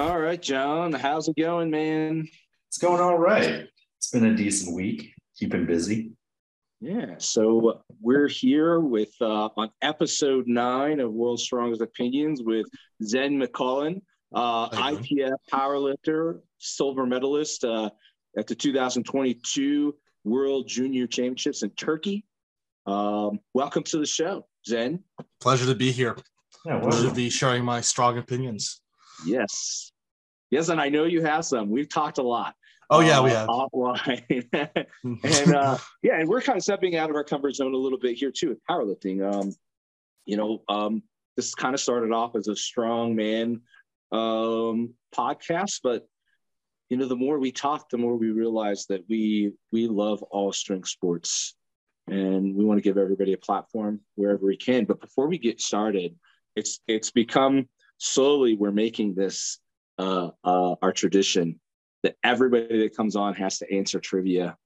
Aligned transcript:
All 0.00 0.18
right, 0.18 0.40
John, 0.40 0.94
how's 0.94 1.28
it 1.28 1.36
going, 1.36 1.70
man? 1.70 2.26
It's 2.68 2.78
going 2.78 3.02
all 3.02 3.18
right. 3.18 3.68
It's 3.98 4.10
been 4.10 4.24
a 4.24 4.34
decent 4.34 4.74
week. 4.74 5.12
Keeping 5.36 5.66
busy. 5.66 6.12
Yeah, 6.80 7.16
so 7.18 7.82
we're 8.00 8.26
here 8.26 8.80
with 8.80 9.12
uh, 9.20 9.50
on 9.58 9.70
episode 9.82 10.46
nine 10.46 11.00
of 11.00 11.12
World's 11.12 11.42
Strongest 11.42 11.82
Opinions 11.82 12.40
with 12.42 12.64
Zen 13.04 13.38
McCollum, 13.38 14.00
uh, 14.34 14.70
IPF 14.70 15.36
powerlifter, 15.52 16.40
silver 16.56 17.04
medalist 17.04 17.64
uh, 17.64 17.90
at 18.38 18.46
the 18.46 18.54
2022 18.54 19.94
World 20.24 20.66
Junior 20.66 21.06
Championships 21.08 21.62
in 21.62 21.68
Turkey. 21.72 22.24
Um, 22.86 23.38
welcome 23.52 23.82
to 23.82 23.98
the 23.98 24.06
show, 24.06 24.46
Zen. 24.66 25.04
Pleasure 25.42 25.66
to 25.66 25.74
be 25.74 25.92
here. 25.92 26.16
Yeah, 26.64 26.80
Pleasure 26.80 27.10
to 27.10 27.14
be 27.14 27.28
sharing 27.28 27.66
my 27.66 27.82
strong 27.82 28.16
opinions. 28.16 28.80
Yes, 29.26 29.89
yes, 30.50 30.68
and 30.68 30.80
I 30.80 30.88
know 30.88 31.04
you 31.04 31.22
have 31.22 31.44
some. 31.44 31.70
We've 31.70 31.88
talked 31.88 32.18
a 32.18 32.22
lot. 32.22 32.54
Oh 32.90 33.00
yeah, 33.00 33.20
we 33.20 33.30
uh, 33.30 33.40
have. 33.40 33.48
offline. 33.48 34.48
and 35.04 35.54
uh, 35.54 35.78
yeah, 36.02 36.18
and 36.18 36.28
we're 36.28 36.40
kind 36.40 36.56
of 36.56 36.62
stepping 36.62 36.96
out 36.96 37.08
of 37.08 37.16
our 37.16 37.24
comfort 37.24 37.54
zone 37.54 37.72
a 37.72 37.76
little 37.76 37.98
bit 37.98 38.16
here 38.16 38.32
too 38.32 38.48
with 38.48 38.58
powerlifting. 38.68 39.22
Um, 39.22 39.54
you 40.26 40.36
know, 40.36 40.62
um, 40.68 41.02
this 41.36 41.54
kind 41.54 41.74
of 41.74 41.80
started 41.80 42.12
off 42.12 42.34
as 42.34 42.48
a 42.48 42.56
strong 42.56 43.14
man 43.14 43.60
um, 44.12 44.94
podcast, 45.14 45.80
but 45.84 46.06
you 46.88 46.96
know, 46.96 47.06
the 47.06 47.16
more 47.16 47.38
we 47.38 47.52
talk, 47.52 47.88
the 47.88 47.98
more 47.98 48.16
we 48.16 48.32
realize 48.32 48.86
that 48.88 49.04
we 49.08 49.52
we 49.70 49.86
love 49.86 50.22
all 50.24 50.52
strength 50.52 50.88
sports, 50.88 51.54
and 52.08 52.56
we 52.56 52.64
want 52.64 52.78
to 52.78 52.82
give 52.82 52.98
everybody 52.98 53.32
a 53.32 53.38
platform 53.38 54.00
wherever 54.16 54.44
we 54.44 54.56
can. 54.56 54.84
But 54.84 55.00
before 55.00 55.28
we 55.28 55.38
get 55.38 55.60
started, 55.60 56.16
it's 56.56 56.80
it's 56.88 57.12
become 57.12 57.68
slowly 57.98 58.56
we're 58.56 58.72
making 58.72 59.14
this 59.14 59.60
uh, 60.00 60.30
uh, 60.44 60.74
our 60.82 60.92
tradition 60.92 61.60
that 62.02 62.16
everybody 62.24 62.80
that 62.80 62.96
comes 62.96 63.16
on 63.16 63.34
has 63.34 63.58
to 63.58 63.72
answer 63.72 64.00
trivia 64.00 64.56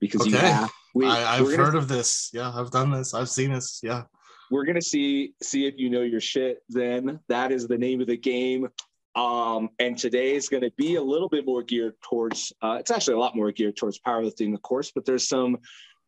because 0.00 0.26
you 0.26 0.36
have. 0.36 0.70
We, 0.94 1.06
I, 1.06 1.40
gonna, 1.40 1.56
heard 1.56 1.74
of 1.74 1.88
this. 1.88 2.30
Yeah, 2.32 2.52
I've 2.54 2.70
done 2.70 2.90
this. 2.90 3.12
I've 3.12 3.28
seen 3.28 3.52
this. 3.52 3.80
Yeah. 3.82 4.04
We're 4.50 4.64
gonna 4.64 4.80
see 4.80 5.34
see 5.42 5.66
if 5.66 5.74
you 5.76 5.90
know 5.90 6.02
your 6.02 6.20
shit. 6.20 6.58
Then 6.68 7.20
that 7.28 7.52
is 7.52 7.66
the 7.66 7.76
name 7.76 8.00
of 8.00 8.06
the 8.06 8.16
game. 8.16 8.68
Um, 9.16 9.70
and 9.78 9.96
today 9.96 10.34
is 10.34 10.48
going 10.48 10.62
to 10.62 10.70
be 10.76 10.96
a 10.96 11.02
little 11.02 11.28
bit 11.30 11.46
more 11.46 11.62
geared 11.62 11.94
towards. 12.02 12.52
Uh, 12.62 12.76
it's 12.78 12.90
actually 12.90 13.14
a 13.14 13.18
lot 13.18 13.34
more 13.34 13.50
geared 13.50 13.76
towards 13.76 13.98
powerlifting, 13.98 14.54
of 14.54 14.60
course. 14.60 14.92
But 14.94 15.06
there's 15.06 15.26
some 15.26 15.58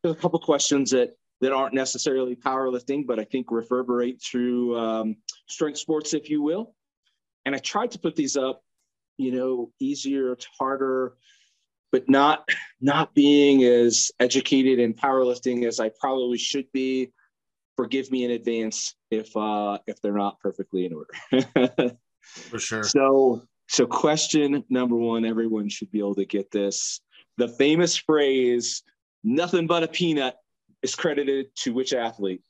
there's 0.02 0.14
a 0.14 0.18
couple 0.18 0.38
questions 0.38 0.90
that 0.90 1.16
that 1.40 1.52
aren't 1.52 1.74
necessarily 1.74 2.36
powerlifting, 2.36 3.06
but 3.06 3.18
I 3.18 3.24
think 3.24 3.50
reverberate 3.50 4.22
through 4.22 4.78
um, 4.78 5.16
strength 5.48 5.78
sports, 5.78 6.14
if 6.14 6.28
you 6.30 6.42
will. 6.42 6.74
And 7.48 7.56
I 7.56 7.60
tried 7.60 7.92
to 7.92 7.98
put 7.98 8.14
these 8.14 8.36
up, 8.36 8.62
you 9.16 9.32
know, 9.32 9.72
easier 9.80 10.36
harder, 10.58 11.14
but 11.90 12.06
not 12.06 12.46
not 12.78 13.14
being 13.14 13.64
as 13.64 14.10
educated 14.20 14.78
in 14.78 14.92
powerlifting 14.92 15.66
as 15.66 15.80
I 15.80 15.90
probably 15.98 16.36
should 16.36 16.70
be. 16.72 17.10
Forgive 17.74 18.10
me 18.10 18.26
in 18.26 18.32
advance 18.32 18.94
if 19.10 19.34
uh, 19.34 19.78
if 19.86 19.98
they're 20.02 20.12
not 20.12 20.38
perfectly 20.40 20.84
in 20.84 20.92
order. 20.92 21.96
For 22.20 22.58
sure. 22.58 22.84
So, 22.84 23.44
so 23.66 23.86
question 23.86 24.62
number 24.68 24.96
one, 24.96 25.24
everyone 25.24 25.70
should 25.70 25.90
be 25.90 26.00
able 26.00 26.16
to 26.16 26.26
get 26.26 26.50
this. 26.50 27.00
The 27.38 27.48
famous 27.48 27.96
phrase, 27.96 28.82
nothing 29.24 29.66
but 29.66 29.84
a 29.84 29.88
peanut, 29.88 30.36
is 30.82 30.94
credited 30.94 31.46
to 31.62 31.72
which 31.72 31.94
athlete? 31.94 32.42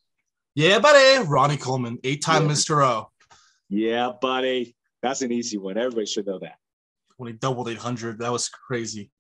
Yeah, 0.57 0.81
buddy. 0.81 1.25
Ronnie 1.25 1.57
Coleman, 1.57 2.01
eight-time 2.03 2.47
Yeah. 2.47 2.53
Mr. 2.53 2.85
O. 2.85 3.13
Yeah, 3.69 4.13
buddy. 4.21 4.75
That's 5.03 5.23
an 5.23 5.33
easy 5.33 5.59
one. 5.59 5.77
Everybody 5.77 6.07
should 6.07 6.27
know 6.27 6.39
that. 6.41 6.57
When 7.17 7.33
he 7.33 7.39
doubled 7.39 7.69
800, 7.69 8.19
that 8.19 8.33
was 8.33 8.49
crazy 8.49 9.11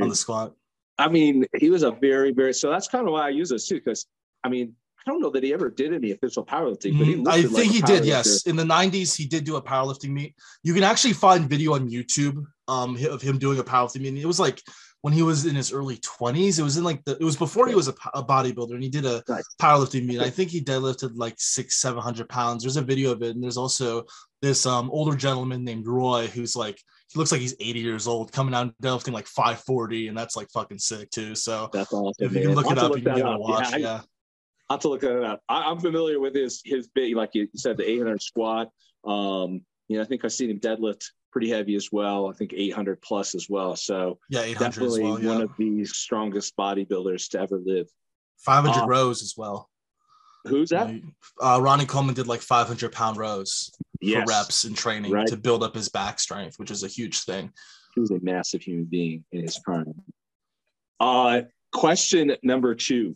on 0.00 0.08
the 0.08 0.14
squat. 0.14 0.52
I 0.98 1.08
mean, 1.08 1.46
he 1.58 1.70
was 1.70 1.82
a 1.82 1.92
very, 1.92 2.32
very, 2.32 2.52
so 2.52 2.70
that's 2.70 2.88
kind 2.88 3.06
of 3.06 3.12
why 3.12 3.26
I 3.26 3.30
use 3.30 3.48
this 3.48 3.66
too, 3.66 3.76
because 3.76 4.06
I 4.44 4.48
mean, 4.48 4.74
I 5.06 5.10
don't 5.10 5.20
know 5.20 5.30
that 5.30 5.42
he 5.42 5.54
ever 5.54 5.70
did 5.70 5.94
any 5.94 6.10
official 6.10 6.44
powerlifting, 6.44 6.98
but 6.98 7.06
he 7.06 7.16
looked 7.16 7.28
I 7.28 7.42
think 7.42 7.70
a 7.70 7.74
he 7.74 7.80
did. 7.80 8.04
Yes, 8.04 8.46
in 8.46 8.54
the 8.54 8.64
'90s, 8.64 9.16
he 9.16 9.26
did 9.26 9.44
do 9.44 9.56
a 9.56 9.62
powerlifting 9.62 10.10
meet. 10.10 10.34
You 10.62 10.74
can 10.74 10.82
actually 10.82 11.14
find 11.14 11.48
video 11.48 11.74
on 11.74 11.88
YouTube 11.88 12.44
um, 12.68 12.98
of 13.06 13.22
him 13.22 13.38
doing 13.38 13.58
a 13.58 13.64
powerlifting 13.64 14.02
meet. 14.02 14.18
It 14.18 14.26
was 14.26 14.38
like 14.38 14.60
when 15.02 15.12
he 15.14 15.22
was 15.22 15.46
in 15.46 15.54
his 15.54 15.72
early 15.72 15.96
20s. 15.98 16.58
It 16.58 16.62
was 16.62 16.76
in 16.76 16.84
like 16.84 17.04
the. 17.04 17.12
It 17.12 17.24
was 17.24 17.36
before 17.36 17.68
he 17.68 17.74
was 17.74 17.88
a, 17.88 17.94
a 18.14 18.22
bodybuilder, 18.22 18.72
and 18.74 18.82
he 18.82 18.88
did 18.90 19.06
a 19.06 19.22
Nice. 19.28 19.44
powerlifting 19.60 20.06
meet. 20.06 20.20
I 20.20 20.30
think 20.30 20.50
he 20.50 20.60
deadlifted 20.62 21.12
like 21.14 21.34
six, 21.38 21.76
seven 21.80 22.02
hundred 22.02 22.28
pounds. 22.28 22.62
There's 22.62 22.76
a 22.76 22.82
video 22.82 23.12
of 23.12 23.22
it, 23.22 23.34
and 23.34 23.42
there's 23.42 23.56
also 23.56 24.04
this 24.42 24.66
um, 24.66 24.90
older 24.90 25.16
gentleman 25.16 25.64
named 25.64 25.86
Roy 25.86 26.26
who's 26.26 26.54
like 26.56 26.78
he 27.12 27.18
looks 27.18 27.32
like 27.32 27.40
he's 27.40 27.56
80 27.58 27.80
years 27.80 28.06
old, 28.06 28.30
coming 28.32 28.54
out 28.54 28.72
deadlifting 28.80 29.12
like 29.12 29.26
540, 29.26 30.08
and 30.08 30.16
that's 30.16 30.36
like 30.36 30.48
fucking 30.52 30.78
sick 30.78 31.10
too. 31.10 31.34
So 31.34 31.68
That's 31.72 31.92
awesome. 31.92 32.12
if 32.24 32.32
you 32.32 32.38
man. 32.38 32.46
can 32.48 32.54
look 32.54 32.66
I'll 32.66 32.72
it 32.72 32.78
up, 32.78 32.96
you 32.96 33.02
can 33.02 33.14
give 33.16 33.26
it 33.26 33.34
a 33.34 33.38
watch. 33.38 33.68
Yeah, 33.70 33.74
I- 33.76 33.78
Yeah. 33.78 34.00
I'll 34.68 34.76
have 34.76 34.80
to 34.82 34.88
look 34.88 35.00
that 35.00 35.24
up. 35.24 35.40
I, 35.48 35.62
I'm 35.70 35.80
familiar 35.80 36.20
with 36.20 36.32
his 36.36 36.62
his 36.64 36.86
big, 36.94 37.16
like 37.16 37.30
you 37.32 37.48
said, 37.56 37.76
the 37.76 37.90
800 37.90 38.22
squat. 38.22 38.68
Um, 39.04 39.62
you 39.88 39.96
know, 39.96 40.02
I 40.02 40.04
think 40.04 40.24
I've 40.24 40.32
seen 40.32 40.48
him 40.50 40.60
deadlift 40.60 41.06
pretty 41.30 41.48
heavy 41.50 41.74
as 41.76 41.88
well. 41.92 42.28
I 42.28 42.32
think 42.32 42.52
800 42.54 43.00
plus 43.02 43.34
as 43.34 43.46
well. 43.48 43.76
So 43.76 44.18
Yeah, 44.28 44.40
800 44.42 44.50
as 44.50 44.58
definitely 44.74 45.02
well. 45.02 45.12
one 45.12 45.22
Yeah, 45.22 45.42
of 45.44 45.50
the 45.58 45.84
strongest 45.84 46.56
bodybuilders 46.56 47.28
to 47.30 47.40
ever 47.40 47.58
live. 47.64 47.88
500 48.44 48.82
uh, 48.82 48.86
rows 48.86 49.22
as 49.22 49.34
well. 49.36 49.68
Who's 50.46 50.70
that? 50.70 50.90
Uh, 51.40 51.60
Ronnie 51.62 51.84
Coleman 51.84 52.14
did 52.14 52.26
like 52.26 52.40
500 52.40 52.92
pound 52.92 53.18
rows 53.18 53.70
Yes. 54.00 54.22
for 54.24 54.30
reps 54.30 54.64
and 54.64 54.74
training 54.74 55.12
Right. 55.12 55.26
to 55.26 55.36
build 55.36 55.62
up 55.62 55.74
his 55.74 55.90
back 55.90 56.18
strength, 56.18 56.58
which 56.58 56.70
is 56.70 56.82
a 56.82 56.88
huge 56.88 57.20
thing. 57.24 57.52
He 57.94 58.00
was 58.00 58.10
a 58.10 58.18
massive 58.22 58.62
human 58.62 58.86
being 58.86 59.24
in 59.32 59.42
his 59.42 59.58
prime. 59.58 59.92
Uh, 60.98 61.42
question 61.72 62.34
number 62.42 62.74
two. 62.74 63.14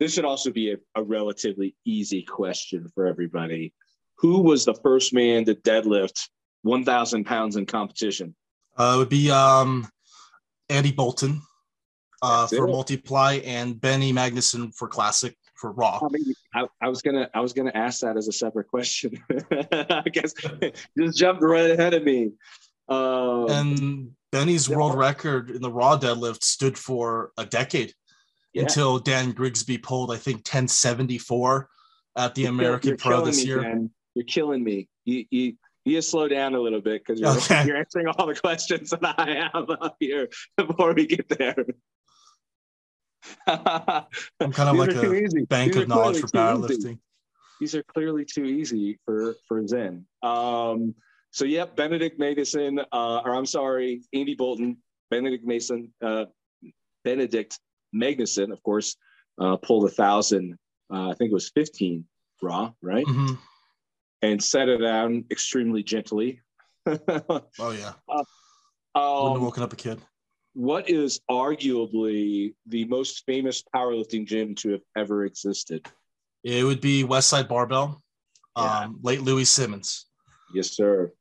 This 0.00 0.14
should 0.14 0.24
also 0.24 0.50
be 0.50 0.72
a, 0.72 0.76
a 0.94 1.02
relatively 1.02 1.76
easy 1.84 2.22
question 2.22 2.88
for 2.94 3.06
everybody. 3.06 3.74
Who 4.18 4.40
was 4.42 4.64
the 4.64 4.74
first 4.74 5.12
man 5.12 5.44
to 5.44 5.54
deadlift 5.54 6.28
1,000 6.64 7.24
pounds 7.24 7.56
in 7.56 7.66
competition? 7.66 8.34
Uh, 8.76 8.94
it 8.96 8.98
would 8.98 9.08
be 9.08 9.30
um, 9.30 9.86
Andy 10.68 10.90
Bolton 10.90 11.40
uh, 12.22 12.46
for 12.46 12.66
multiply 12.66 13.34
and 13.44 13.80
Benny 13.80 14.12
Magnusson 14.12 14.74
for 14.74 14.88
classic 14.88 15.36
for 15.54 15.70
raw. 15.72 16.00
I, 16.02 16.08
mean, 16.10 16.34
I, 16.54 16.66
I 16.82 16.88
was 16.88 17.00
gonna 17.00 17.30
I 17.32 17.40
was 17.40 17.52
gonna 17.52 17.70
ask 17.74 18.00
that 18.00 18.16
as 18.16 18.26
a 18.26 18.32
separate 18.32 18.66
question. 18.66 19.22
I 19.70 20.02
guess 20.12 20.34
just 20.98 21.16
jumped 21.18 21.42
right 21.42 21.70
ahead 21.70 21.94
of 21.94 22.02
me. 22.02 22.32
Um, 22.88 23.46
And 23.48 24.10
Benny's 24.32 24.68
Yeah. 24.68 24.76
world 24.76 24.96
record 24.96 25.50
in 25.50 25.62
the 25.62 25.70
raw 25.70 25.96
deadlift 25.96 26.42
stood 26.42 26.76
for 26.76 27.30
a 27.38 27.46
decade 27.46 27.94
yeah. 28.52 28.62
until 28.62 28.98
Dan 28.98 29.30
Grigsby 29.30 29.78
pulled, 29.78 30.12
I 30.12 30.16
think, 30.16 30.38
1074 30.38 31.68
at 32.16 32.34
the 32.34 32.42
You're 32.42 32.50
American 32.50 32.88
you're 32.88 32.96
Pro 32.96 33.24
this 33.24 33.38
me, 33.38 33.44
year. 33.44 33.62
man. 33.62 33.90
You're 34.14 34.24
killing 34.24 34.64
me. 34.64 34.88
You 35.04 35.24
you 35.30 35.54
you 35.84 35.96
just 35.96 36.10
slow 36.10 36.28
down 36.28 36.54
a 36.54 36.60
little 36.60 36.80
bit 36.80 37.02
because 37.04 37.20
you're, 37.20 37.30
Okay. 37.30 37.66
you're 37.66 37.76
answering 37.76 38.06
all 38.08 38.26
the 38.26 38.34
questions 38.34 38.90
that 38.90 39.14
I 39.18 39.48
have 39.52 39.68
up 39.70 39.96
here 40.00 40.28
before 40.56 40.94
we 40.94 41.06
get 41.06 41.28
there. 41.28 41.54
I'm 43.46 44.52
kind 44.52 44.68
of 44.68 44.76
like 44.76 44.90
a 44.94 45.14
easy. 45.14 45.44
bank 45.44 45.72
These 45.74 45.82
of 45.82 45.88
knowledge 45.88 46.20
for 46.20 46.26
easy. 46.26 46.36
powerlifting. 46.36 46.98
These 47.60 47.74
are 47.74 47.82
clearly 47.84 48.24
too 48.24 48.44
easy 48.44 48.98
for 49.04 49.34
for 49.48 49.66
Zen. 49.66 50.04
Um, 50.22 50.94
so 51.30 51.44
yep, 51.44 51.76
Benedict 51.76 52.18
Mason, 52.18 52.80
uh, 52.92 53.20
or 53.24 53.34
I'm 53.34 53.46
sorry, 53.46 54.02
Andy 54.12 54.34
Bolton, 54.34 54.76
Benedict 55.10 55.44
Mason, 55.44 55.92
uh, 56.02 56.26
Benedict 57.04 57.58
Magnusson, 57.94 58.52
of 58.52 58.62
course, 58.62 58.96
uh, 59.40 59.56
pulled 59.56 59.86
a 59.86 59.90
thousand. 59.90 60.58
Uh, 60.92 61.10
I 61.10 61.14
think 61.14 61.30
it 61.30 61.34
was 61.34 61.50
15 61.54 62.04
raw, 62.42 62.72
right? 62.82 63.06
Mhm. 63.06 63.38
And 64.24 64.42
set 64.42 64.68
it 64.70 64.78
down 64.78 65.24
extremely 65.30 65.82
gently. 65.82 66.40
Oh, 66.86 67.70
yeah. 67.70 67.92
Have 68.10 68.26
um, 68.94 69.42
woken 69.42 69.62
up 69.62 69.72
a 69.72 69.76
kid. 69.76 70.00
what 70.54 70.88
is 70.88 71.20
arguably 71.30 72.54
the 72.66 72.84
most 72.86 73.24
famous 73.26 73.62
powerlifting 73.74 74.26
gym 74.26 74.54
to 74.56 74.70
have 74.72 74.80
ever 74.96 75.24
existed? 75.24 75.86
It 76.42 76.64
would 76.64 76.80
be 76.80 77.04
Westside 77.04 77.48
Barbell, 77.48 78.02
Yeah. 78.56 78.80
um, 78.80 78.98
late 79.02 79.20
Louie 79.22 79.44
Simmons. 79.44 80.06
Yes, 80.54 80.70
sir. 80.70 81.12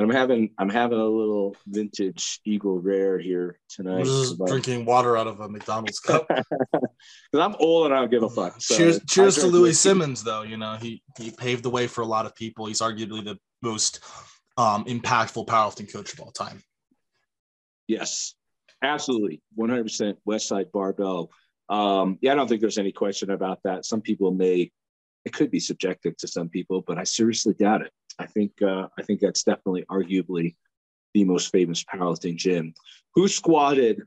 And 0.00 0.10
I'm 0.10 0.16
having 0.16 0.48
I'm 0.56 0.70
having 0.70 0.98
a 0.98 1.04
little 1.04 1.54
vintage 1.66 2.40
Eagle 2.46 2.80
Rare 2.80 3.18
here 3.18 3.58
tonight. 3.68 4.04
Just 4.04 4.42
drinking 4.46 4.86
water 4.86 5.14
out 5.14 5.26
of 5.26 5.40
a 5.40 5.48
McDonald's 5.48 6.00
cup. 6.00 6.26
'cause 6.72 6.82
I'm 7.34 7.54
old 7.60 7.84
and 7.84 7.94
I 7.94 7.98
don't 7.98 8.10
give 8.10 8.22
a 8.22 8.30
fuck. 8.30 8.62
So 8.62 8.76
cheers, 8.76 9.00
cheers 9.06 9.34
to 9.36 9.46
Louie 9.46 9.64
whiskey. 9.68 9.90
Simmons, 9.90 10.24
though. 10.24 10.40
You 10.40 10.56
know, 10.56 10.78
he 10.80 11.02
he 11.18 11.30
paved 11.30 11.62
the 11.64 11.68
way 11.68 11.86
for 11.86 12.00
a 12.00 12.06
lot 12.06 12.24
of 12.24 12.34
people. 12.34 12.64
He's 12.64 12.80
arguably 12.80 13.22
the 13.22 13.38
most 13.60 14.00
um, 14.56 14.86
impactful 14.86 15.46
powerlifting 15.46 15.92
coach 15.92 16.14
of 16.14 16.20
all 16.20 16.30
time. 16.30 16.62
Yes, 17.86 18.36
absolutely, 18.82 19.42
100% 19.58 20.16
Westside 20.26 20.72
Barbell. 20.72 21.30
Um, 21.68 22.16
yeah, 22.22 22.32
I 22.32 22.36
don't 22.36 22.48
think 22.48 22.62
there's 22.62 22.78
any 22.78 22.92
question 22.92 23.28
about 23.32 23.58
that. 23.64 23.84
Some 23.84 24.00
people 24.00 24.30
may, 24.30 24.72
it 25.26 25.34
could 25.34 25.50
be 25.50 25.60
subjective 25.60 26.16
to 26.18 26.26
some 26.26 26.48
people, 26.48 26.82
but 26.86 26.96
I 26.96 27.04
seriously 27.04 27.52
doubt 27.52 27.82
it. 27.82 27.92
I 28.20 28.26
think 28.26 28.60
uh, 28.62 28.88
I 28.98 29.02
think 29.02 29.20
that's 29.20 29.42
definitely 29.42 29.84
arguably 29.90 30.56
the 31.14 31.24
most 31.24 31.50
famous 31.50 31.82
powerlifting 31.82 32.36
gym. 32.36 32.74
Who 33.14 33.26
squatted 33.28 34.02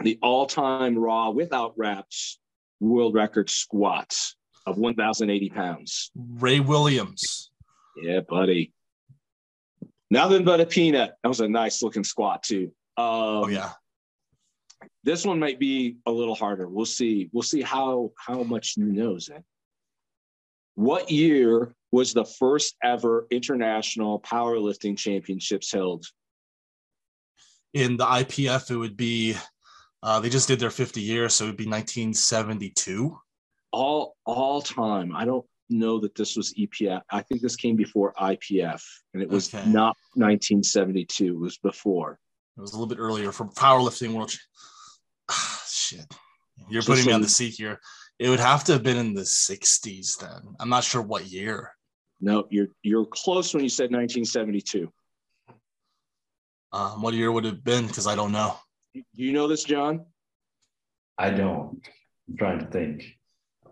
the 0.00 0.18
all-time 0.22 0.98
raw 0.98 1.30
without 1.30 1.72
wraps 1.76 2.38
world 2.80 3.14
record 3.14 3.48
squats 3.48 4.36
of 4.66 4.76
1,080 4.76 5.48
pounds? 5.50 6.10
Ray 6.14 6.60
Williams. 6.60 7.50
Yeah, 7.96 8.20
buddy. 8.20 8.72
Nothing 10.10 10.44
but 10.44 10.60
a 10.60 10.66
peanut. 10.66 11.14
That 11.22 11.28
was 11.28 11.40
a 11.40 11.48
nice 11.48 11.82
looking 11.82 12.04
squat 12.04 12.42
too. 12.42 12.72
Um, 12.98 13.06
Oh 13.06 13.48
yeah. 13.48 13.70
This 15.04 15.24
one 15.24 15.40
might 15.40 15.58
be 15.58 15.96
a 16.06 16.12
little 16.12 16.34
harder. 16.34 16.68
We'll 16.68 16.86
see. 16.86 17.30
We'll 17.32 17.42
see 17.42 17.62
how 17.62 18.12
how 18.16 18.42
much 18.42 18.76
you 18.76 18.84
know, 18.84 19.18
Zen. 19.18 19.42
What 20.74 21.10
year 21.10 21.74
was 21.90 22.12
the 22.14 22.24
first 22.24 22.76
ever 22.82 23.26
international 23.30 24.20
powerlifting 24.20 24.96
championships 24.96 25.70
held? 25.72 26.06
In 27.74 27.96
the 27.96 28.04
IPF, 28.04 28.70
it 28.70 28.76
would 28.76 28.96
be. 28.96 29.34
Uh, 30.02 30.18
they 30.20 30.28
just 30.28 30.48
did 30.48 30.58
their 30.58 30.70
50 30.70 31.00
years, 31.00 31.34
so 31.34 31.44
it 31.44 31.48
would 31.48 31.56
be 31.56 31.66
1972. 31.66 33.16
All 33.70 34.16
all 34.26 34.60
time. 34.60 35.14
I 35.14 35.24
don't 35.24 35.46
know 35.70 36.00
that 36.00 36.14
this 36.14 36.36
was 36.36 36.52
IPF. 36.54 37.00
I 37.10 37.22
think 37.22 37.40
this 37.40 37.56
came 37.56 37.76
before 37.76 38.12
IPF, 38.20 38.82
and 39.14 39.22
it 39.22 39.28
was 39.28 39.54
Okay. 39.54 39.66
not 39.70 39.96
1972. 40.14 41.26
It 41.26 41.38
was 41.38 41.56
before. 41.58 42.18
It 42.58 42.60
was 42.60 42.72
a 42.72 42.74
little 42.74 42.88
bit 42.88 42.98
earlier 42.98 43.32
for 43.32 43.46
powerlifting 43.46 44.12
world. 44.14 44.30
Ch- 44.30 44.46
Ah, 45.30 45.62
shit, 45.70 46.04
you're 46.68 46.82
So 46.82 46.92
putting 46.92 47.06
me 47.06 47.12
on 47.12 47.22
the 47.22 47.28
seat 47.28 47.54
here. 47.56 47.80
It 48.18 48.28
would 48.28 48.40
have 48.40 48.62
to 48.64 48.72
have 48.74 48.82
been 48.82 48.96
in 48.96 49.14
the 49.14 49.22
60s 49.22 50.18
then. 50.18 50.54
I'm 50.60 50.68
not 50.68 50.84
sure 50.84 51.02
what 51.02 51.26
year. 51.26 51.72
No, 52.20 52.46
you're 52.50 52.68
you're 52.82 53.06
close 53.06 53.52
when 53.52 53.64
you 53.64 53.68
said 53.68 53.90
1972. 53.90 54.92
Um, 56.72 57.02
what 57.02 57.14
year 57.14 57.32
would 57.32 57.44
it 57.44 57.48
have 57.54 57.64
been? 57.64 57.86
Because 57.86 58.06
I 58.06 58.14
don't 58.14 58.32
know. 58.32 58.56
You- 58.94 59.04
You 59.14 59.32
know 59.32 59.48
this, 59.48 59.64
John? 59.64 60.06
I 61.18 61.30
don't. 61.30 61.80
I'm 62.28 62.36
trying 62.38 62.58
to 62.60 62.66
think. 62.66 63.18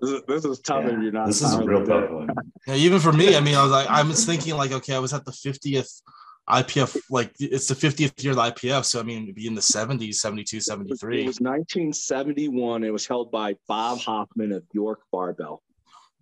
This 0.00 0.10
is, 0.10 0.22
this 0.26 0.44
is 0.44 0.60
tough 0.60 0.84
Yeah, 0.84 0.96
if 0.96 1.02
you're 1.02 1.12
not. 1.12 1.26
this 1.26 1.43
is 1.43 1.52
a 1.54 1.62
real 1.62 1.84
tough 1.86 2.10
one. 2.10 2.28
Yeah, 2.66 2.75
even 2.75 3.00
for 3.00 3.12
me, 3.12 3.36
I 3.36 3.40
mean, 3.40 3.54
I 3.54 3.62
was 3.62 3.70
like, 3.72 3.86
I 3.88 4.02
was 4.02 4.25
thinking 4.25 4.56
like, 4.56 4.72
okay, 4.72 4.94
I 4.94 4.98
was 4.98 5.12
at 5.12 5.25
the 5.25 5.31
50th 5.32 6.02
IPF, 6.50 6.97
like 7.11 7.32
it's 7.41 7.67
the 7.69 7.75
50th 7.75 8.23
year 8.23 8.32
of 8.32 8.37
the 8.37 8.43
IPF. 8.43 8.85
So 8.85 9.00
I 9.00 9.02
mean, 9.02 9.23
it'd 9.25 9.35
be 9.35 9.47
in 9.47 9.55
the 9.55 9.61
70s, 9.61 10.14
72, 10.17 10.61
73. 10.61 11.23
It 11.23 11.26
was 11.26 11.41
1971. 11.41 12.85
It 12.85 12.93
was 12.93 13.06
held 13.06 13.31
by 13.31 13.56
Bob 13.69 13.99
Hoffman 14.00 14.52
of 14.52 14.64
York 14.73 15.00
Barbell. 15.12 15.62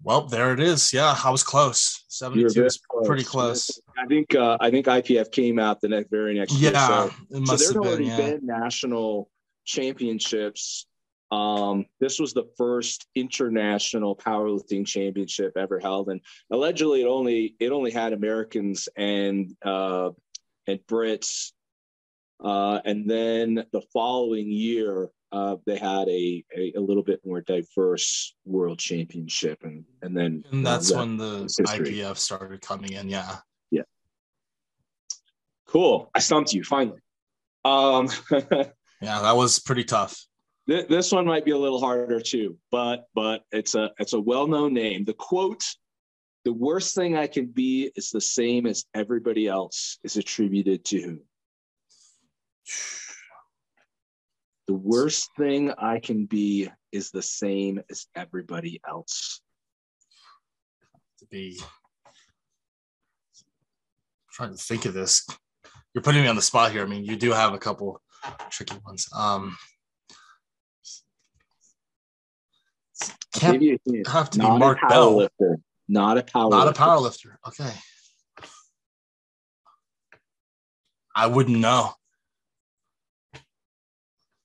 Well, 0.04 0.22
there 0.22 0.52
it 0.52 0.60
is. 0.60 0.92
Yeah, 0.92 1.16
I 1.24 1.30
was 1.30 1.42
close. 1.42 2.04
72 2.08 2.50
very 2.54 2.66
is 2.66 2.80
pretty 3.04 3.24
close. 3.24 3.80
I 3.98 4.06
think 4.06 4.34
uh, 4.34 4.56
I 4.60 4.70
think 4.70 4.86
IPF 4.86 5.32
came 5.32 5.58
out 5.58 5.80
the 5.80 5.88
next 5.88 6.10
very 6.10 6.34
next 6.34 6.52
year. 6.54 6.72
Yeah, 6.72 6.86
So, 6.86 7.04
it 7.06 7.12
so 7.34 7.40
must 7.40 7.72
there'd 7.72 7.74
have 7.74 7.82
been. 7.82 7.88
already 7.88 8.04
Yeah. 8.04 8.16
been 8.36 8.46
national 8.46 9.28
championships. 9.64 10.86
Um, 11.30 11.86
this 12.00 12.18
was 12.18 12.32
the 12.32 12.48
first 12.56 13.06
international 13.14 14.16
powerlifting 14.16 14.86
championship 14.86 15.56
ever 15.56 15.78
held, 15.78 16.08
and 16.08 16.20
allegedly 16.50 17.02
it 17.02 17.06
only 17.06 17.54
it 17.60 17.70
only 17.70 17.90
had 17.90 18.12
Americans 18.12 18.88
and 18.96 19.54
uh, 19.64 20.10
and 20.66 20.80
Brits. 20.86 21.52
Uh, 22.42 22.80
and 22.84 23.10
then 23.10 23.64
the 23.72 23.82
following 23.92 24.50
year, 24.50 25.08
uh, 25.32 25.56
they 25.66 25.76
had 25.76 26.08
a, 26.08 26.44
a 26.56 26.72
a 26.76 26.80
little 26.80 27.02
bit 27.02 27.20
more 27.26 27.42
diverse 27.42 28.34
world 28.46 28.78
championship, 28.78 29.58
and 29.64 29.84
and 30.00 30.16
then 30.16 30.44
And 30.50 30.64
that's 30.64 30.90
uh, 30.92 30.98
when 30.98 31.18
the 31.18 31.40
history. 31.42 31.92
IPF 31.92 32.16
started 32.16 32.62
coming 32.62 32.92
in. 32.92 33.08
Yeah, 33.08 33.36
yeah. 33.70 33.82
Cool. 35.66 36.10
I 36.14 36.20
stumped 36.20 36.54
you 36.54 36.64
finally. 36.64 37.00
Um, 37.66 38.08
Yeah, 39.00 39.22
that 39.22 39.36
was 39.36 39.58
pretty 39.60 39.84
tough. 39.84 40.24
Th- 40.68 40.88
this 40.88 41.10
one 41.12 41.26
might 41.26 41.44
be 41.44 41.50
a 41.52 41.58
little 41.58 41.80
harder 41.80 42.20
too, 42.20 42.56
but 42.70 43.06
but 43.14 43.44
it's 43.52 43.74
a 43.74 43.90
it's 43.98 44.12
a 44.12 44.20
well-known 44.20 44.74
name. 44.74 45.04
The 45.04 45.14
quote, 45.14 45.64
"The 46.44 46.52
worst 46.52 46.94
thing 46.94 47.16
I 47.16 47.26
can 47.26 47.46
be 47.46 47.90
is 47.96 48.10
the 48.10 48.20
same 48.20 48.66
as 48.66 48.84
everybody 48.94 49.48
else," 49.48 49.98
is 50.04 50.16
attributed 50.16 50.84
to 50.86 51.00
who? 51.00 51.18
The 54.66 54.74
worst 54.74 55.30
thing 55.38 55.72
I 55.78 55.98
can 55.98 56.26
be 56.26 56.68
is 56.92 57.10
the 57.10 57.22
same 57.22 57.80
as 57.90 58.06
everybody 58.14 58.80
else. 58.86 59.40
To 61.20 61.26
be 61.26 61.58
trying 64.30 64.52
to 64.52 64.62
think 64.62 64.84
of 64.84 64.92
this. 64.92 65.26
You're 65.94 66.02
putting 66.02 66.22
me 66.22 66.28
on 66.28 66.36
the 66.36 66.42
spot 66.42 66.70
here. 66.70 66.84
I 66.84 66.86
mean, 66.86 67.04
you 67.04 67.16
do 67.16 67.32
have 67.32 67.54
a 67.54 67.58
couple 67.58 68.00
tricky 68.50 68.76
ones. 68.84 69.08
Um 69.16 69.56
can't 73.34 73.60
Maybe 73.60 73.78
have 74.06 74.30
to 74.30 74.38
be 74.38 74.44
Mark 74.46 74.78
a 74.82 74.86
Bell. 74.88 75.14
powerlifter. 75.40 75.56
Not 75.88 76.18
a 76.18 76.22
powerlifter. 76.22 76.50
Not 76.50 76.68
a 76.68 76.72
powerlifter. 76.72 77.36
Okay. 77.46 77.72
I 81.14 81.26
wouldn't 81.26 81.58
know. 81.58 81.92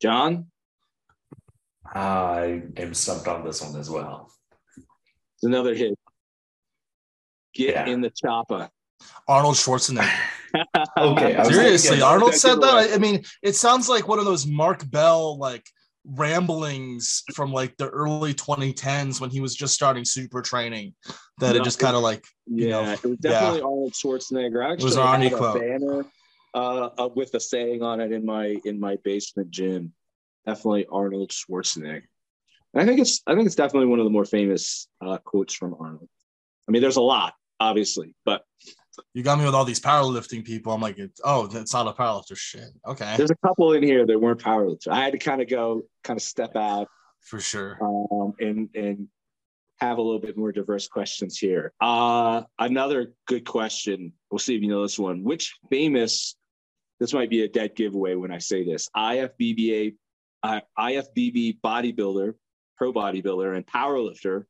John, 0.01 0.47
I 1.85 2.63
am 2.77 2.93
stumped 2.93 3.27
on 3.27 3.45
this 3.45 3.61
one 3.61 3.79
as 3.79 3.89
well. 3.89 4.31
it's 4.77 5.43
another 5.43 5.73
hit. 5.75 5.97
Get 7.53 7.75
Yeah. 7.75 7.85
in 7.85 8.01
the 8.01 8.09
chopper. 8.09 8.69
Arnold 9.27 9.55
Schwarzenegger. 9.55 10.09
Okay, 10.97 11.43
Seriously, 11.45 12.01
Arnold 12.01 12.35
said 12.35 12.61
that. 12.61 12.75
I, 12.75 12.93
I 12.93 12.97
mean, 12.99 13.23
it 13.41 13.55
sounds 13.55 13.89
like 13.89 14.07
one 14.07 14.19
of 14.19 14.25
those 14.25 14.45
Mark 14.45 14.89
Bell 14.89 15.37
like 15.39 15.65
ramblings 16.05 17.23
from 17.33 17.51
like 17.51 17.77
the 17.77 17.89
early 17.89 18.33
2010s 18.33 19.21
when 19.21 19.29
he 19.29 19.39
was 19.39 19.55
just 19.55 19.73
starting 19.73 20.05
super 20.05 20.41
training. 20.41 20.93
That 21.39 21.55
No, 21.55 21.61
it 21.61 21.63
just 21.63 21.79
kind 21.79 21.95
of 21.95 22.01
like 22.03 22.23
you 22.45 22.67
Yeah, 22.67 22.69
know, 22.69 22.91
it 22.91 23.05
was 23.07 23.17
definitely 23.19 23.61
Arnold 23.61 23.93
Schwarzenegger. 23.93 24.65
I 24.65 24.73
actually 24.73 24.85
was 24.85 24.95
Arnie 24.97 25.23
had 25.23 25.33
a 25.33 25.37
quote. 25.37 25.59
banner 25.61 26.05
uh, 26.53 27.09
with 27.15 27.33
a 27.33 27.39
saying 27.39 27.81
on 27.81 28.01
it 28.01 28.11
in 28.11 28.25
my 28.25 28.55
in 28.65 28.79
my 28.79 28.97
basement 29.03 29.49
gym. 29.51 29.93
Definitely 30.45 30.85
Arnold 30.91 31.31
Schwarzenegger. 31.31 32.03
And 32.73 32.81
I 32.81 32.85
think 32.85 32.99
it's 32.99 33.21
I 33.27 33.35
think 33.35 33.45
it's 33.45 33.55
definitely 33.55 33.87
one 33.87 33.99
of 33.99 34.05
the 34.05 34.11
more 34.11 34.25
famous 34.25 34.87
uh, 35.01 35.17
quotes 35.17 35.53
from 35.53 35.75
Arnold. 35.79 36.09
I 36.67 36.71
mean, 36.71 36.81
there's 36.81 36.95
a 36.97 37.01
lot, 37.01 37.33
obviously, 37.59 38.15
but 38.25 38.43
you 39.13 39.23
got 39.23 39.39
me 39.39 39.45
with 39.45 39.55
all 39.55 39.65
these 39.65 39.79
powerlifting 39.79 40.45
people. 40.45 40.71
I'm 40.73 40.81
like, 40.81 40.99
oh, 41.23 41.49
it's 41.51 41.73
not 41.73 41.87
a 41.87 41.93
powerlifter 41.93 42.37
shit. 42.37 42.69
Okay, 42.87 43.15
there's 43.17 43.31
a 43.31 43.35
couple 43.47 43.73
in 43.73 43.83
here 43.83 44.05
that 44.05 44.19
weren't 44.19 44.39
powerlifters. 44.41 44.87
I 44.89 45.03
had 45.03 45.13
to 45.13 45.17
kind 45.19 45.41
of 45.41 45.49
go, 45.49 45.83
kind 46.03 46.17
of 46.17 46.23
step 46.23 46.55
out 46.55 46.87
for 47.21 47.39
sure. 47.39 47.77
um, 47.81 48.33
and 48.39 48.69
and 48.75 49.07
have 49.79 49.97
a 49.97 50.01
little 50.01 50.19
bit 50.19 50.37
more 50.37 50.51
diverse 50.51 50.87
questions 50.87 51.37
here. 51.37 51.73
Uh, 51.81 52.43
another 52.59 53.13
good 53.27 53.45
question. 53.45 54.13
We'll 54.31 54.39
see 54.39 54.55
if 54.55 54.61
you 54.61 54.69
know 54.69 54.83
this 54.83 54.99
one. 54.99 55.23
Which 55.23 55.55
famous? 55.69 56.35
This 56.99 57.13
might 57.13 57.29
be 57.29 57.43
a 57.43 57.49
dead 57.49 57.75
giveaway 57.75 58.15
when 58.15 58.31
I 58.31 58.37
say 58.37 58.63
this. 58.63 58.87
IFBBA, 58.95 59.95
uh, 60.43 60.61
IFBB 60.79 61.59
bodybuilder, 61.61 62.33
pro 62.77 62.93
bodybuilder, 62.93 63.57
and 63.57 63.65
powerlifter. 63.65 64.43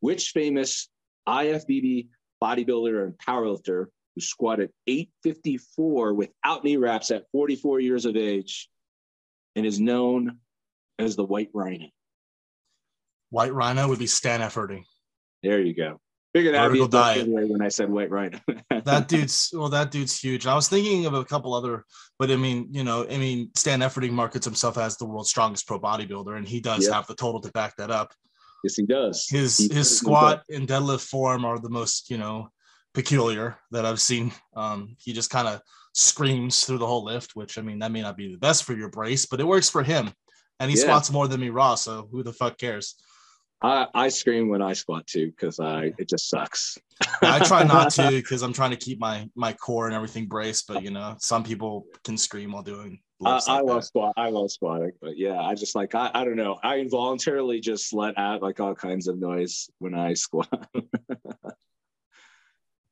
Which 0.00 0.30
famous 0.30 0.88
IFBB 1.28 2.08
bodybuilder 2.42 3.04
and 3.04 3.16
powerlifter 3.18 3.86
who 4.14 4.20
squatted 4.20 4.70
854 4.86 6.14
without 6.14 6.64
knee 6.64 6.76
wraps 6.76 7.10
at 7.10 7.24
44 7.32 7.80
years 7.80 8.04
of 8.04 8.16
age 8.16 8.68
and 9.56 9.66
is 9.66 9.80
known 9.80 10.38
as 10.98 11.16
the 11.16 11.24
White 11.24 11.50
Rhino? 11.54 11.86
White 13.30 13.52
Rhino 13.54 13.88
would 13.88 13.98
be 13.98 14.06
Stan 14.06 14.40
Efferding. 14.40 14.84
There 15.42 15.60
you 15.60 15.74
go. 15.74 16.00
Figured 16.34 16.54
be 16.54 16.58
Vertical 16.58 16.88
diet. 16.88 17.28
when 17.28 17.60
I 17.60 17.68
said 17.68 17.90
white 17.90 18.10
rhino. 18.10 18.38
That 18.84 19.06
dude's 19.06 19.50
well, 19.52 19.68
that 19.68 19.90
dude's 19.90 20.18
huge. 20.18 20.46
I 20.46 20.54
was 20.54 20.66
thinking 20.68 21.04
of 21.06 21.12
a 21.14 21.24
couple 21.26 21.52
other, 21.54 21.84
but 22.18 22.30
I 22.30 22.36
mean, 22.36 22.68
you 22.70 22.84
know, 22.84 23.04
I 23.08 23.18
mean, 23.18 23.50
Stan 23.54 23.80
Efferding 23.80 24.12
markets 24.12 24.46
himself 24.46 24.78
as 24.78 24.96
the 24.96 25.04
world's 25.04 25.28
strongest 25.28 25.66
pro 25.66 25.78
bodybuilder, 25.78 26.36
and 26.36 26.48
he 26.48 26.60
does 26.60 26.84
Yep. 26.84 26.92
have 26.94 27.06
the 27.06 27.14
total 27.14 27.40
to 27.42 27.50
back 27.52 27.76
that 27.76 27.90
up. 27.90 28.12
yes, 28.64 28.74
he 28.76 28.86
does. 28.86 29.26
his 29.28 29.58
He 29.58 29.64
his 29.64 29.98
certainly 29.98 30.16
squat 30.16 30.42
and 30.48 30.66
deadlift 30.66 31.06
form 31.06 31.44
are 31.44 31.58
the 31.58 31.68
most 31.70 32.10
you 32.10 32.16
know 32.18 32.48
peculiar 32.94 33.58
that 33.70 33.84
I've 33.84 34.00
seen. 34.00 34.32
Um, 34.56 34.96
he 34.98 35.12
just 35.12 35.30
kind 35.30 35.46
of 35.48 35.60
screams 35.92 36.64
through 36.64 36.78
the 36.78 36.86
whole 36.86 37.04
lift, 37.04 37.36
which 37.36 37.58
I 37.58 37.62
mean 37.62 37.78
that 37.80 37.92
may 37.92 38.02
not 38.02 38.16
be 38.16 38.32
the 38.32 38.38
best 38.38 38.64
for 38.64 38.74
your 38.74 38.88
brace, 38.88 39.26
but 39.26 39.40
it 39.40 39.46
works 39.46 39.68
for 39.68 39.82
him. 39.82 40.10
And 40.60 40.70
he 40.70 40.76
Yeah. 40.76 40.84
squats 40.84 41.10
more 41.10 41.28
than 41.28 41.40
me 41.40 41.50
raw, 41.50 41.74
so 41.74 42.08
who 42.10 42.22
the 42.22 42.32
fuck 42.32 42.58
cares? 42.58 42.96
I, 43.62 43.86
I 43.94 44.08
scream 44.08 44.48
when 44.48 44.60
I 44.60 44.72
squat 44.72 45.06
too 45.06 45.28
because 45.30 45.60
I 45.60 45.92
it 45.98 46.08
just 46.08 46.28
sucks. 46.28 46.78
I 47.22 47.38
try 47.40 47.62
not 47.62 47.90
to 47.90 48.16
because 48.16 48.42
I'm 48.42 48.52
trying 48.52 48.70
to 48.72 48.76
keep 48.76 48.98
my 48.98 49.28
my 49.36 49.52
core 49.52 49.86
and 49.86 49.94
everything 49.94 50.26
braced, 50.26 50.66
but 50.66 50.82
you 50.82 50.90
know 50.90 51.16
some 51.18 51.44
people 51.44 51.86
can 52.04 52.16
scream 52.16 52.52
while 52.52 52.62
doing. 52.62 53.00
I, 53.24 53.34
lifts 53.34 53.48
I 53.48 53.54
like 53.60 53.64
love 53.64 53.84
squat. 53.84 54.12
I 54.16 54.28
love 54.30 54.50
squatting, 54.50 54.92
but 55.00 55.16
yeah, 55.16 55.40
I 55.40 55.54
just 55.54 55.76
like 55.76 55.94
I, 55.94 56.10
I 56.12 56.24
don't 56.24 56.36
know. 56.36 56.58
I 56.62 56.78
involuntarily 56.78 57.60
just 57.60 57.92
let 57.92 58.18
out 58.18 58.42
like 58.42 58.58
all 58.58 58.74
kinds 58.74 59.06
of 59.06 59.18
noise 59.18 59.70
when 59.78 59.94
I 59.94 60.14
squat. 60.14 60.68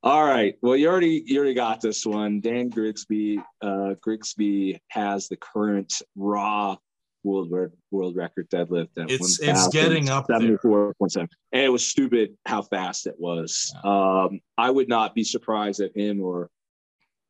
All 0.03 0.25
right. 0.25 0.55
Well, 0.61 0.75
you 0.75 0.89
already 0.89 1.23
you 1.25 1.37
already 1.37 1.53
got 1.53 1.79
this 1.79 2.05
one. 2.05 2.41
Dan 2.41 2.69
Grigsby 2.69 3.39
uh, 3.61 3.93
Grigsby 4.01 4.81
has 4.89 5.27
the 5.27 5.37
current 5.37 5.93
raw 6.15 6.77
world 7.23 7.51
world 7.91 8.15
record 8.15 8.49
deadlift 8.49 8.97
at 8.97 9.11
it's 9.11 9.39
it's 9.39 9.67
getting 9.67 10.09
up 10.09 10.25
there. 10.27 10.57
And 11.51 11.61
it 11.61 11.69
was 11.69 11.85
stupid 11.85 12.35
how 12.47 12.63
fast 12.63 13.05
it 13.05 13.13
was. 13.19 13.71
Yeah. 13.83 14.23
Um, 14.23 14.39
I 14.57 14.71
would 14.71 14.89
not 14.89 15.13
be 15.13 15.23
surprised 15.23 15.81
if 15.81 15.93
him 15.93 16.21
or 16.21 16.49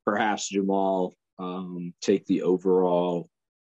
perhaps 0.05 0.47
Jamal 0.47 1.13
um, 1.39 1.93
take 2.01 2.25
the 2.25 2.43
overall. 2.43 3.29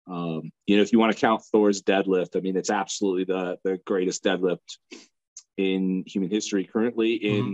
Um, 0.09 0.49
you 0.65 0.77
know, 0.77 0.81
if 0.81 0.91
you 0.91 0.97
want 0.97 1.13
to 1.13 1.19
count 1.19 1.43
Thor's 1.51 1.83
deadlift, 1.83 2.35
I 2.35 2.39
mean, 2.39 2.57
it's 2.57 2.71
absolutely 2.71 3.25
the 3.25 3.59
the 3.63 3.77
greatest 3.85 4.23
deadlift 4.23 4.57
in 5.57 6.03
human 6.07 6.31
history 6.31 6.63
currently 6.63 7.13
in 7.13 7.43
mm-hmm 7.43 7.53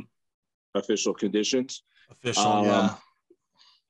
official 0.76 1.14
conditions. 1.14 1.84
Official, 2.12 2.44
um, 2.44 2.66
yeah. 2.66 2.96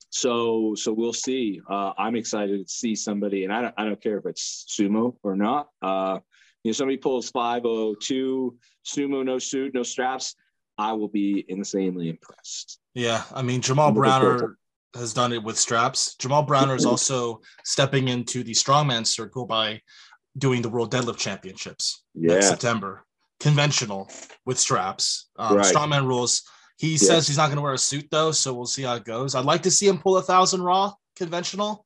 So 0.10 0.76
so 0.76 0.94
we'll 0.94 1.14
see. 1.14 1.60
Uh, 1.68 1.94
I'm 1.98 2.16
excited 2.16 2.68
to 2.68 2.72
see 2.72 2.96
somebody, 2.96 3.46
and 3.46 3.54
I 3.54 3.62
don't 3.62 3.74
I 3.78 3.86
don't 3.86 4.02
care 4.02 4.18
if 4.18 4.26
it's 4.26 4.66
sumo 4.70 5.16
or 5.24 5.36
not. 5.36 5.70
Uh, 5.82 6.20
you 6.64 6.70
know, 6.70 6.74
somebody 6.74 6.98
pulls 6.98 7.30
502 7.32 8.58
sumo, 8.86 9.26
no 9.26 9.40
suit, 9.40 9.74
no 9.74 9.84
straps. 9.84 10.36
I 10.78 10.94
will 10.94 11.08
be 11.08 11.44
insanely 11.48 12.10
impressed. 12.10 12.80
Yeah, 12.94 13.24
I 13.34 13.42
mean 13.42 13.62
Jamal 13.62 13.92
Browner 13.92 14.58
has 14.96 15.14
done 15.14 15.34
it 15.34 15.44
with 15.44 15.58
straps. 15.58 16.16
Jamal 16.16 16.44
Browner 16.44 16.76
is 16.76 16.86
also 16.86 17.42
stepping 17.66 18.08
into 18.10 18.44
the 18.44 18.52
strongman 18.54 19.08
circle 19.08 19.46
by 19.46 19.82
doing 20.38 20.62
the 20.62 20.70
World 20.70 20.92
Deadlift 20.92 21.18
Championships 21.18 22.04
yeah. 22.14 22.36
next 22.36 22.50
September. 22.50 23.04
Conventional 23.40 24.10
with 24.46 24.60
straps. 24.60 25.30
Um, 25.38 25.58
right. 25.58 25.66
Strongman 25.66 26.06
rules 26.06 26.44
he 26.78 26.92
yeah. 26.92 26.98
says 26.98 27.28
he's 27.28 27.38
not 27.38 27.48
going 27.48 27.58
to 27.58 27.62
wear 27.62 27.74
a 27.74 27.78
suit 27.78 28.08
though, 28.12 28.32
so 28.32 28.54
we'll 28.54 28.66
see 28.66 28.84
how 28.84 28.96
it 28.96 29.06
goes. 29.06 29.36
I'd 29.36 29.46
like 29.46 29.64
to 29.64 29.72
see 29.72 29.88
him 29.88 30.00
pull 30.00 30.18
a 30.18 30.22
thousand 30.22 30.62
raw 30.62 30.94
conventional 31.16 31.86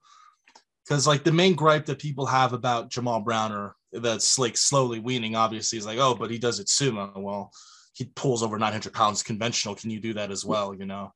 because 0.87 1.05
like 1.07 1.23
the 1.23 1.31
main 1.31 1.55
gripe 1.55 1.85
that 1.85 1.99
people 1.99 2.25
have 2.25 2.53
about 2.53 2.89
Jamal 2.89 3.19
Browner 3.19 3.75
that's 3.91 4.39
like 4.39 4.57
slowly 4.57 4.99
weaning, 4.99 5.35
obviously, 5.35 5.77
is 5.77 5.85
like, 5.85 5.99
oh, 5.99 6.15
but 6.15 6.31
he 6.31 6.37
does 6.37 6.59
it 6.59 6.67
sumo. 6.67 7.11
Well, 7.17 7.51
he 7.93 8.05
pulls 8.15 8.43
over 8.43 8.57
900 8.57 8.93
pounds 8.93 9.23
conventional. 9.23 9.75
Can 9.75 9.89
you 9.89 9.99
do 9.99 10.13
that 10.13 10.31
as 10.31 10.45
well? 10.45 10.73
You 10.73 10.85
know? 10.85 11.11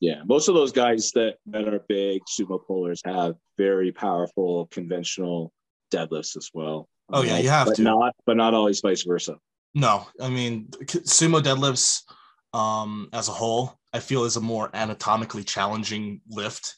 Yeah, 0.00 0.22
most 0.26 0.48
of 0.48 0.54
those 0.54 0.72
guys 0.72 1.10
that 1.12 1.36
that 1.46 1.66
are 1.66 1.80
big 1.88 2.22
sumo 2.26 2.64
pullers 2.64 3.00
have 3.04 3.34
very 3.56 3.90
powerful 3.90 4.66
conventional 4.66 5.52
deadlifts 5.92 6.36
as 6.36 6.50
well. 6.54 6.88
Oh 7.10 7.22
yeah, 7.22 7.38
you 7.38 7.48
have 7.48 7.68
but 7.68 7.76
to. 7.76 7.82
Not, 7.82 8.14
but 8.26 8.36
not 8.36 8.54
always 8.54 8.80
vice 8.80 9.02
versa. 9.02 9.38
No, 9.74 10.06
I 10.20 10.28
mean 10.28 10.68
sumo 10.68 11.42
deadlifts 11.42 12.02
um, 12.52 13.08
as 13.12 13.28
a 13.28 13.32
whole, 13.32 13.78
I 13.92 14.00
feel 14.00 14.24
is 14.24 14.36
a 14.36 14.40
more 14.40 14.70
anatomically 14.74 15.44
challenging 15.44 16.20
lift. 16.28 16.74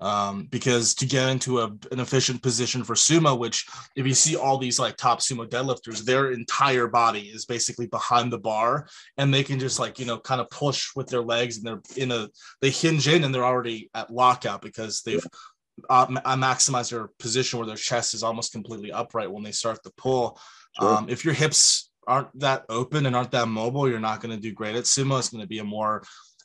Um, 0.00 0.48
because 0.50 0.94
to 0.96 1.06
get 1.06 1.28
into 1.28 1.60
a, 1.60 1.66
an 1.92 2.00
efficient 2.00 2.42
position 2.42 2.82
for 2.82 2.94
sumo, 2.94 3.38
which 3.38 3.64
if 3.94 4.04
you 4.04 4.14
see 4.14 4.34
all 4.34 4.58
these 4.58 4.80
like 4.80 4.96
top 4.96 5.20
sumo 5.20 5.48
deadlifters, 5.48 6.04
their 6.04 6.32
entire 6.32 6.88
body 6.88 7.20
is 7.20 7.44
basically 7.44 7.86
behind 7.86 8.32
the 8.32 8.38
bar, 8.38 8.88
and 9.16 9.32
they 9.32 9.44
can 9.44 9.60
just 9.60 9.78
like 9.78 10.00
you 10.00 10.04
know 10.04 10.18
kind 10.18 10.40
of 10.40 10.50
push 10.50 10.88
with 10.96 11.06
their 11.06 11.22
legs, 11.22 11.56
and 11.56 11.64
they're 11.64 11.82
in 11.96 12.10
a 12.10 12.28
they 12.60 12.70
hinge 12.70 13.06
in, 13.06 13.22
and 13.22 13.32
they're 13.32 13.44
already 13.44 13.90
at 13.94 14.12
lockout 14.12 14.60
because 14.60 15.02
they've 15.02 15.24
uh, 15.88 16.06
maximized 16.06 16.90
their 16.90 17.08
position 17.20 17.60
where 17.60 17.68
their 17.68 17.76
chest 17.76 18.12
is 18.12 18.24
almost 18.24 18.50
completely 18.50 18.90
upright 18.90 19.30
when 19.30 19.44
they 19.44 19.52
start 19.52 19.84
to 19.84 19.92
pull. 19.96 20.36
Sure. 20.80 20.96
Um, 20.96 21.08
if 21.08 21.24
your 21.24 21.34
hips 21.34 21.91
aren't 22.06 22.38
that 22.40 22.64
open 22.68 23.06
and 23.06 23.14
aren't 23.14 23.30
that 23.32 23.48
mobile, 23.48 23.88
you're 23.88 24.00
not 24.00 24.20
going 24.20 24.34
to 24.34 24.40
do 24.40 24.52
great 24.52 24.76
at 24.76 24.84
sumo. 24.84 25.18
It's 25.18 25.28
going 25.28 25.42
to 25.42 25.48
be 25.48 25.58
a 25.58 25.64
more 25.64 26.02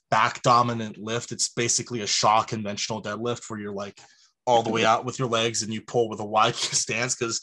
back 0.10 0.42
dominant 0.42 0.98
lift. 0.98 1.32
It's 1.32 1.50
basically 1.50 2.02
a 2.02 2.08
Shaw 2.08 2.44
conventional 2.44 3.02
deadlift 3.02 3.50
where 3.50 3.60
you're 3.60 3.74
like 3.74 4.00
all 4.46 4.64
the 4.64 4.70
way 4.70 4.86
out 4.86 5.04
with 5.04 5.20
your 5.20 5.28
legs 5.28 5.62
and 5.62 5.74
you 5.74 5.82
pull 5.82 6.10
with 6.10 6.20
a 6.20 6.26
wide 6.26 6.56
stance 6.56 7.16
because 7.16 7.42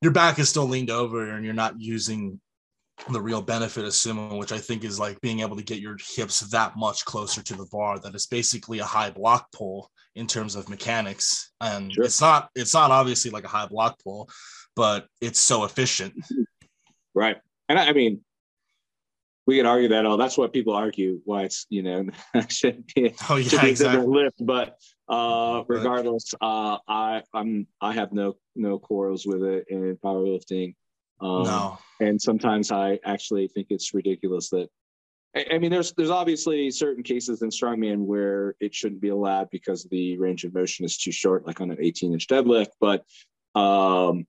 your 0.00 0.12
back 0.12 0.38
is 0.38 0.48
still 0.48 0.66
leaned 0.66 0.90
over 0.90 1.30
and 1.30 1.44
you're 1.44 1.54
not 1.54 1.80
using 1.80 2.40
the 3.10 3.20
real 3.20 3.42
benefit 3.42 3.84
of 3.84 3.90
sumo, 3.90 4.38
which 4.38 4.52
I 4.52 4.58
think 4.58 4.84
is 4.84 4.98
like 4.98 5.20
being 5.20 5.40
able 5.40 5.56
to 5.56 5.62
get 5.62 5.80
your 5.80 5.96
hips 6.14 6.40
that 6.50 6.76
much 6.76 7.04
closer 7.04 7.42
to 7.42 7.54
the 7.54 7.66
bar. 7.70 7.98
That 7.98 8.14
is 8.14 8.26
basically 8.26 8.80
a 8.80 8.84
high 8.84 9.10
block 9.10 9.50
pull 9.52 9.90
in 10.14 10.26
terms 10.26 10.56
of 10.56 10.68
mechanics, 10.68 11.52
and 11.60 11.92
sure. 11.92 12.04
it's 12.04 12.20
not 12.20 12.50
it's 12.56 12.74
not 12.74 12.90
obviously 12.90 13.30
like 13.30 13.44
a 13.44 13.48
high 13.48 13.66
block 13.66 13.98
pull, 14.02 14.28
but 14.74 15.06
it's 15.20 15.38
so 15.38 15.64
efficient. 15.64 16.14
Right. 17.14 17.36
And 17.68 17.78
I, 17.78 17.88
I 17.88 17.92
mean, 17.92 18.20
we 19.48 19.56
can 19.56 19.64
argue 19.64 19.88
that. 19.88 20.04
Oh, 20.04 20.18
that's 20.18 20.36
what 20.36 20.52
people 20.52 20.74
argue 20.74 21.22
why 21.24 21.44
it's 21.44 21.66
you 21.70 21.82
know 21.82 22.04
shouldn't 22.48 22.94
be, 22.94 23.14
oh, 23.30 23.36
yeah, 23.36 23.48
should 23.48 23.60
be 23.62 23.70
exactly. 23.70 24.06
lift. 24.06 24.44
But 24.44 24.76
uh, 25.08 25.64
regardless, 25.66 26.34
uh, 26.38 26.76
I 26.86 27.22
I'm 27.32 27.66
I 27.80 27.94
have 27.94 28.12
no 28.12 28.36
no 28.54 28.78
quarrels 28.78 29.26
with 29.26 29.42
it 29.42 29.64
in 29.68 29.96
powerlifting. 30.04 30.74
Um, 31.22 31.44
no. 31.44 31.78
And 31.98 32.20
sometimes 32.20 32.70
I 32.70 33.00
actually 33.06 33.48
think 33.48 33.68
it's 33.70 33.94
ridiculous 33.94 34.50
that. 34.50 34.68
I, 35.34 35.46
I 35.52 35.58
mean, 35.58 35.70
there's 35.70 35.94
there's 35.94 36.10
obviously 36.10 36.70
certain 36.70 37.02
cases 37.02 37.40
in 37.40 37.48
strongman 37.48 38.04
where 38.04 38.54
it 38.60 38.74
shouldn't 38.74 39.00
be 39.00 39.08
allowed 39.08 39.48
because 39.50 39.84
the 39.84 40.18
range 40.18 40.44
of 40.44 40.52
motion 40.52 40.84
is 40.84 40.98
too 40.98 41.10
short, 41.10 41.46
like 41.46 41.62
on 41.62 41.70
an 41.70 41.78
18 41.80 42.12
inch 42.12 42.26
deadlift. 42.26 42.72
But 42.80 43.04
um, 43.58 44.26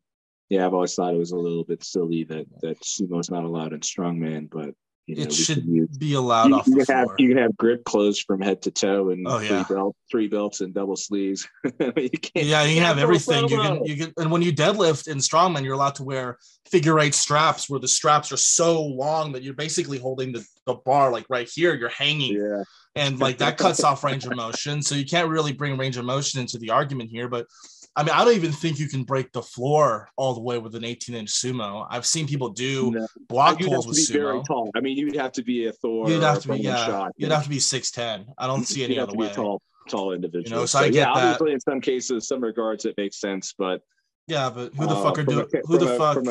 yeah, 0.50 0.66
I've 0.66 0.74
always 0.74 0.96
thought 0.96 1.14
it 1.14 1.18
was 1.18 1.32
a 1.32 1.38
little 1.38 1.64
bit 1.64 1.84
silly 1.84 2.24
that 2.26 2.48
that 2.62 2.84
sumo's 2.84 3.30
not 3.30 3.44
allowed 3.44 3.74
in 3.74 3.82
strongman, 3.82 4.50
but 4.50 4.74
you 5.10 5.16
know, 5.16 5.24
it 5.24 5.34
should 5.34 5.66
use, 5.66 5.98
be 5.98 6.14
allowed 6.14 6.50
you, 6.50 6.56
off 6.56 6.68
you 6.68 6.74
the 6.74 6.86
can 6.86 6.86
floor. 6.86 6.98
have 6.98 7.10
you 7.18 7.30
can 7.30 7.38
have 7.38 7.58
grip 7.58 7.84
closed 7.84 8.26
from 8.28 8.42
head 8.42 8.62
to 8.62 8.72
toe 8.72 9.10
and 9.10 9.28
oh, 9.28 9.40
yeah. 9.40 9.64
three, 9.64 9.76
belt, 9.76 9.96
three 10.12 10.28
belts 10.28 10.62
and 10.62 10.72
double 10.72 10.96
sleeves. 10.96 11.48
you 11.80 12.10
yeah, 12.36 12.64
you 12.64 12.76
can 12.76 12.84
have 12.84 13.00
everything. 13.00 13.48
You 13.48 13.58
can 13.58 13.86
you 13.86 13.98
can 13.98 14.14
and 14.18 14.32
when 14.32 14.44
you 14.44 14.54
deadlift 14.54 15.08
in 15.08 15.18
strongman, 15.18 15.64
you're 15.64 15.74
allowed 15.74 15.96
to 15.96 16.04
wear 16.04 16.38
figure 16.70 17.00
eight 17.00 17.16
straps 17.16 17.68
where 17.70 17.80
the 17.80 17.88
straps 17.88 18.32
are 18.32 18.38
so 18.38 18.84
long 18.84 19.32
that 19.32 19.42
you're 19.42 19.56
basically 19.56 19.98
holding 19.98 20.32
the, 20.32 20.46
the 20.68 20.76
bar 20.76 21.12
like 21.12 21.26
right 21.28 21.50
here. 21.52 21.74
You're 21.74 21.90
hanging. 21.90 22.36
Yeah. 22.36 22.64
And 22.96 23.20
like 23.20 23.40
that 23.40 23.58
cuts 23.60 23.84
off 23.84 24.04
range 24.04 24.26
of 24.26 24.36
motion. 24.36 24.84
So 24.84 24.94
you 24.94 25.06
can't 25.06 25.30
really 25.30 25.54
bring 25.54 25.76
range 25.76 25.98
of 25.98 26.06
motion 26.06 26.40
into 26.40 26.60
the 26.60 26.70
argument 26.70 27.10
here, 27.10 27.28
but 27.28 27.48
I 27.96 28.04
mean, 28.04 28.14
I 28.14 28.24
don't 28.24 28.36
even 28.36 28.52
think 28.52 28.80
you 28.80 28.88
can 28.88 29.04
break 29.04 29.32
the 29.32 29.42
floor 29.42 30.10
all 30.16 30.34
the 30.34 30.40
way 30.40 30.58
with 30.58 30.76
an 30.76 30.86
18 30.86 31.16
inch 31.16 31.30
sumo. 31.30 31.86
I've 31.90 32.06
seen 32.06 32.28
people 32.28 32.50
do 32.50 32.92
no. 32.92 33.08
block 33.28 33.60
pulls 33.60 33.88
with 33.88 33.98
sumo. 33.98 34.46
Tall. 34.46 34.70
I 34.76 34.80
mean, 34.80 34.98
you'd 34.98 35.16
have 35.16 35.32
to 35.34 35.44
be 35.44 35.68
a 35.68 35.74
Thor. 35.74 36.10
You'd 36.10 36.24
have 36.24 36.42
to 36.44 36.50
be, 36.50 36.60
yeah. 36.60 36.86
Shot, 36.86 37.12
you'd 37.18 37.32
have 37.32 37.44
to 37.44 37.50
be 37.50 37.58
6'10. 37.58 38.26
I 38.38 38.48
don't 38.48 38.66
see 38.66 38.84
any 38.86 39.00
other 39.00 39.14
way. 39.14 39.30
tall, 39.34 39.62
tall 39.90 40.14
individual. 40.14 40.50
You 40.50 40.56
know, 40.62 40.66
so, 40.66 40.80
so 40.80 40.86
I 40.86 40.90
get 40.90 40.96
yeah, 40.96 41.06
that. 41.06 41.16
obviously 41.16 41.54
in 41.54 41.60
some 41.60 41.82
cases, 41.82 42.28
some 42.28 42.42
regards, 42.42 42.86
it 42.86 42.96
makes 42.98 43.20
sense, 43.20 43.54
but 43.58 43.82
yeah, 44.30 44.50
but 44.50 44.74
who 44.76 44.86
the 44.86 44.96
uh, 44.96 45.04
fuck 45.04 45.18
are 45.18 45.24
doing? 45.24 45.48
Who 45.66 45.80
the 45.80 45.98
fuck 45.98 46.24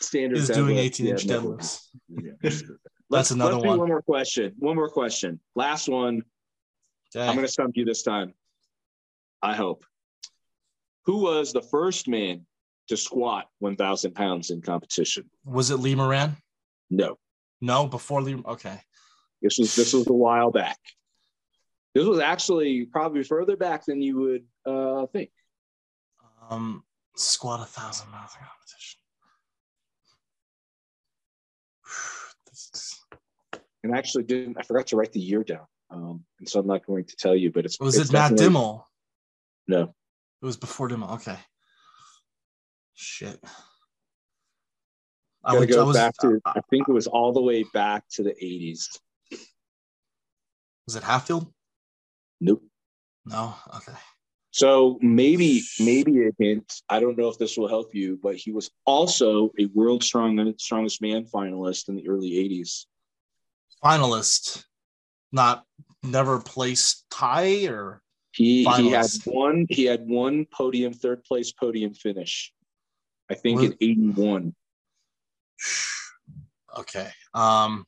standard 0.00 0.38
is 0.38 0.48
doing 0.48 0.76
18 0.76 1.06
inch 1.06 1.24
yeah, 1.24 1.36
deadlifts? 1.36 1.88
Yeah. 2.08 2.32
That's 2.42 2.62
let's, 3.10 3.30
another 3.30 3.54
let's 3.54 3.66
one. 3.66 3.78
One 3.78 3.88
more 3.88 4.02
question. 4.02 4.52
One 4.58 4.76
more 4.76 4.90
question. 4.90 5.40
Last 5.56 5.88
one. 5.88 6.22
Dang. 7.14 7.26
I'm 7.26 7.34
going 7.34 7.46
to 7.46 7.52
stump 7.52 7.74
you 7.74 7.86
this 7.86 8.02
time. 8.02 8.34
I 9.40 9.54
hope. 9.54 9.84
Who 11.08 11.20
was 11.20 11.54
the 11.54 11.62
first 11.62 12.06
man 12.06 12.44
to 12.88 12.96
squat 12.96 13.46
1,000 13.60 14.14
pounds 14.14 14.50
in 14.50 14.60
competition? 14.60 15.24
Was 15.42 15.70
it 15.70 15.76
Lee 15.76 15.94
Moran? 15.94 16.36
No. 16.90 17.16
No, 17.62 17.86
before 17.86 18.20
Lee. 18.20 18.42
Okay. 18.44 18.78
This 19.40 19.56
was 19.58 19.74
this 19.74 19.94
was 19.94 20.06
a 20.06 20.12
while 20.12 20.50
back. 20.50 20.76
This 21.94 22.04
was 22.04 22.18
actually 22.18 22.84
probably 22.84 23.22
further 23.22 23.56
back 23.56 23.86
than 23.86 24.02
you 24.02 24.18
would 24.18 24.44
uh, 24.66 25.06
think. 25.06 25.30
Um, 26.50 26.84
squat 27.16 27.62
a 27.62 27.64
thousand 27.64 28.10
pounds 28.10 28.32
in 28.38 28.44
competition. 28.44 29.00
Is... 32.52 33.00
And 33.84 33.94
I 33.94 33.98
actually 33.98 34.24
didn't. 34.24 34.58
I 34.58 34.62
forgot 34.62 34.88
to 34.88 34.96
write 34.96 35.12
the 35.12 35.20
year 35.20 35.42
down. 35.42 35.64
Um, 35.88 36.24
and 36.40 36.48
so 36.48 36.58
I'm 36.60 36.66
not 36.66 36.84
going 36.84 37.04
to 37.04 37.16
tell 37.16 37.34
you. 37.34 37.50
But 37.50 37.64
it's 37.64 37.80
was 37.80 37.96
it's 37.96 38.10
it 38.10 38.12
Matt 38.12 38.32
Dimel? 38.32 38.82
No. 39.68 39.94
It 40.40 40.46
was 40.46 40.56
before 40.56 40.88
Dimel. 40.88 41.14
Okay. 41.14 41.38
Shit. 42.94 43.42
I 45.44 45.58
would 45.58 45.68
go 45.68 45.82
I 45.82 45.84
was, 45.84 45.96
back 45.96 46.14
to. 46.20 46.40
I 46.44 46.60
think 46.70 46.88
it 46.88 46.92
was 46.92 47.06
all 47.06 47.32
the 47.32 47.40
way 47.40 47.64
back 47.72 48.04
to 48.12 48.22
the 48.22 48.34
'80s. 48.42 48.86
Was 50.86 50.96
it 50.96 51.02
Hatfield? 51.02 51.52
Nope. 52.40 52.62
No. 53.24 53.54
Okay. 53.76 53.96
So 54.50 54.98
maybe 55.00 55.62
maybe 55.78 56.26
a 56.26 56.30
hint. 56.38 56.82
I 56.88 57.00
don't 57.00 57.16
know 57.16 57.28
if 57.28 57.38
this 57.38 57.56
will 57.56 57.68
help 57.68 57.94
you, 57.94 58.18
but 58.22 58.36
he 58.36 58.50
was 58.50 58.70
also 58.84 59.52
a 59.58 59.66
world 59.74 60.02
strong 60.02 60.54
strongest 60.58 61.00
man 61.02 61.24
finalist 61.24 61.88
in 61.88 61.96
the 61.96 62.08
early 62.08 62.30
'80s. 62.30 62.86
Finalist, 63.84 64.64
not 65.30 65.64
never 66.02 66.40
placed 66.40 67.04
tie 67.10 67.66
or 67.66 68.02
he 68.32 68.64
he 68.64 68.90
had 68.90 69.06
one 69.24 69.66
he 69.68 69.84
had 69.84 70.08
one 70.08 70.46
podium, 70.52 70.92
third 70.92 71.24
place 71.24 71.52
podium 71.52 71.94
finish. 71.94 72.52
I 73.30 73.34
think 73.34 73.62
in 73.62 73.74
81. 73.80 74.54
Okay. 76.78 77.08
Um 77.34 77.84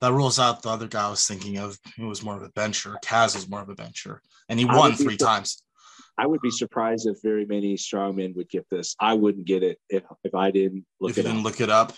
that 0.00 0.12
rules 0.12 0.38
out 0.38 0.62
the 0.62 0.68
other 0.68 0.88
guy 0.88 1.06
I 1.06 1.10
was 1.10 1.26
thinking 1.26 1.56
of, 1.58 1.78
who 1.96 2.08
was 2.08 2.22
more 2.22 2.36
of 2.36 2.42
a 2.42 2.50
bencher. 2.50 2.96
Kaz 3.02 3.34
was 3.34 3.48
more 3.48 3.62
of 3.62 3.68
a 3.70 3.74
bencher, 3.74 4.20
and 4.48 4.58
he 4.58 4.66
won 4.66 4.92
three 4.94 5.16
sur- 5.18 5.24
times. 5.24 5.62
I 6.18 6.26
would 6.26 6.40
be 6.40 6.50
surprised 6.50 7.06
if 7.06 7.18
very 7.22 7.44
many 7.46 7.74
strongmen 7.76 8.34
would 8.36 8.48
get 8.48 8.66
this. 8.70 8.94
I 9.00 9.14
wouldn't 9.14 9.46
get 9.46 9.62
it 9.62 9.78
if, 9.88 10.02
if 10.24 10.34
I 10.34 10.50
didn't 10.50 10.84
look 11.00 11.10
if 11.10 11.16
you 11.16 11.22
it 11.22 11.26
didn't 11.26 11.38
up. 11.38 11.44
look 11.44 11.60
it 11.60 11.70
up. 11.70 11.92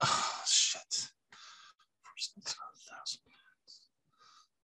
Ah, 0.00 0.42
shit. 0.46 1.10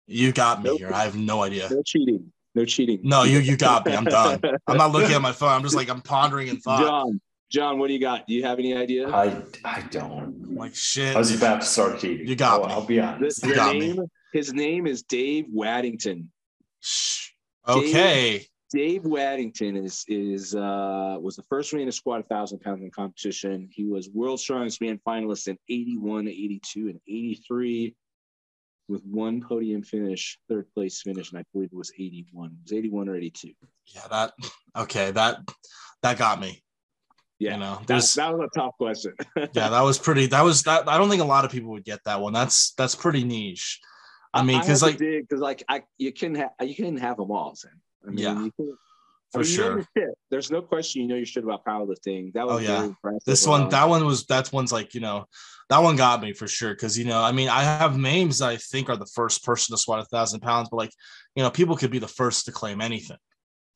You 0.06 0.32
got 0.32 0.62
me 0.62 0.71
Nope. 0.71 0.78
here. 0.78 0.90
I 0.92 1.04
have 1.04 1.16
no 1.16 1.42
idea. 1.42 1.68
No 1.71 1.82
cheating. 1.85 2.32
No 2.54 2.64
cheating. 2.64 3.00
No, 3.02 3.23
you 3.23 3.38
you 3.38 3.56
got 3.56 3.87
me. 3.87 3.94
I'm 3.94 4.04
done. 4.04 4.40
I'm 4.66 4.76
not 4.76 4.92
looking 4.92 5.12
at 5.14 5.23
my 5.23 5.32
phone. 5.32 5.50
I'm 5.50 5.62
just 5.62 5.75
like 5.75 5.88
I'm 5.88 6.00
pondering 6.02 6.49
in 6.49 6.59
thought. 6.59 6.80
John, 6.80 7.21
John, 7.50 7.78
what 7.78 7.87
do 7.88 7.94
you 7.94 8.00
got? 8.00 8.26
Do 8.26 8.35
you 8.35 8.42
have 8.44 8.59
any 8.59 8.76
idea? 8.76 9.09
I 9.09 9.42
I 9.64 9.82
don't. 9.90 10.44
I'm 10.50 10.56
like 10.56 10.75
shit. 10.75 11.14
I 11.16 11.18
was 11.18 11.35
about 11.35 11.61
to 11.62 11.66
start 11.66 12.00
cheating. 12.00 12.26
You 12.26 12.37
got 12.37 12.62
I'll, 12.62 12.68
me. 12.68 12.75
I'll 12.75 12.87
be 12.87 13.00
honest. 13.00 13.40
The- 13.40 13.49
You 13.49 13.54
your 13.54 13.64
got 13.64 13.76
me. 13.76 13.99
his 14.32 14.52
name 14.52 14.87
is 14.87 15.02
Dave 15.02 15.47
Waddington. 15.50 16.30
Shh. 16.80 17.30
Okay. 17.68 18.47
Dave 18.71 19.04
Waddington 19.04 19.76
is 19.76 20.04
is 20.09 20.54
uh, 20.54 21.16
was 21.21 21.37
the 21.37 21.42
first 21.44 21.73
man 21.75 21.87
to 21.87 21.92
squat 21.92 22.21
a 22.21 22.23
thousand 22.23 22.61
pounds 22.61 22.82
in 22.82 22.90
competition. 22.90 23.68
He 23.71 23.85
was 23.85 24.09
world 24.11 24.40
strongest 24.40 24.80
man 24.80 24.99
finalist 25.06 25.47
in 25.49 25.59
81, 25.68 26.26
82, 26.28 26.88
and 26.88 27.00
83, 27.06 27.94
with 28.89 29.03
one 29.05 29.41
podium 29.41 29.83
finish, 29.83 30.39
third 30.49 30.67
place 30.75 31.03
finish, 31.03 31.31
and 31.31 31.39
I 31.39 31.45
believe 31.53 31.71
it 31.73 31.77
was 31.77 31.93
81. 31.95 32.47
It 32.47 32.53
was 32.65 32.73
81 32.73 33.09
or 33.09 33.17
82. 33.17 33.53
Yeah, 33.87 34.01
that 34.11 34.33
okay, 34.77 35.11
that 35.12 35.39
that 36.03 36.19
got 36.19 36.41
me. 36.41 36.62
Yeah, 37.39 37.55
You 37.55 37.61
know, 37.61 37.81
that, 37.87 38.03
that 38.17 38.37
was 38.37 38.49
a 38.55 38.59
tough 38.59 38.77
question. 38.79 39.15
yeah, 39.37 39.69
that 39.69 39.81
was 39.81 39.99
pretty 39.99 40.27
that 40.27 40.43
was 40.43 40.62
that 40.62 40.89
I 40.89 40.97
don't 40.97 41.11
think 41.11 41.23
a 41.23 41.27
lot 41.27 41.45
of 41.45 41.51
people 41.51 41.71
would 41.71 41.85
get 41.85 42.01
that 42.05 42.21
one. 42.21 42.33
That's 42.33 42.73
that's 42.75 42.95
pretty 42.95 43.25
niche. 43.25 43.81
I 44.35 44.43
mean, 44.43 44.61
because 44.61 44.83
like 44.83 44.99
because 44.99 45.41
like 45.41 45.65
I 45.69 45.83
you 45.99 46.12
can 46.12 46.35
have 46.37 46.51
you 46.61 46.75
can 46.75 46.97
have 46.97 47.17
them 47.17 47.31
all, 47.31 47.55
Sam. 47.55 47.73
I 48.07 48.11
mean, 48.11 48.53
Yeah, 48.59 48.67
for 49.33 49.41
I 49.41 49.43
mean, 49.43 49.53
you 49.53 49.59
know 49.59 49.85
sure. 49.97 50.12
There's 50.31 50.51
no 50.51 50.62
question 50.62 51.03
you 51.03 51.09
know 51.09 51.17
your 51.17 51.27
shit 51.27 51.45
about 51.45 51.65
powerlifting. 51.65 52.33
That 52.35 52.47
was 52.47 52.57
Oh, 52.57 52.59
yeah. 52.59 53.19
This 53.27 53.47
one, 53.47 53.62
Um, 53.62 53.71
that 53.71 53.89
one 53.89 54.05
was 54.07 54.25
that 54.27 54.53
one's 54.53 54.73
like, 54.73 54.95
you 54.95 55.01
know, 55.01 55.27
that 55.69 55.79
one 55.83 55.97
got 55.97 56.21
me 56.23 56.33
for 56.33 56.47
sure. 56.47 56.75
Cause 56.75 56.97
you 56.99 57.05
know, 57.05 57.21
I 57.23 57.33
mean, 57.33 57.49
I 57.49 57.62
have 57.62 57.97
names 57.99 58.39
that 58.39 58.49
I 58.51 58.57
think 58.57 58.89
are 58.91 58.97
the 58.97 59.07
first 59.07 59.45
person 59.45 59.75
to 59.75 59.81
squat 59.81 60.01
a 60.01 60.05
thousand 60.05 60.41
pounds, 60.41 60.69
but 60.71 60.77
like, 60.77 60.93
you 61.35 61.43
know, 61.43 61.51
people 61.51 61.77
could 61.77 61.91
be 61.91 61.99
the 61.99 62.09
first 62.09 62.45
to 62.47 62.53
claim 62.53 62.81
anything. 62.81 63.17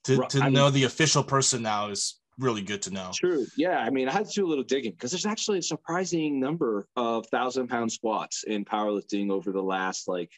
To, 0.04 0.18
to 0.28 0.40
I 0.40 0.44
mean- 0.44 0.52
know 0.52 0.70
the 0.70 0.84
official 0.84 1.24
person 1.24 1.62
now 1.62 1.88
is 1.90 2.20
really 2.38 2.60
good 2.62 2.82
to 2.82 2.90
know. 2.90 3.10
True. 3.14 3.46
Yeah. 3.56 3.78
I 3.78 3.88
mean, 3.88 4.08
I 4.08 4.12
had 4.12 4.26
to 4.26 4.32
do 4.32 4.46
a 4.46 4.48
little 4.48 4.62
digging 4.64 4.92
because 4.92 5.10
there's 5.10 5.24
actually 5.26 5.58
a 5.58 5.62
surprising 5.62 6.38
number 6.38 6.86
of 6.94 7.26
thousand 7.28 7.68
pound 7.68 7.90
squats 7.90 8.44
in 8.46 8.64
powerlifting 8.64 9.30
over 9.30 9.52
the 9.52 9.62
last 9.62 10.06
like 10.06 10.30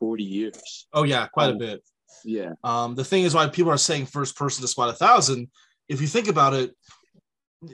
40 0.00 0.24
years. 0.24 0.86
Oh 0.92 1.04
yeah, 1.04 1.26
quite 1.28 1.50
a 1.50 1.54
Oh. 1.54 1.58
bit. 1.58 1.84
Yeah. 2.24 2.52
Um, 2.64 2.94
the 2.94 3.04
thing 3.04 3.24
is 3.24 3.34
why 3.34 3.48
people 3.48 3.72
are 3.72 3.78
saying 3.78 4.06
first 4.06 4.36
person 4.36 4.62
to 4.62 4.68
squat 4.68 4.90
a 4.90 4.92
thousand. 4.94 5.48
If 5.88 6.00
you 6.00 6.06
think 6.06 6.28
about 6.28 6.54
it, 6.54 6.74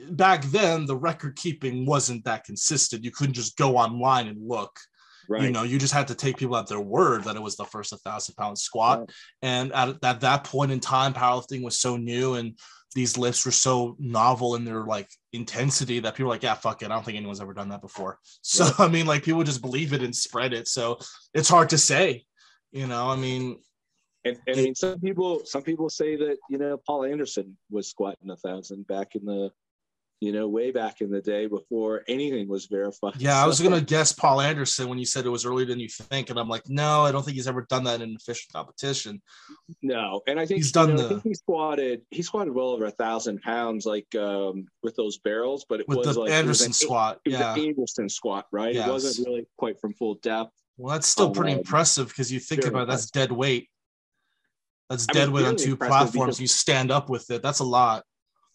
back 0.09 0.43
then 0.45 0.85
the 0.85 0.95
record 0.95 1.35
keeping 1.35 1.85
wasn't 1.85 2.25
that 2.25 2.43
consistent. 2.43 3.03
You 3.03 3.11
couldn't 3.11 3.33
just 3.33 3.57
go 3.57 3.77
online 3.77 4.27
and 4.27 4.47
look. 4.47 4.77
Right. 5.29 5.43
You 5.43 5.51
know, 5.51 5.63
you 5.63 5.79
just 5.79 5.93
had 5.93 6.09
to 6.09 6.15
take 6.15 6.37
people 6.37 6.57
at 6.57 6.67
their 6.67 6.81
word 6.81 7.23
that 7.23 7.35
it 7.35 7.41
was 7.41 7.55
the 7.55 7.65
first 7.65 7.91
1,000 7.91 8.35
pound 8.35 8.57
squat. 8.57 8.99
Right. 8.99 9.09
And 9.41 9.73
at, 9.73 10.03
at 10.03 10.21
that 10.21 10.43
point 10.43 10.71
in 10.71 10.79
time, 10.79 11.13
powerlifting 11.13 11.63
was 11.63 11.79
so 11.79 11.95
new 11.95 12.35
and 12.35 12.57
these 12.93 13.17
lifts 13.17 13.45
were 13.45 13.51
so 13.51 13.95
novel 13.99 14.55
in 14.55 14.65
their 14.65 14.83
like 14.83 15.09
intensity 15.31 15.99
that 15.99 16.15
people 16.15 16.27
were 16.27 16.35
like, 16.35 16.43
yeah, 16.43 16.53
fuck 16.53 16.81
it. 16.81 16.85
I 16.85 16.89
don't 16.89 17.03
think 17.03 17.17
anyone's 17.17 17.41
ever 17.41 17.53
done 17.53 17.69
that 17.69 17.81
before. 17.81 18.19
So, 18.41 18.65
Right. 18.65 18.79
I 18.79 18.87
mean, 18.89 19.05
like 19.05 19.23
people 19.23 19.43
just 19.43 19.61
believe 19.61 19.93
it 19.93 20.03
and 20.03 20.15
spread 20.15 20.53
it. 20.53 20.67
So 20.67 20.99
it's 21.33 21.49
hard 21.49 21.69
to 21.69 21.77
say, 21.77 22.25
you 22.71 22.87
know, 22.87 23.09
I 23.09 23.15
mean, 23.15 23.59
And, 24.25 24.37
and 24.47 24.57
I 24.57 24.61
mean, 24.63 24.75
some 24.75 24.99
people, 24.99 25.41
some 25.45 25.63
people 25.63 25.89
say 25.89 26.15
that, 26.15 26.37
you 26.49 26.57
know, 26.57 26.77
Paul 26.85 27.03
Anderson 27.05 27.57
was 27.69 27.89
squatting 27.89 28.29
a 28.29 28.37
thousand 28.37 28.87
back 28.87 29.15
in 29.15 29.25
the, 29.25 29.51
you 30.21 30.31
know, 30.31 30.47
way 30.47 30.71
back 30.71 31.01
in 31.01 31.11
the 31.11 31.19
day 31.19 31.47
before 31.47 32.03
anything 32.07 32.47
was 32.47 32.67
verified. 32.67 33.15
yeah, 33.17 33.43
I 33.43 33.45
was 33.45 33.59
going 33.59 33.73
to 33.77 33.81
guess 33.85 34.13
Paul 34.13 34.39
Anderson 34.39 34.87
when 34.87 34.97
you 34.97 35.05
said 35.05 35.25
it 35.25 35.29
was 35.29 35.45
earlier 35.45 35.65
than 35.65 35.81
you 35.81 35.89
think. 35.89 36.29
And 36.29 36.39
I'm 36.39 36.47
like, 36.47 36.69
no, 36.69 37.01
I 37.01 37.11
don't 37.11 37.23
think 37.25 37.35
he's 37.35 37.47
ever 37.49 37.65
done 37.69 37.83
that 37.83 37.95
in 37.95 38.11
an 38.11 38.15
official 38.15 38.47
competition. 38.53 39.21
No, 39.81 40.21
and 40.25 40.39
I 40.39 40.45
think 40.45 40.59
He's 40.59 40.67
you 40.67 40.71
done 40.71 40.95
know, 40.95 40.99
I 40.99 41.03
the- 41.03 41.09
think 41.09 41.23
he 41.23 41.33
squatted. 41.33 42.01
He 42.09 42.21
squatted 42.21 42.53
well 42.55 42.69
over 42.69 42.85
a 42.85 42.91
thousand 42.91 43.41
pounds, 43.41 43.85
like 43.85 44.07
um, 44.15 44.65
with 44.81 44.95
those 44.95 45.17
barrels. 45.17 45.65
But 45.67 45.81
it 45.81 45.89
With 45.89 45.97
was 45.97 46.15
the 46.15 46.21
like 46.21 46.29
it 46.29 46.31
was 46.31 46.39
Anderson 46.39 46.67
an- 46.67 46.73
squat. 46.73 47.19
It 47.25 47.29
was 47.31 47.39
Yeah. 47.41 47.53
an 47.55 47.59
Anderson 47.59 48.07
squat, 48.07 48.45
right? 48.53 48.73
Yes. 48.73 48.87
It 48.87 48.91
wasn't 48.91 49.27
really 49.27 49.45
quite 49.57 49.77
from 49.81 49.93
full 49.93 50.15
depth. 50.15 50.51
Well, 50.77 50.93
that's 50.93 51.07
still 51.07 51.31
pretty 51.31 51.51
Um, 51.51 51.59
impressive 51.59 52.07
because 52.07 52.31
you 52.31 52.39
think 52.39 52.65
about 52.65 52.83
it, 52.83 52.87
that's 52.87 53.11
dead 53.11 53.31
weight. 53.33 53.67
That's 54.93 55.07
I 55.09 55.13
mean, 55.13 55.25
dead 55.25 55.33
weight 55.33 55.45
on 55.45 55.55
two 55.55 55.75
platforms. 55.75 56.39
You 56.39 56.47
stand 56.47 56.91
up 56.91 57.09
with 57.09 57.31
it. 57.31 57.41
That's 57.41 57.59
a 57.59 57.63
lot. 57.63 58.03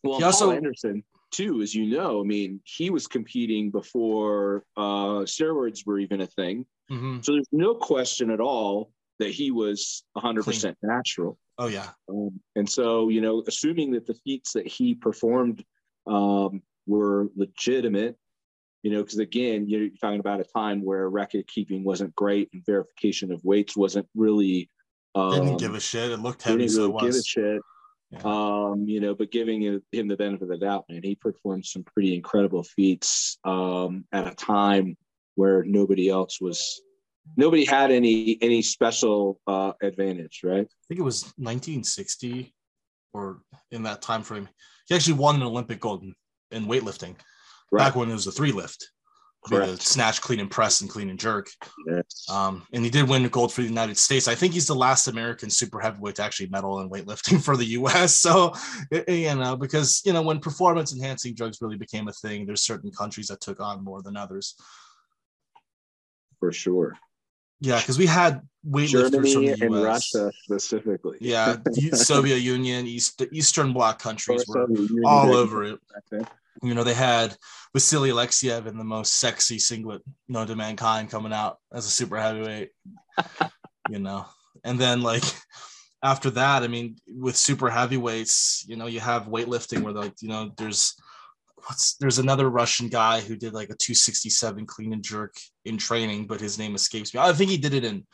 Well, 0.04 0.18
He 0.18 0.24
Paul 0.24 0.52
Anderson 0.52 1.02
too, 1.32 1.60
as 1.62 1.74
you 1.74 1.86
know, 1.86 2.20
I 2.20 2.24
mean, 2.24 2.60
he 2.64 2.90
was 2.90 3.08
competing 3.08 3.70
before 3.70 4.64
uh, 4.76 5.24
steroids 5.26 5.84
were 5.84 5.98
even 5.98 6.20
a 6.20 6.26
thing. 6.26 6.64
hmm 6.88 7.18
So 7.22 7.32
there's 7.32 7.48
no 7.50 7.74
question 7.74 8.30
at 8.30 8.40
all 8.40 8.92
that 9.18 9.30
he 9.30 9.50
was 9.50 10.04
100% 10.16 10.76
natural. 10.82 11.38
Oh 11.58 11.66
yeah, 11.66 11.88
Um, 12.08 12.38
and 12.54 12.70
so, 12.70 13.08
you 13.08 13.20
know, 13.20 13.42
assuming 13.48 13.90
that 13.92 14.06
the 14.06 14.14
feats 14.14 14.52
that 14.52 14.68
he 14.68 14.94
performed 14.94 15.64
um, 16.06 16.62
were 16.86 17.26
legitimate, 17.34 18.16
you 18.84 18.92
know, 18.92 19.02
because 19.02 19.18
again, 19.18 19.68
you're 19.68 19.88
talking 20.00 20.20
about 20.20 20.38
a 20.38 20.44
time 20.44 20.84
where 20.84 21.10
record 21.10 21.48
keeping 21.48 21.82
wasn't 21.82 22.14
great 22.14 22.48
and 22.52 22.64
verification 22.64 23.32
of 23.32 23.44
weights 23.44 23.76
wasn't 23.76 24.06
really. 24.14 24.70
Um, 25.18 25.30
didn't 25.32 25.58
give 25.58 25.74
a 25.74 25.80
shit. 25.80 26.10
It 26.10 26.20
looked 26.20 26.42
heavy, 26.42 26.58
didn't 26.58 26.72
so 26.72 26.92
really 26.92 27.06
give 27.10 27.16
a 27.16 27.22
shit. 27.22 27.62
Yeah. 28.10 28.20
Um, 28.24 28.84
you 28.86 29.00
know, 29.00 29.14
but 29.14 29.30
giving 29.30 29.62
him 29.62 30.08
the 30.08 30.16
benefit 30.16 30.42
of 30.42 30.48
the 30.48 30.56
doubt, 30.56 30.86
man, 30.88 31.02
he 31.02 31.14
performed 31.14 31.66
some 31.66 31.84
pretty 31.84 32.14
incredible 32.14 32.62
feats 32.62 33.38
um, 33.44 34.04
at 34.12 34.26
a 34.26 34.34
time 34.34 34.96
where 35.34 35.62
nobody 35.64 36.08
else 36.08 36.40
was, 36.40 36.80
nobody 37.36 37.64
had 37.64 37.90
any 37.90 38.38
any 38.40 38.62
special 38.62 39.40
uh, 39.46 39.72
advantage, 39.82 40.40
right? 40.42 40.66
I 40.66 40.84
think 40.88 41.00
it 41.00 41.04
was 41.04 41.24
1960 41.36 42.54
or 43.12 43.40
in 43.70 43.82
that 43.82 44.00
time 44.00 44.22
frame. 44.22 44.48
He 44.86 44.94
actually 44.94 45.14
won 45.14 45.36
an 45.36 45.42
Olympic 45.42 45.80
gold 45.80 46.02
in, 46.02 46.14
in 46.50 46.66
weightlifting 46.66 47.16
back 47.70 47.94
when 47.94 48.08
it 48.08 48.14
was 48.14 48.26
a 48.26 48.32
three 48.32 48.52
lift. 48.52 48.90
The 49.46 49.76
snatch, 49.76 50.20
clean 50.20 50.40
and 50.40 50.50
press, 50.50 50.80
and 50.80 50.90
clean 50.90 51.08
and 51.08 51.18
jerk. 51.18 51.48
Yes. 51.86 52.26
Um, 52.30 52.66
and 52.72 52.84
he 52.84 52.90
did 52.90 53.08
win 53.08 53.26
gold 53.28 53.52
for 53.52 53.62
the 53.62 53.68
United 53.68 53.96
States. 53.96 54.28
I 54.28 54.34
think 54.34 54.52
he's 54.52 54.66
the 54.66 54.74
last 54.74 55.08
American 55.08 55.48
super 55.48 55.80
heavyweight 55.80 56.16
to 56.16 56.22
actually 56.22 56.48
medal 56.48 56.80
in 56.80 56.90
weightlifting 56.90 57.42
for 57.44 57.56
the 57.56 57.64
U.S. 57.64 58.14
So, 58.16 58.52
you 59.06 59.34
know, 59.34 59.56
because 59.56 60.02
you 60.04 60.12
know 60.12 60.22
when 60.22 60.40
performance 60.40 60.92
enhancing 60.92 61.34
drugs 61.34 61.58
really 61.62 61.78
became 61.78 62.08
a 62.08 62.12
thing, 62.12 62.46
there's 62.46 62.62
certain 62.62 62.90
countries 62.90 63.28
that 63.28 63.40
took 63.40 63.60
on 63.60 63.84
more 63.84 64.02
than 64.02 64.16
others. 64.16 64.54
for 66.40 66.52
sure. 66.52 66.98
Yeah, 67.60 67.78
because 67.80 67.98
we 67.98 68.06
had 68.06 68.42
weightlifters 68.66 69.14
from 69.14 69.24
Germany 69.24 69.46
the 69.46 69.64
and 69.64 69.74
U.S. 69.74 69.84
Russia 70.14 70.32
specifically. 70.44 71.18
Yeah, 71.20 71.56
Soviet 71.92 72.38
Union, 72.38 72.86
East, 72.86 73.18
the 73.18 73.28
Eastern 73.32 73.72
Bloc 73.72 73.98
countries 73.98 74.44
were 74.46 74.68
all 75.04 75.34
over 75.34 75.64
it. 75.64 75.80
You 76.62 76.74
know, 76.74 76.84
they 76.84 76.94
had 76.94 77.36
Vasily 77.74 78.10
Alexiev 78.10 78.66
in 78.66 78.78
the 78.78 78.84
most 78.84 79.18
sexy 79.20 79.58
singlet 79.58 80.02
known 80.28 80.46
to 80.48 80.56
mankind 80.56 81.10
coming 81.10 81.32
out 81.32 81.58
as 81.72 81.86
a 81.86 81.90
super 81.90 82.16
heavyweight. 82.16 82.70
you 83.90 83.98
know, 83.98 84.26
and 84.64 84.78
then 84.78 85.02
like 85.02 85.24
after 86.02 86.30
that, 86.30 86.62
I 86.62 86.68
mean, 86.68 86.96
with 87.08 87.36
super 87.36 87.70
heavyweights, 87.70 88.64
you 88.68 88.76
know, 88.76 88.86
you 88.86 89.00
have 89.00 89.26
weightlifting 89.26 89.82
where 89.82 89.92
like 89.92 90.14
you 90.20 90.28
know, 90.28 90.52
there's 90.56 90.94
what's 91.66 91.96
there's 91.96 92.18
another 92.18 92.48
Russian 92.48 92.88
guy 92.88 93.20
who 93.20 93.36
did 93.36 93.52
like 93.52 93.70
a 93.70 93.76
267 93.76 94.66
clean 94.66 94.92
and 94.92 95.02
jerk 95.02 95.34
in 95.64 95.76
training, 95.76 96.26
but 96.26 96.40
his 96.40 96.58
name 96.58 96.74
escapes 96.74 97.14
me. 97.14 97.20
I 97.20 97.32
think 97.32 97.50
he 97.50 97.58
did 97.58 97.74
it 97.74 97.84
in 97.84 98.04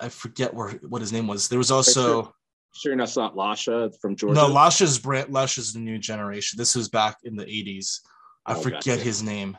I 0.00 0.08
forget 0.08 0.52
where 0.52 0.70
what 0.88 1.00
his 1.00 1.12
name 1.12 1.26
was. 1.26 1.48
There 1.48 1.58
was 1.58 1.70
also 1.70 2.34
Sure, 2.74 2.96
that's 2.96 3.16
not 3.16 3.34
Lasha 3.34 3.92
from 4.00 4.16
Georgia. 4.16 4.34
no 4.34 4.48
Lasha's 4.48 4.98
brand 4.98 5.28
Lasha's 5.30 5.72
the 5.72 5.78
new 5.78 5.98
generation. 5.98 6.56
This 6.56 6.74
was 6.74 6.88
back 6.88 7.18
in 7.24 7.36
the 7.36 7.44
80s. 7.44 8.00
I 8.46 8.54
Oh, 8.54 8.60
forget 8.60 8.84
gotcha. 8.84 8.96
his 9.02 9.22
name. 9.22 9.56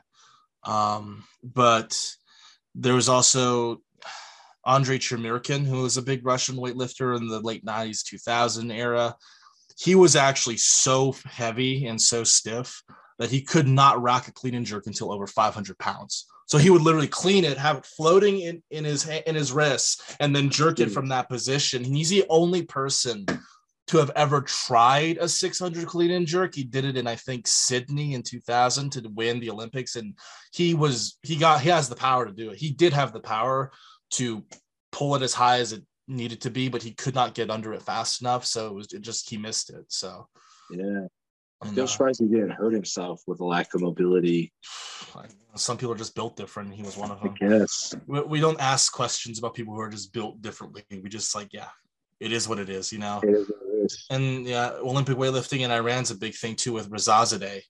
Um, 0.64 1.24
but 1.44 1.98
there 2.76 2.96
was 2.96 3.10
also 3.10 3.82
Andrei 4.66 4.98
Chemerkin, 4.98 5.66
who 5.66 5.82
was 5.84 5.98
a 5.98 6.02
big 6.02 6.26
Russian 6.26 6.56
weightlifter 6.56 7.16
in 7.18 7.28
the 7.28 7.40
late 7.42 7.64
90s, 7.66 8.04
2000 8.04 8.72
era. 8.72 9.16
He 9.78 9.96
was 9.96 10.16
actually 10.16 10.58
so 10.58 11.16
heavy 11.26 11.86
and 11.88 12.00
so 12.02 12.24
stiff 12.24 12.82
that 13.20 13.30
he 13.32 13.42
could 13.42 13.68
not 13.68 14.02
rack 14.02 14.28
a 14.28 14.32
clean 14.32 14.56
and 14.56 14.66
jerk 14.66 14.88
until 14.88 15.12
over 15.12 15.28
500 15.28 15.78
pounds. 15.78 16.26
So 16.48 16.58
he 16.58 16.70
would 16.70 16.82
literally 16.82 17.08
clean 17.08 17.46
it, 17.46 17.58
have 17.58 17.78
it 17.78 17.86
floating 17.86 18.40
in, 18.40 18.62
in 18.70 18.84
his 18.84 19.08
in 19.08 19.36
his 19.36 19.52
wrists, 19.52 20.16
and 20.20 20.36
then 20.36 20.50
jerk 20.50 20.80
it 20.80 20.90
Hmm. 20.90 20.94
from 20.94 21.08
that 21.10 21.30
position. 21.30 21.86
And 21.86 21.96
he's 21.96 22.10
the 22.10 22.26
only 22.30 22.64
person 22.64 23.26
to 23.88 23.98
have 23.98 24.12
ever 24.16 24.42
tried 24.42 25.18
a 25.18 25.28
600 25.28 25.88
clean 25.88 26.12
and 26.12 26.26
jerk. 26.28 26.56
He 26.56 26.64
did 26.64 26.86
it 26.86 26.98
in 26.98 27.08
I 27.08 27.16
think 27.16 27.48
Sydney 27.48 28.14
in 28.14 28.24
2000 28.24 28.92
to 28.92 29.10
win 29.14 29.40
the 29.40 29.50
Olympics, 29.50 29.96
and 29.96 30.18
he 30.52 30.74
was 30.74 31.18
he 31.22 31.36
got 31.38 31.62
he 31.62 31.70
has 31.70 31.90
the 31.90 31.96
power 31.96 32.26
to 32.26 32.32
do 32.34 32.50
it. 32.52 32.58
He 32.58 32.72
did 32.72 32.94
have 32.94 33.14
the 33.14 33.20
power 33.20 33.72
to 34.12 34.44
pull 34.92 35.16
it 35.16 35.22
as 35.22 35.34
high 35.34 35.60
as 35.60 35.72
it 35.74 35.84
needed 36.08 36.42
to 36.42 36.50
be, 36.52 36.70
but 36.70 36.84
he 36.84 36.92
could 36.92 37.16
not 37.16 37.34
get 37.34 37.50
under 37.50 37.74
it 37.74 37.82
fast 37.82 38.22
enough. 38.22 38.46
So 38.46 38.68
it 38.68 38.74
was 38.74 38.94
it 38.94 39.02
just 39.02 39.30
he 39.30 39.38
missed 39.38 39.70
it. 39.70 39.86
So 39.88 40.28
Yeah. 40.70 41.08
Uh, 41.66 41.88
surprised 41.88 42.20
he 42.22 42.28
didn't 42.28 42.52
hurt 42.52 42.74
himself 42.74 43.22
with 43.28 43.40
a 43.40 43.46
lack 43.46 43.74
of 43.74 43.82
mobility. 43.82 44.54
some 45.56 45.78
people 45.78 45.94
are 45.94 45.98
just 45.98 46.16
built 46.16 46.36
different. 46.36 46.74
He 46.74 46.84
was 46.84 46.98
one 46.98 47.12
of 47.12 47.20
I 47.22 47.28
them. 47.28 47.36
guess. 47.40 47.94
We, 48.08 48.22
we 48.22 48.40
don't 48.40 48.60
ask 48.60 48.92
questions 48.92 49.40
about 49.40 49.54
people 49.54 49.74
who 49.74 49.80
are 49.82 49.90
just 49.90 50.14
built 50.14 50.42
differently. 50.42 50.84
We 50.92 51.10
just 51.10 51.36
like, 51.36 51.50
yeah, 51.54 51.70
it 52.20 52.32
is 52.32 52.48
what 52.48 52.60
it 52.60 52.70
is, 52.70 52.92
you 52.92 53.00
know. 53.00 53.20
It 53.24 53.30
is 53.30 53.50
what 53.50 53.60
it 53.62 53.86
is. 53.86 54.06
And 54.10 54.46
yeah, 54.46 54.72
Olympic 54.82 55.18
weightlifting 55.18 55.62
in 55.62 55.72
Iran's 55.72 56.12
a 56.12 56.16
big 56.16 56.36
thing 56.36 56.56
too 56.56 56.74
with 56.74 56.90
Rezazadeh. 56.90 57.62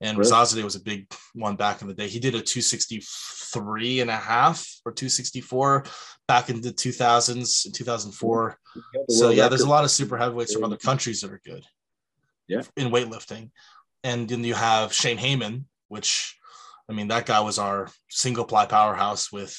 And 0.00 0.18
Really? 0.18 0.30
Rezazadeh 0.30 0.64
was 0.64 0.74
a 0.74 0.80
big 0.82 1.06
one 1.34 1.56
back 1.56 1.80
in 1.80 1.88
the 1.88 1.94
day. 1.94 2.08
He 2.08 2.18
did 2.18 2.34
a 2.34 2.42
263 2.42 4.00
and 4.00 4.10
a 4.10 4.16
half 4.16 4.66
or 4.84 4.92
264 4.92 5.84
back 6.26 6.50
in 6.50 6.60
the 6.60 6.72
2000s, 6.72 7.66
in 7.66 7.72
2004. 7.72 8.58
So 9.08 9.30
yeah, 9.30 9.48
there's 9.48 9.62
a 9.62 9.68
lot 9.68 9.84
of 9.84 9.90
super 9.90 10.16
heavyweights 10.16 10.52
from 10.52 10.64
other 10.64 10.76
countries 10.76 11.20
that 11.20 11.32
are 11.32 11.40
good. 11.44 11.64
Yeah. 12.48 12.62
In 12.76 12.90
weightlifting. 12.90 13.50
And 14.04 14.28
then 14.28 14.44
you 14.44 14.54
have 14.54 14.92
Shane 14.92 15.18
Hamman, 15.18 15.64
which 15.88 16.36
I 16.88 16.92
mean, 16.92 17.08
that 17.08 17.26
guy 17.26 17.40
was 17.40 17.58
our 17.58 17.88
single 18.10 18.44
ply 18.44 18.66
powerhouse 18.66 19.32
with 19.32 19.56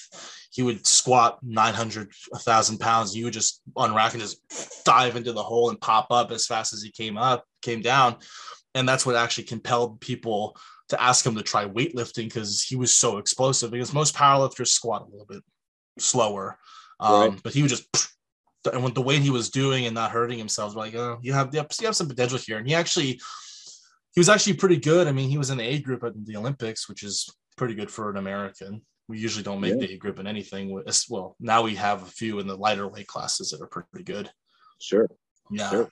he 0.51 0.61
would 0.61 0.85
squat 0.85 1.39
900, 1.41 2.11
1,000 2.29 2.77
pounds. 2.77 3.15
You 3.15 3.25
would 3.25 3.33
just 3.33 3.61
unrack 3.75 4.11
and 4.11 4.21
just 4.21 4.83
dive 4.85 5.15
into 5.15 5.33
the 5.33 5.41
hole 5.41 5.71
and 5.71 5.81
pop 5.81 6.07
up 6.11 6.31
as 6.31 6.45
fast 6.45 6.73
as 6.73 6.83
he 6.83 6.91
came 6.91 7.17
up, 7.17 7.43
came 7.63 7.81
down. 7.81 8.17
And 8.75 8.87
that's 8.87 9.03
what 9.03 9.15
actually 9.15 9.45
compelled 9.45 9.99
people 9.99 10.55
to 10.89 11.01
ask 11.01 11.25
him 11.25 11.35
to 11.35 11.41
try 11.41 11.65
weightlifting 11.65 12.25
because 12.25 12.61
he 12.61 12.75
was 12.75 12.93
so 12.93 13.17
explosive. 13.17 13.71
Because 13.71 13.93
most 13.93 14.15
powerlifters 14.15 14.67
squat 14.67 15.01
a 15.01 15.09
little 15.09 15.25
bit 15.25 15.43
slower. 15.97 16.59
Um, 16.99 17.31
Right. 17.31 17.43
But 17.43 17.53
he 17.53 17.63
would 17.63 17.69
just, 17.69 17.87
and 18.71 18.83
with 18.83 18.93
the 18.95 19.01
way 19.01 19.19
he 19.19 19.29
was 19.29 19.49
doing 19.49 19.85
and 19.85 19.95
not 19.95 20.11
hurting 20.11 20.37
himself, 20.37 20.75
like, 20.75 20.95
oh, 20.95 21.19
you 21.21 21.33
have, 21.33 21.53
you 21.53 21.59
have 21.85 21.95
some 21.95 22.07
potential 22.07 22.37
here. 22.37 22.57
And 22.57 22.67
he 22.67 22.75
actually, 22.75 23.19
he 24.13 24.19
was 24.19 24.29
actually 24.29 24.53
pretty 24.53 24.77
good. 24.77 25.07
I 25.07 25.11
mean, 25.11 25.29
he 25.29 25.37
was 25.37 25.49
in 25.49 25.57
the 25.57 25.63
A 25.63 25.79
group 25.79 26.03
at 26.03 26.13
the 26.25 26.37
Olympics, 26.37 26.87
which 26.87 27.03
is 27.03 27.29
pretty 27.57 27.73
good 27.75 27.91
for 27.91 28.09
an 28.09 28.17
American. 28.17 28.81
We 29.09 29.19
usually 29.19 29.43
don't 29.43 29.59
make 29.59 29.73
Yeah. 29.73 29.87
the 29.87 29.93
A 29.93 29.97
group 29.97 30.19
in 30.19 30.27
anything. 30.27 30.81
Well, 31.09 31.35
now 31.39 31.61
we 31.61 31.75
have 31.75 32.03
a 32.03 32.05
few 32.05 32.39
in 32.39 32.47
the 32.47 32.55
lighter 32.55 32.87
weight 32.87 33.07
classes 33.07 33.49
that 33.49 33.61
are 33.61 33.67
pretty 33.67 34.03
good. 34.05 34.31
Sure. 34.79 35.09
Yeah, 35.51 35.69
Sure. 35.69 35.89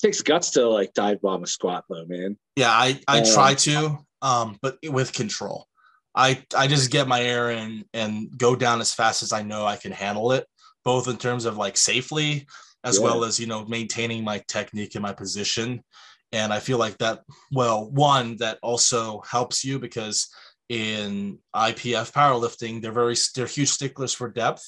Takes 0.00 0.20
guts 0.20 0.50
to 0.52 0.68
like 0.68 0.92
dive 0.94 1.20
bomb 1.22 1.44
a 1.44 1.46
squat 1.46 1.84
though, 1.88 2.04
man. 2.06 2.36
yeah. 2.56 2.70
I 2.70 3.00
I 3.06 3.20
Um, 3.20 3.24
try 3.34 3.54
to, 3.54 3.98
um, 4.20 4.58
but 4.62 4.78
with 4.84 5.12
control. 5.12 5.66
I 6.14 6.44
I 6.56 6.66
just 6.66 6.90
get 6.90 7.08
my 7.08 7.22
air 7.22 7.50
in 7.50 7.84
and 7.94 8.28
go 8.36 8.54
down 8.54 8.80
as 8.80 8.92
fast 8.92 9.22
as 9.22 9.32
I 9.32 9.42
know 9.42 9.64
I 9.64 9.76
can 9.76 9.92
handle 9.92 10.32
it, 10.32 10.46
both 10.84 11.08
in 11.08 11.16
terms 11.16 11.44
of 11.44 11.56
like 11.56 11.76
safely 11.76 12.46
as 12.84 12.98
Yeah. 12.98 13.04
well 13.04 13.24
as 13.24 13.38
you 13.38 13.46
know 13.46 13.64
maintaining 13.66 14.24
my 14.24 14.42
technique 14.48 14.94
and 14.94 15.02
my 15.02 15.12
position. 15.12 15.82
And 16.32 16.52
I 16.52 16.60
feel 16.60 16.78
like 16.78 16.98
that. 16.98 17.22
Well, 17.52 17.90
one 17.90 18.36
that 18.38 18.58
also 18.62 19.20
helps 19.28 19.64
you 19.64 19.78
because 19.78 20.28
in 20.68 21.38
IPF 21.54 22.12
powerlifting, 22.12 22.80
they're 22.80 22.92
very 22.92 23.16
they're 23.34 23.46
huge 23.46 23.68
sticklers 23.70 24.14
for 24.14 24.28
depth. 24.30 24.64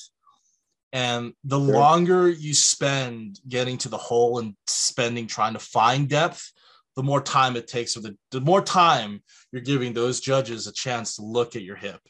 And 0.92 1.32
the 1.42 1.58
Sure. 1.58 1.74
longer 1.74 2.28
you 2.28 2.54
spend 2.54 3.40
getting 3.48 3.78
to 3.78 3.88
the 3.88 3.96
hole 3.98 4.38
and 4.38 4.54
spending 4.68 5.26
trying 5.26 5.54
to 5.54 5.58
find 5.58 6.08
depth, 6.08 6.52
the 6.94 7.02
more 7.02 7.20
time 7.20 7.56
it 7.56 7.66
takes, 7.66 7.96
or 7.96 8.00
the, 8.00 8.16
the 8.30 8.40
more 8.40 8.62
time 8.62 9.22
you're 9.50 9.62
giving 9.62 9.92
those 9.92 10.20
judges 10.20 10.66
a 10.68 10.72
chance 10.72 11.16
to 11.16 11.22
look 11.22 11.56
at 11.56 11.62
your 11.62 11.74
hip. 11.76 12.00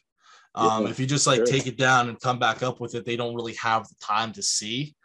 Um, 0.55 0.85
Yeah, 0.85 0.89
if 0.89 0.99
you 0.99 1.05
just 1.05 1.27
like 1.27 1.37
sure. 1.37 1.45
take 1.45 1.67
it 1.67 1.77
down 1.77 2.09
and 2.09 2.19
come 2.19 2.39
back 2.39 2.63
up 2.63 2.79
with 2.79 2.95
it, 2.95 3.05
they 3.05 3.15
don't 3.15 3.35
really 3.35 3.55
have 3.55 3.87
the 3.87 3.95
time 4.01 4.31
to 4.33 4.41
see. 4.41 4.95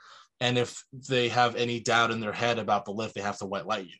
And 0.41 0.57
if 0.57 0.83
they 1.09 1.29
have 1.29 1.55
any 1.57 1.81
doubt 1.81 2.11
in 2.11 2.21
their 2.21 2.33
head 2.33 2.59
about 2.59 2.85
the 2.85 2.93
lift, 2.93 3.15
they 3.15 3.21
have 3.21 3.39
to 3.39 3.47
white 3.47 3.67
light 3.67 3.87
you. 3.87 3.97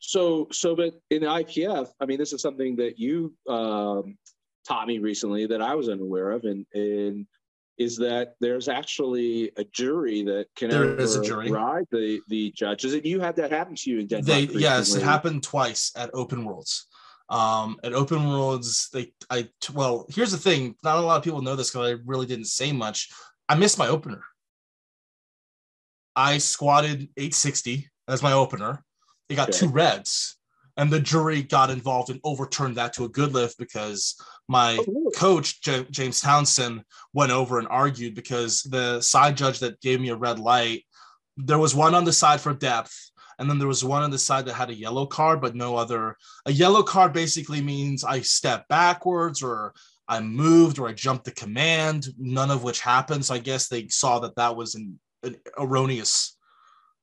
So, 0.00 0.48
so, 0.50 0.74
but 0.74 0.94
in 1.10 1.22
IPF, 1.22 1.88
I 2.00 2.06
mean, 2.06 2.18
this 2.18 2.32
is 2.32 2.40
something 2.40 2.76
that 2.76 2.98
you 2.98 3.34
um, 3.48 4.16
taught 4.66 4.86
me 4.86 4.98
recently 4.98 5.46
that 5.46 5.60
I 5.60 5.74
was 5.74 5.88
unaware 5.88 6.30
of, 6.30 6.44
and 6.44 6.66
and 6.74 7.26
is 7.78 7.96
that 7.96 8.34
there's 8.40 8.68
actually 8.68 9.50
a 9.56 9.64
jury 9.64 10.22
that 10.22 10.46
can 10.56 10.68
There 10.68 10.98
is 10.98 11.16
a 11.16 11.22
jury. 11.22 11.50
the 11.50 12.20
the 12.28 12.50
judges, 12.52 12.94
and 12.94 13.04
you 13.04 13.20
had 13.20 13.36
that 13.36 13.50
happen 13.50 13.74
to 13.74 13.90
you 13.90 14.00
in 14.00 14.06
Denmark. 14.06 14.26
They 14.26 14.58
yes, 14.58 14.94
it 14.94 15.02
happened 15.02 15.42
twice 15.42 15.92
at 15.96 16.10
Open 16.12 16.44
Worlds. 16.44 16.86
Um, 17.30 17.78
at 17.84 17.92
Open 17.94 18.28
Worlds, 18.28 18.88
they 18.92 19.12
I 19.30 19.48
well, 19.72 20.04
here's 20.10 20.32
the 20.32 20.36
thing. 20.38 20.74
Not 20.82 20.98
a 20.98 21.00
lot 21.00 21.16
of 21.16 21.22
people 21.24 21.42
know 21.42 21.54
this 21.56 21.70
because 21.70 21.88
I 21.90 22.02
really 22.04 22.26
didn't 22.26 22.46
say 22.46 22.72
much. 22.72 23.10
I 23.48 23.54
missed 23.54 23.78
my 23.78 23.86
opener. 23.88 24.22
I 26.16 26.38
squatted 26.38 27.02
860 27.16 27.88
as 28.08 28.22
my 28.22 28.32
opener. 28.32 28.84
It 29.28 29.36
got 29.36 29.50
Okay. 29.50 29.58
two 29.58 29.68
reds, 29.68 30.36
and 30.76 30.90
the 30.90 30.98
jury 31.00 31.42
got 31.42 31.70
involved 31.70 32.10
and 32.10 32.20
overturned 32.24 32.76
that 32.76 32.92
to 32.94 33.04
a 33.04 33.08
good 33.08 33.32
lift 33.32 33.58
because 33.58 34.16
my 34.48 34.78
Oh, 34.88 35.10
coach 35.14 35.60
J- 35.62 35.86
James 35.90 36.20
Townsend 36.20 36.82
went 37.12 37.30
over 37.30 37.60
and 37.60 37.68
argued 37.68 38.16
because 38.16 38.62
the 38.62 39.00
side 39.00 39.36
judge 39.36 39.60
that 39.60 39.80
gave 39.80 40.00
me 40.00 40.08
a 40.08 40.16
red 40.16 40.40
light, 40.40 40.84
there 41.36 41.58
was 41.60 41.76
one 41.76 41.94
on 41.94 42.04
the 42.04 42.12
side 42.12 42.40
for 42.40 42.52
depth, 42.52 43.09
and 43.40 43.48
then 43.48 43.58
there 43.58 43.66
was 43.66 43.82
one 43.82 44.02
on 44.02 44.10
the 44.10 44.18
side 44.18 44.44
that 44.44 44.52
had 44.52 44.68
a 44.68 44.74
yellow 44.74 45.06
card, 45.06 45.40
but 45.40 45.56
no 45.56 45.74
other. 45.74 46.16
A 46.44 46.52
yellow 46.52 46.82
card 46.82 47.14
basically 47.14 47.62
means 47.62 48.04
I 48.04 48.20
step 48.20 48.68
backwards 48.68 49.42
or 49.42 49.72
I 50.06 50.20
moved 50.20 50.78
or 50.78 50.86
I 50.86 50.92
jumped 50.92 51.24
the 51.24 51.30
command, 51.30 52.08
none 52.18 52.50
of 52.50 52.62
which 52.62 52.80
happened. 52.80 53.24
So 53.24 53.34
I 53.34 53.38
guess 53.38 53.68
they 53.68 53.88
saw 53.88 54.18
that 54.20 54.36
that 54.36 54.54
was 54.54 54.74
an, 54.74 55.00
an 55.22 55.36
erroneous 55.58 56.36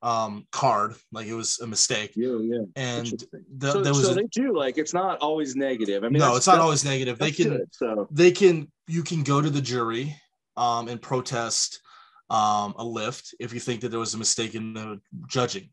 um, 0.04 0.46
card, 0.52 0.94
like 1.12 1.26
it 1.26 1.34
was 1.34 1.60
a 1.60 1.66
mistake. 1.66 2.12
Yeah, 2.16 2.38
yeah. 2.40 2.66
And 2.76 3.26
the, 3.58 3.72
so, 3.72 3.82
there 3.82 3.94
was 3.94 4.06
so 4.06 4.12
a, 4.12 4.16
they 4.16 4.28
do 4.32 4.56
like 4.56 4.78
it's 4.78 4.94
not 4.94 5.18
always 5.20 5.56
negative. 5.56 6.04
I 6.04 6.10
mean, 6.10 6.20
no, 6.20 6.36
it's 6.36 6.46
not 6.46 6.60
always 6.60 6.86
negative. 6.86 7.18
They 7.18 7.32
can 7.32 7.50
good, 7.50 7.70
so 7.72 8.08
they 8.12 8.30
can 8.30 8.72
you 8.88 9.02
can 9.02 9.24
go 9.24 9.42
to 9.42 9.50
the 9.50 9.62
jury 9.62 10.16
um, 10.56 10.88
and 10.88 11.02
protest 11.02 11.82
um, 12.30 12.76
a 12.78 12.84
lift 12.84 13.34
if 13.40 13.54
you 13.54 13.60
think 13.60 13.82
that 13.82 13.90
there 13.90 14.00
was 14.00 14.14
a 14.14 14.20
mistake 14.20 14.54
in 14.54 14.74
the 14.74 15.02
judging. 15.28 15.70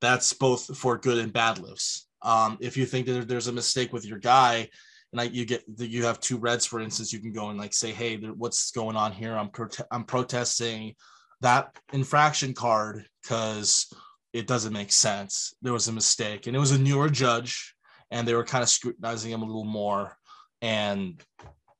That's 0.00 0.32
both 0.32 0.76
for 0.76 0.98
good 0.98 1.18
and 1.18 1.32
bad 1.32 1.58
lifts. 1.58 2.08
Um, 2.22 2.58
if 2.60 2.76
you 2.76 2.86
think 2.86 3.06
that 3.06 3.28
there's 3.28 3.48
a 3.48 3.52
mistake 3.52 3.92
with 3.92 4.06
your 4.06 4.18
guy, 4.18 4.68
and 5.12 5.20
I, 5.20 5.24
you 5.24 5.44
get 5.44 5.64
that 5.76 5.90
you 5.90 6.04
have 6.04 6.20
two 6.20 6.38
reds, 6.38 6.66
for 6.66 6.80
instance, 6.80 7.12
you 7.12 7.20
can 7.20 7.32
go 7.32 7.50
and 7.50 7.58
like 7.58 7.72
say, 7.72 7.92
"Hey, 7.92 8.16
there, 8.16 8.32
what's 8.32 8.70
going 8.70 8.96
on 8.96 9.12
here? 9.12 9.36
I'm 9.36 9.48
prote- 9.48 9.84
I'm 9.90 10.04
protesting 10.04 10.94
that 11.40 11.76
infraction 11.92 12.54
card 12.54 13.06
because 13.22 13.92
it 14.32 14.46
doesn't 14.46 14.72
make 14.72 14.92
sense. 14.92 15.54
There 15.62 15.72
was 15.72 15.88
a 15.88 15.92
mistake, 15.92 16.46
and 16.46 16.54
it 16.54 16.60
was 16.60 16.72
a 16.72 16.78
newer 16.78 17.08
judge, 17.08 17.74
and 18.10 18.26
they 18.26 18.34
were 18.34 18.44
kind 18.44 18.62
of 18.62 18.68
scrutinizing 18.68 19.32
him 19.32 19.42
a 19.42 19.46
little 19.46 19.64
more, 19.64 20.16
and 20.62 21.22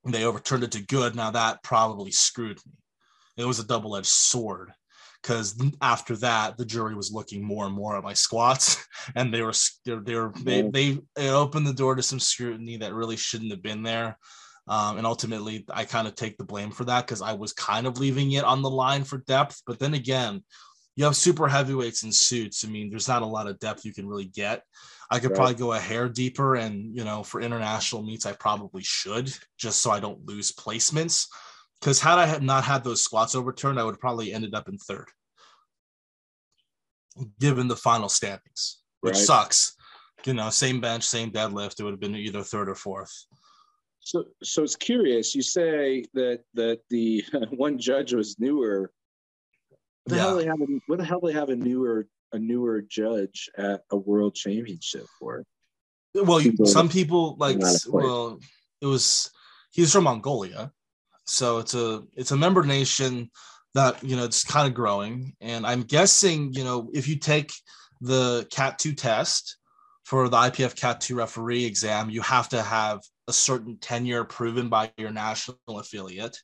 they 0.04 0.24
overturned 0.24 0.64
it 0.64 0.72
to 0.72 0.84
good. 0.86 1.14
Now 1.14 1.30
that 1.30 1.62
probably 1.62 2.10
screwed 2.10 2.58
me. 2.66 2.72
It 3.36 3.44
was 3.44 3.60
a 3.60 3.66
double 3.66 3.96
edged 3.96 4.06
sword 4.06 4.72
because 5.22 5.60
after 5.80 6.16
that, 6.16 6.56
the 6.56 6.64
jury 6.64 6.94
was 6.94 7.12
looking 7.12 7.42
more 7.44 7.66
and 7.66 7.74
more 7.74 7.96
at 7.96 8.04
my 8.04 8.14
squats, 8.14 8.84
and 9.14 9.32
they 9.32 9.42
were 9.42 9.52
they 9.84 9.94
were, 9.94 10.00
they 10.00 10.14
were 10.14 10.32
they, 10.42 10.62
they 10.62 10.88
it 11.16 11.30
opened 11.30 11.66
the 11.66 11.72
door 11.74 11.94
to 11.94 12.02
some 12.02 12.20
scrutiny 12.20 12.78
that 12.78 12.94
really 12.94 13.16
shouldn't 13.16 13.50
have 13.50 13.62
been 13.62 13.82
there. 13.82 14.18
Um, 14.68 14.98
and 14.98 15.06
ultimately, 15.06 15.64
I 15.70 15.84
kind 15.84 16.06
of 16.06 16.14
take 16.14 16.38
the 16.38 16.44
blame 16.44 16.70
for 16.70 16.84
that 16.84 17.06
because 17.06 17.22
I 17.22 17.32
was 17.32 17.52
kind 17.52 17.86
of 17.86 17.98
leaving 17.98 18.32
it 18.32 18.44
on 18.44 18.62
the 18.62 18.70
line 18.70 19.04
for 19.04 19.18
depth. 19.18 19.62
But 19.66 19.78
then 19.78 19.94
again, 19.94 20.44
you 20.96 21.04
have 21.04 21.16
super 21.16 21.48
heavyweights 21.48 22.04
in 22.04 22.12
suits. 22.12 22.64
I 22.64 22.68
mean, 22.68 22.90
there's 22.90 23.08
not 23.08 23.22
a 23.22 23.26
lot 23.26 23.48
of 23.48 23.58
depth 23.58 23.84
you 23.84 23.92
can 23.92 24.06
really 24.06 24.26
get. 24.26 24.62
I 25.10 25.18
could 25.18 25.30
Right. 25.30 25.36
probably 25.36 25.54
go 25.54 25.72
a 25.72 25.78
hair 25.78 26.08
deeper, 26.08 26.54
and 26.56 26.94
you 26.94 27.04
know, 27.04 27.22
for 27.22 27.40
international 27.40 28.02
meets, 28.02 28.26
I 28.26 28.32
probably 28.32 28.82
should 28.82 29.32
just 29.58 29.82
so 29.82 29.90
I 29.90 29.98
don't 29.98 30.24
lose 30.26 30.52
placements. 30.52 31.26
Because 31.80 32.00
had 32.00 32.18
I 32.18 32.26
had 32.26 32.42
not 32.42 32.64
had 32.64 32.84
those 32.84 33.02
squats 33.02 33.34
overturned, 33.34 33.80
I 33.80 33.84
would 33.84 33.98
probably 34.00 34.32
ended 34.32 34.54
up 34.54 34.68
in 34.68 34.76
third, 34.78 35.08
given 37.38 37.68
the 37.68 37.76
final 37.76 38.08
standings, 38.08 38.78
which 39.00 39.14
Right. 39.14 39.24
sucks. 39.24 39.76
You 40.26 40.34
know, 40.34 40.50
same 40.50 40.80
bench, 40.80 41.04
same 41.04 41.30
deadlift, 41.30 41.80
it 41.80 41.84
would 41.84 41.92
have 41.92 42.00
been 42.00 42.14
either 42.14 42.42
third 42.42 42.68
or 42.68 42.74
fourth. 42.74 43.24
So, 44.00 44.24
so 44.42 44.62
it's 44.62 44.76
curious. 44.76 45.34
You 45.34 45.40
say 45.42 46.04
that 46.14 46.44
that 46.54 46.80
the 46.90 47.24
one 47.56 47.78
judge 47.78 48.12
was 48.12 48.38
newer. 48.38 48.92
What 49.70 49.78
the 50.06 50.18
hell 50.18 50.30
Yeah. 50.36 50.42
they 50.42 50.46
have? 50.48 50.60
A, 50.60 50.66
what 50.86 50.98
the 50.98 51.04
hell 51.04 51.20
they 51.20 51.32
have 51.32 51.48
a 51.48 51.56
newer 51.56 52.06
a 52.32 52.38
newer 52.38 52.80
judge 52.82 53.50
at 53.56 53.84
a 53.90 53.96
world 53.96 54.34
championship 54.34 55.06
for? 55.18 55.44
Well, 56.14 56.40
People- 56.40 56.66
some 56.66 56.88
people 56.88 57.36
like 57.38 57.56
not 57.58 57.66
a 57.68 57.70
place. 57.70 57.86
well, 57.86 58.38
it 58.82 58.86
was 58.86 59.30
he's 59.72 59.92
from 59.92 60.04
Mongolia, 60.04 60.72
so 61.30 61.58
it's 61.58 61.74
a 61.74 62.02
it's 62.16 62.32
a 62.32 62.36
member 62.36 62.64
nation 62.64 63.30
that 63.74 64.02
you 64.02 64.16
know 64.16 64.24
it's 64.24 64.42
kind 64.42 64.66
of 64.66 64.74
growing, 64.74 65.32
and 65.40 65.64
I'm 65.64 65.82
guessing 65.82 66.52
you 66.52 66.64
know 66.64 66.90
if 66.92 67.06
you 67.06 67.16
take 67.16 67.52
the 68.00 68.48
Cat 68.50 68.80
two 68.80 68.94
test 68.94 69.56
for 70.04 70.28
the 70.28 70.36
IPF 70.36 70.74
Cat 70.74 71.00
two 71.00 71.14
referee 71.14 71.64
exam, 71.64 72.10
you 72.10 72.20
have 72.22 72.48
to 72.48 72.60
have 72.60 73.00
a 73.28 73.32
certain 73.32 73.78
tenure 73.78 74.24
proven 74.24 74.68
by 74.68 74.90
your 74.98 75.12
national 75.12 75.58
affiliate. 75.68 76.36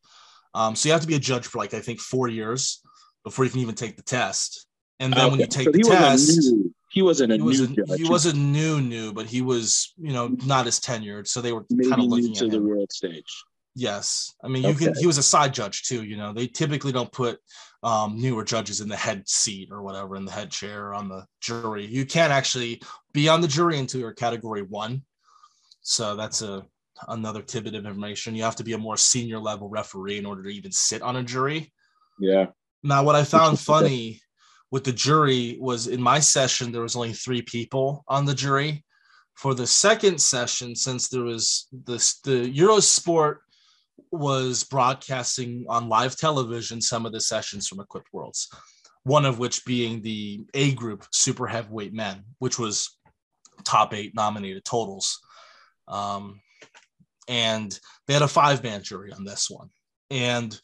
Um, 0.54 0.76
so 0.76 0.88
you 0.88 0.92
have 0.92 1.02
to 1.02 1.08
be 1.08 1.16
a 1.16 1.18
judge 1.18 1.48
for 1.48 1.58
like 1.58 1.74
I 1.74 1.80
think 1.80 1.98
four 1.98 2.28
years 2.28 2.80
before 3.24 3.44
you 3.44 3.50
can 3.50 3.60
even 3.60 3.74
take 3.74 3.96
the 3.96 4.04
test. 4.04 4.66
And 5.00 5.12
then 5.12 5.22
okay. 5.22 5.30
when 5.30 5.40
you 5.40 5.46
take 5.48 5.66
so 5.66 5.72
the 5.72 5.82
test, 5.82 6.38
new, 6.38 6.72
he 6.90 7.02
wasn't 7.02 7.32
a 7.32 7.34
he 7.34 7.38
new 7.38 7.44
was 7.44 7.60
a, 7.60 7.66
judge. 7.66 7.98
He 7.98 8.08
wasn't 8.08 8.38
new, 8.38 8.80
new, 8.80 9.12
but 9.12 9.26
he 9.26 9.42
was, 9.42 9.92
you 9.98 10.12
know, 10.12 10.28
not 10.46 10.68
as 10.68 10.78
tenured. 10.78 11.26
So 11.26 11.40
they 11.40 11.52
were 11.52 11.64
kind 11.88 12.00
of 12.00 12.06
looking 12.06 12.34
to 12.34 12.44
at 12.44 12.52
the 12.52 12.62
world 12.62 12.92
stage. 12.92 13.44
Yes, 13.78 14.34
I 14.42 14.48
mean, 14.48 14.62
you 14.62 14.70
okay. 14.70 14.86
can. 14.86 14.94
He 14.94 15.06
was 15.06 15.18
a 15.18 15.22
side 15.22 15.52
judge 15.52 15.82
too. 15.82 16.02
You 16.02 16.16
know, 16.16 16.32
they 16.32 16.46
typically 16.46 16.92
don't 16.92 17.12
put 17.12 17.38
um, 17.82 18.18
newer 18.18 18.42
judges 18.42 18.80
in 18.80 18.88
the 18.88 18.96
head 18.96 19.28
seat 19.28 19.68
or 19.70 19.82
whatever 19.82 20.16
in 20.16 20.24
the 20.24 20.32
head 20.32 20.50
chair 20.50 20.86
or 20.86 20.94
on 20.94 21.10
the 21.10 21.26
jury. 21.42 21.84
You 21.84 22.06
can't 22.06 22.32
actually 22.32 22.80
be 23.12 23.28
on 23.28 23.42
the 23.42 23.48
jury 23.48 23.78
until 23.78 24.00
you're 24.00 24.14
category 24.14 24.62
one. 24.62 25.02
So 25.82 26.16
that's 26.16 26.40
a 26.40 26.64
another 27.08 27.42
tidbit 27.42 27.74
of 27.74 27.84
information. 27.84 28.34
You 28.34 28.44
have 28.44 28.56
to 28.56 28.64
be 28.64 28.72
a 28.72 28.78
more 28.78 28.96
senior 28.96 29.38
level 29.38 29.68
referee 29.68 30.16
in 30.16 30.24
order 30.24 30.42
to 30.42 30.48
even 30.48 30.72
sit 30.72 31.02
on 31.02 31.16
a 31.16 31.22
jury. 31.22 31.70
Yeah. 32.18 32.46
Now, 32.82 33.04
what 33.04 33.14
I 33.14 33.24
found 33.24 33.60
funny 33.60 34.22
with 34.70 34.84
the 34.84 34.92
jury 34.92 35.58
was 35.60 35.86
in 35.86 36.00
my 36.00 36.18
session 36.18 36.72
there 36.72 36.80
was 36.80 36.96
only 36.96 37.12
three 37.12 37.42
people 37.42 38.04
on 38.08 38.24
the 38.24 38.34
jury. 38.34 38.84
For 39.34 39.52
the 39.52 39.66
second 39.66 40.18
session, 40.18 40.74
since 40.74 41.08
there 41.08 41.24
was 41.24 41.68
this 41.70 42.20
the 42.20 42.50
Eurosport 42.50 43.40
was 44.10 44.64
broadcasting 44.64 45.66
on 45.68 45.88
live 45.88 46.16
television 46.16 46.80
some 46.80 47.06
of 47.06 47.12
the 47.12 47.20
sessions 47.20 47.66
from 47.66 47.80
Equipped 47.80 48.12
Worlds, 48.12 48.48
one 49.04 49.24
of 49.24 49.38
which 49.38 49.64
being 49.64 50.02
the 50.02 50.44
A 50.54 50.72
group 50.72 51.06
super 51.12 51.46
heavyweight 51.46 51.94
men, 51.94 52.24
which 52.38 52.58
was 52.58 52.98
top 53.64 53.94
eight 53.94 54.14
nominated 54.14 54.64
totals. 54.64 55.20
Um, 55.88 56.40
and 57.28 57.78
they 58.06 58.14
had 58.14 58.22
a 58.22 58.28
five 58.28 58.62
man 58.62 58.82
jury 58.82 59.12
on 59.12 59.24
this 59.24 59.50
one. 59.50 59.70
And 60.10 60.58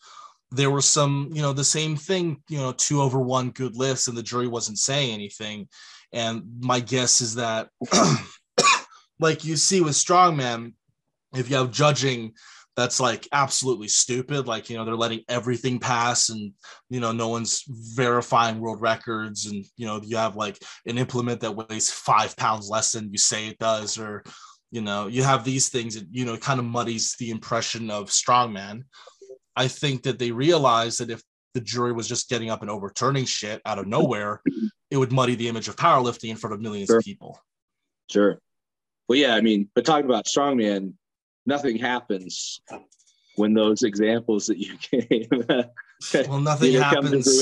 there 0.50 0.70
was 0.70 0.86
some, 0.86 1.30
you 1.32 1.42
know, 1.42 1.52
the 1.52 1.64
same 1.64 1.96
thing, 1.96 2.42
you 2.48 2.58
know, 2.58 2.72
two 2.72 3.00
over 3.00 3.18
one 3.18 3.50
good 3.50 3.76
lifts, 3.76 4.08
and 4.08 4.16
the 4.16 4.22
jury 4.22 4.46
wasn't 4.46 4.78
saying 4.78 5.12
anything. 5.12 5.68
And 6.12 6.42
my 6.60 6.80
guess 6.80 7.20
is 7.20 7.36
that, 7.36 7.68
like 9.18 9.44
you 9.44 9.56
see 9.56 9.80
with 9.80 9.94
strongman, 9.94 10.74
if 11.34 11.48
you 11.48 11.56
have 11.56 11.70
judging 11.70 12.34
that's 12.76 13.00
like 13.00 13.28
absolutely 13.32 13.88
stupid 13.88 14.46
like 14.46 14.70
you 14.70 14.76
know 14.76 14.84
they're 14.84 14.94
letting 14.94 15.22
everything 15.28 15.78
pass 15.78 16.30
and 16.30 16.52
you 16.88 17.00
know 17.00 17.12
no 17.12 17.28
one's 17.28 17.64
verifying 17.68 18.60
world 18.60 18.80
records 18.80 19.46
and 19.46 19.64
you 19.76 19.86
know 19.86 20.00
you 20.02 20.16
have 20.16 20.36
like 20.36 20.58
an 20.86 20.98
implement 20.98 21.40
that 21.40 21.54
weighs 21.54 21.90
five 21.90 22.36
pounds 22.36 22.68
less 22.68 22.92
than 22.92 23.10
you 23.10 23.18
say 23.18 23.48
it 23.48 23.58
does 23.58 23.98
or 23.98 24.22
you 24.70 24.80
know 24.80 25.06
you 25.06 25.22
have 25.22 25.44
these 25.44 25.68
things 25.68 25.94
that 25.94 26.06
you 26.10 26.24
know 26.24 26.36
kind 26.36 26.58
of 26.58 26.66
muddies 26.66 27.14
the 27.18 27.30
impression 27.30 27.90
of 27.90 28.08
strongman. 28.08 28.82
I 29.54 29.68
think 29.68 30.04
that 30.04 30.18
they 30.18 30.30
realized 30.30 31.00
that 31.00 31.10
if 31.10 31.22
the 31.52 31.60
jury 31.60 31.92
was 31.92 32.08
just 32.08 32.30
getting 32.30 32.48
up 32.48 32.62
and 32.62 32.70
overturning 32.70 33.26
shit 33.26 33.60
out 33.66 33.78
of 33.78 33.86
nowhere 33.86 34.40
it 34.90 34.96
would 34.96 35.12
muddy 35.12 35.34
the 35.34 35.48
image 35.48 35.68
of 35.68 35.76
powerlifting 35.76 36.30
in 36.30 36.36
front 36.36 36.54
of 36.54 36.60
millions 36.62 36.86
sure. 36.86 36.98
of 36.98 37.04
people. 37.04 37.38
Sure. 38.10 38.38
Well 39.08 39.18
yeah 39.18 39.34
i 39.34 39.42
mean 39.42 39.68
but 39.74 39.84
talking 39.84 40.06
about 40.06 40.24
strongman 40.24 40.94
nothing 41.46 41.76
happens 41.76 42.60
when 43.36 43.54
those 43.54 43.82
examples 43.82 44.46
that 44.46 44.58
you 44.58 44.76
gave 44.90 45.28
well 46.28 46.40
nothing 46.40 46.72
happens. 46.74 47.38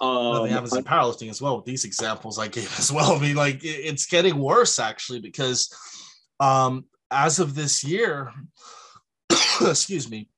um, 0.00 0.32
nothing 0.32 0.52
happens 0.52 0.76
in 0.76 0.84
powerlifting 0.84 1.30
as 1.30 1.42
well 1.42 1.56
with 1.56 1.64
these 1.66 1.84
examples 1.84 2.38
i 2.38 2.48
gave 2.48 2.72
as 2.78 2.92
well. 2.92 3.12
I 3.16 3.18
mean 3.18 3.36
like 3.36 3.60
it's 3.62 4.06
getting 4.06 4.38
worse 4.38 4.78
actually 4.78 5.20
because 5.20 5.74
um 6.38 6.84
as 7.10 7.38
of 7.38 7.54
this 7.54 7.84
year 7.84 8.32
excuse 9.60 10.10
me 10.10 10.28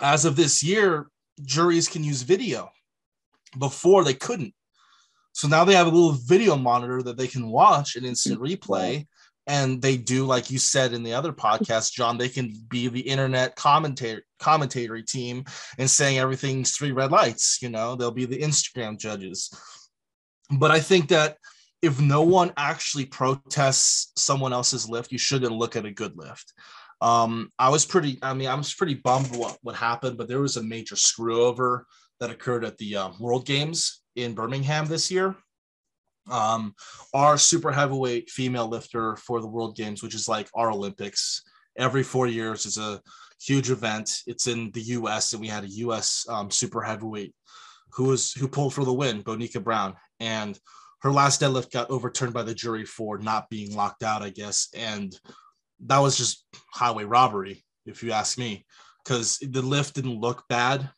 as 0.00 0.24
of 0.24 0.36
this 0.36 0.62
year 0.62 1.08
juries 1.44 1.88
can 1.88 2.04
use 2.04 2.22
video. 2.22 2.70
Before 3.58 4.04
they 4.04 4.14
couldn't. 4.14 4.54
So 5.32 5.48
now 5.48 5.64
they 5.64 5.74
have 5.74 5.86
a 5.86 5.90
little 5.90 6.12
video 6.12 6.56
monitor 6.56 7.02
that 7.02 7.16
they 7.16 7.26
can 7.26 7.48
watch 7.48 7.96
an 7.96 8.04
instant 8.04 8.40
replay 8.40 9.06
and 9.48 9.80
they 9.80 9.96
do 9.96 10.24
like 10.26 10.50
you 10.50 10.58
said 10.58 10.92
in 10.92 11.02
the 11.02 11.14
other 11.14 11.32
podcast 11.32 11.92
john 11.92 12.16
they 12.16 12.28
can 12.28 12.52
be 12.68 12.86
the 12.86 13.00
internet 13.00 13.56
commentator 13.56 14.22
commentatory 14.38 15.02
team 15.02 15.44
and 15.78 15.90
saying 15.90 16.18
everything's 16.18 16.76
three 16.76 16.92
red 16.92 17.10
lights 17.10 17.60
you 17.60 17.68
know 17.68 17.96
they'll 17.96 18.10
be 18.10 18.26
the 18.26 18.38
instagram 18.38 18.96
judges. 18.96 19.50
But 20.50 20.70
i 20.70 20.78
think 20.78 21.08
that 21.08 21.36
if 21.82 22.00
no 22.00 22.22
one 22.22 22.52
actually 22.56 23.06
protests 23.06 24.12
someone 24.16 24.52
else's 24.52 24.88
lift 24.88 25.10
you 25.10 25.18
shouldn't 25.18 25.52
look 25.52 25.74
at 25.74 25.86
a 25.86 25.90
good 25.90 26.16
lift. 26.16 26.52
Um 27.00 27.50
i 27.58 27.68
was 27.68 27.84
pretty 27.84 28.18
i 28.22 28.34
mean 28.34 28.48
i 28.48 28.54
was 28.54 28.74
pretty 28.74 28.94
bummed 28.94 29.34
what, 29.34 29.58
what 29.62 29.74
happened 29.74 30.18
but 30.18 30.28
there 30.28 30.40
was 30.40 30.56
a 30.56 30.62
major 30.62 30.96
screw 30.96 31.42
over 31.44 31.86
that 32.20 32.30
occurred 32.30 32.64
at 32.64 32.76
the 32.78 32.96
uh, 32.96 33.10
world 33.20 33.46
games 33.46 34.02
in 34.16 34.34
birmingham 34.34 34.86
this 34.86 35.10
year 35.10 35.36
um, 36.30 36.74
our 37.14 37.38
super 37.38 37.72
heavyweight 37.72 38.30
female 38.30 38.68
lifter 38.68 39.16
for 39.16 39.40
the 39.40 39.46
World 39.46 39.76
Games, 39.76 40.02
which 40.02 40.14
is 40.14 40.28
like 40.28 40.48
our 40.54 40.70
Olympics 40.70 41.42
every 41.76 42.02
four 42.02 42.26
years, 42.26 42.66
is 42.66 42.78
a 42.78 43.00
huge 43.40 43.70
event. 43.70 44.22
It's 44.26 44.46
in 44.46 44.70
the 44.72 44.82
U.S. 44.82 45.32
and 45.32 45.40
we 45.40 45.48
had 45.48 45.64
a 45.64 45.68
U.S. 45.68 46.26
Um, 46.28 46.50
super 46.50 46.82
heavyweight 46.82 47.34
who 47.92 48.04
was 48.04 48.32
who 48.32 48.48
pulled 48.48 48.74
for 48.74 48.84
the 48.84 48.92
win, 48.92 49.22
Bonica 49.22 49.62
Brown, 49.62 49.94
and 50.20 50.58
her 51.02 51.12
last 51.12 51.40
deadlift 51.40 51.70
got 51.70 51.90
overturned 51.90 52.34
by 52.34 52.42
the 52.42 52.54
jury 52.54 52.84
for 52.84 53.18
not 53.18 53.48
being 53.48 53.74
locked 53.74 54.02
out, 54.02 54.22
I 54.22 54.30
guess, 54.30 54.68
and 54.76 55.18
that 55.86 55.98
was 55.98 56.18
just 56.18 56.44
highway 56.72 57.04
robbery, 57.04 57.64
if 57.86 58.02
you 58.02 58.12
ask 58.12 58.36
me, 58.36 58.66
because 59.04 59.38
the 59.38 59.62
lift 59.62 59.94
didn't 59.94 60.20
look 60.20 60.44
bad, 60.48 60.90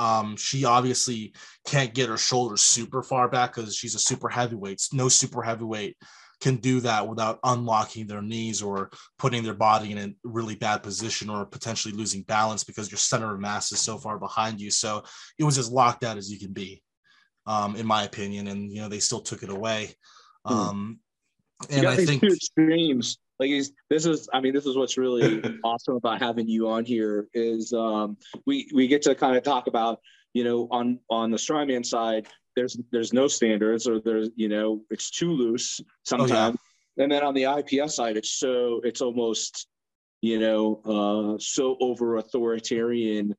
um, 0.00 0.34
she 0.36 0.64
obviously 0.64 1.34
can't 1.66 1.92
get 1.92 2.08
her 2.08 2.16
shoulders 2.16 2.62
super 2.62 3.02
far 3.02 3.28
back 3.28 3.54
because 3.54 3.76
she's 3.76 3.94
a 3.94 3.98
super 3.98 4.30
heavyweight. 4.30 4.80
No 4.94 5.10
super 5.10 5.42
heavyweight 5.42 5.98
can 6.40 6.56
do 6.56 6.80
that 6.80 7.06
without 7.06 7.38
unlocking 7.44 8.06
their 8.06 8.22
knees 8.22 8.62
or 8.62 8.90
putting 9.18 9.42
their 9.42 9.52
body 9.52 9.92
in 9.92 9.98
a 9.98 10.14
really 10.24 10.54
bad 10.54 10.82
position 10.82 11.28
or 11.28 11.44
potentially 11.44 11.92
losing 11.92 12.22
balance 12.22 12.64
because 12.64 12.90
your 12.90 12.96
center 12.96 13.34
of 13.34 13.40
mass 13.40 13.72
is 13.72 13.80
so 13.80 13.98
far 13.98 14.18
behind 14.18 14.58
you. 14.58 14.70
So 14.70 15.04
it 15.38 15.44
was 15.44 15.58
as 15.58 15.70
locked 15.70 16.02
out 16.02 16.16
as 16.16 16.32
you 16.32 16.38
can 16.38 16.54
be, 16.54 16.82
um, 17.46 17.76
in 17.76 17.86
my 17.86 18.04
opinion. 18.04 18.46
And 18.46 18.72
you 18.72 18.80
know 18.80 18.88
they 18.88 19.00
still 19.00 19.20
took 19.20 19.42
it 19.42 19.50
away. 19.50 19.94
Hmm. 20.46 20.54
Um, 20.54 20.98
and 21.68 21.86
I 21.86 21.96
think 21.96 22.22
two 22.22 22.28
extremes 22.28 23.18
like 23.40 23.48
he's 23.48 23.72
this 23.88 24.06
is 24.06 24.28
i 24.32 24.40
mean 24.40 24.54
this 24.54 24.66
is 24.66 24.76
what's 24.76 24.96
really 24.96 25.42
awesome 25.64 25.96
about 25.96 26.20
having 26.20 26.46
you 26.46 26.68
on 26.68 26.84
here 26.84 27.26
is 27.34 27.72
um 27.72 28.16
we 28.46 28.70
we 28.72 28.86
get 28.86 29.02
to 29.02 29.14
kind 29.14 29.36
of 29.36 29.42
talk 29.42 29.66
about 29.66 29.98
you 30.34 30.44
know 30.44 30.68
on 30.70 31.00
on 31.08 31.30
the 31.30 31.36
strongman 31.36 31.84
side 31.84 32.28
there's 32.54 32.78
there's 32.92 33.12
no 33.12 33.26
standards 33.26 33.88
or 33.88 34.00
there's 34.00 34.28
you 34.36 34.48
know 34.48 34.82
it's 34.90 35.10
too 35.10 35.32
loose 35.32 35.80
sometimes 36.04 36.56
oh, 36.58 36.62
yeah. 36.96 37.02
and 37.02 37.12
then 37.12 37.24
on 37.24 37.34
the 37.34 37.42
ipf 37.42 37.90
side 37.90 38.16
it's 38.16 38.38
so 38.38 38.80
it's 38.84 39.00
almost 39.00 39.66
you 40.20 40.38
know 40.38 40.80
uh 40.84 41.38
so 41.40 41.76
over 41.80 42.16
authoritarian 42.18 43.34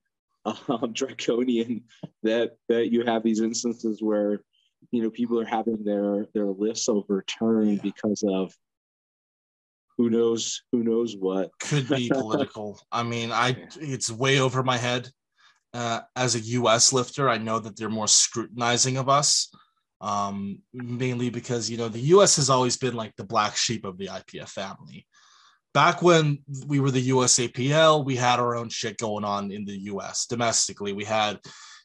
um 0.45 0.91
draconian 0.93 1.83
that 2.23 2.57
that 2.67 2.91
you 2.91 3.05
have 3.05 3.21
these 3.21 3.39
instances 3.39 4.01
where 4.01 4.41
you 4.89 5.03
know 5.03 5.11
people 5.11 5.39
are 5.39 5.45
having 5.45 5.83
their 5.83 6.25
their 6.33 6.47
lists 6.47 6.89
overturned 6.89 7.75
yeah. 7.75 7.81
because 7.83 8.23
of 8.27 8.51
who 10.01 10.09
knows 10.09 10.63
who 10.71 10.83
knows 10.83 11.15
what. 11.15 11.51
Could 11.59 11.87
be 11.87 12.09
political. 12.13 12.79
I 12.91 13.03
mean 13.03 13.31
i 13.31 13.55
it's 13.79 14.09
way 14.09 14.39
over 14.39 14.63
my 14.63 14.77
head. 14.77 15.09
Uh, 15.73 16.01
as 16.17 16.35
a 16.35 16.39
us 16.39 16.91
lifter 16.91 17.29
i 17.29 17.37
know 17.37 17.57
that 17.57 17.77
they're 17.77 17.87
more 17.87 18.07
scrutinizing 18.07 18.97
of 18.97 19.07
us 19.07 19.49
um, 20.01 20.59
mainly 20.73 21.29
because 21.29 21.69
you 21.69 21.77
know 21.77 21.87
the 21.87 22.01
us 22.01 22.35
has 22.35 22.49
always 22.49 22.75
been 22.75 22.95
like 22.95 23.15
the 23.15 23.23
black 23.23 23.55
sheep 23.55 23.85
of 23.85 23.97
the 23.97 24.07
ipf 24.07 24.49
family. 24.49 25.07
Back 25.73 26.01
when 26.01 26.39
we 26.67 26.81
were 26.81 26.91
the 26.91 27.09
usapl 27.11 28.03
we 28.03 28.17
had 28.17 28.39
our 28.39 28.55
own 28.55 28.67
shit 28.67 28.97
going 28.97 29.23
on 29.23 29.51
in 29.51 29.63
the 29.63 29.77
us 29.77 30.25
domestically. 30.25 30.91
We 30.91 31.05
had 31.05 31.39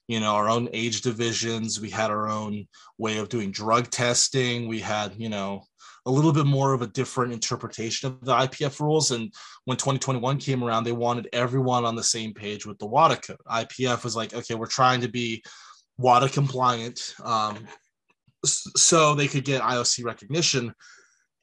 you 0.09 0.18
know 0.18 0.35
our 0.35 0.48
own 0.48 0.68
age 0.72 1.02
divisions. 1.02 1.81
We 1.81 1.90
had 1.90 2.11
our 2.11 2.29
own 2.29 2.66
way 2.98 3.18
of 3.18 3.29
doing 3.29 3.52
drug 3.52 3.90
testing. 3.90 4.66
We 4.66 4.81
had 4.81 5.14
you 5.16 5.29
know 5.29 5.62
a 6.07 6.11
little 6.11 6.33
bit 6.33 6.47
more 6.47 6.73
of 6.73 6.83
a 6.83 6.87
different 6.87 7.33
interpretation 7.33 8.09
of 8.09 8.25
the 8.25 8.33
IPF 8.33 8.81
rules. 8.81 9.11
And 9.11 9.33
when 9.64 9.77
2021 9.77 10.38
came 10.38 10.62
around, 10.62 10.85
they 10.85 10.92
wanted 10.92 11.29
everyone 11.33 11.85
on 11.85 11.97
the 11.97 12.03
same 12.03 12.33
page 12.33 12.64
with 12.64 12.79
the 12.79 12.87
WADA 12.87 13.16
code. 13.16 13.38
IPF 13.47 14.05
was 14.05 14.14
like, 14.14 14.33
okay, 14.33 14.55
we're 14.55 14.66
trying 14.66 15.01
to 15.01 15.09
be 15.09 15.42
WADA 15.99 16.29
compliant 16.29 17.14
um, 17.25 17.66
so 18.45 19.14
they 19.14 19.27
could 19.27 19.45
get 19.45 19.62
IOC 19.62 20.05
recognition. 20.05 20.73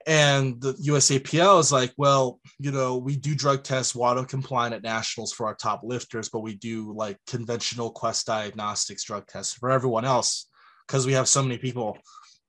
And 0.07 0.61
the 0.61 0.73
USAPL 0.73 1.59
is 1.59 1.71
like, 1.71 1.93
well, 1.97 2.39
you 2.59 2.71
know, 2.71 2.97
we 2.97 3.15
do 3.17 3.35
drug 3.35 3.63
tests, 3.63 3.95
WADA 3.95 4.25
compliant 4.25 4.75
at 4.75 4.83
nationals 4.83 5.33
for 5.33 5.45
our 5.45 5.55
top 5.55 5.81
lifters, 5.83 6.29
but 6.29 6.41
we 6.41 6.55
do 6.55 6.93
like 6.93 7.17
conventional 7.27 7.91
Quest 7.91 8.25
diagnostics 8.25 9.03
drug 9.03 9.27
tests 9.27 9.53
for 9.53 9.71
everyone 9.71 10.05
else 10.05 10.47
because 10.87 11.05
we 11.05 11.13
have 11.13 11.27
so 11.27 11.41
many 11.41 11.57
people. 11.57 11.97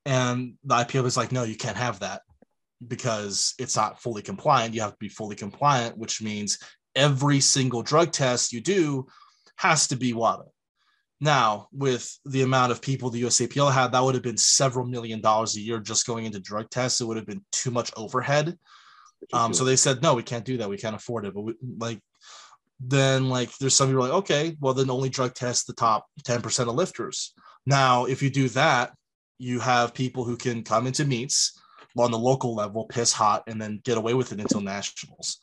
And 0.05 0.55
the 0.63 0.75
IPF 0.75 1.05
is 1.05 1.17
like, 1.17 1.31
no, 1.31 1.43
you 1.43 1.55
can't 1.55 1.77
have 1.77 1.99
that 1.99 2.21
because 2.85 3.53
it's 3.57 3.75
not 3.75 4.01
fully 4.01 4.21
compliant. 4.21 4.73
You 4.73 4.81
have 4.81 4.91
to 4.91 4.97
be 4.99 5.09
fully 5.09 5.35
compliant, 5.35 5.97
which 5.97 6.21
means 6.21 6.59
every 6.95 7.39
single 7.39 7.81
drug 7.81 8.11
test 8.11 8.53
you 8.53 8.61
do 8.61 9.07
has 9.57 9.87
to 9.87 9.95
be 9.95 10.13
WADA. 10.13 10.43
Now, 11.21 11.69
with 11.71 12.11
the 12.25 12.41
amount 12.41 12.71
of 12.71 12.81
people 12.81 13.09
the 13.09 13.23
USAPL 13.23 13.71
had, 13.71 13.93
that 13.93 14.03
would 14.03 14.15
have 14.15 14.23
been 14.23 14.37
several 14.37 14.85
million 14.85 15.21
dollars 15.21 15.55
a 15.55 15.61
year 15.61 15.79
just 15.79 16.05
going 16.05 16.25
into 16.25 16.39
drug 16.39 16.69
tests. 16.69 17.01
It 17.01 17.05
would 17.05 17.17
have 17.17 17.25
been 17.25 17.43
too 17.51 17.71
much 17.71 17.91
overhead. 17.95 18.57
Um, 19.33 19.53
so 19.53 19.63
they 19.63 19.77
said, 19.77 20.03
no, 20.03 20.13
we 20.13 20.23
can't 20.23 20.45
do 20.45 20.57
that. 20.57 20.69
We 20.69 20.77
can't 20.77 20.95
afford 20.95 21.25
it. 21.25 21.33
But 21.33 21.41
we, 21.41 21.53
like, 21.79 21.99
then 22.79 23.29
like 23.29 23.57
there's 23.57 23.75
some 23.75 23.87
people 23.87 24.03
like, 24.03 24.11
okay, 24.11 24.57
well 24.59 24.73
then 24.73 24.89
only 24.89 25.09
drug 25.09 25.33
test 25.33 25.67
the 25.67 25.73
top 25.73 26.05
10% 26.23 26.59
of 26.67 26.75
lifters. 26.75 27.33
Now, 27.65 28.05
if 28.05 28.21
you 28.21 28.29
do 28.29 28.49
that, 28.49 28.91
you 29.37 29.59
have 29.59 29.93
people 29.93 30.23
who 30.23 30.37
can 30.37 30.63
come 30.63 30.87
into 30.87 31.05
meets 31.05 31.59
on 31.97 32.11
the 32.11 32.19
local 32.19 32.55
level, 32.55 32.85
piss 32.85 33.13
hot, 33.13 33.43
and 33.47 33.61
then 33.61 33.81
get 33.83 33.97
away 33.97 34.13
with 34.13 34.31
it 34.31 34.39
until 34.39 34.61
nationals 34.61 35.39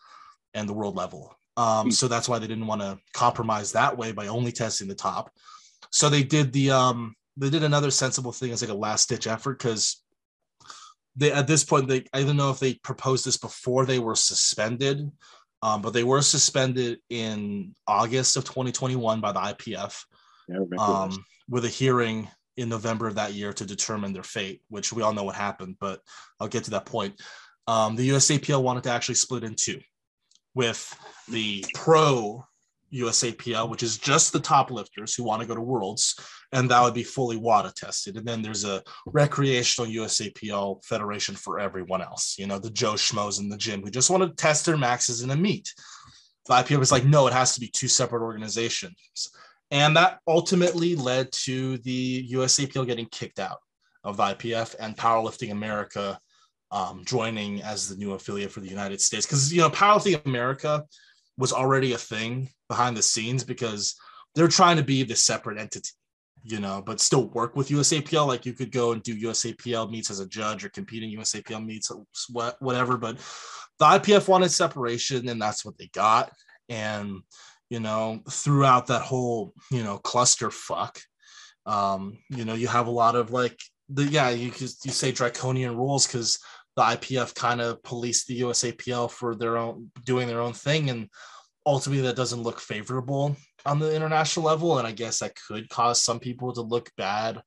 and 0.55 0.69
the 0.69 0.73
world 0.73 0.97
level. 0.97 1.35
Um, 1.57 1.87
hmm. 1.87 1.91
so 1.91 2.09
that's 2.09 2.29
why 2.29 2.39
they 2.39 2.47
didn't 2.47 2.67
want 2.67 2.81
to 2.81 2.99
compromise 3.13 3.73
that 3.73 3.97
way 3.97 4.13
by 4.13 4.29
only 4.29 4.53
testing 4.53 4.89
the 4.89 4.95
top. 4.95 5.31
So 5.91 6.09
they 6.09 6.23
did 6.23 6.53
the 6.53 6.71
um 6.71 7.15
they 7.37 7.51
did 7.51 7.65
another 7.65 7.91
sensible 7.91 8.33
thing 8.33 8.53
as 8.53 8.63
like 8.63 8.71
a 8.71 8.75
last 8.75 9.09
ditch 9.09 9.27
effort 9.27 9.59
because 9.59 10.03
they 11.17 11.33
at 11.33 11.47
this 11.47 11.65
point 11.65 11.89
they 11.89 12.05
I 12.13 12.23
don't 12.23 12.37
know 12.37 12.51
if 12.51 12.59
they 12.59 12.75
proposed 12.75 13.27
this 13.27 13.37
before 13.37 13.85
they 13.85 13.99
were 13.99 14.15
suspended, 14.15 15.11
um, 15.63 15.83
but 15.83 15.93
they 15.93 16.05
were 16.05 16.23
suspended 16.23 17.01
in 17.11 17.75
August 17.87 18.37
of 18.37 18.45
2021 18.45 19.21
by 19.21 19.33
the 19.33 19.41
IPF. 19.41 20.05
Um, 20.79 21.25
with 21.49 21.65
a 21.65 21.69
hearing 21.69 22.29
in 22.57 22.69
November 22.69 23.07
of 23.07 23.15
that 23.15 23.33
year 23.33 23.53
to 23.53 23.65
determine 23.65 24.13
their 24.13 24.23
fate, 24.23 24.63
which 24.69 24.93
we 24.93 25.03
all 25.03 25.13
know 25.13 25.25
what 25.25 25.37
happened, 25.37 25.77
but 25.81 26.01
I'll 26.39 26.49
get 26.49 26.65
to 26.65 26.71
that 26.73 26.87
point. 26.87 27.21
Um, 27.67 27.97
the 27.97 28.11
USAPL 28.11 28.63
wanted 28.63 28.85
to 28.85 28.91
actually 28.91 29.15
split 29.15 29.45
in 29.45 29.55
two 29.55 29.81
with 30.55 30.95
the 31.29 31.65
pro 31.75 32.45
USAPL, 32.93 33.71
which 33.71 33.83
is 33.83 33.97
just 33.97 34.33
the 34.33 34.41
top 34.41 34.71
lifters 34.71 35.15
who 35.15 35.25
want 35.25 35.41
to 35.41 35.49
go 35.49 35.55
to 35.55 35.61
Worlds, 35.61 36.19
and 36.53 36.71
that 36.71 36.83
would 36.83 36.95
be 36.95 37.05
fully 37.05 37.37
WADA 37.37 37.73
tested. 37.75 38.17
And 38.17 38.27
then 38.27 38.43
there's 38.43 38.65
a 38.65 38.83
recreational 39.07 39.91
USAPL 39.91 40.85
federation 40.85 41.35
for 41.35 41.59
everyone 41.59 42.03
else, 42.03 42.37
you 42.39 42.47
know, 42.47 42.59
the 42.59 42.71
Joe 42.71 42.95
Schmoes 42.95 43.41
in 43.41 43.49
the 43.49 43.57
gym 43.57 43.83
who 43.83 43.91
just 43.91 44.11
want 44.11 44.23
to 44.23 44.43
test 44.43 44.67
their 44.67 44.77
maxes 44.77 45.23
in 45.23 45.31
a 45.31 45.37
meet. 45.37 45.73
The 46.47 46.55
IPF 46.55 46.79
was 46.79 46.93
like, 46.93 47.05
no, 47.05 47.27
it 47.27 47.33
has 47.33 47.55
to 47.55 47.61
be 47.61 47.69
two 47.69 47.89
separate 47.89 48.23
organizations. 48.23 49.31
And 49.73 49.97
that 49.97 50.21
ultimately 50.29 50.95
led 50.95 51.33
to 51.45 51.79
the 51.79 52.29
USAPL 52.31 52.87
getting 52.87 53.07
kicked 53.07 53.39
out 53.39 53.59
of 54.05 54.19
IPF 54.19 54.77
and 54.79 54.97
Powerlifting 54.97 55.51
America 55.51 56.21
um, 56.71 57.03
joining 57.07 57.63
as 57.63 57.89
the 57.89 57.97
new 57.97 58.13
affiliate 58.13 58.53
for 58.53 58.61
the 58.61 58.69
United 58.69 59.01
States. 59.01 59.25
Because, 59.25 59.51
you 59.51 59.63
know, 59.63 59.71
Powerlifting 59.71 60.25
America 60.27 60.85
was 61.39 61.55
already 61.55 61.95
a 61.95 61.99
thing 61.99 62.51
behind 62.69 62.99
the 62.99 63.03
scenes 63.03 63.45
because 63.45 63.97
they're 64.35 64.47
trying 64.47 64.77
to 64.77 64.83
be 64.83 65.05
the 65.05 65.17
separate 65.17 65.59
entity, 65.59 65.91
you 66.43 66.61
know, 66.61 66.83
but 66.85 67.01
still 67.01 67.29
work 67.29 67.57
with 67.57 67.69
USAPL. 67.69 68.27
Like 68.27 68.45
you 68.45 68.53
could 68.53 68.73
go 68.73 68.93
and 68.93 69.03
do 69.03 69.19
USAPL 69.19 69.91
meets 69.91 70.11
as 70.11 70.21
a 70.21 70.29
judge 70.29 70.67
or 70.67 70.69
compete 70.69 71.03
in 71.03 71.19
USAPL 71.19 71.65
meets, 71.65 71.91
whatever. 72.61 72.99
But 72.99 73.17
the 73.79 73.87
IPF 73.87 74.29
wanted 74.29 74.51
separation, 74.51 75.29
and 75.29 75.41
that's 75.41 75.65
what 75.65 75.79
they 75.79 75.87
got. 75.95 76.31
And 76.69 77.23
you 77.73 77.81
know, 77.81 78.21
throughout 78.29 78.89
that 78.89 79.01
whole 79.01 79.55
you 79.71 79.83
know 79.83 79.97
cluster 79.97 80.51
fuck, 80.51 81.01
um, 81.65 82.19
you 82.29 82.45
know, 82.45 82.53
you 82.53 82.69
have 82.69 82.87
a 82.87 82.99
lot 83.03 83.17
of 83.17 83.31
like 83.31 83.59
the 83.89 84.05
yeah, 84.05 84.29
you 84.29 84.53
you 84.59 84.93
say 84.93 85.11
draconian 85.11 85.75
rules 85.75 86.07
because 86.07 86.39
the 86.77 86.83
IPF 86.83 87.35
kind 87.35 87.63
of 87.63 87.83
police 87.83 88.27
the 88.27 88.43
USAPL 88.43 89.11
for 89.11 89.35
their 89.35 89.57
own 89.57 89.91
doing 90.05 90.29
their 90.29 90.43
own 90.43 90.53
thing, 90.53 90.91
and 90.91 91.09
ultimately 91.65 92.03
that 92.03 92.15
doesn't 92.15 92.43
look 92.43 92.61
favorable 92.61 93.37
on 93.65 93.79
the 93.79 93.97
international 93.97 94.45
level. 94.45 94.77
And 94.77 94.87
I 94.87 94.93
guess 94.93 95.21
that 95.21 95.39
could 95.49 95.67
cause 95.71 96.03
some 96.03 96.21
people 96.21 96.53
to 96.53 96.61
look 96.61 96.91
bad, 96.99 97.41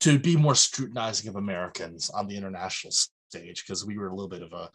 to 0.00 0.18
be 0.18 0.36
more 0.36 0.54
scrutinizing 0.54 1.28
of 1.28 1.36
Americans 1.36 2.08
on 2.08 2.26
the 2.26 2.36
international 2.38 2.94
stage 3.28 3.62
because 3.62 3.84
we 3.84 3.98
were 3.98 4.08
a 4.08 4.14
little 4.14 4.30
bit 4.30 4.42
of 4.42 4.54
a, 4.54 4.70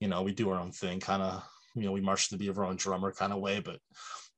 you 0.00 0.08
know, 0.08 0.22
we 0.22 0.32
do 0.32 0.48
our 0.48 0.58
own 0.58 0.72
thing, 0.72 0.98
kind 0.98 1.22
of, 1.22 1.42
you 1.74 1.82
know, 1.82 1.92
we 1.92 2.00
march 2.00 2.30
to 2.30 2.34
the 2.34 2.38
beat 2.38 2.48
of 2.48 2.58
our 2.58 2.64
own 2.64 2.76
drummer 2.76 3.12
kind 3.12 3.34
of 3.34 3.40
way, 3.40 3.60
but. 3.60 3.80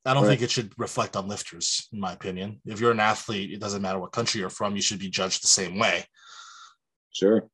I 0.05 0.15
don't 0.15 0.23
right. 0.23 0.31
think 0.31 0.43
it 0.43 0.51
should 0.51 0.73
reflect 0.79 1.17
on 1.17 1.29
lifters, 1.29 1.89
in 1.93 2.01
my 2.01 2.13
opinion. 2.13 2.61
If 2.65 2.81
you're 2.81 2.93
an 2.93 3.01
athlete, 3.01 3.53
it 3.53 3.61
doesn't 3.61 3.83
matter 3.83 3.99
what 3.99 4.13
country 4.13 4.41
you're 4.41 4.51
from, 4.51 4.77
you 4.77 4.83
should 4.83 4.99
be 4.99 5.11
judged 5.11 5.43
the 5.43 5.49
same 5.49 5.79
way. 5.79 6.05
Sure 7.13 7.49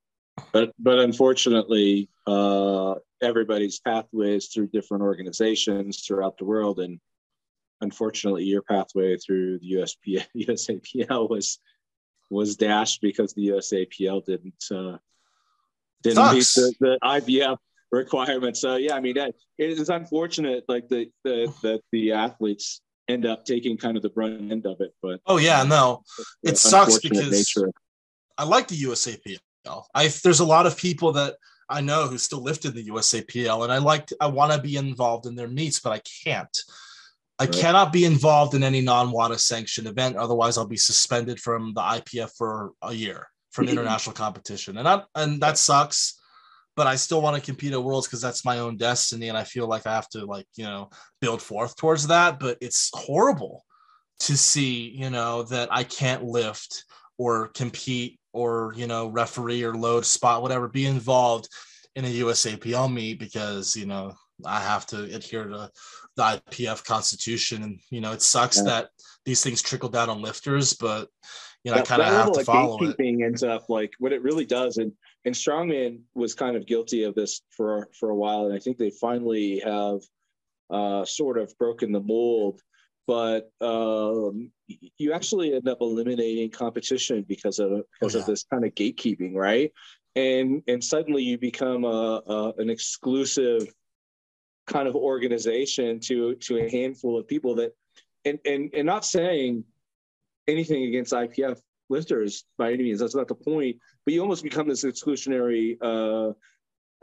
but 0.53 0.73
but 0.79 0.99
unfortunately, 0.99 2.09
uh, 2.27 2.95
everybody's 3.23 3.81
pathways 3.81 4.49
through 4.49 4.69
different 4.69 5.03
organizations 5.03 6.05
throughout 6.05 6.39
the 6.39 6.45
world, 6.45 6.81
and 6.81 7.01
unfortunately, 7.81 8.45
your 8.45 8.63
pathway 8.63 9.17
through 9.17 9.59
the 9.61 9.73
USP 9.75 10.25
USAPL 10.37 11.31
was 11.31 11.59
was 12.31 12.57
dashed 12.57 13.01
because 13.01 13.35
the 13.35 13.49
USAPL 13.49 14.25
didn't 14.25 14.65
uh, 14.71 14.99
didn't 16.03 16.17
Sucks. 16.17 16.57
meet 16.57 16.79
the, 16.81 16.87
the 16.87 16.99
IPF 17.03 17.59
requirements. 17.95 18.61
So 18.61 18.77
yeah, 18.77 18.95
I 18.95 19.01
mean 19.01 19.17
it 19.17 19.35
is 19.59 19.89
unfortunate, 19.89 20.65
like 20.69 20.89
the 20.89 21.11
the 21.25 21.53
that 21.63 21.81
the 21.93 22.13
athletes 22.13 22.81
end 23.09 23.27
up 23.27 23.45
taking 23.45 23.77
kind 23.77 23.97
of 23.97 24.03
the 24.03 24.11
brunt 24.11 24.51
end 24.51 24.67
of 24.67 24.81
it. 24.81 24.93
But 25.03 25.21
oh 25.27 25.39
yeah, 25.39 25.63
no, 25.63 26.03
it 26.43 26.59
sucks 26.59 26.99
because 26.99 27.31
nature. 27.31 27.71
I 28.37 28.45
like 28.45 28.69
the 28.69 28.83
USAPL. 28.83 29.39
I 29.95 30.09
there's 30.23 30.41
a 30.41 30.45
lot 30.45 30.67
of 30.67 30.77
people 30.77 31.13
that 31.13 31.37
I 31.69 31.81
know 31.81 32.07
who 32.07 32.19
still 32.19 32.43
lift 32.43 32.65
in 32.65 32.75
the 32.75 32.89
USAPL, 32.89 33.65
and 33.65 33.73
I 33.73 33.79
like 33.79 34.11
I 34.21 34.27
want 34.27 34.53
to 34.53 34.61
be 34.61 34.77
involved 34.77 35.27
in 35.27 35.35
their 35.35 35.49
meets, 35.49 35.81
but 35.81 35.93
I 35.93 36.01
can't. 36.25 36.57
I 37.39 37.45
right. 37.45 37.53
cannot 37.53 37.93
be 37.93 38.05
involved 38.05 38.55
in 38.55 38.63
any 38.63 38.81
non-WADA 38.81 39.39
sanctioned 39.39 39.89
event, 39.89 40.17
otherwise 40.17 40.57
I'll 40.57 40.67
be 40.67 40.77
suspended 40.77 41.41
from 41.41 41.75
the 41.75 41.81
IPF 41.81 42.31
for 42.37 42.73
a 42.83 42.93
year 42.93 43.27
from 43.51 43.69
international 43.69 44.15
competition, 44.15 44.79
and 44.79 44.89
I, 44.89 45.03
and 45.15 45.41
that 45.41 45.59
sucks. 45.59 46.21
But 46.77 46.87
I 46.87 46.97
still 46.97 47.23
want 47.23 47.37
to 47.37 47.43
compete 47.43 47.73
at 47.73 47.83
Worlds 47.83 48.07
because 48.07 48.21
that's 48.21 48.45
my 48.45 48.59
own 48.59 48.77
destiny, 48.77 49.29
and 49.29 49.39
I 49.39 49.45
feel 49.45 49.69
like 49.69 49.87
I 49.87 49.95
have 49.95 50.09
to 50.11 50.25
like 50.25 50.47
you 50.57 50.65
know 50.65 50.91
build 51.21 51.41
forth 51.41 51.77
towards 51.77 52.07
that. 52.09 52.41
But 52.41 52.59
it's 52.61 52.91
horrible 52.95 53.65
to 54.21 54.37
see 54.37 54.91
you 54.91 55.11
know 55.11 55.43
that 55.45 55.69
I 55.73 55.85
can't 55.85 56.25
lift 56.25 56.85
or 57.19 57.49
compete 57.49 58.19
or 58.33 58.73
you 58.77 58.87
know 58.87 59.09
referee 59.09 59.63
or 59.63 59.75
load 59.75 60.05
spot 60.05 60.43
whatever 60.43 60.69
be 60.69 60.87
involved 60.87 61.49
in 61.95 62.05
a 62.05 62.09
USAPL 62.09 62.93
meet 62.93 63.19
because 63.19 63.77
you 63.77 63.87
know 63.87 64.13
I 64.45 64.61
have 64.61 64.85
to 64.87 65.05
adhere 65.05 65.45
to 65.45 65.71
the 66.17 66.23
IPF 66.23 66.85
constitution 66.85 67.63
and 67.63 67.81
you 67.91 68.01
know 68.01 68.13
it 68.13 68.23
sucks 68.23 68.59
yeah. 68.59 68.65
that 68.65 68.89
these 69.25 69.43
things 69.43 69.63
trickle 69.63 69.89
down 69.89 70.11
on 70.11 70.21
lifters 70.21 70.75
but 70.75 71.09
you 71.63 71.71
know 71.71 71.77
that, 71.79 71.87
I 71.91 71.97
kind 71.97 72.03
of 72.03 72.09
have 72.09 72.33
to 72.33 72.45
follow 72.45 72.79
it 72.83 72.97
ends 73.01 73.43
up 73.43 73.69
like 73.69 73.93
what 73.99 74.13
it 74.13 74.23
really 74.23 74.45
does 74.45 74.77
and 74.79 74.93
and 75.25 75.35
strongman 75.35 76.01
was 76.15 76.35
kind 76.35 76.57
of 76.57 76.67
guilty 76.67 77.05
of 77.05 77.15
this 77.15 77.43
for 77.51 77.89
for 77.99 78.11
a 78.11 78.17
while 78.17 78.47
and 78.47 78.55
I 78.55 78.59
think 78.59 78.79
they 78.79 78.91
finally 78.91 79.61
have 79.61 80.01
uh, 80.71 81.05
sort 81.05 81.39
of 81.39 81.57
broken 81.59 81.93
the 81.93 82.01
mold 82.01 82.61
but 83.07 83.51
um, 83.61 84.51
you 84.67 85.13
actually 85.13 85.55
end 85.55 85.69
up 85.69 85.79
eliminating 85.81 86.51
competition 86.51 87.25
because 87.29 87.59
of 87.59 87.83
because 87.93 88.15
oh, 88.15 88.19
yeah. 88.19 88.23
of 88.23 88.27
this 88.27 88.45
kind 88.45 88.65
of 88.65 88.75
gatekeeping, 88.75 89.35
right? 89.35 89.73
And 90.17 90.63
and 90.69 90.83
suddenly 90.83 91.23
you 91.23 91.37
become 91.37 91.85
a, 91.85 92.23
a, 92.27 92.53
an 92.59 92.71
exclusive 92.71 93.67
kind 94.67 94.89
of 94.89 94.97
organization 94.97 96.01
to 96.01 96.35
to 96.37 96.59
a 96.59 96.71
handful 96.71 97.19
of 97.19 97.29
people 97.29 97.55
that, 97.57 97.73
and 98.25 98.39
and 98.47 98.71
and 98.73 98.87
not 98.87 99.05
saying 99.05 99.65
anything 100.49 100.85
against 100.85 101.13
IPF 101.13 101.61
lifters 101.89 102.45
by 102.59 102.73
any 102.73 102.85
means. 102.85 103.01
That's 103.01 103.15
not 103.15 103.29
the 103.29 103.35
point. 103.35 103.77
But 104.05 104.15
you 104.15 104.21
almost 104.21 104.43
become 104.43 104.69
this 104.69 104.85
exclusionary. 104.85 105.77
Uh, 105.81 106.33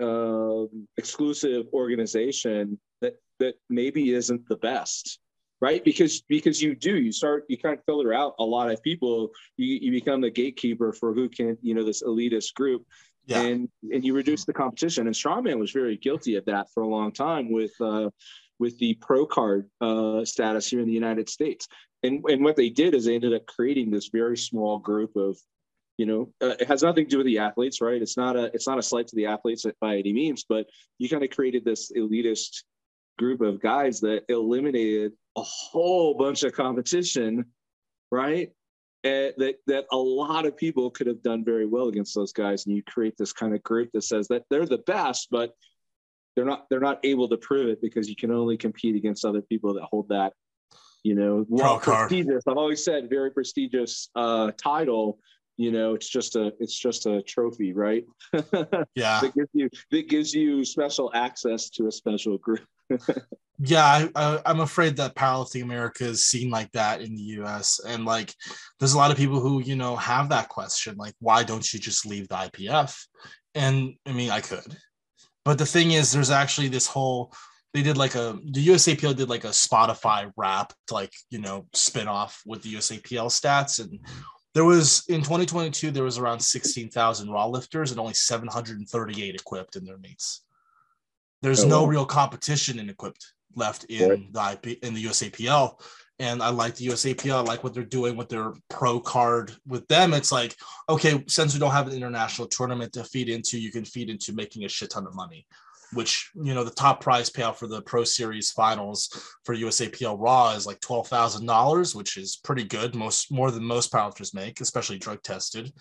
uh, 0.02 0.66
exclusive 0.98 1.68
organization 1.74 2.80
that 3.02 3.16
that 3.40 3.56
maybe 3.70 4.14
isn't 4.14 4.48
the 4.48 4.56
best 4.58 5.20
right 5.62 5.84
because 5.86 6.22
because 6.28 6.62
you 6.62 6.76
do 6.76 6.98
you 6.98 7.12
start 7.12 7.46
you 7.48 7.58
kind 7.58 7.78
of 7.78 7.86
filter 7.86 8.14
out 8.14 8.34
a 8.40 8.44
lot 8.44 8.70
of 8.70 8.82
people 8.82 9.30
you, 9.58 9.78
you 9.82 9.92
become 9.92 10.20
the 10.20 10.30
gatekeeper 10.30 10.92
for 10.92 11.14
who 11.14 11.30
can 11.30 11.58
you 11.62 11.74
know 11.74 11.84
this 11.84 12.04
elitist 12.04 12.54
group 12.56 12.86
yeah. 13.28 13.42
and 13.42 13.70
and 13.94 14.04
you 14.04 14.14
reduce 14.14 14.44
the 14.44 14.54
competition 14.54 15.08
and 15.08 15.16
strongman 15.16 15.60
was 15.60 15.72
very 15.72 15.98
guilty 15.98 16.36
of 16.36 16.46
that 16.46 16.68
for 16.74 16.84
a 16.84 16.88
long 16.88 17.12
time 17.12 17.52
with 17.52 17.74
uh 17.80 18.10
with 18.60 18.78
the 18.80 18.96
pro 18.96 19.26
card 19.26 19.70
uh 19.82 20.26
status 20.26 20.68
here 20.68 20.80
in 20.80 20.88
the 20.88 20.94
united 20.94 21.30
states 21.30 21.68
and 22.04 22.24
and 22.26 22.44
what 22.44 22.56
they 22.56 22.70
did 22.70 22.96
is 22.96 23.06
they 23.06 23.16
ended 23.16 23.34
up 23.34 23.46
creating 23.46 23.92
this 23.92 24.10
very 24.10 24.38
small 24.38 24.80
group 24.80 25.16
of 25.16 25.38
you 25.98 26.08
know, 26.08 26.34
uh, 26.42 26.56
it 26.60 26.68
has 26.68 26.82
nothing 26.82 27.06
to 27.06 27.10
do 27.12 27.18
with 27.18 27.28
the 27.28 27.38
athletes, 27.38 27.80
right? 27.80 28.02
It's 28.02 28.18
not 28.18 28.36
a 28.36 28.46
it's 28.56 28.68
not 28.68 28.80
a 28.80 28.82
slight 28.82 29.08
to 29.10 29.16
the 29.16 29.28
athletes 29.28 29.66
by 29.80 29.98
any 29.98 30.14
means, 30.14 30.46
but 30.48 30.66
you 30.98 31.08
kind 31.08 31.24
of 31.24 31.30
created 31.30 31.64
this 31.64 31.92
elitist 31.92 32.64
group 33.20 33.42
of 33.42 33.62
guys 33.62 34.00
that 34.00 34.24
eliminated 34.28 35.12
a 35.38 35.44
whole 35.44 36.16
bunch 36.16 36.42
of 36.42 36.54
competition, 36.54 37.46
right? 38.10 38.50
And 39.04 39.34
that 39.38 39.56
that 39.68 39.86
a 39.92 39.98
lot 39.98 40.48
of 40.48 40.58
people 40.58 40.90
could 40.90 41.06
have 41.06 41.22
done 41.22 41.46
very 41.46 41.68
well 41.68 41.88
against 41.88 42.16
those 42.16 42.34
guys, 42.34 42.66
and 42.66 42.76
you 42.76 42.82
create 42.82 43.16
this 43.18 43.34
kind 43.34 43.54
of 43.54 43.62
group 43.62 43.92
that 43.94 44.04
says 44.04 44.28
that 44.30 44.46
they're 44.50 44.66
the 44.66 44.80
best, 44.80 45.28
but 45.30 45.54
they're 46.36 46.46
not 46.46 46.68
they're 46.70 46.80
not 46.80 47.00
able 47.04 47.30
to 47.30 47.38
prove 47.38 47.70
it 47.70 47.80
because 47.80 48.10
you 48.10 48.16
can 48.16 48.32
only 48.32 48.58
compete 48.58 48.96
against 48.96 49.24
other 49.24 49.42
people 49.44 49.76
that 49.76 49.84
hold 49.84 50.10
that 50.10 50.34
you 51.04 51.16
know 51.16 51.46
well, 51.50 51.80
prestigious. 51.80 52.44
I've 52.48 52.58
always 52.58 52.84
said 52.84 53.10
very 53.10 53.32
prestigious 53.32 54.10
uh 54.16 54.52
title 54.58 55.20
you 55.58 55.72
know 55.72 55.94
it's 55.94 56.10
just 56.10 56.36
a 56.36 56.54
it's 56.60 56.78
just 56.78 57.06
a 57.06 57.22
trophy 57.24 57.74
right? 57.74 58.06
Yeah. 58.96 59.22
That 59.22 59.34
gives 59.36 59.50
you 59.54 59.70
that 59.92 60.10
gives 60.10 60.34
you 60.34 60.66
special 60.66 61.12
access 61.14 61.70
to 61.72 61.88
a 61.88 61.92
special 61.92 62.38
group. 62.38 62.66
Yeah 63.64 64.08
I, 64.16 64.40
am 64.46 64.62
afraid 64.62 64.98
that 64.98 65.14
powerlifting 65.14 65.62
america 65.62 66.06
is 66.06 66.26
seen 66.26 66.50
like 66.50 66.72
that 66.72 67.02
in 67.02 67.16
the 67.16 67.22
us 67.22 67.80
and 67.86 68.06
like 68.06 68.34
there's 68.80 68.94
a 68.94 68.98
lot 68.98 69.12
of 69.12 69.18
people 69.18 69.40
who 69.40 69.62
you 69.62 69.76
know 69.76 69.96
have 69.98 70.30
that 70.30 70.50
question 70.50 70.96
like 70.98 71.14
why 71.20 71.44
don't 71.44 71.72
you 71.72 71.80
just 71.80 72.04
leave 72.08 72.28
the 72.28 72.36
ipf 72.36 73.06
and 73.54 73.94
i 74.08 74.14
mean 74.14 74.32
i 74.32 74.42
could. 74.42 74.76
But 75.44 75.58
the 75.58 75.66
thing 75.66 75.92
is 75.92 76.12
there's 76.12 76.30
actually 76.32 76.68
this 76.68 76.88
whole 76.88 77.34
they 77.74 77.82
did 77.82 77.98
like 77.98 78.16
a 78.16 78.38
the 78.52 78.68
USAPL 78.68 79.16
did 79.16 79.30
like 79.30 79.44
a 79.44 79.50
Spotify 79.50 80.32
rap 80.36 80.74
like 80.90 81.14
you 81.30 81.40
know 81.40 81.66
spin 81.74 82.08
off 82.08 82.42
with 82.46 82.62
the 82.64 82.74
USAPL 82.76 83.28
stats 83.28 83.80
and 83.80 84.00
there 84.54 84.66
was 84.66 85.04
in 85.08 85.22
2022 85.22 85.92
there 85.92 86.04
was 86.04 86.18
around 86.18 86.40
16,000 86.42 87.30
raw 87.30 87.46
lifters 87.46 87.92
and 87.92 88.00
only 88.00 88.14
738 88.14 89.36
equipped 89.36 89.76
in 89.76 89.86
their 89.86 89.98
meets. 89.98 90.44
There's 91.42 91.64
oh, 91.64 91.68
no 91.68 91.84
wow. 91.84 91.88
real 91.88 92.06
competition 92.06 92.78
in 92.78 92.90
equipped 92.90 93.34
left 93.56 93.86
in 93.86 94.10
right. 94.10 94.62
the 94.64 94.70
IP 94.70 94.84
in 94.84 94.94
the 94.94 95.06
USAPL. 95.06 95.82
And 96.20 96.44
I 96.44 96.50
like 96.50 96.76
the 96.76 96.88
USAPL. 96.88 97.34
I 97.34 97.40
like 97.40 97.64
what 97.64 97.74
they're 97.74 97.84
doing 97.84 98.16
with 98.16 98.30
their 98.30 98.54
pro 98.70 99.00
card 99.00 99.54
with 99.66 99.88
them. 99.88 100.14
It's 100.14 100.32
like, 100.32 100.56
okay, 100.88 101.24
since 101.28 101.54
we 101.54 101.60
don't 101.60 101.72
have 101.72 101.88
an 101.88 101.96
international 101.96 102.48
tournament 102.48 102.94
to 102.94 103.04
feed 103.06 103.28
into, 103.28 103.60
you 103.60 103.72
can 103.72 103.86
feed 103.86 104.10
into 104.10 104.34
making 104.34 104.66
a 104.66 104.70
shit 104.70 104.92
ton 104.92 105.08
of 105.08 105.16
money 105.16 105.48
which 105.94 106.30
you 106.36 106.54
know 106.54 106.64
the 106.64 106.72
top 106.72 107.02
prize 107.02 107.30
payout 107.30 107.56
for 107.56 107.68
the 107.68 107.82
Pro 107.82 108.04
Series 108.04 108.52
finals 108.52 109.10
for 109.46 109.56
USAPL 109.56 110.18
Raw 110.20 110.52
is 110.52 110.66
like 110.66 110.80
twelve 110.80 111.08
thousand 111.08 111.46
dollars, 111.46 111.96
which 111.96 112.18
is 112.18 112.40
pretty 112.44 112.64
good, 112.64 112.96
most 112.96 113.32
more 113.32 113.52
than 113.52 113.64
most 113.64 113.92
powerlifters 113.92 114.34
make, 114.34 114.62
especially 114.62 114.98
drug 114.98 115.22
tested. 115.24 115.72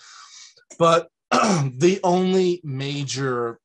But 0.78 1.08
the 1.30 2.00
only 2.02 2.60
major 2.64 3.60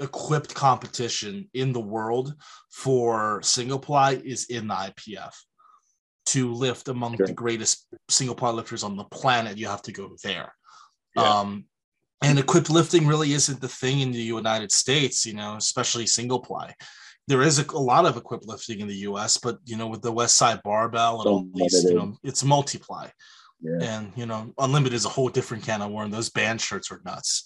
equipped 0.00 0.54
competition 0.54 1.48
in 1.54 1.72
the 1.72 1.80
world 1.80 2.34
for 2.70 3.42
single 3.42 3.78
ply 3.78 4.12
is 4.24 4.44
in 4.46 4.68
the 4.68 4.74
IPF. 4.74 5.34
To 6.32 6.52
lift 6.52 6.88
among 6.88 7.16
sure. 7.16 7.26
the 7.26 7.32
greatest 7.32 7.86
single 8.10 8.36
ply 8.36 8.50
lifters 8.50 8.84
on 8.84 8.96
the 8.96 9.04
planet, 9.04 9.56
you 9.56 9.66
have 9.66 9.80
to 9.82 9.92
go 9.92 10.14
there. 10.22 10.52
Yeah. 11.16 11.22
Um, 11.22 11.64
and 12.22 12.38
equipped 12.38 12.70
lifting 12.70 13.06
really 13.06 13.32
isn't 13.32 13.60
the 13.60 13.68
thing 13.68 14.00
in 14.00 14.12
the 14.12 14.18
United 14.18 14.72
States, 14.72 15.24
you 15.24 15.34
know, 15.34 15.56
especially 15.56 16.06
single 16.06 16.40
ply. 16.40 16.74
There 17.28 17.42
is 17.42 17.58
a, 17.58 17.64
a 17.70 17.78
lot 17.78 18.06
of 18.06 18.16
equipped 18.16 18.46
lifting 18.46 18.80
in 18.80 18.88
the 18.88 18.96
US, 19.08 19.36
but 19.36 19.58
you 19.64 19.76
know, 19.76 19.86
with 19.86 20.02
the 20.02 20.12
Westside 20.12 20.62
barbell 20.62 21.20
and 21.20 21.30
all 21.30 21.46
these, 21.54 21.84
you 21.84 21.94
know, 21.94 22.16
it's 22.24 22.42
multiply. 22.42 23.08
Yeah. 23.60 23.78
And 23.80 24.12
you 24.16 24.26
know, 24.26 24.52
unlimited 24.58 24.94
is 24.94 25.04
a 25.04 25.10
whole 25.10 25.28
different 25.28 25.64
can 25.64 25.82
of 25.82 25.90
worm. 25.90 26.10
Those 26.10 26.30
band 26.30 26.60
shirts 26.60 26.90
are 26.90 27.00
nuts. 27.04 27.44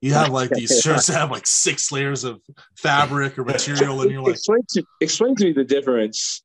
You 0.00 0.14
have 0.14 0.30
like 0.30 0.50
these 0.50 0.80
shirts 0.84 1.08
that 1.08 1.14
have 1.14 1.30
like 1.30 1.46
six 1.46 1.92
layers 1.92 2.24
of 2.24 2.40
fabric 2.76 3.38
or 3.38 3.44
material, 3.44 4.00
and 4.02 4.10
you're 4.10 4.22
like, 4.22 4.34
explain 4.34 4.62
to, 4.70 4.84
explain 5.00 5.34
to 5.36 5.44
me 5.44 5.52
the 5.52 5.64
difference 5.64 6.42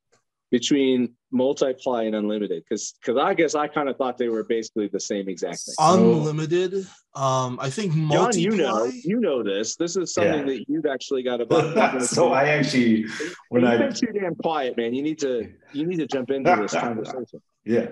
between 0.54 1.12
multiply 1.32 2.04
and 2.04 2.14
unlimited 2.14 2.62
because 2.62 2.94
because 3.00 3.20
i 3.20 3.34
guess 3.34 3.56
i 3.56 3.66
kind 3.66 3.88
of 3.88 3.96
thought 3.96 4.16
they 4.16 4.28
were 4.28 4.44
basically 4.44 4.86
the 4.86 5.00
same 5.00 5.28
exact 5.28 5.58
thing. 5.64 5.74
Unlimited? 5.80 6.86
Um 7.16 7.58
i 7.60 7.68
think 7.68 7.92
multiply 7.92 8.30
John, 8.30 8.40
you 8.40 8.56
know 8.56 8.84
you 9.10 9.20
know 9.20 9.42
this. 9.42 9.74
This 9.74 9.96
is 9.96 10.14
something 10.14 10.46
yeah. 10.46 10.52
that 10.52 10.64
you've 10.68 10.86
actually 10.86 11.24
got 11.24 11.40
about 11.40 12.02
so 12.16 12.32
i 12.32 12.44
actually 12.50 13.06
when 13.48 13.64
i 13.64 13.76
been 13.76 13.92
too 13.92 14.12
damn 14.14 14.36
quiet 14.36 14.76
man. 14.76 14.94
You 14.94 15.02
need 15.02 15.18
to 15.26 15.52
you 15.72 15.86
need 15.88 15.96
to 15.96 16.06
jump 16.06 16.30
into 16.30 16.54
this 16.62 16.72
conversation. 16.72 17.40
Yeah. 17.66 17.88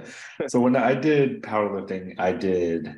So 0.49 0.61
when 0.61 0.77
i 0.77 0.95
did 0.95 1.43
powerlifting 1.43 2.15
i 2.19 2.31
did 2.33 2.95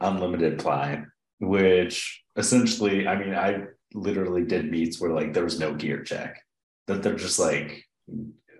unlimited 0.00 0.58
ply 0.58 1.04
which 1.38 2.22
essentially 2.36 3.06
i 3.06 3.14
mean 3.16 3.34
i 3.34 3.50
literally 3.94 4.44
did 4.44 4.70
meets 4.70 5.00
where 5.00 5.12
like 5.12 5.32
there 5.32 5.44
was 5.44 5.58
no 5.58 5.74
gear 5.74 6.02
check. 6.02 6.42
That 6.88 7.02
they're 7.02 7.14
just 7.14 7.38
like 7.38 7.84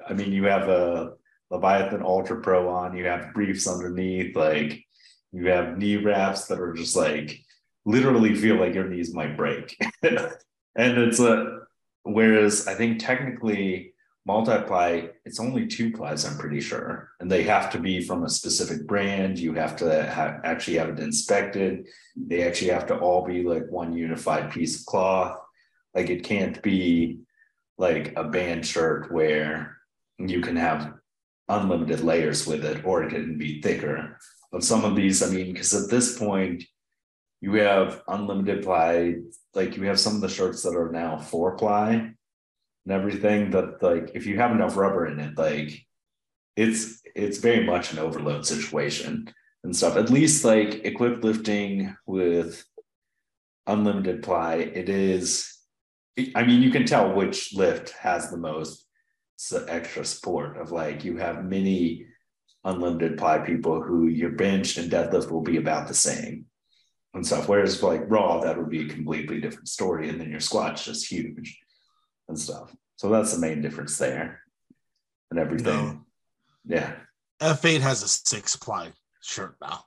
I 0.09 0.15
mean, 0.15 0.33
you 0.33 0.45
have 0.45 0.69
a 0.69 1.13
Leviathan 1.51 2.03
Ultra 2.03 2.41
Pro 2.41 2.69
on, 2.69 2.97
you 2.97 3.05
have 3.07 3.35
briefs 3.35 3.69
underneath, 3.69 4.35
like 4.37 4.85
you 5.33 5.49
have 5.49 5.79
knee 5.79 5.97
wraps 5.97 6.47
that 6.47 6.61
are 6.61 6.73
just 6.73 6.97
like 6.97 7.41
literally 7.85 8.35
feel 8.35 8.57
like 8.57 8.75
your 8.75 8.89
knees 8.89 9.15
might 9.15 9.37
break. 9.37 9.77
and 10.03 10.29
it's 10.77 11.21
a 11.21 11.61
whereas 12.05 12.67
I 12.67 12.75
think 12.75 12.99
technically 12.99 13.93
multiply, 14.25 15.03
it's 15.25 15.41
only 15.41 15.67
two 15.67 15.93
plies, 15.93 16.25
I'm 16.25 16.39
pretty 16.39 16.61
sure. 16.61 17.11
And 17.21 17.31
they 17.31 17.43
have 17.45 17.71
to 17.73 17.79
be 17.79 18.01
from 18.01 18.25
a 18.25 18.31
specific 18.31 18.87
brand. 18.87 19.39
You 19.39 19.55
have 19.55 19.77
to 19.77 20.41
actually 20.45 20.77
have 20.77 20.91
it 20.91 21.01
inspected. 21.01 21.89
They 22.17 22.47
actually 22.47 22.71
have 22.71 22.87
to 22.87 22.99
all 22.99 23.27
be 23.27 23.43
like 23.43 23.69
one 23.69 23.93
unified 23.93 24.53
piece 24.53 24.81
of 24.81 24.87
cloth. 24.87 25.39
Like 25.95 26.09
it 26.09 26.25
can't 26.25 26.63
be 26.63 27.21
like 27.79 28.13
a 28.17 28.25
band 28.25 28.65
shirt 28.65 29.11
where 29.13 29.77
you 30.31 30.41
can 30.41 30.57
have 30.57 30.93
unlimited 31.49 32.01
layers 32.01 32.47
with 32.47 32.65
it, 32.65 32.85
or 32.85 33.03
it 33.03 33.11
can 33.11 33.39
be 33.39 33.61
thicker. 33.61 34.19
But 34.51 34.65
some 34.65 34.85
of 34.85 34.97
these, 34.97 35.23
I 35.23 35.31
mean, 35.31 35.53
because 35.53 35.75
at 35.75 35.91
this 35.91 36.19
point, 36.19 36.65
you 37.41 37.55
have 37.55 38.03
unlimited 38.07 38.63
ply, 38.63 39.17
like 39.55 39.77
you 39.77 39.83
have 39.85 39.99
some 39.99 40.15
of 40.15 40.21
the 40.21 40.29
shirts 40.29 40.63
that 40.63 40.77
are 40.77 40.93
now 40.93 41.19
four 41.19 41.57
ply 41.57 42.15
and 42.85 42.93
everything 42.93 43.51
that 43.51 43.83
like 43.83 44.13
if 44.15 44.27
you 44.27 44.39
have 44.39 44.53
enough 44.53 44.77
rubber 44.77 45.07
in 45.07 45.19
it, 45.19 45.37
like 45.37 45.85
it's 46.57 47.03
it's 47.17 47.39
very 47.39 47.67
much 47.67 47.93
an 47.93 47.99
overload 47.99 48.47
situation 48.47 49.29
and 49.65 49.77
stuff. 49.77 49.97
At 49.97 50.11
least 50.11 50.45
like 50.45 50.85
equipped 50.85 51.25
lifting 51.25 51.97
with 52.07 52.65
unlimited 53.67 54.23
ply, 54.23 54.57
it 54.57 54.89
is 54.89 55.53
I 56.37 56.45
mean, 56.45 56.63
you 56.63 56.71
can 56.71 56.85
tell 56.85 57.15
which 57.15 57.55
lift 57.55 57.91
has 57.91 58.31
the 58.31 58.37
most 58.37 58.87
extra 59.69 60.05
support 60.05 60.57
of 60.57 60.73
like 60.73 61.05
you 61.05 61.17
have 61.17 61.45
many 61.45 62.07
unlimited 62.65 63.19
ply 63.19 63.39
people 63.39 63.83
who 63.83 64.07
your 64.07 64.31
bench 64.31 64.77
and 64.77 64.91
deadlift 64.91 65.31
will 65.31 65.43
be 65.43 65.57
about 65.57 65.89
the 65.89 65.95
same 65.95 66.47
and 67.15 67.27
stuff. 67.27 67.49
Whereas 67.49 67.83
like 67.83 68.03
raw, 68.07 68.41
that 68.41 68.57
would 68.57 68.71
be 68.71 68.87
a 68.87 68.95
completely 68.95 69.41
different 69.41 69.69
story. 69.69 70.09
And 70.09 70.21
then 70.21 70.31
your 70.31 70.41
squat's 70.41 70.85
just 70.85 71.11
huge 71.11 71.59
and 72.29 72.39
stuff. 72.39 72.75
So 72.97 73.09
that's 73.09 73.35
the 73.35 73.41
main 73.41 73.63
difference 73.63 73.99
there 73.99 74.41
and 75.31 75.41
everything. 75.41 75.67
No. 75.75 76.05
Yeah. 76.65 76.93
F8 77.41 77.81
has 77.81 78.03
a 78.03 78.09
six 78.09 78.55
ply 78.55 78.93
shirt 79.21 79.57
now. 79.61 79.85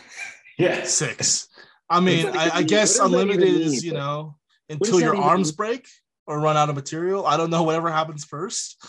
yeah. 0.58 0.84
Six. 0.84 1.48
I 1.88 2.00
mean, 2.00 2.26
I, 2.26 2.50
I 2.56 2.62
guess 2.64 2.98
unlimited 2.98 3.44
is, 3.44 3.84
you 3.84 3.92
know, 3.92 4.36
until 4.68 5.00
your 5.00 5.16
arms 5.16 5.52
mean? 5.52 5.56
break 5.56 5.88
or 6.26 6.40
run 6.40 6.56
out 6.56 6.68
of 6.68 6.74
material. 6.74 7.26
I 7.26 7.36
don't 7.36 7.50
know 7.50 7.62
whatever 7.62 7.90
happens 7.90 8.24
first. 8.24 8.84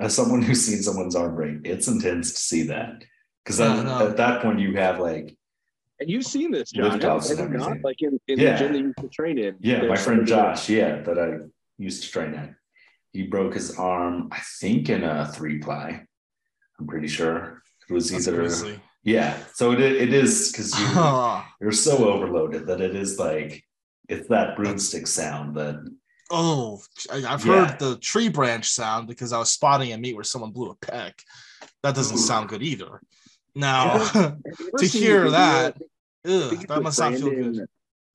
As 0.00 0.14
someone 0.14 0.42
who's 0.42 0.64
seen 0.64 0.82
someone's 0.82 1.14
arm 1.14 1.36
break, 1.36 1.58
it's 1.64 1.86
intense 1.86 2.32
to 2.32 2.40
see 2.40 2.62
that 2.64 3.04
because 3.44 3.60
no. 3.60 4.08
at 4.08 4.16
that 4.16 4.42
point 4.42 4.60
you 4.60 4.76
have 4.76 4.98
like. 4.98 5.36
And 6.00 6.10
you've 6.10 6.26
seen 6.26 6.50
this, 6.50 6.72
John, 6.72 6.98
not? 6.98 7.82
like 7.84 8.02
in, 8.02 8.18
in 8.26 8.40
yeah. 8.40 8.52
the 8.52 8.58
gym 8.58 8.72
that 8.72 8.78
you 8.78 8.86
used 8.86 8.98
to 8.98 9.08
train 9.08 9.38
in. 9.38 9.56
Yeah, 9.60 9.82
my 9.84 9.96
friend 9.96 10.26
Josh, 10.26 10.68
yeah, 10.68 11.00
that 11.02 11.18
I 11.18 11.46
used 11.78 12.02
to 12.02 12.10
train 12.10 12.34
at. 12.34 12.54
He 13.12 13.22
broke 13.22 13.54
his 13.54 13.78
arm, 13.78 14.28
I 14.32 14.40
think, 14.60 14.88
in 14.88 15.04
a 15.04 15.30
three 15.32 15.58
ply. 15.58 16.04
I'm 16.80 16.86
pretty 16.88 17.06
sure 17.06 17.62
it 17.88 17.92
was 17.92 18.10
That's 18.10 18.26
either. 18.26 18.80
Yeah, 19.04 19.36
so 19.52 19.72
it 19.72 19.80
it 19.80 20.12
is 20.12 20.50
because 20.50 20.78
you 20.78 20.86
you're 21.60 21.72
so 21.72 22.08
overloaded 22.10 22.66
that 22.66 22.80
it 22.80 22.96
is 22.96 23.18
like 23.18 23.62
it's 24.08 24.28
that 24.28 24.56
broomstick 24.56 25.06
sound 25.06 25.56
that 25.56 25.76
Oh, 26.36 26.82
I've 27.12 27.44
heard 27.44 27.68
yeah. 27.68 27.76
the 27.76 27.96
tree 27.98 28.28
branch 28.28 28.68
sound 28.68 29.06
because 29.06 29.32
I 29.32 29.38
was 29.38 29.50
spotting 29.50 29.92
a 29.92 29.98
meet 29.98 30.14
where 30.14 30.24
someone 30.24 30.50
blew 30.50 30.70
a 30.70 30.76
pec. 30.76 31.12
That 31.82 31.94
doesn't 31.94 32.16
Ooh. 32.16 32.20
sound 32.20 32.48
good 32.48 32.62
either. 32.62 33.00
Now, 33.54 33.98
to 34.78 34.86
hear 34.86 35.30
that, 35.30 35.76
ugh, 36.26 36.66
that 36.66 36.82
must 36.82 36.98
not 36.98 37.14
feel 37.14 37.30
good. 37.30 37.56
Have 37.58 37.68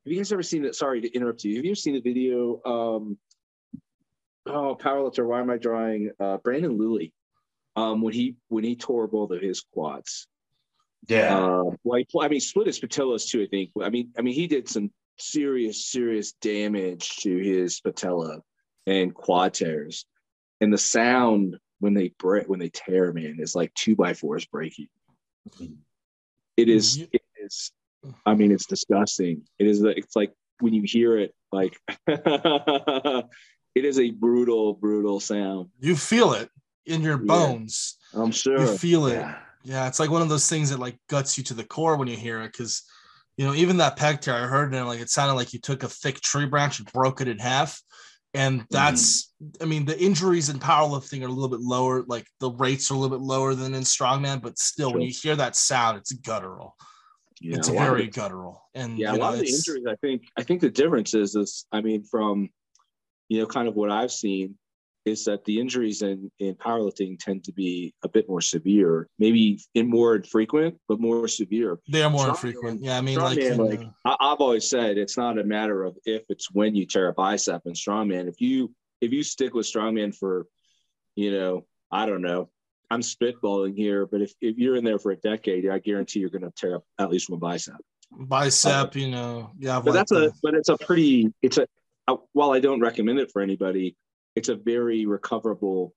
you 0.03 0.17
guys 0.17 0.33
ever 0.33 0.43
seen 0.43 0.65
it? 0.65 0.75
Sorry 0.75 0.99
to 0.99 1.13
interrupt 1.13 1.45
you. 1.45 1.55
Have 1.55 1.65
you 1.65 1.71
ever 1.71 1.75
seen 1.75 1.93
the 1.93 2.01
video? 2.01 2.61
Um, 2.65 3.17
oh, 4.47 4.75
powerlifter. 4.75 5.25
Why 5.25 5.39
am 5.39 5.49
I 5.49 5.57
drawing? 5.57 6.11
Uh, 6.19 6.37
Brandon 6.37 6.77
Lilly. 6.77 7.13
Um, 7.75 8.01
when 8.01 8.13
he 8.13 8.35
when 8.49 8.65
he 8.65 8.75
tore 8.75 9.07
both 9.07 9.31
of 9.31 9.41
his 9.41 9.61
quads, 9.61 10.27
Yeah. 11.07 11.37
Um, 11.37 11.77
like, 11.85 12.07
well, 12.13 12.25
I 12.25 12.29
mean, 12.29 12.41
split 12.41 12.67
his 12.67 12.79
patellas 12.79 13.29
too. 13.29 13.41
I 13.43 13.47
think. 13.47 13.69
I 13.81 13.89
mean, 13.89 14.09
I 14.17 14.21
mean, 14.21 14.33
he 14.33 14.47
did 14.47 14.67
some 14.67 14.91
serious, 15.21 15.85
serious 15.85 16.31
damage 16.33 17.17
to 17.17 17.37
his 17.37 17.79
patella 17.81 18.39
and 18.87 19.13
quad 19.13 19.53
tears, 19.53 20.05
and 20.61 20.71
the 20.73 20.77
sound 20.77 21.57
when 21.79 21.93
they 21.93 22.09
break, 22.19 22.47
when 22.49 22.59
they 22.59 22.69
tear, 22.69 23.13
man, 23.13 23.37
is 23.39 23.55
like 23.55 23.73
two 23.73 23.95
by 23.95 24.13
fours 24.13 24.45
breaking. 24.45 24.87
It 26.57 26.67
is, 26.69 26.97
it 27.11 27.21
is. 27.41 27.71
I 28.25 28.33
mean, 28.35 28.51
it's 28.51 28.65
disgusting. 28.65 29.43
It 29.59 29.67
is. 29.67 29.81
It's 29.83 30.15
like 30.15 30.33
when 30.59 30.73
you 30.73 30.83
hear 30.85 31.17
it, 31.17 31.33
like 31.51 31.77
it 32.07 33.25
is 33.75 33.99
a 33.99 34.11
brutal, 34.11 34.73
brutal 34.73 35.19
sound. 35.19 35.69
You 35.79 35.95
feel 35.95 36.33
it 36.33 36.49
in 36.85 37.01
your 37.01 37.19
Yeah. 37.19 37.25
bones. 37.25 37.97
I'm 38.13 38.31
sure. 38.31 38.59
You 38.59 38.77
feel 38.77 39.05
it. 39.07 39.13
yeah. 39.15 39.39
Yeah, 39.63 39.87
it's 39.87 39.99
like 39.99 40.09
one 40.09 40.21
of 40.21 40.29
those 40.29 40.47
things 40.49 40.69
that 40.69 40.79
like 40.79 40.97
guts 41.09 41.37
you 41.37 41.43
to 41.45 41.53
the 41.53 41.65
core 41.65 41.97
when 41.97 42.07
you 42.07 42.15
hear 42.15 42.41
it. 42.41 42.53
Cause 42.53 42.83
you 43.39 43.45
know, 43.45 43.53
even 43.53 43.77
that 43.77 43.95
peg 43.95 44.19
tear, 44.19 44.35
I 44.35 44.47
heard 44.47 44.73
it 44.73 44.77
and 44.77 44.85
like 44.85 44.99
it 44.99 45.09
sounded 45.09 45.35
like 45.35 45.53
you 45.53 45.59
took 45.59 45.83
a 45.83 45.87
thick 45.87 46.19
tree 46.19 46.45
branch 46.45 46.79
and 46.79 46.91
broke 46.91 47.21
it 47.21 47.29
in 47.29 47.39
half. 47.39 47.81
And 48.33 48.59
mm-hmm. 48.59 48.65
that's 48.69 49.33
I 49.61 49.65
mean, 49.65 49.85
the 49.85 49.97
injuries 49.97 50.49
in 50.49 50.59
powerlifting 50.59 51.21
are 51.21 51.27
a 51.27 51.31
little 51.31 51.47
bit 51.47 51.61
lower, 51.61 52.03
like 52.05 52.27
the 52.41 52.51
rates 52.51 52.91
are 52.91 52.95
a 52.95 52.97
little 52.97 53.17
bit 53.17 53.23
lower 53.23 53.55
than 53.55 53.73
in 53.73 53.83
strongman, 53.83 54.41
but 54.41 54.59
still 54.59 54.91
when 54.91 55.03
you 55.03 55.13
hear 55.13 55.37
that 55.37 55.55
sound, 55.55 55.97
it's 55.97 56.11
guttural. 56.11 56.75
Yeah, 57.39 57.55
it's 57.55 57.69
a 57.69 57.71
of 57.71 57.77
very 57.77 58.03
it- 58.03 58.13
guttural. 58.13 58.61
And 58.75 58.99
Yeah, 58.99 59.11
you 59.11 59.15
a 59.15 59.17
know, 59.19 59.23
lot 59.23 59.33
of 59.35 59.39
the 59.39 59.47
injuries. 59.47 59.85
I 59.87 59.95
think. 59.95 60.23
I 60.37 60.43
think 60.43 60.59
the 60.59 60.69
difference 60.69 61.13
is 61.13 61.31
this. 61.31 61.65
I 61.71 61.79
mean, 61.79 62.03
from 62.03 62.49
you 63.29 63.39
know, 63.39 63.45
kind 63.45 63.69
of 63.69 63.75
what 63.75 63.89
I've 63.89 64.11
seen 64.11 64.55
is 65.09 65.25
that 65.25 65.43
the 65.45 65.59
injuries 65.59 66.01
in 66.01 66.31
in 66.39 66.55
powerlifting 66.55 67.19
tend 67.19 67.43
to 67.43 67.51
be 67.51 67.93
a 68.03 68.09
bit 68.09 68.27
more 68.29 68.41
severe, 68.41 69.07
maybe 69.17 69.59
in 69.75 69.89
more 69.89 70.15
infrequent, 70.15 70.75
but 70.87 70.99
more 70.99 71.27
severe. 71.27 71.79
they 71.89 72.03
are 72.03 72.09
more 72.09 72.25
Strongman- 72.25 72.29
infrequent. 72.29 72.83
Yeah, 72.83 72.97
I 72.97 73.01
mean 73.01 73.19
like, 73.19 73.37
in, 73.37 73.57
like 73.57 73.81
uh, 74.05 74.15
I, 74.19 74.31
I've 74.31 74.39
always 74.39 74.69
said, 74.69 74.97
it's 74.97 75.17
not 75.17 75.37
a 75.37 75.43
matter 75.43 75.83
of 75.83 75.97
if, 76.05 76.23
it's 76.29 76.51
when 76.51 76.75
you 76.75 76.85
tear 76.85 77.09
a 77.09 77.13
bicep 77.13 77.63
in 77.65 77.73
strongman. 77.73 78.27
If 78.27 78.39
you 78.41 78.73
if 79.01 79.11
you 79.11 79.23
stick 79.23 79.53
with 79.53 79.65
strongman 79.65 80.15
for, 80.15 80.45
you 81.15 81.31
know, 81.31 81.65
I 81.91 82.05
don't 82.05 82.21
know. 82.21 82.49
I'm 82.91 83.01
spitballing 83.01 83.75
here, 83.75 84.07
but 84.07 84.21
if, 84.21 84.33
if 84.41 84.57
you're 84.57 84.75
in 84.75 84.83
there 84.83 84.97
for 84.97 85.11
a 85.11 85.15
decade, 85.17 85.69
I 85.69 85.77
guarantee 85.77 86.19
you're 86.19 86.31
going 86.31 86.41
to 86.41 86.51
tear 86.55 86.77
up 86.77 86.83
at 86.97 87.11
least 87.11 87.29
one 87.29 87.39
bicep. 87.39 87.75
bicep, 88.11 88.95
you 88.95 89.09
know, 89.09 89.51
yeah, 89.59 89.79
but 89.79 89.93
that's 89.93 90.11
a 90.11 90.31
but 90.41 90.55
it's 90.55 90.69
a 90.69 90.77
pretty 90.77 91.31
it's 91.41 91.57
a 91.57 91.67
uh, 92.09 92.17
while 92.33 92.51
I 92.51 92.59
don't 92.59 92.79
recommend 92.79 93.19
it 93.19 93.31
for 93.31 93.41
anybody, 93.41 93.95
it's 94.39 94.49
a 94.49 94.55
very 94.55 95.05
recoverable 95.05 95.93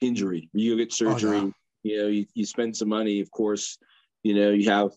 injury. 0.00 0.48
You 0.52 0.76
get 0.76 0.92
surgery, 0.92 1.38
Oh, 1.38 1.52
yeah. 1.82 1.92
you 1.92 2.02
know, 2.02 2.08
you, 2.08 2.26
you 2.34 2.46
spend 2.46 2.76
some 2.76 2.88
money, 2.88 3.20
of 3.20 3.30
course, 3.30 3.78
you 4.22 4.34
know, 4.34 4.50
you 4.50 4.70
have 4.70 4.90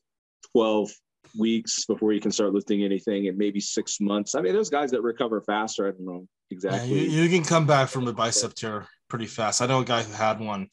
12 0.53 0.91
weeks 1.37 1.85
before 1.85 2.13
you 2.13 2.21
can 2.21 2.31
start 2.31 2.53
lifting 2.53 2.83
anything 2.83 3.27
and 3.27 3.37
maybe 3.37 3.59
six 3.59 3.99
months. 3.99 4.35
I 4.35 4.41
mean, 4.41 4.53
there's 4.53 4.69
guys 4.69 4.91
that 4.91 5.01
recover 5.01 5.41
faster. 5.41 5.87
I 5.87 5.91
don't 5.91 6.05
know 6.05 6.27
Yeah, 6.49 6.55
exactly. 6.55 6.99
you, 7.09 7.23
you 7.23 7.29
can 7.29 7.43
come 7.43 7.65
back 7.67 7.89
from 7.89 8.07
a 8.07 8.13
bicep 8.13 8.53
tear 8.53 8.87
pretty 9.09 9.25
fast. 9.25 9.61
I 9.61 9.65
know 9.65 9.79
a 9.81 9.85
guy 9.85 10.03
who 10.03 10.13
had 10.13 10.39
one 10.39 10.67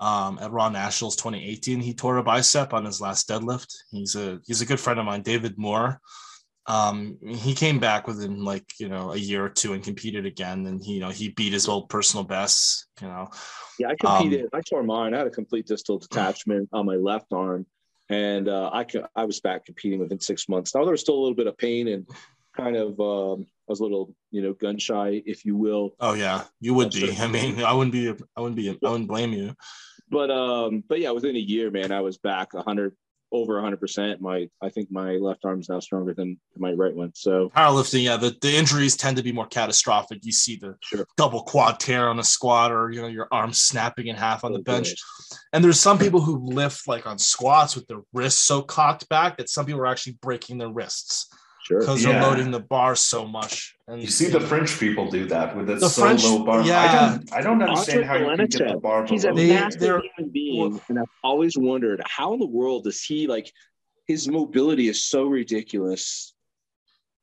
um, 0.00 0.38
at 0.42 0.50
Raw 0.50 0.68
Nationals 0.68 1.16
2018. 1.16 1.80
He 1.80 1.94
tore 1.94 2.18
a 2.18 2.22
bicep 2.22 2.74
on 2.74 2.84
his 2.84 3.00
last 3.00 3.28
deadlift. 3.28 3.68
He's 3.92 4.14
a 4.16 4.40
he's 4.44 4.60
a 4.60 4.66
good 4.66 4.80
friend 4.80 4.98
of 4.98 5.06
mine, 5.06 5.22
David 5.22 5.56
Moore. 5.56 6.00
Um, 6.66 7.18
he 7.26 7.54
came 7.54 7.78
back 7.78 8.06
within 8.06 8.42
like 8.42 8.64
you 8.78 8.88
know 8.88 9.12
a 9.12 9.16
year 9.16 9.44
or 9.44 9.50
two 9.50 9.74
and 9.74 9.82
competed 9.82 10.24
again, 10.24 10.66
and 10.66 10.82
he, 10.82 10.94
you 10.94 11.00
know 11.00 11.10
he 11.10 11.28
beat 11.30 11.52
his 11.52 11.68
old 11.68 11.88
personal 11.88 12.24
bests. 12.24 12.86
You 13.00 13.08
know, 13.08 13.30
Yeah, 13.78 13.88
I 13.88 13.90
Um, 13.92 13.96
competed. 13.98 14.48
I 14.52 14.60
tore 14.62 14.82
mine. 14.82 15.14
I 15.14 15.18
had 15.18 15.26
a 15.26 15.30
complete 15.30 15.66
distal 15.66 15.98
detachment 16.06 16.68
on 16.72 16.86
my 16.86 16.96
left 16.96 17.32
arm, 17.32 17.66
and 18.08 18.48
uh, 18.48 18.70
I 18.72 18.86
I 19.14 19.24
was 19.24 19.40
back 19.40 19.66
competing 19.66 19.98
within 20.00 20.20
six 20.20 20.48
months. 20.48 20.74
Now 20.74 20.84
there 20.84 20.92
was 20.92 21.00
still 21.00 21.16
a 21.16 21.22
little 21.22 21.36
bit 21.36 21.46
of 21.46 21.56
pain 21.58 21.88
and 21.88 22.08
kind 22.56 22.76
of 22.76 22.98
um, 23.00 23.46
I 23.68 23.72
was 23.72 23.80
a 23.80 23.82
little 23.82 24.14
you 24.30 24.40
know 24.42 24.52
gun 24.54 24.78
shy, 24.78 25.22
if 25.26 25.44
you 25.44 25.56
will. 25.56 25.94
oh 26.00 26.14
yeah, 26.14 26.44
you 26.60 26.72
would 26.74 26.86
That's 26.86 26.96
be. 27.00 27.06
sort 27.08 27.20
I 27.20 27.26
mean, 27.28 27.62
I 27.62 27.72
wouldn't 27.72 27.92
be. 27.92 28.08
I 28.36 28.40
wouldn't 28.40 28.56
be. 28.56 28.70
I 28.70 28.90
wouldn't 28.90 29.08
blame 29.08 29.32
you. 29.32 29.54
But 30.08 30.30
um, 30.30 30.84
but 30.88 31.00
yeah, 31.00 31.10
within 31.10 31.36
a 31.36 31.40
year, 31.40 31.70
man, 31.70 31.92
I 31.92 32.00
was 32.00 32.18
back 32.18 32.52
hundred 32.54 32.94
over 33.34 33.60
hundred 33.60 33.80
percent. 33.80 34.20
My 34.20 34.48
I 34.62 34.70
think 34.70 34.90
my 34.92 35.16
left 35.16 35.44
arm 35.44 35.60
is 35.60 35.68
now 35.68 35.80
stronger 35.80 36.14
than 36.14 36.38
my 36.56 36.72
right 36.72 36.94
one. 36.94 37.10
So 37.14 37.50
Powerlifting, 37.50 38.04
yeah, 38.04 38.16
the, 38.16 38.34
the 38.40 38.56
injuries 38.56 38.96
tend 38.96 39.16
to 39.16 39.22
be 39.22 39.32
more 39.32 39.46
catastrophic. 39.46 40.24
You 40.24 40.32
see 40.32 40.56
the 40.56 40.76
Sure. 40.80 41.04
double 41.16 41.42
quad 41.42 41.80
tear 41.80 42.08
on 42.08 42.20
a 42.20 42.24
squat, 42.24 42.70
or 42.70 42.92
you 42.92 43.02
know 43.02 43.08
your 43.08 43.26
arm 43.32 43.52
snapping 43.52 44.06
in 44.06 44.16
half 44.16 44.44
on 44.44 44.52
the 44.52 44.60
Oh, 44.60 44.62
bench. 44.62 44.94
And 45.52 45.62
there's 45.64 45.80
some 45.80 45.98
people 45.98 46.20
who 46.20 46.38
lift 46.38 46.86
like 46.86 47.06
on 47.06 47.18
squats 47.18 47.74
with 47.74 47.86
their 47.88 48.02
wrists 48.12 48.40
so 48.40 48.62
cocked 48.62 49.08
back 49.08 49.36
that 49.36 49.48
some 49.48 49.66
people 49.66 49.80
are 49.80 49.86
actually 49.86 50.16
breaking 50.22 50.58
their 50.58 50.70
wrists 50.70 51.28
sure. 51.66 51.80
because 51.80 52.02
Yeah. 52.04 52.12
they're 52.12 52.22
loading 52.22 52.50
the 52.50 52.60
bar 52.60 52.94
so 52.96 53.26
much. 53.26 53.74
And 53.88 54.00
You 54.00 54.08
see 54.08 54.28
the 54.28 54.40
French 54.40 54.78
people 54.80 55.10
do 55.10 55.26
that 55.26 55.56
with 55.56 55.68
it 55.70 55.80
The 55.80 55.88
so 55.88 56.02
French- 56.02 56.24
low 56.24 56.44
bar. 56.44 56.60
I 56.60 56.64
yeah. 56.66 57.08
don't 57.10 57.32
I 57.32 57.40
don't 57.42 57.62
understand 57.62 58.04
how 58.04 58.16
you 58.16 58.24
can 58.26 58.36
get 58.36 58.50
the 58.52 58.58
Milenicek, 58.64 58.82
bar 58.82 59.06
He's 59.06 59.24
a 59.24 59.28
below 59.28 59.36
They- 59.40 59.48
that. 59.48 59.60
massive 59.64 59.80
they're- 59.80 60.02
human 60.16 60.32
being, 60.32 60.60
well- 60.70 60.80
and 60.88 60.98
I've 61.00 61.06
always 61.22 61.56
wondered 61.58 62.00
how 62.06 62.32
in 62.34 62.40
the 62.40 62.46
world 62.46 62.84
does 62.84 63.02
he 63.02 63.26
like 63.26 63.52
his 64.06 64.28
mobility 64.28 64.88
is 64.88 65.02
so 65.04 65.24
ridiculous. 65.24 66.32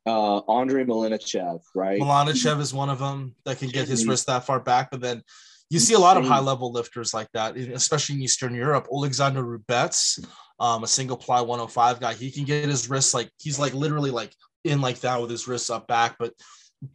Uh, 0.08 0.38
Andre 0.48 0.84
Malanichev, 0.84 1.60
right? 1.76 2.02
Malanichev 2.02 2.60
is 2.60 2.74
one 2.74 2.90
of 2.90 2.98
them 2.98 3.36
that 3.46 3.60
can 3.60 3.70
get 3.70 3.88
his 3.88 4.08
wrist 4.08 4.26
that 4.28 4.44
far 4.46 4.60
back. 4.60 4.90
But 4.90 5.00
then 5.02 5.22
you 5.70 5.78
see 5.78 5.94
a 5.94 6.00
lot 6.00 6.18
of 6.18 6.26
high 6.26 6.40
level 6.40 6.72
lifters 6.72 7.14
like 7.14 7.30
that, 7.34 7.56
especially 7.56 8.16
in 8.16 8.24
Eastern 8.24 8.56
Europe. 8.56 8.88
Alexander 8.92 9.44
Rubets, 9.44 10.20
um, 10.62 10.84
a 10.84 10.88
single 10.88 11.18
ply 11.18 11.42
105 11.42 12.00
guy, 12.00 12.14
he 12.14 12.32
can 12.32 12.46
get 12.46 12.70
his 12.70 12.90
wrists 12.90 13.14
like 13.14 13.30
he's 13.40 13.60
like 13.60 13.74
literally 13.74 14.12
like 14.12 14.32
in 14.64 14.80
like 14.80 15.00
that 15.02 15.20
with 15.20 15.30
his 15.30 15.48
wrists 15.48 15.70
up 15.70 15.88
back. 15.88 16.16
But 16.20 16.34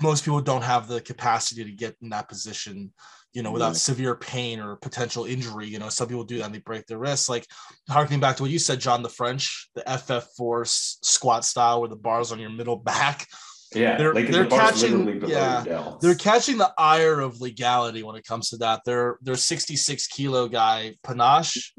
most 0.01 0.25
people 0.25 0.41
don't 0.41 0.63
have 0.63 0.89
the 0.89 1.01
capacity 1.01 1.65
to 1.65 1.73
get 1.73 1.97
in 2.01 2.09
that 2.11 2.29
position, 2.29 2.93
you 3.35 3.43
know, 3.43 3.51
without 3.53 3.69
Yeah. 3.75 3.89
severe 3.91 4.15
pain 4.15 4.61
or 4.61 4.77
potential 4.77 5.25
injury. 5.25 5.67
You 5.67 5.79
know, 5.81 5.89
some 5.89 6.09
people 6.09 6.25
do 6.25 6.39
that 6.39 6.45
and 6.47 6.55
they 6.55 6.61
break 6.61 6.87
their 6.87 6.99
wrists. 6.99 7.29
Like 7.29 7.45
harkening 7.91 8.21
back 8.21 8.37
to 8.37 8.43
what 8.45 8.53
you 8.53 8.59
said, 8.61 8.81
John, 8.81 9.03
the 9.03 9.09
French, 9.09 9.69
the 9.75 9.83
FF4 9.83 10.63
s- 10.63 10.99
squat 11.03 11.45
style 11.45 11.81
where 11.81 11.89
the 11.89 11.97
bars 11.97 12.31
on 12.33 12.39
your 12.39 12.51
middle 12.51 12.77
back 12.93 13.27
Yeah, 13.75 13.97
They're- 13.99 14.15
like 14.15 14.29
they're 14.31 14.45
the 14.45 14.57
catching- 14.57 15.29
yeah, 15.29 15.95
they're 16.01 16.15
catching 16.15 16.57
the 16.59 16.73
ire 16.79 17.19
of 17.21 17.41
legality 17.41 18.03
when 18.05 18.15
it 18.17 18.25
comes 18.25 18.51
to 18.51 18.57
that. 18.59 18.83
Their 18.85 19.19
their 19.23 19.37
66 19.37 20.07
kilo 20.07 20.47
guy, 20.49 20.95
Panache, 21.03 21.73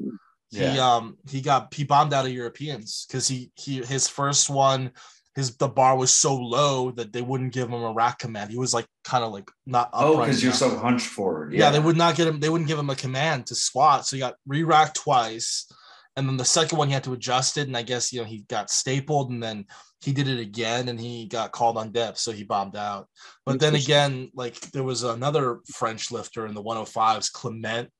he 0.50 0.58
Yeah. 0.60 0.96
um 0.96 1.16
he 1.28 1.40
got 1.40 1.72
he 1.74 1.84
bombed 1.84 2.12
out 2.14 2.26
of 2.26 2.32
Europeans 2.32 3.06
because 3.06 3.28
he 3.28 3.50
he 3.54 3.84
his 3.84 4.08
first 4.08 4.48
one, 4.48 4.92
his 5.36 5.56
the 5.56 5.68
bar 5.68 5.96
was 5.96 6.10
so 6.10 6.34
low 6.36 6.90
that 6.92 7.12
they 7.12 7.22
wouldn't 7.22 7.52
give 7.52 7.68
him 7.68 7.82
a 7.82 7.92
rack 7.92 8.18
command. 8.18 8.50
He 8.50 8.58
was 8.58 8.74
like 8.74 8.86
kind 9.04 9.24
of 9.24 9.32
like 9.32 9.50
not 9.66 9.90
oh, 9.92 10.18
because 10.18 10.42
you're 10.42 10.52
so 10.52 10.76
hunched 10.76 11.06
forward. 11.06 11.52
yeah. 11.52 11.70
they 11.70 11.78
would 11.80 11.96
not 11.96 12.16
get 12.16 12.26
him. 12.28 12.40
They 12.40 12.48
wouldn't 12.48 12.68
give 12.68 12.78
him 12.78 12.90
a 12.90 12.96
command 12.96 13.46
to 13.46 13.54
squat. 13.54 14.06
So 14.06 14.16
he 14.16 14.20
got 14.20 14.34
re-racked 14.46 14.96
twice, 14.96 15.70
and 16.16 16.28
then 16.28 16.36
the 16.36 16.44
second 16.44 16.78
one 16.78 16.88
he 16.88 16.94
had 16.94 17.04
to 17.04 17.12
adjust 17.12 17.58
it. 17.58 17.68
And 17.68 17.76
I 17.76 17.82
guess 17.82 18.12
you 18.12 18.20
know 18.20 18.26
he 18.26 18.44
got 18.48 18.70
stapled, 18.70 19.30
and 19.30 19.42
then 19.42 19.66
he 20.00 20.12
did 20.12 20.28
it 20.28 20.40
again, 20.40 20.88
and 20.88 20.98
he 20.98 21.26
got 21.26 21.52
called 21.52 21.76
on 21.76 21.92
depth, 21.92 22.18
so 22.18 22.32
he 22.32 22.44
bombed 22.44 22.76
out. 22.76 23.08
But 23.44 23.60
then 23.60 23.74
again, 23.74 24.30
like 24.34 24.58
there 24.72 24.84
was 24.84 25.02
another 25.02 25.58
French 25.74 26.10
lifter 26.10 26.46
in 26.46 26.54
the 26.54 26.62
105s, 26.62 27.30
Clement. 27.32 27.90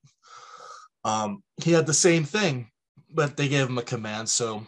Um, 1.05 1.43
he 1.63 1.73
had 1.73 1.87
the 1.87 1.95
same 1.95 2.25
thing, 2.25 2.71
but 3.13 3.37
they 3.37 3.49
gave 3.49 3.69
him 3.69 3.79
a 3.79 3.83
command. 3.83 4.29
So 4.29 4.67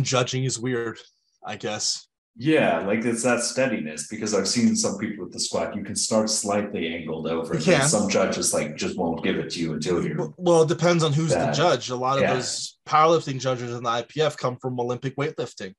judging 0.00 0.44
is 0.44 0.58
weird, 0.58 0.98
I 1.44 1.56
guess. 1.56 2.06
Yeah, 2.36 2.80
like 2.80 3.04
it's 3.04 3.22
that 3.22 3.44
steadiness 3.44 4.08
because 4.08 4.34
I've 4.34 4.48
seen 4.48 4.74
some 4.74 4.98
people 4.98 5.24
with 5.24 5.32
the 5.32 5.38
squat, 5.38 5.76
you 5.76 5.84
can 5.84 5.94
start 5.94 6.28
slightly 6.28 6.92
angled 6.92 7.28
over. 7.28 7.56
You 7.56 7.74
and. 7.74 7.84
Some 7.84 8.08
judges 8.08 8.52
like 8.52 8.74
just 8.76 8.98
won't 8.98 9.22
give 9.22 9.36
it 9.36 9.50
to 9.50 9.60
you 9.60 9.74
until 9.74 10.04
you're 10.04 10.34
Well- 10.36 10.62
it 10.62 10.68
depends 10.68 11.04
on 11.04 11.12
who's 11.12 11.30
the 11.30 11.52
judge. 11.52 11.90
A 11.90 11.96
lot 11.96 12.16
of 12.16 12.22
yeah. 12.22 12.34
those 12.34 12.76
powerlifting 12.86 13.38
judges 13.38 13.72
in 13.72 13.84
the 13.84 13.90
IPF 13.90 14.36
come 14.36 14.56
from 14.56 14.80
Olympic 14.80 15.16
weightlifting. 15.16 15.74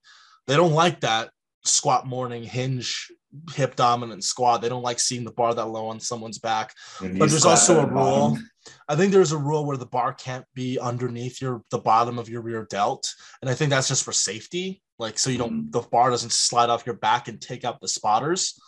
They 0.48 0.56
don't 0.56 0.72
like 0.72 1.02
that 1.02 1.32
squat 1.66 2.08
morning 2.08 2.44
hinge 2.44 3.12
hip 3.54 3.76
dominant 3.76 4.24
squat. 4.24 4.62
They 4.62 4.70
don't 4.70 4.84
like 4.84 5.00
seeing 5.00 5.24
the 5.24 5.32
bar 5.32 5.54
that 5.54 5.66
low 5.66 5.88
on 5.88 6.00
someone's 6.00 6.40
back. 6.40 6.74
when 7.00 7.18
But 7.18 7.30
there's 7.30 7.46
also 7.46 7.82
a 7.82 7.86
rule. 7.86 8.30
bottom. 8.30 8.50
I 8.88 8.96
think 8.96 9.12
there's 9.12 9.32
a 9.32 9.38
rule 9.38 9.66
where 9.66 9.78
the 9.78 9.86
bar 9.86 10.14
can't 10.14 10.46
be 10.54 10.80
underneath 10.80 11.42
your 11.42 11.64
the 11.70 11.78
bottom 11.78 12.18
of 12.18 12.30
your 12.30 12.42
rear 12.42 12.68
delt, 12.70 13.14
and 13.42 13.50
I 13.50 13.54
think 13.54 13.70
that's 13.70 13.88
just 13.88 14.04
for 14.04 14.12
safety, 14.12 14.82
like 14.98 15.20
so 15.20 15.30
you 15.30 15.38
don't 15.38 15.72
the 15.72 15.82
bar 15.82 16.10
doesn't 16.10 16.32
slide 16.32 16.70
off 16.70 16.86
your 16.86 16.96
back 16.96 17.28
and 17.28 17.40
take 17.40 17.64
out 17.64 17.80
the 17.80 17.88
spotters, 17.88 18.60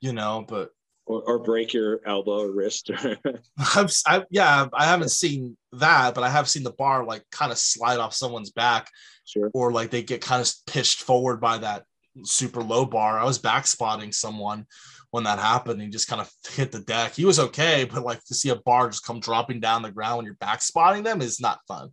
you 0.00 0.12
know. 0.12 0.44
But 0.46 0.70
or, 1.06 1.22
or 1.22 1.38
break 1.40 1.72
your 1.72 2.00
elbow 2.06 2.40
or 2.40 2.52
wrist. 2.52 2.90
I've, 3.76 3.92
I, 4.06 4.24
yeah, 4.30 4.66
I 4.72 4.84
haven't 4.86 5.10
seen 5.10 5.56
that, 5.72 6.14
but 6.14 6.24
I 6.24 6.30
have 6.30 6.48
seen 6.48 6.62
the 6.62 6.72
bar 6.72 7.04
like 7.04 7.24
kind 7.30 7.52
of 7.52 7.58
slide 7.58 7.98
off 7.98 8.14
someone's 8.14 8.50
back, 8.50 8.90
sure. 9.24 9.50
or 9.54 9.72
like 9.72 9.90
they 9.90 10.02
get 10.02 10.20
kind 10.20 10.40
of 10.40 10.52
pitched 10.66 11.02
forward 11.02 11.40
by 11.40 11.58
that 11.58 11.84
super 12.24 12.62
low 12.62 12.84
bar. 12.84 13.18
I 13.18 13.24
was 13.24 13.38
back 13.38 13.66
spotting 13.66 14.12
someone 14.12 14.66
when 15.10 15.24
that 15.24 15.38
happened. 15.38 15.80
He 15.82 15.88
just 15.88 16.08
kind 16.08 16.20
of 16.20 16.30
hit 16.50 16.72
the 16.72 16.80
deck. 16.80 17.14
He 17.14 17.24
was 17.24 17.38
okay, 17.38 17.84
but 17.84 18.02
like 18.04 18.22
to 18.24 18.34
see 18.34 18.48
a 18.50 18.56
bar 18.56 18.88
just 18.88 19.04
come 19.04 19.20
dropping 19.20 19.60
down 19.60 19.82
the 19.82 19.90
ground 19.90 20.18
when 20.18 20.26
you're 20.26 20.34
back 20.34 20.62
spotting 20.62 21.02
them 21.02 21.20
is 21.22 21.40
not 21.40 21.60
fun. 21.68 21.90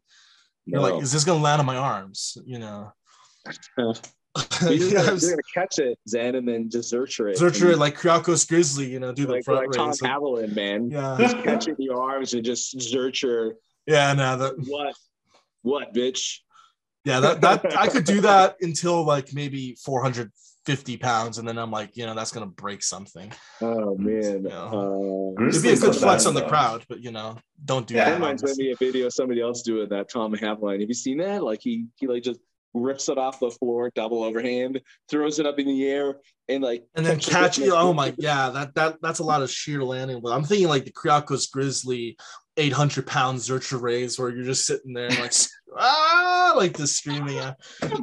You're 0.65 0.81
No. 0.81 0.93
like, 0.95 1.03
is 1.03 1.11
this 1.11 1.23
gonna 1.23 1.41
land 1.41 1.59
on 1.59 1.65
my 1.65 1.77
arms? 1.77 2.37
You 2.45 2.59
know. 2.59 2.91
You're, 3.75 3.93
gonna, 4.61 4.75
you're 4.75 4.93
gonna 5.31 5.37
catch 5.53 5.79
it, 5.79 5.97
Zen, 6.07 6.35
and 6.35 6.47
then 6.47 6.69
desert 6.69 7.09
it. 7.19 7.37
Search 7.37 7.61
and 7.61 7.71
it 7.71 7.77
like 7.79 7.97
Kyriakos 7.97 8.47
Grizzly, 8.47 8.85
you 8.87 8.99
know, 8.99 9.11
do 9.11 9.25
the 9.25 9.41
front 9.41 9.61
like 9.67 9.71
Tom 9.71 9.87
raise. 9.89 9.99
Haviland, 10.01 10.55
man. 10.55 10.91
yeah, 10.91 11.17
Just 11.19 11.37
catch 11.43 11.67
it 11.67 11.71
in 11.79 11.85
your 11.85 11.99
arms 12.01 12.33
and 12.35 12.45
just 12.45 12.77
zercher. 12.77 13.53
yeah, 13.87 14.13
no, 14.13 14.37
that 14.37 14.53
What? 14.67 14.95
What, 15.63 15.93
bitch? 15.95 16.37
Yeah, 17.09 17.19
that 17.21 17.41
that 17.41 17.77
I 17.77 17.87
could 17.87 18.05
do 18.05 18.21
that 18.21 18.57
until 18.61 19.03
like 19.05 19.33
maybe 19.33 19.75
450 19.83 20.97
pounds, 20.97 21.37
and 21.39 21.47
then 21.47 21.57
I'm 21.57 21.71
like, 21.71 21.97
you 21.97 22.05
know, 22.05 22.13
that's 22.15 22.31
gonna 22.31 22.45
break 22.45 22.83
something. 22.83 23.31
Oh 23.61 23.95
man. 23.97 24.45
Yeah. 24.47 24.63
Uh, 24.65 25.47
It'd 25.47 25.63
be 25.63 25.69
a 25.69 25.77
good 25.77 25.95
flex 25.95 26.23
bad, 26.23 26.29
on 26.29 26.33
the 26.35 26.41
though. 26.41 26.47
crowd, 26.47 26.85
but 26.89 27.01
you 27.03 27.11
know, 27.11 27.37
don't 27.65 27.87
do 27.87 27.95
Yeah, 27.95 28.05
that 28.05 28.09
that. 28.11 28.15
reminds 28.17 28.57
me 28.57 28.71
of 28.71 28.77
a 28.81 28.85
video 28.85 29.07
of 29.07 29.13
somebody 29.13 29.41
else 29.41 29.61
doing 29.63 29.89
that. 29.89 30.09
Tom 30.09 30.33
Haviland. 30.33 30.79
Have 30.81 30.89
you 30.89 30.93
seen 30.93 31.17
that? 31.19 31.43
Like 31.43 31.59
he 31.61 31.87
he 31.95 32.07
like 32.07 32.23
just 32.23 32.39
rips 32.75 33.09
it 33.09 33.17
off 33.17 33.39
the 33.39 33.49
floor, 33.49 33.89
double 33.95 34.23
overhand, 34.23 34.79
throws 35.09 35.39
it 35.39 35.45
up 35.47 35.57
in 35.57 35.65
the 35.65 35.87
air, 35.89 36.17
and 36.47 36.63
like 36.63 36.85
and 36.95 37.05
then 37.05 37.15
catches 37.17 37.33
catch 37.33 37.59
it. 37.59 37.71
Oh 37.73 37.93
my, 37.93 38.13
yeah, 38.17 38.49
that 38.51 38.75
that 38.75 38.97
that's 39.01 39.19
a 39.19 39.23
lot 39.23 39.41
of 39.41 39.49
sheer 39.49 39.83
landing. 39.83 40.21
But 40.21 40.33
I'm 40.33 40.43
thinking 40.43 40.67
like 40.67 40.85
the 40.85 40.91
Kyriakos 40.91 41.49
Grizzly, 41.51 42.15
800 42.57 43.07
pound 43.07 43.39
Zercher 43.39 43.81
raise, 43.81 44.19
where 44.19 44.29
you're 44.29 44.45
just 44.45 44.67
sitting 44.67 44.93
there 44.93 45.09
like 45.09 45.33
ah, 45.77 46.53
like 46.55 46.77
just 46.77 46.95
screaming. 46.97 47.37
At, 47.39 47.57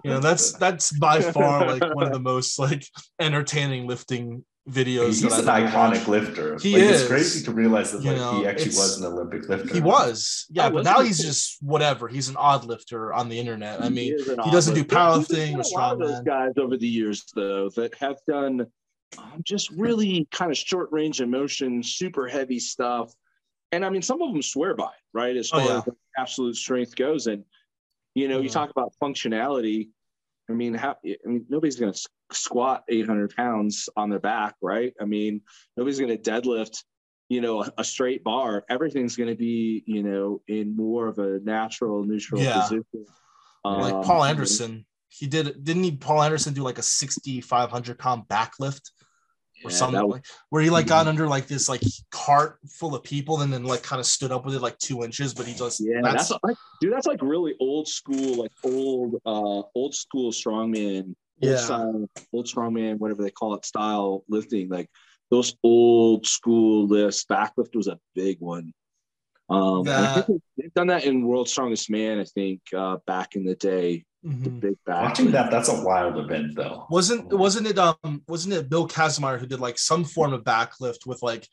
you 0.04 0.10
know, 0.10 0.20
that's 0.20 0.52
that's 0.52 0.96
by 0.98 1.20
far 1.32 1.66
like 1.66 1.94
one 1.94 2.06
of 2.06 2.12
the 2.12 2.20
most 2.20 2.58
like 2.58 2.84
entertaining 3.20 3.86
lifting 3.86 4.44
videos. 4.68 5.22
He's 5.22 5.22
that 5.22 5.42
an 5.44 5.48
I've 5.48 5.70
iconic 5.70 5.90
watched. 5.98 6.08
lifter. 6.08 6.58
He 6.58 6.72
like, 6.74 6.82
is. 6.82 7.00
It's 7.02 7.08
crazy 7.08 7.44
to 7.44 7.52
realize 7.52 7.92
that 7.92 8.02
You 8.02 8.10
like 8.10 8.18
know, 8.18 8.40
he 8.40 8.46
actually 8.46 8.66
was 8.68 9.00
an 9.00 9.06
Olympic 9.06 9.48
lifter. 9.48 9.72
He 9.72 9.80
was, 9.80 10.46
yeah, 10.50 10.66
Oh, 10.66 10.70
but 10.70 10.74
was 10.76 10.84
now 10.84 11.00
he's 11.02 11.18
just 11.18 11.62
whatever. 11.62 12.08
He's 12.08 12.28
an 12.28 12.36
odd 12.36 12.64
lifter 12.64 13.12
on 13.14 13.28
the 13.28 13.38
internet. 13.38 13.82
I 13.82 13.88
mean, 13.88 14.14
is 14.14 14.28
an 14.28 14.40
he 14.42 14.50
doesn't 14.50 14.74
do 14.74 14.84
powerlifting 14.84 15.54
or 15.54 15.62
been 15.62 15.72
a 15.72 15.74
lot 15.78 15.92
of 15.92 15.98
those 16.00 16.20
guys 16.22 16.52
over 16.58 16.76
the 16.76 16.88
years 16.88 17.24
though 17.34 17.68
that 17.70 17.94
have 17.96 18.16
done 18.28 18.66
um, 19.18 19.40
just 19.44 19.70
really 19.70 20.26
kind 20.32 20.50
of 20.50 20.58
short 20.58 20.88
range 20.90 21.20
of 21.20 21.28
motion, 21.28 21.82
super 21.82 22.26
heavy 22.26 22.58
stuff. 22.58 23.12
And 23.72 23.84
I 23.84 23.88
mean, 23.90 24.02
some 24.02 24.20
of 24.20 24.32
them 24.32 24.42
swear 24.42 24.74
by 24.74 24.86
it, 24.86 25.02
right? 25.12 25.36
As 25.36 25.50
Oh, 25.52 25.58
far 25.60 25.68
yeah. 25.68 25.76
as 25.78 25.84
absolute 26.18 26.56
strength 26.56 26.96
goes. 26.96 27.26
And, 27.28 27.44
you 28.16 28.28
know, 28.28 28.40
you 28.40 28.48
talk 28.48 28.70
about 28.70 28.94
functionality. 29.00 29.90
I 30.48 30.54
mean, 30.54 30.72
how, 30.72 30.96
I 31.04 31.28
mean, 31.28 31.44
nobody's 31.50 31.76
going 31.76 31.92
to 31.92 32.08
squat 32.32 32.82
800 32.88 33.36
pounds 33.36 33.90
on 33.94 34.08
their 34.08 34.18
back, 34.18 34.54
right? 34.62 34.94
I 34.98 35.04
mean, 35.04 35.42
nobody's 35.76 35.98
going 36.00 36.16
to 36.16 36.30
deadlift, 36.30 36.82
you 37.28 37.42
know, 37.42 37.62
a, 37.62 37.72
a 37.76 37.84
straight 37.84 38.24
bar. 38.24 38.64
Everything's 38.70 39.16
going 39.16 39.28
to 39.28 39.36
be, 39.36 39.84
you 39.86 40.02
know, 40.02 40.40
in 40.48 40.74
more 40.74 41.08
of 41.08 41.18
a 41.18 41.40
natural, 41.40 42.04
neutral 42.04 42.40
Yeah. 42.42 42.54
position. 42.62 42.84
like 43.64 43.94
Um, 43.94 44.02
Paul 44.02 44.24
Anderson. 44.24 44.86
He 45.08 45.26
did 45.26 45.62
didn't 45.62 45.84
he 45.84 45.92
Paul 45.92 46.22
Anderson 46.22 46.54
do 46.54 46.62
like 46.62 46.78
a 46.78 46.82
6500 46.82 47.98
pound 47.98 48.24
backlift 48.28 48.90
or 49.64 49.70
yeah, 49.70 49.76
something 49.76 50.06
was- 50.06 50.20
where 50.50 50.62
he 50.62 50.70
like 50.70 50.86
got 50.86 51.06
under 51.06 51.26
like 51.26 51.46
this 51.46 51.68
like 51.68 51.80
cart 52.10 52.58
full 52.68 52.94
of 52.94 53.02
people 53.02 53.40
and 53.40 53.52
then 53.52 53.64
like 53.64 53.82
kind 53.82 54.00
of 54.00 54.06
stood 54.06 54.30
up 54.32 54.44
with 54.44 54.54
it 54.54 54.62
like 54.62 54.78
two 54.78 55.02
inches, 55.02 55.34
but 55.34 55.46
he 55.46 55.54
just 55.54 55.80
Yeah, 55.80 56.00
that's, 56.02 56.28
that's, 56.28 56.40
like, 56.42 56.56
dude, 56.80 56.92
that's 56.92 57.06
like 57.06 57.22
really 57.22 57.54
old 57.60 57.88
school, 57.88 58.36
like 58.36 58.52
old, 58.64 59.14
uh, 59.24 59.62
old 59.74 59.94
school 59.94 60.30
strongman, 60.30 61.04
old 61.06 61.14
Yeah. 61.40 61.56
style, 61.56 62.08
old 62.32 62.46
strongman, 62.46 62.98
whatever 62.98 63.22
they 63.22 63.30
call 63.30 63.54
it, 63.54 63.64
style 63.64 64.24
lifting. 64.28 64.68
Like 64.68 64.90
those 65.30 65.56
old 65.62 66.26
school 66.26 66.86
lifts. 66.86 67.24
Backlift 67.24 67.74
was 67.74 67.88
a 67.88 67.98
big 68.14 68.40
one. 68.40 68.72
Um, 69.48 69.80
and 69.80 69.90
I 69.90 70.14
think 70.14 70.26
they- 70.56 70.62
they've 70.64 70.74
done 70.74 70.88
that 70.88 71.04
in 71.04 71.24
World's 71.26 71.52
Strongest 71.52 71.88
Man. 71.90 72.18
I 72.18 72.24
think 72.24 72.60
uh, 72.76 72.98
back 73.06 73.36
in 73.36 73.44
the 73.44 73.54
day, 73.54 74.04
the 74.28 74.50
Mhm. 74.50 74.60
big 74.60 74.76
back. 74.84 75.02
Watching 75.10 75.30
that, 75.32 75.50
that's 75.50 75.68
a 75.68 75.84
wild 75.84 76.16
event 76.18 76.54
though. 76.56 76.86
wasn't 76.90 77.32
wasn't 77.32 77.66
it 77.68 77.78
um 77.78 78.22
wasn't 78.26 78.54
it 78.54 78.68
Bill 78.68 78.88
Kazmaier 78.88 79.38
who 79.38 79.46
did 79.46 79.60
like 79.60 79.78
some 79.78 80.04
form 80.04 80.32
of 80.32 80.42
backlift 80.42 81.06
with 81.06 81.22
like 81.22 81.46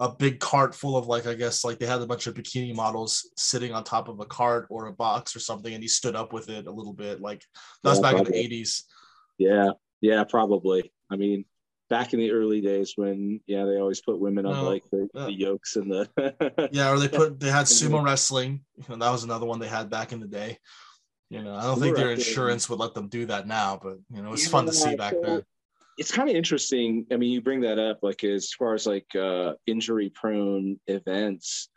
a 0.00 0.08
big 0.14 0.38
cart 0.38 0.74
full 0.74 0.96
of 0.96 1.06
like 1.06 1.26
I 1.26 1.34
guess 1.34 1.64
like 1.64 1.78
they 1.78 1.86
had 1.86 2.00
a 2.02 2.06
bunch 2.06 2.26
of 2.26 2.34
bikini 2.34 2.74
models 2.74 3.30
sitting 3.36 3.72
on 3.72 3.82
top 3.82 4.08
of 4.08 4.20
a 4.20 4.26
cart 4.26 4.66
or 4.70 4.86
a 4.86 4.92
box 4.92 5.34
or 5.34 5.40
something 5.40 5.72
and 5.72 5.82
he 5.82 5.88
stood 5.88 6.14
up 6.14 6.32
with 6.32 6.48
it 6.50 6.66
a 6.66 6.70
little 6.70 6.92
bit 6.92 7.20
like 7.20 7.42
that 7.82 7.90
was 7.90 7.98
Yeah, 7.98 8.02
back 8.12 8.18
in 8.18 8.24
the 8.24 8.38
80s. 8.38 8.82
Yeah, 9.38 9.70
yeah, 10.00 10.24
probably. 10.24 10.92
I 11.10 11.16
mean, 11.16 11.44
back 11.88 12.12
in 12.12 12.20
the 12.20 12.30
early 12.32 12.60
days 12.60 12.92
when, 12.96 13.40
yeah, 13.46 13.64
they 13.64 13.78
always 13.78 14.00
put 14.02 14.18
women 14.20 14.44
on 14.46 14.52
No, 14.56 14.64
like 14.70 14.84
the, 14.90 15.08
yeah. 15.14 15.24
the 15.24 15.32
yokes 15.32 15.76
and 15.76 15.90
the. 15.90 16.68
Yeah, 16.72 16.90
or 16.92 16.98
they 16.98 17.08
put 17.20 17.40
they 17.40 17.50
had 17.50 17.66
sumo 17.66 18.04
wrestling. 18.04 18.60
You 18.76 18.84
know, 18.90 18.96
that 18.96 19.10
was 19.10 19.24
another 19.24 19.46
one 19.46 19.58
they 19.58 19.68
had 19.68 19.88
back 19.90 20.12
in 20.12 20.20
the 20.20 20.26
day. 20.26 20.58
You 21.30 21.42
know, 21.42 21.54
I 21.54 21.62
don't 21.62 21.78
think 21.78 21.96
their 21.96 22.12
insurance 22.12 22.70
would 22.70 22.78
let 22.78 22.94
them 22.94 23.08
do 23.08 23.26
that 23.26 23.46
now, 23.46 23.78
but 23.82 23.98
you 24.10 24.22
know, 24.22 24.32
it's 24.32 24.44
Yeah, 24.44 24.50
fun 24.50 24.66
to 24.66 24.72
see 24.72 24.96
back 24.96 25.14
so 25.14 25.20
then. 25.20 25.44
It's 25.98 26.12
kind 26.12 26.28
of 26.28 26.36
interesting. 26.36 27.06
I 27.10 27.16
mean, 27.16 27.32
you 27.32 27.42
bring 27.42 27.60
that 27.62 27.78
up, 27.78 27.98
like 28.02 28.24
as 28.24 28.52
far 28.52 28.74
as 28.74 28.86
like 28.86 29.14
uh, 29.14 29.54
injury 29.66 30.10
prone 30.10 30.78
events. 30.86 31.68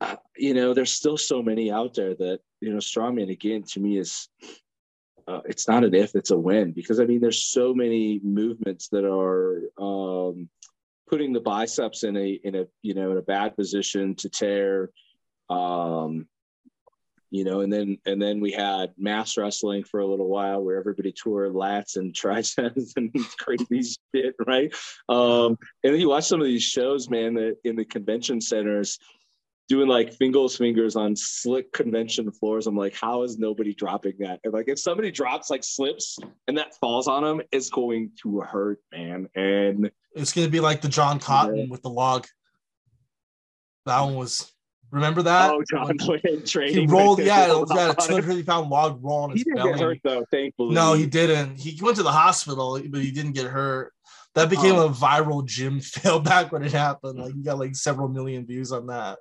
Uh, 0.00 0.16
you 0.36 0.54
know, 0.54 0.74
there's 0.74 0.92
still 0.92 1.16
so 1.16 1.42
many 1.42 1.70
out 1.70 1.94
there 1.94 2.14
that 2.14 2.40
you 2.60 2.70
know, 2.70 2.78
strongman 2.78 3.30
again 3.30 3.62
to 3.72 3.80
me 3.80 3.98
is. 3.98 4.28
Uh, 5.26 5.42
it's 5.44 5.68
not 5.68 5.84
an 5.84 5.94
if, 5.94 6.14
it's 6.14 6.30
a 6.30 6.38
when 6.38 6.72
because 6.72 7.00
I 7.00 7.04
mean, 7.04 7.20
there's 7.20 7.44
so 7.44 7.74
many 7.74 8.18
movements 8.24 8.88
that 8.88 9.04
are 9.04 9.60
um, 9.78 10.48
putting 11.06 11.32
the 11.32 11.40
biceps 11.40 12.02
in 12.02 12.16
a 12.16 12.28
in 12.44 12.54
a 12.54 12.66
you 12.82 12.94
know 12.94 13.12
in 13.12 13.18
a 13.18 13.22
bad 13.22 13.56
position 13.56 14.14
to 14.16 14.28
tear. 14.28 14.90
Um, 15.50 16.26
you 17.30 17.44
know, 17.44 17.60
and 17.60 17.72
then 17.72 17.98
and 18.06 18.20
then 18.20 18.40
we 18.40 18.52
had 18.52 18.92
mas 18.96 19.36
wrestling 19.36 19.84
for 19.84 20.00
a 20.00 20.06
little 20.06 20.28
while 20.28 20.62
where 20.62 20.78
everybody 20.78 21.12
tore 21.12 21.48
lats 21.48 21.96
and 21.96 22.14
triceps 22.14 22.94
and 22.96 23.12
crazy 23.38 23.94
shit, 24.14 24.34
right? 24.46 24.74
Um, 25.08 25.58
and 25.84 25.92
then 25.92 26.00
you 26.00 26.08
watch 26.08 26.24
some 26.24 26.40
of 26.40 26.46
these 26.46 26.62
shows, 26.62 27.10
man, 27.10 27.34
that 27.34 27.56
in 27.64 27.76
the 27.76 27.84
convention 27.84 28.40
centers 28.40 28.98
doing 29.68 29.86
like 29.86 30.14
Fingal's 30.14 30.56
fingers 30.56 30.96
on 30.96 31.14
slick 31.14 31.70
convention 31.74 32.30
floors. 32.32 32.66
I'm 32.66 32.76
like, 32.76 32.94
how 32.94 33.22
is 33.22 33.38
nobody 33.38 33.74
dropping 33.74 34.14
that? 34.20 34.40
And 34.42 34.54
like 34.54 34.68
if 34.68 34.78
somebody 34.78 35.10
drops 35.10 35.50
like 35.50 35.62
slips 35.62 36.18
and 36.46 36.56
that 36.56 36.74
falls 36.76 37.06
on 37.06 37.22
them, 37.22 37.42
it's 37.52 37.68
going 37.68 38.12
to 38.22 38.40
hurt, 38.40 38.80
man. 38.90 39.28
And 39.34 39.90
It's 40.14 40.32
gonna 40.32 40.48
be 40.48 40.60
like 40.60 40.80
the 40.80 40.88
John 40.88 41.20
Cotton 41.20 41.68
with 41.68 41.82
the 41.82 41.90
log. 41.90 42.26
That 43.84 44.00
one 44.00 44.16
was 44.16 44.50
remember 44.90 45.22
that? 45.22 45.50
oh, 45.50 45.62
John 45.70 45.96
he 45.98 46.86
rolled, 46.86 47.20
yeah, 47.20 47.46
Hold 47.48 47.70
yeah, 47.74 47.86
a 47.86 47.88
on. 47.90 47.96
250 47.96 48.42
pound 48.44 48.70
log 48.70 49.02
rolling 49.02 49.30
He 49.36 49.38
his 49.38 49.40
He 49.40 49.44
didn't 49.44 49.56
belly. 49.58 49.72
get 49.72 49.80
hurt 49.80 49.98
though, 50.04 50.24
thankfully. 50.30 50.74
No, 50.74 50.94
he 50.94 51.06
didn't. 51.06 51.58
He 51.58 51.78
went 51.82 51.96
to 51.96 52.02
the 52.02 52.12
hospital, 52.12 52.80
but 52.88 53.00
he 53.02 53.10
didn't 53.10 53.32
get 53.32 53.46
hurt. 53.46 53.92
That 54.34 54.50
became 54.50 54.74
Oh. 54.76 54.86
a 54.86 54.90
viral 54.90 55.44
gym 55.44 55.80
fail 55.82 56.20
back 56.20 56.52
when 56.52 56.62
it 56.62 56.72
happened. 56.72 57.18
Like 57.18 57.34
you 57.34 57.42
got 57.42 57.58
like 57.58 57.74
several 57.74 58.08
million 58.08 58.46
views 58.46 58.72
on 58.72 58.86
that. 58.88 59.18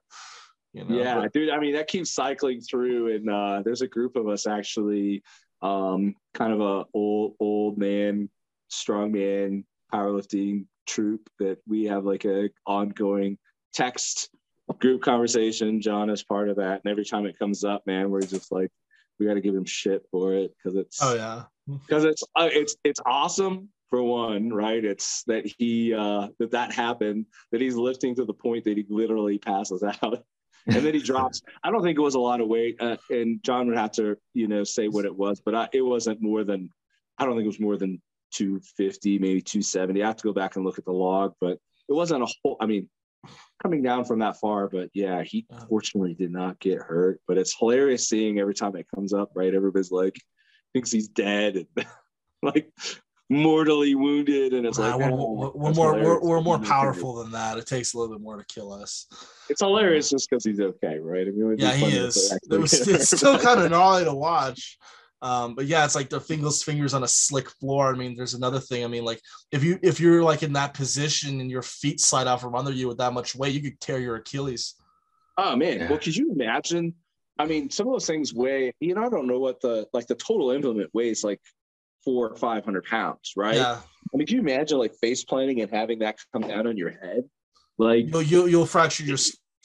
You 0.74 0.84
know, 0.86 0.96
yeah 0.96 1.22
but- 1.22 1.34
dude 1.34 1.50
i 1.50 1.60
mean 1.60 1.74
that 1.74 1.88
keeps 1.88 2.12
cycling 2.14 2.62
through 2.62 3.16
and 3.16 3.28
uh 3.30 3.62
there's 3.64 3.82
a 3.82 3.88
group 3.88 4.16
of 4.16 4.28
us 4.28 4.46
actually 4.46 5.24
um 5.64 6.14
kind 6.36 6.54
of 6.54 6.60
a 6.60 6.86
old 6.94 7.34
old 7.40 7.80
man 7.80 8.30
strong 8.68 9.12
man 9.14 9.64
powerlifting 9.92 10.66
troop 10.86 11.30
that 11.40 11.58
we 11.68 11.86
have 11.86 12.04
like 12.06 12.26
a 12.26 12.50
ongoing 12.68 13.40
text 13.74 14.30
group 14.74 15.02
conversation 15.02 15.82
john 15.82 16.10
is 16.10 16.24
part 16.24 16.50
of 16.50 16.58
that. 16.58 16.82
And 16.84 16.92
every 16.92 17.06
time 17.06 17.26
it 17.26 17.40
comes 17.40 17.64
up 17.64 17.84
man 17.86 18.10
we're 18.10 18.22
just 18.22 18.52
like 18.52 18.72
we 19.20 19.26
got 19.26 19.34
to 19.34 19.42
give 19.42 19.56
him 19.56 19.66
shit 19.66 20.04
for 20.12 20.34
it 20.34 20.52
because 20.56 20.78
it's 20.78 21.00
oh 21.02 21.16
yeah. 21.16 21.44
because 21.88 22.04
it's 22.04 22.24
uh, 22.36 22.50
it's 22.52 22.76
it's 22.84 23.00
awesome 23.06 23.70
for 23.90 24.04
one 24.04 24.50
right? 24.52 24.84
It's 24.84 25.24
that 25.24 25.46
he 25.58 25.94
uh 25.94 26.28
that 26.40 26.52
that 26.52 26.74
happened 26.74 27.26
that 27.52 27.62
he's 27.62 27.76
lifting 27.76 28.16
to 28.16 28.26
the 28.26 28.34
point 28.34 28.66
that 28.66 28.78
he 28.78 28.86
literally 28.90 29.38
passes 29.38 29.84
out. 30.04 30.24
And 30.68 30.86
then 30.86 30.94
he 30.94 31.02
drops. 31.02 31.42
I 31.64 31.72
don't 31.72 31.82
think 31.82 31.98
it 31.98 32.02
was 32.02 32.16
a 32.16 32.20
lot 32.20 32.42
of 32.42 32.48
weight 32.48 32.76
uh, 32.82 32.98
and 33.10 33.42
john 33.44 33.68
would 33.68 33.78
have 33.78 33.92
to 33.94 34.18
you 34.34 34.48
know 34.48 34.64
say 34.64 34.88
what 34.88 35.06
it 35.06 35.16
was 35.16 35.42
but 35.42 35.56
I, 35.56 35.70
it 35.74 35.82
wasn't 35.82 36.22
more 36.22 36.44
than 36.44 36.70
i 37.18 37.26
don't 37.26 37.36
think 37.36 37.46
it 37.46 37.48
was 37.48 37.60
more 37.60 37.78
than 37.78 38.02
250 38.34 39.20
maybe 39.20 39.42
270 39.42 40.04
i 40.04 40.08
have 40.08 40.18
to 40.18 40.24
go 40.24 40.34
back 40.34 40.56
and 40.56 40.66
look 40.66 40.78
at 40.78 40.86
the 40.86 40.92
log 40.92 41.34
but 41.40 41.58
it 41.90 41.94
wasn't 41.94 42.22
a 42.22 42.28
whole 42.44 42.58
i 42.60 42.66
mean 42.66 42.90
coming 43.62 43.82
down 43.82 44.06
from 44.06 44.20
that 44.20 44.40
far 44.40 44.68
but 44.70 44.90
yeah 44.94 45.24
he 45.24 45.46
Yeah. 45.50 45.60
fortunately 45.70 46.14
did 46.14 46.32
not 46.32 46.60
get 46.60 46.78
hurt 46.80 47.20
but 47.28 47.38
it's 47.38 47.56
hilarious 47.58 48.08
seeing 48.08 48.40
every 48.40 48.54
time 48.54 48.76
it 48.76 48.88
comes 48.94 49.14
up 49.14 49.32
right 49.36 49.54
everybody's 49.54 49.92
like 49.92 50.16
thinks 50.74 50.92
he's 50.92 51.08
dead 51.08 51.56
and 51.56 51.86
like 52.44 52.72
mortally 53.30 53.94
wounded 53.96 54.54
and 54.54 54.66
it's 54.66 54.78
Nah, 54.80 54.96
like 54.96 55.12
we're, 55.12 55.20
oh, 55.20 55.52
we're, 55.54 55.74
more 55.74 55.94
we're, 55.96 56.20
we're 56.22 56.42
more 56.42 56.60
powerful 56.60 57.16
than 57.16 57.32
that. 57.32 57.58
It 57.58 57.66
takes 57.66 57.94
a 57.94 57.98
little 57.98 58.16
bit 58.16 58.22
more 58.24 58.38
to 58.38 58.46
kill 58.46 58.72
us. 58.72 59.08
it's 59.50 59.62
hilarious 59.62 60.10
just 60.10 60.30
because 60.30 60.46
he's 60.46 60.60
okay 60.62 60.98
right 61.00 61.28
I 61.28 61.32
mean, 61.32 61.42
it 61.42 61.46
would 61.46 61.58
be 61.58 61.64
Yeah, 61.64 61.74
he 61.74 61.96
is. 61.98 62.32
It 62.50 62.58
was, 62.58 62.74
it's 62.74 63.10
still 63.18 63.38
kind 63.38 63.60
of 63.60 63.70
gnarly 63.72 64.06
to 64.06 64.14
watch. 64.14 64.78
Um, 65.22 65.56
but 65.56 65.66
yeah, 65.66 65.84
it's 65.84 65.96
like 65.96 66.10
the 66.10 66.20
Fingal's 66.20 66.64
fingers 66.64 66.94
on 66.94 67.04
a 67.04 67.08
slick 67.08 67.50
floor. 67.50 67.94
I 67.94 67.98
mean, 67.98 68.16
there's 68.16 68.36
another 68.36 68.60
thing. 68.60 68.84
I 68.84 68.88
mean, 68.88 69.04
like 69.04 69.20
if 69.52 69.64
you 69.64 69.80
if 69.82 70.00
you're 70.00 70.24
like 70.24 70.44
in 70.44 70.54
that 70.54 70.74
position 70.74 71.42
and 71.42 71.50
your 71.50 71.64
feet 71.64 72.00
slide 72.00 72.28
out 72.28 72.42
from 72.42 72.56
under 72.56 72.72
you 72.72 72.88
with 72.88 73.00
that 73.00 73.14
much 73.14 73.36
weight, 73.36 73.54
you 73.54 73.62
could 73.62 73.80
tear 73.80 74.00
your 74.00 74.18
Achilles. 74.18 74.76
Oh 75.38 75.56
man, 75.56 75.80
Yeah. 75.80 75.90
well, 75.90 76.00
could 76.00 76.16
you 76.16 76.32
imagine 76.32 76.94
I 77.40 77.46
mean, 77.46 77.70
some 77.70 77.88
of 77.88 77.94
those 77.94 78.08
things 78.08 78.34
weigh. 78.34 78.74
You 78.80 78.96
know, 78.96 79.06
I 79.06 79.10
don't 79.10 79.28
know 79.28 79.40
what 79.40 79.62
the 79.62 79.88
like 79.94 80.08
the 80.08 80.16
total 80.16 80.52
implement 80.52 80.90
weighs 80.94 81.24
like 81.24 81.40
four 82.04 82.30
or 82.30 82.36
five 82.36 82.66
hundred 82.66 82.86
pounds, 82.86 83.34
right? 83.36 83.56
Yeah, 83.56 83.80
I 84.14 84.18
mean, 84.18 84.28
can 84.28 84.38
you 84.38 84.42
imagine 84.42 84.78
like 84.78 84.96
face 84.96 85.24
planting 85.24 85.62
and 85.62 85.70
having 85.72 86.00
that 86.00 86.18
come 86.34 86.44
down 86.44 86.68
on 86.68 86.78
your 86.78 86.92
head? 86.92 87.24
Like 87.78 88.08
you'll 88.08 88.24
you'll, 88.24 88.48
you'll 88.50 88.66
fracture 88.66 89.04
your 89.04 89.18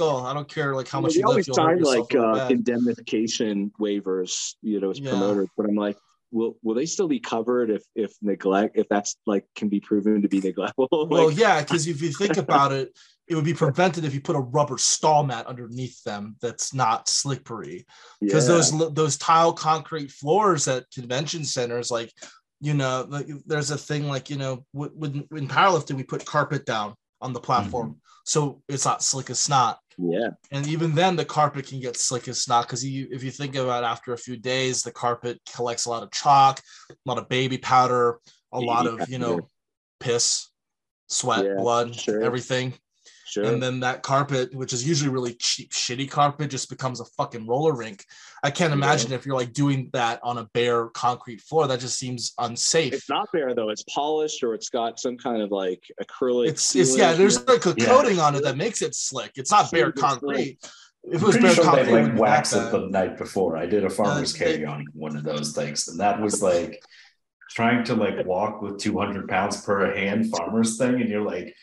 skull. 0.03 0.27
I 0.27 0.35
don't 0.35 0.49
care 0.49 0.75
like 0.75 0.89
how 0.89 1.01
much 1.01 1.15
they 1.15 1.21
you 1.21 1.27
always 1.27 1.49
lift. 1.49 1.57
Sign 1.57 1.83
like 1.83 2.15
uh, 2.15 2.49
indemnification 2.51 3.73
waivers, 3.81 4.55
you 4.63 4.81
know, 4.81 4.91
as 4.91 4.99
Yeah. 4.99 5.11
promoters. 5.11 5.49
But 5.57 5.67
I'm 5.67 5.75
like, 5.75 5.99
will 6.31 6.57
will 6.63 6.75
they 6.75 6.87
still 6.87 7.09
be 7.09 7.21
covered 7.21 7.71
if 7.71 7.83
if 7.95 8.13
neglect 8.23 8.77
if 8.77 8.89
that's 8.89 9.17
like 9.27 9.45
can 9.55 9.69
be 9.69 9.81
proven 9.81 10.23
to 10.23 10.29
be 10.29 10.41
neglectful? 10.41 10.89
Well, 11.11 11.31
yeah, 11.31 11.61
because 11.61 11.87
if 11.87 12.03
you 12.03 12.11
think 12.13 12.37
about 12.47 12.73
it, 12.73 12.97
it 13.29 13.35
would 13.35 13.45
be 13.45 13.55
prevented 13.55 14.05
if 14.05 14.15
you 14.15 14.21
put 14.21 14.37
a 14.37 14.41
rubber 14.41 14.79
stall 14.79 15.25
mat 15.25 15.47
underneath 15.47 16.03
them 16.05 16.37
that's 16.41 16.75
not 16.75 17.09
slippery. 17.09 17.87
Because 18.21 18.49
yeah. 18.49 18.55
those 18.55 18.95
those 18.95 19.17
tile 19.17 19.53
concrete 19.53 20.11
floors 20.11 20.69
at 20.69 20.91
convention 20.91 21.45
centers, 21.45 21.91
like 21.91 22.13
you 22.61 22.75
know, 22.75 23.05
like, 23.09 23.27
there's 23.47 23.73
a 23.73 23.79
thing 23.79 24.07
like 24.07 24.31
you 24.31 24.37
know, 24.37 24.65
when 24.73 25.27
in 25.33 25.49
powerlifting 25.49 25.97
we 25.97 26.05
put 26.05 26.25
carpet 26.25 26.65
down 26.65 26.95
on 27.21 27.33
the 27.33 27.41
platform, 27.41 28.01
so 28.25 28.63
it's 28.69 28.85
not 28.85 29.03
slick 29.03 29.31
as 29.31 29.41
snot. 29.41 29.79
Yeah, 29.99 30.31
And 30.51 30.67
even 30.67 30.95
then, 30.95 31.17
the 31.17 31.25
carpet 31.25 31.67
can 31.67 31.81
get 31.81 31.97
slick 31.97 32.29
as 32.29 32.41
snot 32.41 32.67
because 32.67 32.85
you, 32.85 33.09
if 33.11 33.23
you 33.23 33.31
think 33.31 33.55
about 33.55 33.85
it, 33.85 33.87
after 33.87 34.13
a 34.13 34.19
few 34.19 34.37
days, 34.37 34.83
the 34.83 34.93
carpet 34.93 35.41
collects 35.55 35.87
a 35.87 35.91
lot 35.91 36.03
of 36.03 36.11
chalk, 36.11 36.61
a 36.91 36.95
lot 37.05 37.19
of 37.19 37.29
baby 37.29 37.59
powder, 37.59 38.19
a 38.53 38.61
lot 38.61 38.87
of 38.87 39.09
you 39.09 39.19
know, 39.19 39.49
piss, 40.01 40.49
sweat, 41.09 41.45
Yeah, 41.45 41.55
blood, 41.57 41.95
sure. 41.95 42.23
everything. 42.23 42.75
Sure. 43.33 43.45
And 43.45 43.63
then 43.63 43.81
that 43.81 44.03
carpet, 44.03 44.55
which 44.55 44.73
is 44.73 44.87
usually 44.87 45.11
really 45.11 45.35
cheap, 45.35 45.73
shitty 45.73 46.11
carpet, 46.11 46.51
just 46.51 46.69
becomes 46.69 47.01
a 47.01 47.05
fucking 47.17 47.47
roller 47.47 47.75
rink. 47.75 48.05
I 48.43 48.51
can't 48.51 48.71
Yeah. 48.71 48.77
imagine 48.77 49.13
if 49.13 49.25
you're 49.25 49.37
like 49.37 49.53
doing 49.53 49.89
that 49.93 50.21
on 50.23 50.39
a 50.39 50.45
bare 50.53 50.89
concrete 50.89 51.41
floor. 51.41 51.67
That 51.67 51.81
just 51.81 51.99
seems 51.99 52.33
unsafe. 52.39 52.93
it's 52.93 53.09
not 53.09 53.31
bare 53.33 53.55
though. 53.55 53.71
It's 53.71 53.85
polished 53.85 54.43
or 54.43 54.55
it's 54.55 54.69
got 54.69 55.01
some 55.01 55.17
kind 55.17 55.41
of 55.43 55.51
like 55.51 55.83
acrylic. 56.03 56.49
It's, 56.49 56.77
it's 56.77 56.97
yeah. 56.97 57.13
There's 57.15 57.37
you 57.39 57.45
like 57.47 57.65
a 57.67 57.75
Yeah. 57.79 57.87
coating 57.87 58.19
on 58.19 58.35
it 58.35 58.43
that 58.45 58.57
makes 58.57 58.83
it 58.83 58.95
slick. 58.95 59.33
It's 59.37 59.51
not 59.51 59.71
bare 59.71 59.93
concrete. 59.93 60.59
If 61.05 61.21
it 61.21 61.27
was 61.27 61.37
pretty 61.37 61.47
bare 61.47 61.55
sure 61.55 61.65
concrete, 61.65 61.85
they 61.85 61.93
like 61.93 62.01
wouldn't 62.03 62.13
be 62.15 62.19
that 62.19 62.23
waxed 62.23 62.53
it 62.55 62.71
the 62.71 62.87
night 62.89 63.19
before. 63.19 63.57
I 63.57 63.67
did 63.67 63.83
a 63.83 63.89
uh, 63.89 63.91
farmer's 63.91 64.33
they- 64.35 64.39
carry 64.39 64.65
on 64.65 64.85
one 64.93 65.17
of 65.17 65.25
those 65.25 65.53
things, 65.53 65.89
and 65.89 65.99
that 66.01 66.21
was 66.21 66.43
like 66.43 66.81
trying 67.51 67.85
to 67.85 67.95
like 67.95 68.25
walk 68.25 68.63
with 68.63 68.79
200 68.79 69.29
pounds 69.29 69.63
per 69.65 69.95
hand 69.95 70.31
farmer's 70.31 70.79
thing, 70.79 71.01
and 71.01 71.09
you're 71.11 71.25
like, 71.25 71.55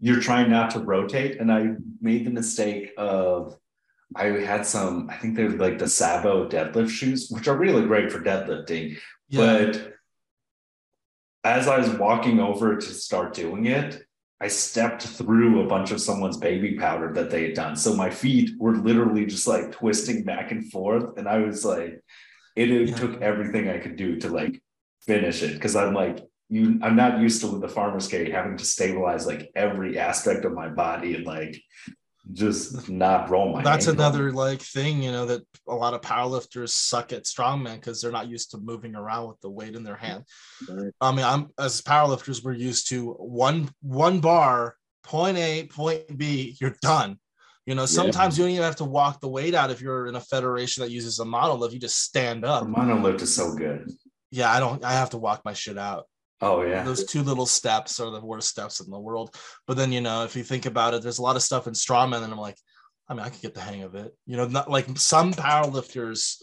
you're 0.00 0.20
trying 0.20 0.50
not 0.50 0.70
to 0.70 0.80
rotate. 0.80 1.40
And 1.40 1.50
I 1.52 1.70
made 2.00 2.24
the 2.26 2.30
mistake 2.30 2.92
of 2.96 3.56
I 4.16 4.24
had 4.26 4.64
some, 4.64 5.10
I 5.10 5.16
think 5.16 5.36
they're 5.36 5.50
like 5.50 5.78
the 5.78 5.88
Sabo 5.88 6.48
deadlift 6.48 6.90
shoes, 6.90 7.28
which 7.30 7.46
are 7.48 7.56
really 7.56 7.84
great 7.86 8.10
for 8.10 8.20
deadlifting, 8.20 8.96
Yeah. 9.28 9.40
but 9.68 9.92
as 11.44 11.68
I 11.68 11.78
was 11.78 11.90
walking 11.90 12.40
over 12.40 12.76
to 12.76 12.86
start 12.86 13.34
doing 13.34 13.66
it, 13.66 14.02
I 14.40 14.48
stepped 14.48 15.02
through 15.02 15.62
a 15.62 15.66
bunch 15.66 15.90
of 15.90 16.00
someone's 16.00 16.36
baby 16.36 16.76
powder 16.76 17.12
that 17.14 17.30
they 17.30 17.42
had 17.44 17.54
done. 17.54 17.76
So 17.76 17.94
my 17.94 18.08
feet 18.08 18.50
were 18.58 18.76
literally 18.76 19.26
just 19.26 19.46
like 19.48 19.72
twisting 19.72 20.22
back 20.24 20.52
and 20.52 20.70
forth. 20.70 21.18
And 21.18 21.28
I 21.28 21.38
was 21.38 21.64
like, 21.64 22.00
it, 22.56 22.70
it 22.70 22.88
Yeah. 22.90 22.96
took 22.96 23.20
everything 23.20 23.68
I 23.68 23.78
could 23.78 23.96
do 23.96 24.16
to 24.20 24.28
like 24.28 24.62
finish 25.02 25.42
it. 25.42 25.60
Cause 25.60 25.74
I'm 25.76 25.92
like, 25.92 26.20
you 26.48 26.78
I'm 26.82 26.96
not 26.96 27.20
used 27.20 27.40
to 27.42 27.48
with 27.48 27.60
the 27.60 27.68
farmer's 27.68 28.08
carry 28.08 28.30
having 28.30 28.56
to 28.56 28.64
stabilize 28.64 29.26
like 29.26 29.50
every 29.54 29.98
aspect 29.98 30.44
of 30.44 30.52
my 30.52 30.68
body 30.68 31.14
and 31.14 31.26
like 31.26 31.60
just 32.32 32.88
not 32.90 33.30
roll 33.30 33.52
my 33.52 33.62
That's 33.62 33.88
ankle. 33.88 34.02
another 34.04 34.32
like 34.32 34.60
thing, 34.60 35.02
you 35.02 35.12
know, 35.12 35.24
that 35.26 35.42
a 35.66 35.74
lot 35.74 35.94
of 35.94 36.00
powerlifters 36.02 36.70
suck 36.70 37.12
at 37.12 37.24
strongman 37.24 37.76
because 37.76 38.00
they're 38.02 38.12
not 38.12 38.28
used 38.28 38.50
to 38.50 38.58
moving 38.58 38.94
around 38.94 39.28
with 39.28 39.40
the 39.40 39.48
weight 39.50 39.74
in 39.74 39.82
their 39.82 39.96
hand. 39.96 40.24
Right. 40.68 40.92
I 41.00 41.12
mean, 41.12 41.24
I'm 41.24 41.48
as 41.58 41.80
powerlifters, 41.80 42.44
we're 42.44 42.52
used 42.52 42.88
to 42.90 43.12
one 43.12 43.70
one 43.80 44.20
bar, 44.20 44.76
point 45.04 45.38
A, 45.38 45.64
point 45.68 46.18
B, 46.18 46.56
you're 46.60 46.76
done. 46.82 47.18
You 47.64 47.74
know, 47.74 47.84
sometimes 47.86 48.38
you 48.38 48.44
don't 48.44 48.52
even 48.52 48.62
have 48.64 48.76
to 48.76 48.84
walk 48.84 49.20
the 49.20 49.28
weight 49.28 49.54
out 49.54 49.70
if 49.70 49.82
you're 49.82 50.06
in 50.06 50.14
a 50.14 50.20
federation 50.20 50.82
that 50.82 50.90
uses 50.90 51.18
a 51.20 51.24
monolift. 51.24 51.72
You 51.72 51.78
just 51.78 52.02
stand 52.02 52.44
The 52.44 52.48
up. 52.48 52.66
monolift 52.66 53.20
is 53.20 53.34
so 53.34 53.54
good. 53.54 53.90
Yeah, 54.30 54.50
I 54.50 54.58
don't. 54.58 54.82
I 54.84 54.92
have 54.92 55.10
to 55.10 55.18
walk 55.18 55.42
my 55.44 55.52
shit 55.52 55.76
out. 55.76 56.04
Oh 56.40 56.62
yeah. 56.62 56.82
Those 56.84 57.04
two 57.04 57.22
little 57.22 57.46
steps 57.46 57.98
are 57.98 58.10
the 58.10 58.24
worst 58.24 58.48
steps 58.48 58.80
in 58.80 58.90
the 58.90 58.98
world. 58.98 59.34
But 59.66 59.76
then, 59.76 59.90
you 59.92 60.00
know, 60.00 60.24
if 60.24 60.36
you 60.36 60.44
think 60.44 60.66
about 60.66 60.94
it, 60.94 61.02
there's 61.02 61.18
a 61.18 61.22
lot 61.22 61.36
of 61.36 61.42
stuff 61.42 61.66
in 61.66 61.72
strongman, 61.72 62.22
and 62.22 62.32
I'm 62.32 62.38
like, 62.38 62.56
I 63.08 63.14
mean, 63.14 63.24
I 63.24 63.28
could 63.28 63.42
get 63.42 63.54
the 63.54 63.60
hang 63.60 63.82
of 63.82 63.94
it. 63.94 64.14
You 64.26 64.36
know, 64.36 64.46
not 64.46 64.70
like 64.70 64.86
some 64.98 65.32
powerlifters 65.32 66.36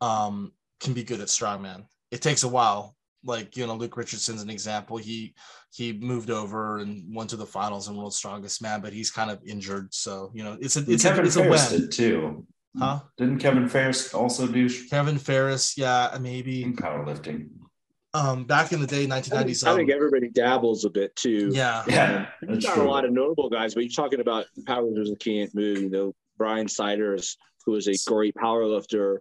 um, 0.00 0.52
can 0.80 0.94
be 0.94 1.04
good 1.04 1.20
at 1.20 1.28
strongman. 1.28 1.84
It 2.10 2.22
takes 2.22 2.42
a 2.42 2.48
while. 2.48 2.96
Like 3.24 3.56
you 3.56 3.66
know, 3.66 3.74
Luke 3.74 3.96
Richardson's 3.96 4.42
an 4.42 4.50
example. 4.50 4.96
He 4.96 5.34
he 5.72 5.92
moved 5.92 6.30
over 6.30 6.78
and 6.78 7.14
went 7.14 7.30
to 7.30 7.36
the 7.36 7.46
finals 7.46 7.88
and 7.88 7.96
world's 7.96 8.16
strongest 8.16 8.62
man, 8.62 8.80
but 8.80 8.92
he's 8.92 9.10
kind 9.10 9.30
of 9.30 9.42
injured. 9.44 9.92
So 9.92 10.30
you 10.34 10.44
know, 10.44 10.56
it's 10.60 10.76
a 10.76 10.84
it's 10.88 11.04
a, 11.04 11.08
Kevin 11.08 11.26
it's 11.26 11.36
a 11.36 11.48
win, 11.48 11.60
did 11.70 11.92
too. 11.92 12.46
huh? 12.78 13.00
Didn't 13.16 13.38
Kevin 13.38 13.68
Ferris 13.68 14.14
also 14.14 14.46
do 14.46 14.68
Kevin 14.88 15.18
Ferris, 15.18 15.76
yeah, 15.76 16.16
maybe. 16.20 16.62
in 16.62 16.76
powerlifting? 16.76 17.48
Um, 18.16 18.44
back 18.44 18.72
in 18.72 18.80
the 18.80 18.86
day, 18.86 19.06
I 19.10 19.20
think, 19.20 19.34
1990s. 19.34 19.66
I 19.66 19.76
think 19.76 19.90
everybody 19.90 20.28
dabbles 20.28 20.84
a 20.84 20.90
bit 20.90 21.14
too. 21.16 21.50
yeah, 21.52 21.84
Yeah, 21.86 22.26
You've 22.42 22.62
that's 22.62 22.76
a 22.76 22.82
lot 22.82 23.04
of 23.04 23.12
notable 23.12 23.50
guys, 23.50 23.74
but 23.74 23.84
you're 23.84 23.90
talking 23.90 24.20
about 24.20 24.46
powerlifters 24.62 25.10
that 25.10 25.20
can't 25.20 25.54
move. 25.54 25.78
You 25.78 25.90
know, 25.90 26.14
Brian 26.38 26.68
Siders, 26.68 27.36
who 27.64 27.74
is 27.74 27.88
a 27.88 27.94
great 28.08 28.34
powerlifter. 28.34 29.18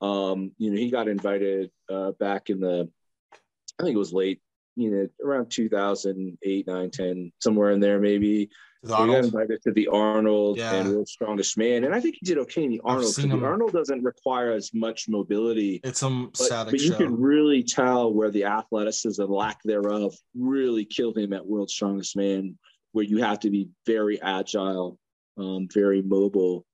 Um, 0.00 0.52
you 0.58 0.70
know, 0.70 0.78
he 0.78 0.90
got 0.90 1.08
invited 1.08 1.70
uh, 1.90 2.12
back 2.12 2.50
in 2.50 2.60
the, 2.60 2.88
I 3.78 3.82
think 3.82 3.94
it 3.94 3.98
was 3.98 4.12
late, 4.12 4.40
you 4.76 4.90
know, 4.90 5.08
around 5.24 5.50
2008, 5.50 6.66
9, 6.66 6.90
10, 6.90 7.32
somewhere 7.40 7.72
in 7.72 7.80
there, 7.80 7.98
maybe. 7.98 8.48
The 8.82 8.88
He 8.88 8.92
got 8.92 9.00
Arnold. 9.00 9.24
invited 9.24 9.62
to 9.62 9.72
the 9.72 9.88
Arnold 9.88 10.56
Yeah. 10.58 10.74
and 10.74 10.92
World's 10.94 11.10
Strongest 11.12 11.58
Man. 11.58 11.84
And 11.84 11.94
I 11.94 12.00
think 12.00 12.16
he 12.20 12.26
did 12.26 12.38
okay 12.38 12.64
in 12.64 12.70
the 12.70 12.80
Arnold 12.84 13.14
the 13.14 13.22
him. 13.22 13.42
Arnold 13.44 13.72
doesn't 13.72 14.02
require 14.02 14.52
as 14.52 14.72
much 14.72 15.08
mobility. 15.08 15.80
It's 15.84 15.98
some 16.00 16.30
But, 16.38 16.66
but 16.70 16.80
you 16.80 16.92
show. 16.92 16.96
can 16.98 17.18
really 17.20 17.62
tell 17.62 18.12
where 18.12 18.30
the 18.30 18.44
athleticism, 18.44 19.24
lack 19.24 19.62
thereof, 19.64 20.14
really 20.36 20.84
killed 20.84 21.18
him 21.18 21.32
at 21.32 21.44
World's 21.44 21.72
Strongest 21.74 22.16
Man, 22.16 22.56
where 22.92 23.04
you 23.04 23.18
have 23.18 23.40
to 23.40 23.50
be 23.50 23.68
very 23.86 24.20
agile, 24.22 24.98
um, 25.36 25.68
very 25.72 26.02
mobile. 26.02 26.64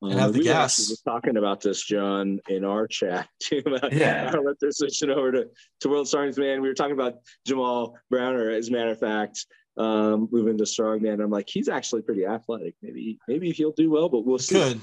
Um, 0.00 0.12
And 0.12 0.20
have 0.20 0.32
the 0.32 0.38
we 0.38 0.44
were 0.46 0.52
gas. 0.52 0.76
just 0.76 1.04
talking 1.04 1.36
about 1.38 1.60
this, 1.60 1.82
John, 1.84 2.38
in 2.48 2.64
our 2.64 2.86
chat 2.86 3.28
too. 3.42 3.62
About 3.66 3.92
Yeah. 3.92 4.30
our 4.32 4.44
lifters 4.44 4.78
switching 4.78 5.10
over 5.10 5.32
to, 5.32 5.48
to 5.80 5.88
World's 5.88 6.10
Strongest 6.10 6.38
Man. 6.38 6.62
We 6.62 6.68
were 6.68 6.74
talking 6.74 6.92
about 6.92 7.14
Jamal 7.44 7.96
Browner, 8.08 8.50
as 8.50 8.68
a 8.68 8.72
matter 8.72 8.92
of 8.92 9.00
fact, 9.00 9.44
um, 9.78 10.28
moving 10.30 10.58
to 10.58 10.64
strongman. 10.64 11.22
I'm 11.22 11.30
like, 11.30 11.48
he's 11.48 11.68
actually 11.68 12.02
pretty 12.02 12.26
athletic. 12.26 12.74
Maybe 12.82 13.18
maybe 13.28 13.52
he'll 13.52 13.72
do 13.72 13.90
well, 13.90 14.08
but 14.08 14.26
we'll 14.26 14.38
see. 14.38 14.54
Good. 14.56 14.80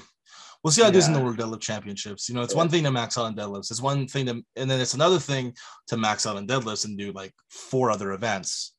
We'll 0.64 0.72
see 0.72 0.82
how 0.82 0.88
it 0.88 0.92
does 0.92 1.06
in 1.06 1.12
the 1.12 1.20
World 1.20 1.36
Deadlift 1.38 1.60
Championships. 1.60 2.28
You 2.28 2.34
know, 2.34 2.42
it's 2.42 2.52
Yeah. 2.54 2.58
one 2.58 2.68
thing 2.68 2.82
to 2.84 2.90
max 2.90 3.16
out 3.16 3.26
on 3.26 3.36
deadlifts. 3.36 3.70
It's 3.70 3.80
one 3.80 4.08
thing 4.08 4.26
to, 4.26 4.42
and 4.56 4.68
then 4.68 4.80
it's 4.80 4.94
another 4.94 5.20
thing 5.20 5.54
to 5.88 5.96
max 5.96 6.26
out 6.26 6.36
on 6.36 6.46
deadlifts 6.48 6.84
and 6.84 6.98
do 6.98 7.12
like 7.12 7.32
four 7.50 7.90
other 7.90 8.12
events. 8.12 8.74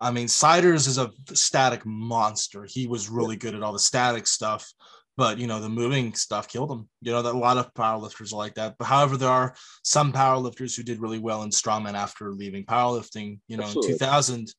I 0.00 0.10
mean, 0.10 0.28
Siders 0.28 0.86
is 0.86 0.98
a 0.98 1.10
static 1.32 1.86
monster. 1.86 2.66
He 2.68 2.86
was 2.86 3.08
really 3.08 3.36
good 3.36 3.54
at 3.54 3.62
all 3.62 3.72
the 3.72 3.78
static 3.78 4.26
stuff, 4.26 4.70
but 5.16 5.38
you 5.38 5.46
know, 5.46 5.60
the 5.60 5.68
moving 5.68 6.12
stuff 6.14 6.48
killed 6.48 6.70
him. 6.72 6.88
You 7.00 7.12
know, 7.12 7.22
that 7.22 7.34
a 7.34 7.38
lot 7.38 7.58
of 7.58 7.72
powerlifters 7.74 8.32
are 8.32 8.36
like 8.36 8.54
that. 8.54 8.76
But 8.78 8.86
however, 8.86 9.16
there 9.16 9.28
are 9.30 9.54
some 9.82 10.12
powerlifters 10.12 10.76
who 10.76 10.82
did 10.82 11.00
really 11.00 11.18
well 11.18 11.42
in 11.42 11.50
strongman 11.50 11.94
after 11.94 12.32
leaving 12.32 12.64
powerlifting. 12.64 13.38
You 13.46 13.56
know, 13.56 13.64
Absolutely. 13.64 13.92
in 13.92 13.98
2000, 13.98 14.54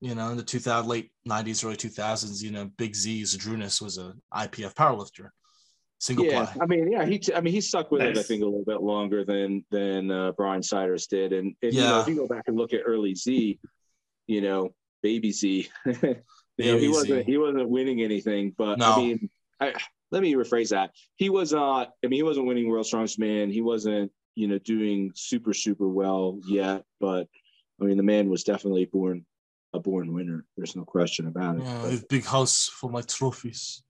you 0.00 0.14
know, 0.14 0.30
in 0.30 0.36
the 0.36 0.42
2000 0.42 0.88
late 0.88 1.10
90s, 1.28 1.64
early 1.64 1.76
2000s, 1.76 2.42
you 2.42 2.50
know, 2.50 2.70
Big 2.76 2.94
Z's 2.94 3.36
Zydrunas 3.36 3.80
was 3.80 3.98
a 3.98 4.14
IPF 4.34 4.74
powerlifter, 4.74 5.30
single 5.98 6.26
yeah, 6.26 6.44
ply. 6.46 6.62
I 6.62 6.66
mean, 6.66 6.92
yeah, 6.92 7.04
he. 7.04 7.20
I 7.34 7.40
mean, 7.40 7.54
he 7.54 7.60
stuck 7.60 7.90
with 7.90 8.02
it. 8.02 8.18
I 8.18 8.22
think 8.22 8.42
a 8.42 8.46
little 8.46 8.64
bit 8.64 8.82
longer 8.82 9.24
than 9.24 9.64
than 9.70 10.10
uh, 10.10 10.32
Brian 10.32 10.62
Siders 10.62 11.06
did. 11.06 11.32
And, 11.32 11.54
and 11.62 11.72
you 11.72 11.80
know, 11.80 11.96
Yeah. 11.96 12.00
if 12.02 12.08
you 12.08 12.16
go 12.16 12.26
back 12.26 12.44
and 12.48 12.56
look 12.56 12.72
at 12.74 12.82
early 12.84 13.14
Z, 13.14 13.58
you 14.26 14.40
know, 14.40 14.74
baby 15.02 15.32
Z, 15.32 15.68
you 15.86 15.92
know, 16.02 16.14
Baby 16.56 16.80
he 16.80 16.88
wasn't 16.88 17.26
he 17.26 17.38
wasn't 17.38 17.68
winning 17.68 18.02
anything. 18.02 18.54
But 18.56 18.78
No. 18.78 18.92
I 18.92 18.96
mean, 18.98 19.30
I, 19.60 19.74
let 20.10 20.22
me 20.22 20.34
rephrase 20.34 20.70
that. 20.70 20.90
He 21.16 21.30
was 21.30 21.52
not. 21.52 21.92
I 22.04 22.08
mean, 22.08 22.18
he 22.18 22.22
wasn't 22.22 22.46
winning 22.46 22.68
World 22.68 22.86
Strongest 22.86 23.18
Man. 23.18 23.50
He 23.50 23.62
wasn't, 23.62 24.12
you 24.34 24.48
know, 24.48 24.58
doing 24.58 25.12
super 25.14 25.54
super 25.54 25.88
well 25.88 26.38
yet. 26.46 26.84
But 27.00 27.26
I 27.80 27.84
mean, 27.84 27.96
the 27.96 28.02
man 28.02 28.28
was 28.28 28.44
definitely 28.44 28.84
born 28.84 29.24
a 29.74 29.80
born 29.80 30.14
winner. 30.14 30.46
There's 30.56 30.76
no 30.76 30.84
question 30.84 31.26
about 31.26 31.56
it. 31.56 31.64
Yeah, 31.64 31.78
But- 31.82 31.90
with 31.90 32.08
big 32.08 32.24
house 32.24 32.68
for 32.68 32.88
my 32.88 33.02
trophies. 33.02 33.82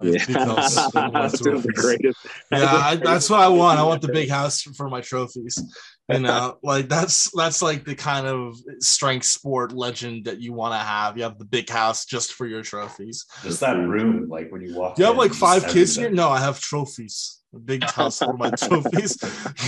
Yeah. 0.00 0.24
Big 0.26 0.36
house, 0.36 0.74
That's 0.92 1.40
the 1.40 1.72
greatest. 1.74 2.18
yeah, 2.52 2.70
I, 2.72 2.94
that's 2.94 3.28
what 3.28 3.40
I 3.40 3.48
want. 3.48 3.80
I 3.80 3.82
want 3.82 4.00
the 4.00 4.12
big 4.12 4.30
house 4.30 4.62
for 4.62 4.88
my 4.88 5.00
trophies. 5.00 5.60
You 6.08 6.20
know, 6.20 6.56
like 6.62 6.88
that's 6.88 7.32
that's 7.36 7.62
like 7.62 7.84
the 7.84 7.96
kind 7.96 8.28
of 8.28 8.56
strength 8.78 9.26
sport 9.26 9.72
legend 9.72 10.26
that 10.26 10.40
you 10.40 10.52
want 10.52 10.74
to 10.74 10.78
have. 10.78 11.16
You 11.16 11.24
have 11.24 11.36
the 11.38 11.44
big 11.44 11.68
house 11.68 12.04
just 12.04 12.34
for 12.34 12.46
your 12.46 12.62
trophies. 12.62 13.26
Just 13.42 13.58
that 13.58 13.76
room, 13.76 14.28
like 14.28 14.52
when 14.52 14.62
you 14.62 14.76
walk. 14.76 14.94
Do 14.94 15.02
you 15.02 15.08
have 15.08 15.16
like 15.16 15.34
five 15.34 15.66
kids 15.66 15.96
here? 15.96 16.10
No, 16.10 16.28
I 16.28 16.38
have 16.38 16.60
trophies. 16.60 17.40
A 17.54 17.58
big 17.58 17.82
house 17.90 18.18
for 18.18 18.36
my 18.36 18.50
trophies. 18.50 19.16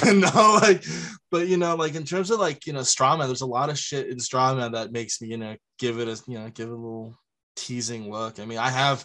you 0.05 0.15
know, 0.15 0.59
like, 0.63 0.85
but 1.31 1.49
you 1.49 1.57
know, 1.57 1.77
like 1.77 1.95
in 1.95 2.05
terms 2.05 2.31
of 2.31 2.39
like 2.41 2.67
you 2.67 2.73
know 2.73 2.81
strongman, 2.81 3.27
there's 3.27 3.41
a 3.41 3.47
lot 3.47 3.71
of 3.71 3.79
shit 3.79 4.09
in 4.09 4.19
strongman 4.19 4.73
that 4.73 4.93
makes 4.93 5.21
me 5.23 5.29
you 5.29 5.37
know 5.39 5.57
give 5.79 5.99
it 5.99 6.09
a 6.09 6.21
you 6.27 6.39
know 6.39 6.49
give 6.51 6.69
it 6.69 6.73
a 6.73 6.77
little 6.77 7.17
teasing 7.57 8.11
look. 8.11 8.39
I 8.39 8.45
mean, 8.45 8.59
I 8.59 8.71
have 8.71 9.05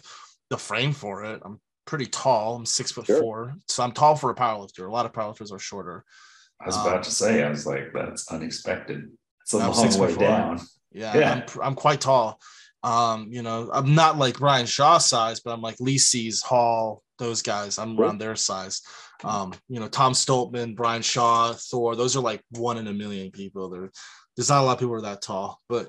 the 0.50 0.58
frame 0.58 0.92
for 0.92 1.24
it. 1.24 1.40
I'm 1.44 1.60
pretty 1.86 2.06
tall. 2.06 2.56
I'm 2.56 2.66
six 2.66 2.92
foot 2.92 3.06
Sure. 3.06 3.20
four, 3.20 3.54
so 3.68 3.82
I'm 3.82 3.92
tall 3.92 4.16
for 4.16 4.30
a 4.30 4.34
powerlifter. 4.34 4.86
A 4.86 4.92
lot 4.92 5.06
of 5.06 5.12
powerlifters 5.12 5.52
are 5.52 5.58
shorter. 5.58 6.04
I 6.60 6.66
was 6.66 6.76
about 6.76 7.02
to 7.04 7.10
say, 7.10 7.42
I 7.42 7.50
was 7.50 7.66
like, 7.66 7.92
that's 7.92 8.30
unexpected. 8.32 9.10
It's 9.42 9.52
a 9.52 9.58
I'm 9.58 9.64
long 9.64 9.74
six 9.74 9.96
foot 9.96 10.08
way 10.08 10.14
four. 10.14 10.22
down. 10.24 10.60
Yeah, 10.92 11.16
Yeah. 11.18 11.32
I'm, 11.54 11.60
I'm 11.62 11.74
quite 11.74 12.00
tall. 12.00 12.40
Um, 12.82 13.28
you 13.30 13.42
know, 13.42 13.68
I'm 13.72 13.94
not 13.94 14.16
like 14.16 14.38
Brian 14.38 14.64
Shaw 14.66 14.98
size, 14.98 15.40
but 15.40 15.52
I'm 15.52 15.60
like 15.60 15.76
Lee 15.80 15.98
Sees, 15.98 16.40
Hall, 16.42 17.02
those 17.18 17.42
guys. 17.42 17.78
I'm 17.78 17.98
around 17.98 18.18
their 18.18 18.36
size. 18.36 18.82
Um, 19.24 19.54
you 19.68 19.80
know, 19.80 19.88
Tom 19.88 20.12
Stoltman, 20.12 20.76
Brian 20.76 21.02
Shaw, 21.02 21.52
Thor, 21.54 21.96
those 21.96 22.16
are 22.16 22.22
like 22.22 22.42
one 22.50 22.78
in 22.78 22.86
a 22.86 22.92
million 22.92 23.30
people. 23.30 23.68
There, 23.68 23.90
there's 24.36 24.50
not 24.50 24.62
a 24.62 24.64
lot 24.64 24.72
of 24.74 24.78
people 24.78 24.90
who 24.94 24.98
are 24.98 25.02
that 25.02 25.22
tall, 25.22 25.60
but 25.68 25.88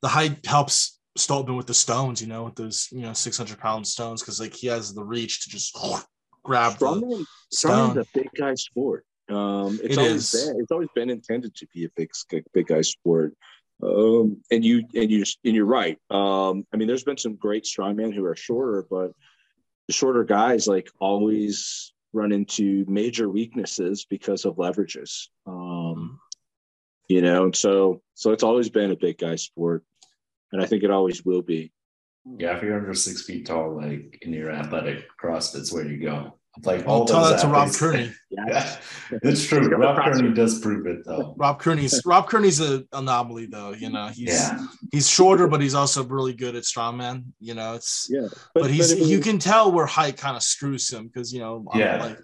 the 0.00 0.08
height 0.08 0.44
helps 0.46 0.98
Stoltman 1.18 1.56
with 1.56 1.66
the 1.66 1.74
stones, 1.74 2.20
you 2.20 2.26
know, 2.26 2.44
with 2.44 2.54
those, 2.54 2.88
you 2.90 3.02
know, 3.02 3.12
600 3.12 3.58
pound 3.58 3.86
stones, 3.86 4.22
because 4.22 4.40
like 4.40 4.54
he 4.54 4.66
has 4.68 4.94
the 4.94 5.04
reach 5.04 5.42
to 5.42 5.50
just 5.50 5.76
grab 6.44 6.72
Strongman, 6.74 7.24
strongman's 7.54 7.96
a 7.98 8.06
big 8.18 8.30
guy 8.36 8.54
sport. 8.54 9.04
Um, 9.28 9.78
it's 9.82 9.96
It 9.96 9.98
always 9.98 10.34
is. 10.34 10.46
been, 10.46 10.60
it's 10.60 10.72
always 10.72 10.88
been 10.94 11.10
intended 11.10 11.54
to 11.54 11.66
be 11.74 11.84
a 11.84 11.88
big 11.96 12.10
big 12.52 12.66
guy 12.66 12.80
sport. 12.82 13.34
Um, 13.82 14.42
and 14.50 14.64
you 14.64 14.84
and 14.94 15.10
you 15.10 15.24
and 15.44 15.54
you're 15.54 15.66
right. 15.66 15.98
Um, 16.10 16.66
I 16.72 16.76
mean, 16.76 16.88
there's 16.88 17.04
been 17.04 17.18
some 17.18 17.34
great 17.36 17.64
strongmen 17.64 18.14
who 18.14 18.24
are 18.24 18.36
shorter, 18.36 18.86
but 18.88 19.12
the 19.92 19.96
shorter 19.98 20.24
guys 20.24 20.66
like 20.66 20.90
always 21.00 21.92
run 22.14 22.32
into 22.32 22.82
major 22.88 23.28
weaknesses 23.28 24.06
because 24.08 24.46
of 24.46 24.56
leverages. 24.56 25.28
Um, 25.46 26.18
you 27.08 27.20
know, 27.20 27.44
and 27.44 27.54
so 27.54 28.00
so 28.14 28.32
it's 28.32 28.42
always 28.42 28.70
been 28.70 28.90
a 28.90 28.96
big 28.96 29.18
guy 29.18 29.36
sport, 29.36 29.84
and 30.50 30.62
I 30.62 30.66
think 30.66 30.82
it 30.82 30.90
always 30.90 31.26
will 31.26 31.42
be. 31.42 31.72
Yeah, 32.38 32.56
if 32.56 32.62
you're 32.62 32.78
under 32.78 32.94
six 32.94 33.24
feet 33.24 33.46
tall, 33.46 33.76
like 33.76 34.18
in 34.22 34.32
your 34.32 34.50
athletic 34.50 35.04
CrossFit's 35.22 35.72
where 35.72 35.86
you 35.86 36.00
go. 36.00 36.38
Like 36.64 36.80
I'll 36.82 36.90
all 36.90 37.04
tell 37.06 37.24
that 37.24 37.40
to 37.40 37.48
Rob 37.48 37.72
Kearney. 37.72 38.12
Yeah, 38.30 38.78
it's 39.22 39.46
true. 39.46 39.68
Rob 39.76 40.02
Kearney 40.02 40.32
does 40.32 40.58
prove 40.60 40.86
it 40.86 41.04
though. 41.04 41.34
Rob 41.36 41.60
Kearney's 41.60 42.00
Rob 42.06 42.28
Kearney's 42.28 42.60
an 42.60 42.88
anomaly 42.92 43.46
though, 43.46 43.72
you 43.72 43.90
know. 43.90 44.06
He's 44.08 44.28
Yeah, 44.28 44.66
he's 44.90 45.08
shorter, 45.08 45.46
but 45.48 45.60
he's 45.60 45.74
also 45.74 46.02
really 46.04 46.32
good 46.32 46.56
at 46.56 46.62
strongman. 46.64 47.24
You 47.40 47.54
know, 47.54 47.74
it's 47.74 48.08
Yeah, 48.10 48.28
but, 48.54 48.70
he's 48.70 48.92
I 48.92 48.96
mean, 48.96 49.08
you 49.08 49.20
can 49.20 49.38
tell 49.38 49.70
where 49.70 49.84
height 49.86 50.16
kind 50.16 50.34
of 50.36 50.42
screws 50.42 50.90
him 50.90 51.08
because 51.08 51.32
you 51.32 51.40
know 51.40 51.64
Yeah. 51.74 52.02
like 52.02 52.18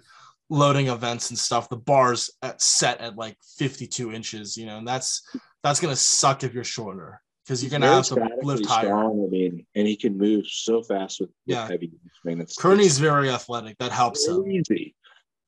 loading 0.49 0.87
events 0.87 1.29
and 1.29 1.37
stuff 1.37 1.69
the 1.69 1.77
bars 1.77 2.31
at 2.41 2.59
set 2.59 2.99
at 3.01 3.15
like 3.15 3.37
52 3.59 4.11
inches 4.11 4.57
you 4.57 4.65
know 4.65 4.79
and 4.79 4.87
that's 4.87 5.21
that's 5.61 5.79
gonna 5.79 5.95
suck 5.95 6.43
if 6.43 6.55
you're 6.55 6.63
shorter 6.63 7.21
because 7.49 7.63
you're 7.63 7.71
gonna 7.71 7.87
have 7.87 8.05
to 8.05 8.29
lift 8.43 8.67
higher 8.67 8.85
strong, 8.85 9.25
I 9.25 9.29
mean, 9.31 9.65
and 9.73 9.87
he 9.87 9.95
can 9.95 10.15
move 10.15 10.45
so 10.45 10.83
fast 10.83 11.19
with, 11.19 11.29
with 11.29 11.57
Yeah. 11.57 11.67
heavy. 11.67 11.91
I 12.05 12.27
mean, 12.27 12.41
it's 12.41 12.55
kearney's 12.55 12.99
very 12.99 13.31
athletic 13.31 13.79
that 13.79 13.91
helps 13.91 14.19
it's 14.19 14.27
him 14.27 14.43
crazy. 14.43 14.95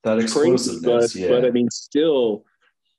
that 0.04 0.18
crazy, 0.34 0.80
but, 0.84 1.14
yeah, 1.14 1.28
but 1.30 1.46
I 1.46 1.52
mean, 1.52 1.70
still, 1.70 2.44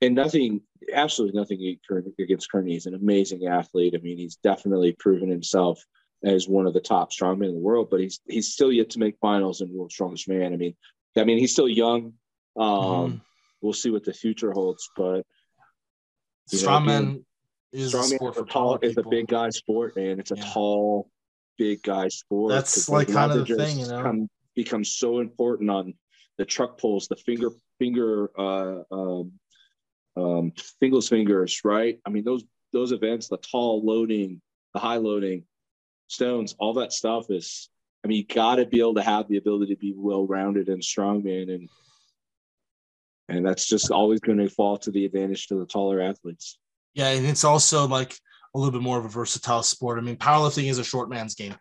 and 0.00 0.14
nothing, 0.14 0.60
absolutely 0.92 1.36
nothing 1.36 1.78
against 2.20 2.48
Kearney. 2.52 2.74
He's 2.74 2.86
an 2.86 2.94
amazing 2.94 3.44
athlete. 3.46 3.94
I 3.96 4.00
mean, 4.00 4.18
he's 4.18 4.36
definitely 4.36 4.92
proven 5.00 5.28
himself 5.28 5.84
as 6.22 6.48
one 6.48 6.68
of 6.68 6.72
the 6.74 6.80
top 6.80 7.10
strongmen 7.10 7.46
in 7.48 7.54
the 7.54 7.60
world. 7.60 7.88
But 7.90 7.98
he's 7.98 8.20
he's 8.28 8.52
still 8.52 8.70
yet 8.70 8.90
to 8.90 9.00
make 9.00 9.16
finals 9.20 9.62
in 9.62 9.72
World's 9.72 9.94
Strongest 9.94 10.28
Man. 10.28 10.52
I 10.52 10.56
mean, 10.56 10.76
I 11.16 11.24
mean, 11.24 11.38
he's 11.38 11.52
still 11.52 11.68
young. 11.68 12.12
Um, 12.56 12.62
Mhm. 12.62 13.20
We'll 13.62 13.72
see 13.72 13.90
what 13.90 14.04
the 14.04 14.12
future 14.12 14.52
holds, 14.52 14.88
but 14.96 15.24
you 16.52 16.58
know, 17.72 17.78
strongman 17.80 17.82
is 17.82 17.94
a 17.94 18.02
sport 18.02 18.34
is 18.34 18.38
for 18.38 18.46
tall, 18.46 18.78
it's 18.82 18.96
a 18.96 19.02
big 19.02 19.28
guy 19.28 19.50
sport, 19.50 19.96
and 19.96 20.20
it's 20.20 20.30
a 20.30 20.36
Yeah. 20.36 20.50
tall, 20.52 21.10
big 21.58 21.82
guy 21.82 22.08
sport. 22.08 22.50
That's 22.52 22.88
like 22.88 23.08
kind 23.08 23.32
of 23.32 23.46
the 23.46 23.56
thing, 23.56 23.78
you 23.78 23.86
know? 23.86 24.02
Come, 24.02 24.30
become 24.54 24.84
so 24.84 25.20
important 25.20 25.70
on 25.70 25.94
the 26.38 26.44
truck 26.44 26.78
pulls, 26.78 27.08
the 27.08 27.16
finger 27.16 27.50
finger 27.78 28.30
uh, 28.38 28.82
um, 28.90 29.32
um, 30.16 30.52
Fingal's 30.80 31.08
fingers, 31.08 31.60
right? 31.64 31.98
I 32.06 32.10
mean 32.10 32.24
those 32.24 32.44
those 32.72 32.92
events, 32.92 33.28
the 33.28 33.36
tall 33.38 33.84
loading, 33.84 34.40
the 34.74 34.80
high 34.80 34.96
loading 34.96 35.44
stones, 36.08 36.54
all 36.58 36.74
that 36.74 36.92
stuff 36.92 37.30
is. 37.30 37.68
I 38.04 38.08
mean, 38.08 38.18
you 38.18 38.24
got 38.34 38.56
to 38.56 38.66
be 38.66 38.80
able 38.80 38.94
to 38.94 39.02
have 39.02 39.28
the 39.28 39.36
ability 39.36 39.74
to 39.74 39.78
be 39.78 39.94
well 39.96 40.26
rounded 40.26 40.68
and 40.68 40.82
strongman, 40.82 41.54
and 41.54 41.68
and 43.28 43.46
that's 43.46 43.66
just 43.66 43.90
always 43.90 44.20
going 44.20 44.38
to 44.38 44.48
fall 44.50 44.76
to 44.78 44.90
the 44.90 45.04
advantage 45.04 45.46
to 45.46 45.54
the 45.54 45.66
taller 45.66 46.00
athletes. 46.00 46.58
Yeah, 46.94 47.08
and 47.08 47.26
it's 47.26 47.44
also 47.44 47.86
like 47.86 48.16
a 48.54 48.58
little 48.58 48.72
bit 48.72 48.82
more 48.82 48.98
of 48.98 49.04
a 49.04 49.08
versatile 49.08 49.62
sport. 49.62 49.98
I 49.98 50.02
mean, 50.02 50.16
powerlifting 50.16 50.68
is 50.68 50.78
a 50.78 50.84
short 50.84 51.08
man's 51.08 51.34
game. 51.34 51.54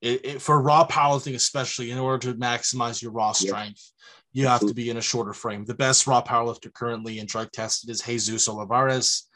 It, 0.00 0.24
it- 0.24 0.42
for 0.42 0.60
raw 0.60 0.86
powerlifting, 0.86 1.34
especially 1.34 1.90
in 1.90 1.98
order 1.98 2.32
to 2.32 2.38
maximize 2.38 3.02
your 3.02 3.12
raw 3.12 3.32
strength, 3.32 3.90
you 4.32 4.46
have 4.46 4.60
to 4.60 4.72
be 4.74 4.88
in 4.88 4.96
a 4.96 5.02
shorter 5.02 5.34
frame. 5.34 5.64
The 5.64 5.74
best 5.74 6.06
raw 6.06 6.22
powerlifter 6.22 6.72
currently 6.72 7.18
in 7.18 7.26
drug 7.26 7.50
tested 7.52 7.90
is 7.90 8.00
Jesus 8.00 8.48
Olivares. 8.48 9.28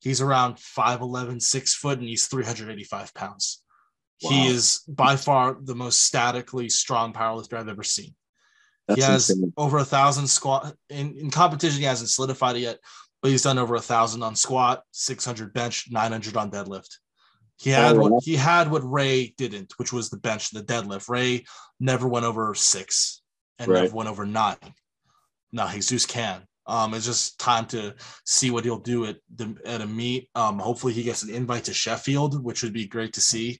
He's 0.00 0.20
around 0.20 0.56
5'11, 0.56 1.42
6 1.42 1.74
foot, 1.74 1.98
and 1.98 2.08
he's 2.08 2.26
385 2.28 3.12
pounds. 3.14 3.62
He 4.18 4.46
is 4.46 4.82
by 4.88 5.16
far 5.16 5.56
the 5.60 5.74
most 5.74 6.02
statically 6.02 6.68
strong 6.68 7.12
powerlifter 7.12 7.54
I've 7.58 7.68
ever 7.68 7.82
seen. 7.82 8.14
That's 8.86 8.98
he 8.98 9.02
has 9.04 9.30
insane. 9.30 9.52
over 9.56 9.78
a 9.78 9.84
thousand 9.84 10.28
squat 10.28 10.74
in, 10.90 11.16
in 11.16 11.30
competition. 11.30 11.80
He 11.80 11.84
hasn't 11.86 12.10
solidified 12.10 12.56
it 12.56 12.60
yet, 12.60 12.78
but 13.26 13.32
he's 13.32 13.42
done 13.42 13.58
over 13.58 13.74
a 13.74 13.80
thousand 13.80 14.22
on 14.22 14.36
squat, 14.36 14.84
600 14.92 15.52
bench, 15.52 15.88
900 15.90 16.36
on 16.36 16.48
deadlift. 16.48 16.98
He 17.56 17.70
had 17.70 17.96
Oh, 17.96 18.00
what 18.02 18.22
he 18.22 18.36
had 18.36 18.70
what 18.70 18.88
Ray 18.88 19.34
didn't, 19.36 19.72
which 19.78 19.92
was 19.92 20.10
the 20.10 20.16
bench, 20.16 20.52
and 20.52 20.62
the 20.62 20.72
deadlift. 20.72 21.08
Ray 21.08 21.44
never 21.80 22.06
went 22.06 22.24
over 22.24 22.54
six 22.54 23.22
and 23.58 23.72
Right. 23.72 23.82
never 23.82 23.96
went 23.96 24.08
over 24.08 24.24
nine. 24.24 24.54
Now 25.50 25.68
Jesus 25.68 26.06
can. 26.06 26.44
Um, 26.68 26.94
it's 26.94 27.04
just 27.04 27.40
time 27.40 27.66
to 27.66 27.96
see 28.24 28.52
what 28.52 28.62
he'll 28.64 28.78
do 28.78 29.06
at 29.06 29.16
the 29.34 29.56
at 29.66 29.80
a 29.80 29.86
meet. 29.88 30.30
Um, 30.36 30.60
hopefully 30.60 30.92
he 30.92 31.02
gets 31.02 31.24
an 31.24 31.34
invite 31.34 31.64
to 31.64 31.74
Sheffield, 31.74 32.44
which 32.44 32.62
would 32.62 32.72
be 32.72 32.86
great 32.86 33.14
to 33.14 33.20
see. 33.20 33.58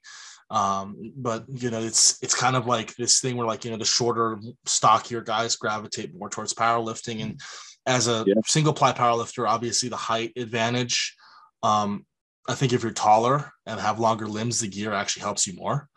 Um, 0.49 1.13
but 1.17 1.45
you 1.49 1.71
know, 1.73 1.81
it's 1.81 2.23
it's 2.23 2.37
kind 2.37 2.55
of 2.55 2.69
like 2.69 2.95
this 2.95 3.21
thing 3.21 3.37
where 3.37 3.49
like 3.49 3.65
you 3.65 3.73
know 3.73 3.79
the 3.79 3.85
shorter, 3.85 4.39
stockier 4.65 5.23
guys 5.23 5.57
gravitate 5.57 6.15
more 6.15 6.31
towards 6.31 6.55
powerlifting, 6.55 7.21
and 7.21 7.41
as 7.87 8.09
a 8.09 8.25
Yeah. 8.27 8.35
single 8.47 8.73
ply 8.73 8.93
powerlifter, 8.93 9.49
obviously 9.49 9.89
the 9.89 9.97
height 9.97 10.33
advantage. 10.37 11.17
Um, 11.63 12.07
I 12.49 12.55
think 12.55 12.73
if 12.73 12.83
you're 12.83 12.93
taller 12.93 13.53
and 13.65 13.81
have 13.81 13.99
longer 13.99 14.27
limbs, 14.27 14.61
the 14.61 14.69
gear 14.69 14.93
actually 14.93 15.23
helps 15.23 15.47
you 15.47 15.55
more 15.55 15.89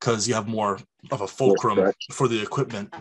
because 0.00 0.26
you 0.26 0.34
have 0.34 0.48
more 0.48 0.78
of 1.10 1.20
a 1.20 1.28
fulcrum 1.28 1.92
for 2.10 2.28
the 2.28 2.40
equipment 2.40 2.92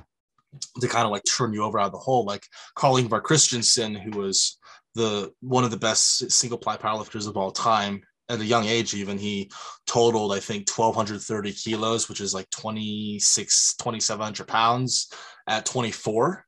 to 0.80 0.88
kind 0.88 1.06
of 1.06 1.12
like 1.12 1.24
turn 1.24 1.54
you 1.54 1.64
over 1.64 1.80
out 1.80 1.88
of 1.88 1.92
the 1.94 1.98
hole. 1.98 2.26
Like 2.26 2.46
Carl 2.76 2.96
Yngvar 2.96 3.24
Christensen, 3.24 3.96
who 3.96 4.12
was 4.20 4.58
the 4.96 5.32
one 5.40 5.64
of 5.64 5.72
the 5.72 5.78
best 5.78 6.32
single 6.32 6.58
ply 6.58 6.78
powerlifters 6.78 7.28
of 7.28 7.38
all 7.38 7.52
time 7.52 8.02
at 8.30 8.40
a 8.40 8.46
young 8.46 8.66
age, 8.66 8.94
even 8.94 9.18
he 9.18 9.52
totaled, 9.88 10.34
I 10.34 10.40
think, 10.40 10.70
1,230 10.70 11.54
kilos, 11.54 12.08
which 12.08 12.22
is 12.22 12.34
like 12.34 12.50
26, 12.52 13.76
2,700 13.76 14.48
pounds 14.48 15.12
at 15.48 15.66
24, 15.66 16.46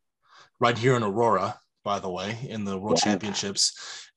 right 0.59 0.77
here 0.77 0.95
in 0.95 1.03
Aurora, 1.03 1.59
by 1.83 1.99
the 1.99 2.09
way, 2.09 2.37
in 2.49 2.65
the 2.65 2.77
World 2.77 2.97
Wow. 3.03 3.11
Championships. 3.11 3.73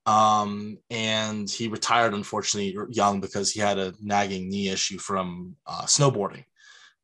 Um, 0.07 0.79
and 0.89 1.51
he 1.51 1.67
retired, 1.69 2.15
unfortunately, 2.15 2.77
young 2.91 3.21
because 3.21 3.51
he 3.51 3.61
had 3.61 3.79
a 3.79 3.93
nagging 4.01 4.49
knee 4.49 4.69
issue 4.69 4.99
from 4.99 5.57
uh, 5.67 5.83
snowboarding 5.83 6.45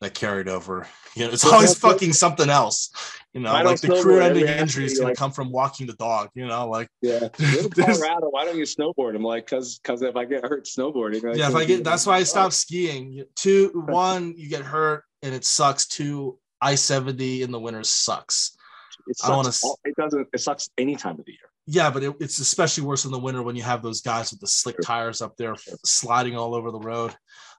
that 0.00 0.14
carried 0.14 0.48
over. 0.48 0.86
You 1.14 1.26
know, 1.26 1.32
it's 1.34 1.44
Well, 1.44 1.52
always 1.56 1.74
fucking 1.78 2.14
something 2.14 2.48
else. 2.48 2.90
You 3.34 3.42
know, 3.42 3.50
I 3.52 3.60
like 3.60 3.82
the 3.82 3.88
career-ending 3.88 4.46
injuries 4.48 4.92
athlete, 4.92 4.96
can 4.96 5.04
like- 5.08 5.16
come 5.18 5.30
from 5.30 5.52
walking 5.52 5.86
the 5.86 5.92
dog. 5.92 6.30
You 6.34 6.46
know, 6.46 6.66
like 6.70 6.88
Yeah, 7.02 7.28
Colorado. 7.76 8.30
Why 8.30 8.46
don't 8.46 8.56
you 8.56 8.64
snowboard? 8.64 9.14
I'm 9.14 9.22
like, 9.22 9.46
cause, 9.46 9.78
cause 9.84 10.00
if 10.00 10.16
I 10.16 10.24
get 10.24 10.42
hurt 10.42 10.64
snowboarding, 10.64 11.36
yeah, 11.36 11.48
if 11.50 11.54
I 11.54 11.66
get 11.66 11.84
that's 11.84 12.06
why 12.06 12.16
I 12.16 12.22
stopped 12.22 12.54
skiing. 12.54 13.24
Two, 13.36 13.70
one, 13.88 14.32
you 14.38 14.48
get 14.48 14.62
hurt 14.62 15.04
and 15.22 15.34
it 15.34 15.44
sucks. 15.44 15.86
Two, 15.86 16.38
I 16.62 16.76
seventy 16.76 17.42
in 17.42 17.50
the 17.50 17.60
winter 17.60 17.84
sucks. 17.84 18.56
It, 19.06 19.16
I 19.24 19.30
wanna 19.30 19.52
all- 19.64 19.78
it 19.84 19.94
doesn't. 19.96 20.28
It 20.32 20.40
sucks 20.40 20.70
any 20.78 20.96
time 20.96 21.18
of 21.18 21.24
the 21.24 21.32
year. 21.32 21.50
Yeah, 21.66 21.90
but 21.90 22.02
it, 22.02 22.14
it's 22.20 22.38
especially 22.38 22.84
worse 22.84 23.04
in 23.04 23.12
the 23.12 23.18
winter 23.18 23.42
when 23.42 23.54
you 23.54 23.62
have 23.62 23.82
those 23.82 24.00
guys 24.00 24.32
with 24.32 24.40
the 24.40 24.48
slick 24.48 24.76
tires 24.82 25.22
up 25.22 25.36
there 25.36 25.54
sliding 25.84 26.36
all 26.36 26.54
over 26.54 26.70
the 26.72 26.80
road. 26.80 27.14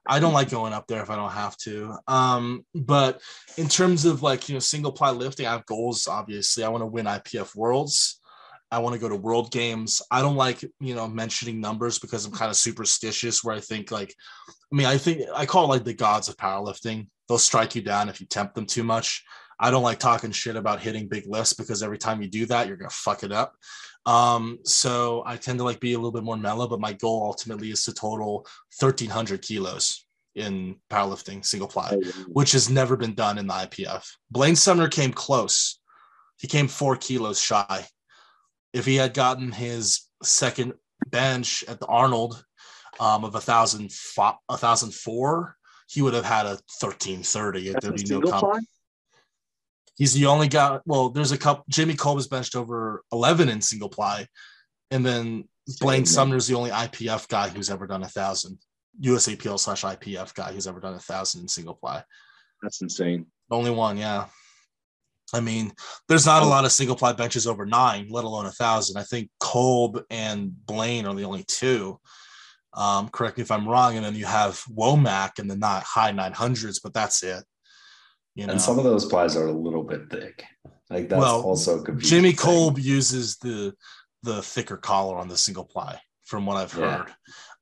I 0.06 0.20
don't 0.20 0.34
like 0.34 0.50
going 0.50 0.74
up 0.74 0.88
there 0.88 1.02
if 1.02 1.10
I 1.10 1.16
don't 1.16 1.32
have 1.32 1.56
to. 1.60 1.96
Um, 2.08 2.66
but 2.76 3.22
in 3.58 3.70
terms 3.70 4.04
of 4.04 4.22
like 4.22 4.50
you 4.50 4.54
know 4.54 4.60
single 4.60 4.92
ply 4.92 5.12
lifting, 5.12 5.46
I 5.46 5.52
have 5.52 5.66
goals. 5.66 6.08
Obviously, 6.08 6.64
I 6.64 6.70
want 6.70 6.82
to 6.82 6.88
win 6.88 7.06
IPF 7.06 7.56
Worlds. 7.56 8.20
I 8.70 8.80
want 8.80 8.94
to 8.94 9.00
go 9.00 9.08
to 9.08 9.16
World 9.16 9.52
Games. 9.52 10.02
I 10.12 10.22
don't 10.22 10.36
like 10.36 10.64
you 10.80 10.96
know 10.96 11.08
mentioning 11.08 11.62
numbers 11.62 12.00
because 12.00 12.26
I'm 12.26 12.34
kind 12.34 12.50
of 12.50 12.58
superstitious. 12.58 13.44
Where 13.44 13.56
I 13.56 13.62
think 13.62 13.92
like, 13.92 14.14
I 14.50 14.76
mean, 14.76 14.88
I 14.88 14.98
think 14.98 15.22
I 15.34 15.46
call 15.46 15.66
it 15.66 15.70
like 15.70 15.86
the 15.86 15.94
gods 15.94 16.28
of 16.28 16.36
powerlifting. 16.36 17.08
They'll 17.30 17.38
strike 17.38 17.76
you 17.76 17.82
down 17.82 18.10
if 18.10 18.20
you 18.20 18.28
tempt 18.28 18.56
them 18.56 18.66
too 18.66 18.84
much. 18.84 19.24
I 19.64 19.72
don't 19.72 19.82
like 19.82 19.98
talking 19.98 20.32
shit 20.32 20.58
about 20.58 20.82
hitting 20.82 21.08
big 21.08 21.26
lifts 21.26 21.54
because 21.54 21.84
every 21.84 21.98
time 21.98 22.22
you 22.22 22.28
do 22.28 22.46
that, 22.48 22.68
you're 22.68 22.76
gonna 22.76 22.90
fuck 22.90 23.24
it 23.24 23.32
up. 23.32 23.56
Um, 24.06 24.60
so 24.66 25.24
I 25.26 25.38
tend 25.38 25.58
to 25.60 25.64
like 25.64 25.80
be 25.80 25.94
a 25.94 25.98
little 25.98 26.12
bit 26.12 26.26
more 26.26 26.36
mellow, 26.36 26.68
but 26.68 26.82
my 26.82 26.92
goal 26.92 27.24
ultimately 27.24 27.72
is 27.72 27.86
to 27.86 27.94
total 27.94 28.46
1300 28.78 29.42
kilos 29.42 30.06
in 30.36 30.76
powerlifting 30.90 31.46
single 31.46 31.70
ply, 31.70 31.96
which 32.28 32.52
has 32.52 32.70
never 32.70 32.98
been 32.98 33.14
done 33.14 33.38
in 33.38 33.48
the 33.48 33.54
IPF. 33.54 34.06
Blaine 34.30 34.58
Sumner 34.58 34.90
came 34.90 35.14
close. 35.14 35.80
He 36.38 36.50
came 36.50 36.68
four 36.68 36.98
kilos 36.98 37.40
shy. 37.40 37.88
If 38.74 38.86
he 38.86 38.96
had 38.96 39.14
gotten 39.14 39.54
his 39.54 40.10
second 40.24 40.74
bench 41.08 41.64
at 41.70 41.80
the 41.80 41.86
Arnold 41.86 42.44
um, 43.00 43.24
of 43.24 43.36
a 43.36 43.40
thousand 43.40 43.94
a 44.18 44.58
thousand 44.58 44.94
four, 44.94 45.56
he 45.88 46.02
would 46.02 46.16
have 46.16 46.26
had 46.26 46.48
a 46.48 46.60
thirteen 46.82 47.24
thirty. 47.24 47.74
There'd 47.80 47.96
be 47.96 48.04
no 48.10 48.20
He's 49.96 50.14
the 50.14 50.26
only 50.26 50.48
guy. 50.48 50.80
Well, 50.86 51.10
there's 51.10 51.32
a 51.32 51.38
couple. 51.38 51.66
Jimmy 51.70 51.96
Kolb 51.96 52.18
has 52.18 52.28
benched 52.28 52.56
over 52.56 53.04
11 53.12 53.50
in 53.50 53.62
single 53.62 53.90
ply, 53.90 54.28
and 54.92 55.06
then 55.06 55.48
Blaine 55.80 56.06
Sumner's 56.06 56.48
the 56.48 56.56
only 56.56 56.72
IPF 56.72 57.28
guy 57.28 57.50
who's 57.50 57.70
ever 57.70 57.88
done 57.88 58.04
a 58.04 58.08
thousand. 58.08 58.58
USAPL 59.02 59.60
slash 59.60 59.84
IPF 59.84 60.34
guy 60.34 60.52
who's 60.52 60.68
ever 60.68 60.80
done 60.80 60.94
a 60.94 61.00
thousand 61.00 61.42
in 61.42 61.48
single 61.48 61.74
ply. 61.74 62.04
That's 62.62 62.82
insane. 62.82 63.28
Only 63.50 63.72
one, 63.72 63.98
yeah. 63.98 64.28
I 65.34 65.40
mean, 65.40 65.72
there's 66.08 66.26
not 66.26 66.44
a 66.44 66.48
lot 66.48 66.66
of 66.66 66.72
single 66.72 66.96
ply 66.96 67.14
benches 67.14 67.48
over 67.48 67.66
nine, 67.66 68.08
let 68.10 68.24
alone 68.24 68.46
a 68.46 68.52
thousand. 68.52 68.98
I 68.98 69.04
think 69.04 69.30
Kolb 69.40 70.04
and 70.10 70.54
Blaine 70.66 71.06
are 71.06 71.16
the 71.16 71.24
only 71.24 71.44
two. 71.48 72.00
Um, 72.74 73.10
correct 73.10 73.38
me 73.38 73.44
if 73.44 73.52
I'm 73.52 73.68
wrong. 73.68 73.96
And 73.96 74.06
then 74.06 74.16
you 74.16 74.26
have 74.26 74.62
Womack 74.72 75.40
in 75.40 75.48
the 75.48 75.56
not 75.56 75.84
high 75.84 76.12
900s, 76.12 76.80
but 76.84 76.94
that's 76.94 77.24
it. 77.24 77.44
You 78.36 78.48
know? 78.48 78.54
And 78.54 78.62
some 78.62 78.78
of 78.78 78.84
those 78.84 79.06
plies 79.06 79.36
are 79.36 79.48
a 79.48 79.52
little 79.52 79.84
bit 79.84 80.10
thick. 80.10 80.44
Like 80.90 81.10
that's 81.10 81.20
well, 81.20 81.42
also 81.42 81.84
Jimmy 81.98 82.30
thing. 82.30 82.38
Kolb 82.38 82.80
uses 82.80 83.38
the 83.38 83.74
the 84.24 84.42
thicker 84.42 84.78
collar 84.78 85.18
on 85.18 85.28
the 85.28 85.38
single 85.38 85.66
ply, 85.66 86.00
from 86.24 86.46
what 86.46 86.58
I've 86.58 86.72
heard. 86.72 87.08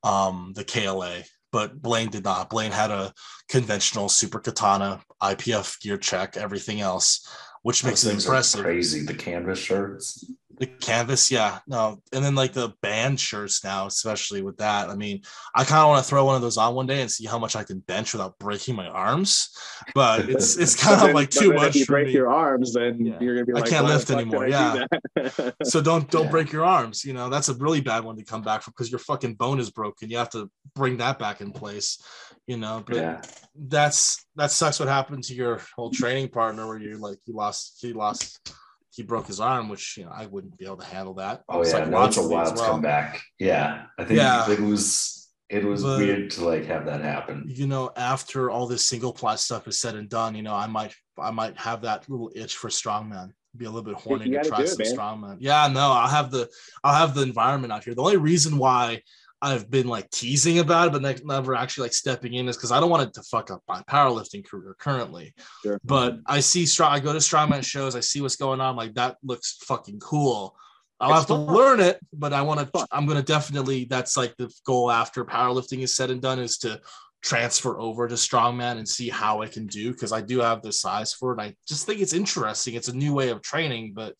Yeah. 0.04 0.26
Um, 0.26 0.52
the 0.54 0.64
KLA, 0.64 1.22
but 1.52 1.80
Blaine 1.80 2.10
did 2.10 2.24
not. 2.24 2.50
Blaine 2.50 2.72
had 2.72 2.90
a 2.90 3.12
conventional 3.48 4.08
super 4.08 4.40
katana 4.40 5.00
IPF 5.22 5.80
gear 5.80 5.96
check, 5.96 6.36
everything 6.36 6.80
else, 6.80 7.28
which 7.62 7.84
makes 7.84 8.04
it 8.04 8.14
impressive. 8.14 8.62
Crazy 8.62 9.04
the 9.04 9.14
canvas 9.14 9.58
shirts 9.58 10.24
the 10.58 10.66
canvas 10.66 11.30
yeah 11.30 11.58
no 11.66 12.00
and 12.12 12.24
then 12.24 12.34
like 12.34 12.52
the 12.52 12.72
band 12.82 13.18
shirts 13.18 13.64
now 13.64 13.86
especially 13.86 14.42
with 14.42 14.56
that 14.58 14.90
i 14.90 14.94
mean 14.94 15.20
i 15.54 15.64
kind 15.64 15.82
of 15.82 15.88
want 15.88 16.02
to 16.02 16.08
throw 16.08 16.24
one 16.24 16.36
of 16.36 16.42
those 16.42 16.56
on 16.56 16.74
one 16.74 16.86
day 16.86 17.00
and 17.00 17.10
see 17.10 17.26
how 17.26 17.38
much 17.38 17.56
i 17.56 17.64
can 17.64 17.78
bench 17.80 18.12
without 18.12 18.38
breaking 18.38 18.74
my 18.74 18.88
arms 18.88 19.56
but 19.94 20.20
it's 20.28 20.56
it's 20.56 20.80
kind 20.80 21.08
of 21.08 21.14
like 21.14 21.30
too 21.30 21.52
much 21.52 21.70
if 21.70 21.76
you 21.76 21.86
break 21.86 22.08
me. 22.08 22.12
your 22.12 22.30
arms 22.30 22.74
then 22.74 23.04
yeah. 23.04 23.18
you're 23.20 23.34
gonna 23.34 23.46
be 23.46 23.52
like 23.52 23.64
i 23.64 23.68
can't 23.68 23.86
lift 23.86 24.10
anymore 24.10 24.46
yeah 24.46 24.84
so 25.64 25.80
don't 25.80 26.10
don't 26.10 26.24
yeah. 26.24 26.30
break 26.30 26.52
your 26.52 26.64
arms 26.64 27.04
you 27.04 27.12
know 27.12 27.28
that's 27.28 27.48
a 27.48 27.54
really 27.54 27.80
bad 27.80 28.04
one 28.04 28.16
to 28.16 28.24
come 28.24 28.42
back 28.42 28.62
from 28.62 28.72
because 28.76 28.90
your 28.90 28.98
fucking 28.98 29.34
bone 29.34 29.58
is 29.58 29.70
broken 29.70 30.10
you 30.10 30.16
have 30.16 30.30
to 30.30 30.50
bring 30.74 30.96
that 30.96 31.18
back 31.18 31.40
in 31.40 31.50
place 31.50 32.02
you 32.46 32.56
know 32.56 32.82
but 32.86 32.96
yeah. 32.96 33.22
that's 33.68 34.26
that 34.36 34.50
sucks 34.50 34.80
what 34.80 34.88
happened 34.88 35.22
to 35.22 35.34
your 35.34 35.60
whole 35.76 35.90
training 35.90 36.28
partner 36.28 36.66
where 36.66 36.78
you 36.78 36.98
like 36.98 37.18
you 37.26 37.34
lost 37.34 37.78
he 37.80 37.92
lost 37.92 38.54
he 38.92 39.02
broke 39.02 39.26
his 39.26 39.40
arm, 39.40 39.68
which 39.68 39.96
you 39.96 40.04
know 40.04 40.12
I 40.14 40.26
wouldn't 40.26 40.58
be 40.58 40.66
able 40.66 40.76
to 40.76 40.84
handle 40.84 41.14
that. 41.14 41.42
Oh 41.48 41.64
yeah, 41.64 41.84
no, 41.84 42.04
it's 42.04 42.18
a 42.18 42.28
wild 42.28 42.56
well. 42.56 42.70
comeback. 42.72 43.20
Yeah, 43.38 43.86
I 43.98 44.04
think 44.04 44.18
yeah. 44.18 44.50
it 44.50 44.60
was 44.60 45.30
it 45.48 45.64
was 45.64 45.82
but, 45.82 45.98
weird 45.98 46.30
to 46.32 46.44
like 46.44 46.66
have 46.66 46.84
that 46.86 47.00
happen. 47.00 47.44
You 47.46 47.66
know, 47.66 47.90
after 47.96 48.50
all 48.50 48.66
this 48.66 48.88
single 48.88 49.12
ply 49.12 49.36
stuff 49.36 49.66
is 49.66 49.78
said 49.78 49.94
and 49.94 50.08
done, 50.08 50.34
you 50.34 50.42
know, 50.42 50.54
I 50.54 50.66
might 50.66 50.94
I 51.18 51.30
might 51.30 51.56
have 51.58 51.82
that 51.82 52.08
little 52.08 52.30
itch 52.34 52.56
for 52.56 52.68
strongman. 52.68 53.32
Be 53.56 53.66
a 53.66 53.68
little 53.68 53.82
bit 53.82 53.94
horny 54.00 54.30
to 54.30 54.44
try 54.44 54.64
some 54.64 54.78
strongman. 54.78 55.36
Yeah, 55.40 55.68
no, 55.68 55.92
I'll 55.92 56.08
have 56.08 56.30
the 56.30 56.48
I'll 56.84 56.94
have 56.94 57.14
the 57.14 57.22
environment 57.22 57.72
out 57.72 57.84
here. 57.84 57.94
The 57.94 58.02
only 58.02 58.16
reason 58.16 58.56
why 58.58 59.02
I've 59.42 59.68
been 59.68 59.88
like 59.88 60.08
teasing 60.10 60.60
about 60.60 60.86
it, 60.86 60.92
but 60.92 61.26
never 61.26 61.56
actually 61.56 61.86
like 61.86 61.94
stepping 61.94 62.34
in 62.34 62.48
is 62.48 62.56
because 62.56 62.70
I 62.70 62.78
don't 62.78 62.90
want 62.90 63.08
it 63.08 63.14
to 63.14 63.22
fuck 63.24 63.50
up 63.50 63.60
my 63.68 63.82
powerlifting 63.82 64.44
career 64.48 64.76
currently. 64.78 65.34
Sure. 65.62 65.80
But 65.84 66.20
I 66.26 66.38
see 66.38 66.64
strong, 66.64 66.92
I 66.92 67.00
go 67.00 67.12
to 67.12 67.18
strongman 67.18 67.64
shows, 67.64 67.96
I 67.96 68.00
see 68.00 68.20
what's 68.20 68.36
going 68.36 68.60
on. 68.60 68.76
Like 68.76 68.94
that 68.94 69.16
looks 69.24 69.58
fucking 69.64 69.98
cool. 69.98 70.56
I'll 71.00 71.10
it's 71.10 71.18
have 71.18 71.28
fun. 71.28 71.46
to 71.46 71.52
learn 71.52 71.80
it, 71.80 71.98
but 72.12 72.32
I 72.32 72.42
want 72.42 72.72
to. 72.72 72.86
I'm 72.92 73.06
gonna 73.06 73.22
definitely. 73.22 73.86
That's 73.86 74.16
like 74.16 74.36
the 74.36 74.48
goal 74.64 74.88
after 74.88 75.24
powerlifting 75.24 75.80
is 75.80 75.92
said 75.92 76.12
and 76.12 76.22
done 76.22 76.38
is 76.38 76.58
to 76.58 76.80
transfer 77.22 77.78
over 77.80 78.06
to 78.06 78.14
strongman 78.14 78.78
and 78.78 78.88
see 78.88 79.08
how 79.08 79.42
I 79.42 79.48
can 79.48 79.66
do 79.66 79.92
because 79.92 80.12
I 80.12 80.20
do 80.20 80.38
have 80.38 80.62
the 80.62 80.72
size 80.72 81.12
for 81.12 81.32
it. 81.32 81.40
I 81.40 81.56
just 81.66 81.86
think 81.86 82.00
it's 82.00 82.12
interesting. 82.12 82.74
It's 82.74 82.88
a 82.88 82.96
new 82.96 83.12
way 83.12 83.30
of 83.30 83.42
training, 83.42 83.94
but 83.94 84.14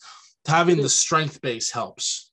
having 0.48 0.82
the 0.82 0.88
strength 0.88 1.40
base 1.40 1.70
helps. 1.70 2.32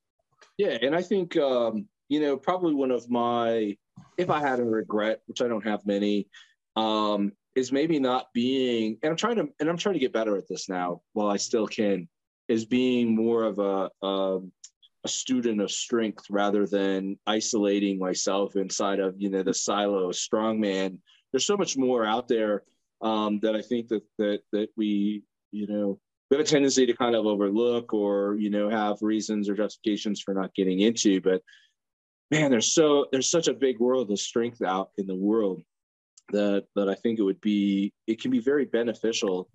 Yeah, 0.57 0.77
and 0.81 0.95
I 0.95 1.03
think 1.03 1.37
um, 1.37 1.87
you 2.09 2.19
know, 2.19 2.35
probably 2.35 2.73
one 2.73 2.91
of 2.91 3.09
my, 3.09 3.77
if 4.17 4.29
I 4.29 4.39
had 4.39 4.59
a 4.59 4.65
regret, 4.65 5.21
which 5.27 5.41
I 5.41 5.47
don't 5.47 5.65
have 5.65 5.85
many, 5.85 6.27
um, 6.75 7.31
is 7.55 7.71
maybe 7.71 7.99
not 7.99 8.27
being, 8.33 8.97
and 9.01 9.11
I'm 9.11 9.17
trying 9.17 9.35
to, 9.37 9.47
and 9.59 9.69
I'm 9.69 9.77
trying 9.77 9.93
to 9.93 9.99
get 9.99 10.13
better 10.13 10.35
at 10.35 10.47
this 10.47 10.67
now 10.67 11.01
while 11.13 11.29
I 11.29 11.37
still 11.37 11.67
can, 11.67 12.07
is 12.47 12.65
being 12.65 13.15
more 13.15 13.43
of 13.43 13.59
a, 13.59 13.89
a, 14.01 14.05
um, 14.05 14.51
a 15.05 15.07
student 15.07 15.61
of 15.61 15.71
strength 15.71 16.25
rather 16.29 16.67
than 16.67 17.17
isolating 17.25 17.97
myself 17.97 18.57
inside 18.57 18.99
of, 18.99 19.15
you 19.17 19.29
know, 19.29 19.43
the 19.43 19.53
silo 19.53 20.09
strongman. 20.11 20.97
There's 21.31 21.45
so 21.45 21.55
much 21.55 21.77
more 21.77 22.05
out 22.05 22.27
there 22.27 22.63
um, 23.01 23.39
that 23.43 23.55
I 23.55 23.61
think 23.61 23.87
that, 23.89 24.03
that, 24.17 24.39
that 24.51 24.67
we, 24.75 25.23
you 25.51 25.67
know, 25.67 25.99
we 26.29 26.37
have 26.37 26.45
a 26.45 26.49
tendency 26.49 26.85
to 26.85 26.93
kind 26.93 27.15
of 27.15 27.25
overlook 27.25 27.93
or, 27.93 28.35
you 28.35 28.49
know, 28.49 28.69
have 28.69 28.97
reasons 29.01 29.47
or 29.47 29.55
justifications 29.55 30.21
for 30.21 30.33
not 30.33 30.53
getting 30.53 30.81
into, 30.81 31.21
but 31.21 31.41
man, 32.31 32.51
there's 32.51 32.71
so 32.71 33.07
there's 33.11 33.29
such 33.29 33.47
a 33.47 33.53
big 33.53 33.79
world 33.79 34.11
of 34.11 34.19
strength 34.19 34.61
out 34.61 34.91
in 34.97 35.07
the 35.07 35.15
world 35.15 35.61
that 36.31 36.65
that 36.75 36.89
I 36.89 36.95
think 36.95 37.19
it 37.19 37.23
would 37.23 37.41
be 37.41 37.93
it 38.07 38.21
can 38.21 38.31
be 38.31 38.39
very 38.39 38.65
beneficial 38.65 39.49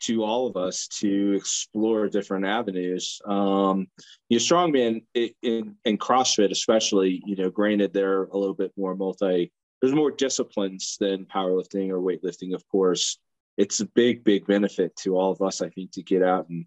to 0.00 0.22
all 0.22 0.46
of 0.46 0.56
us 0.56 0.86
to 0.88 1.32
explore 1.32 2.08
different 2.08 2.44
avenues. 2.44 3.20
Um, 3.24 3.86
you 4.28 4.38
know, 4.38 4.42
strongman 4.42 5.04
in, 5.14 5.76
in 5.84 5.98
CrossFit, 5.98 6.50
especially, 6.50 7.22
you 7.24 7.36
know, 7.36 7.48
granted 7.48 7.92
they're 7.92 8.24
a 8.24 8.36
little 8.36 8.54
bit 8.54 8.72
more 8.76 8.94
multi. 8.94 9.50
There's 9.80 9.94
more 9.94 10.10
disciplines 10.10 10.96
than 11.00 11.26
powerlifting 11.26 11.90
or 11.90 12.00
weightlifting, 12.00 12.54
of 12.54 12.66
course. 12.68 13.18
It's 13.56 13.80
a 13.80 13.86
big, 13.86 14.24
big 14.24 14.46
benefit 14.46 14.94
to 14.96 15.16
all 15.16 15.30
of 15.30 15.40
us, 15.40 15.62
I 15.62 15.70
think, 15.70 15.92
to 15.92 16.02
get 16.02 16.22
out 16.22 16.48
and 16.50 16.66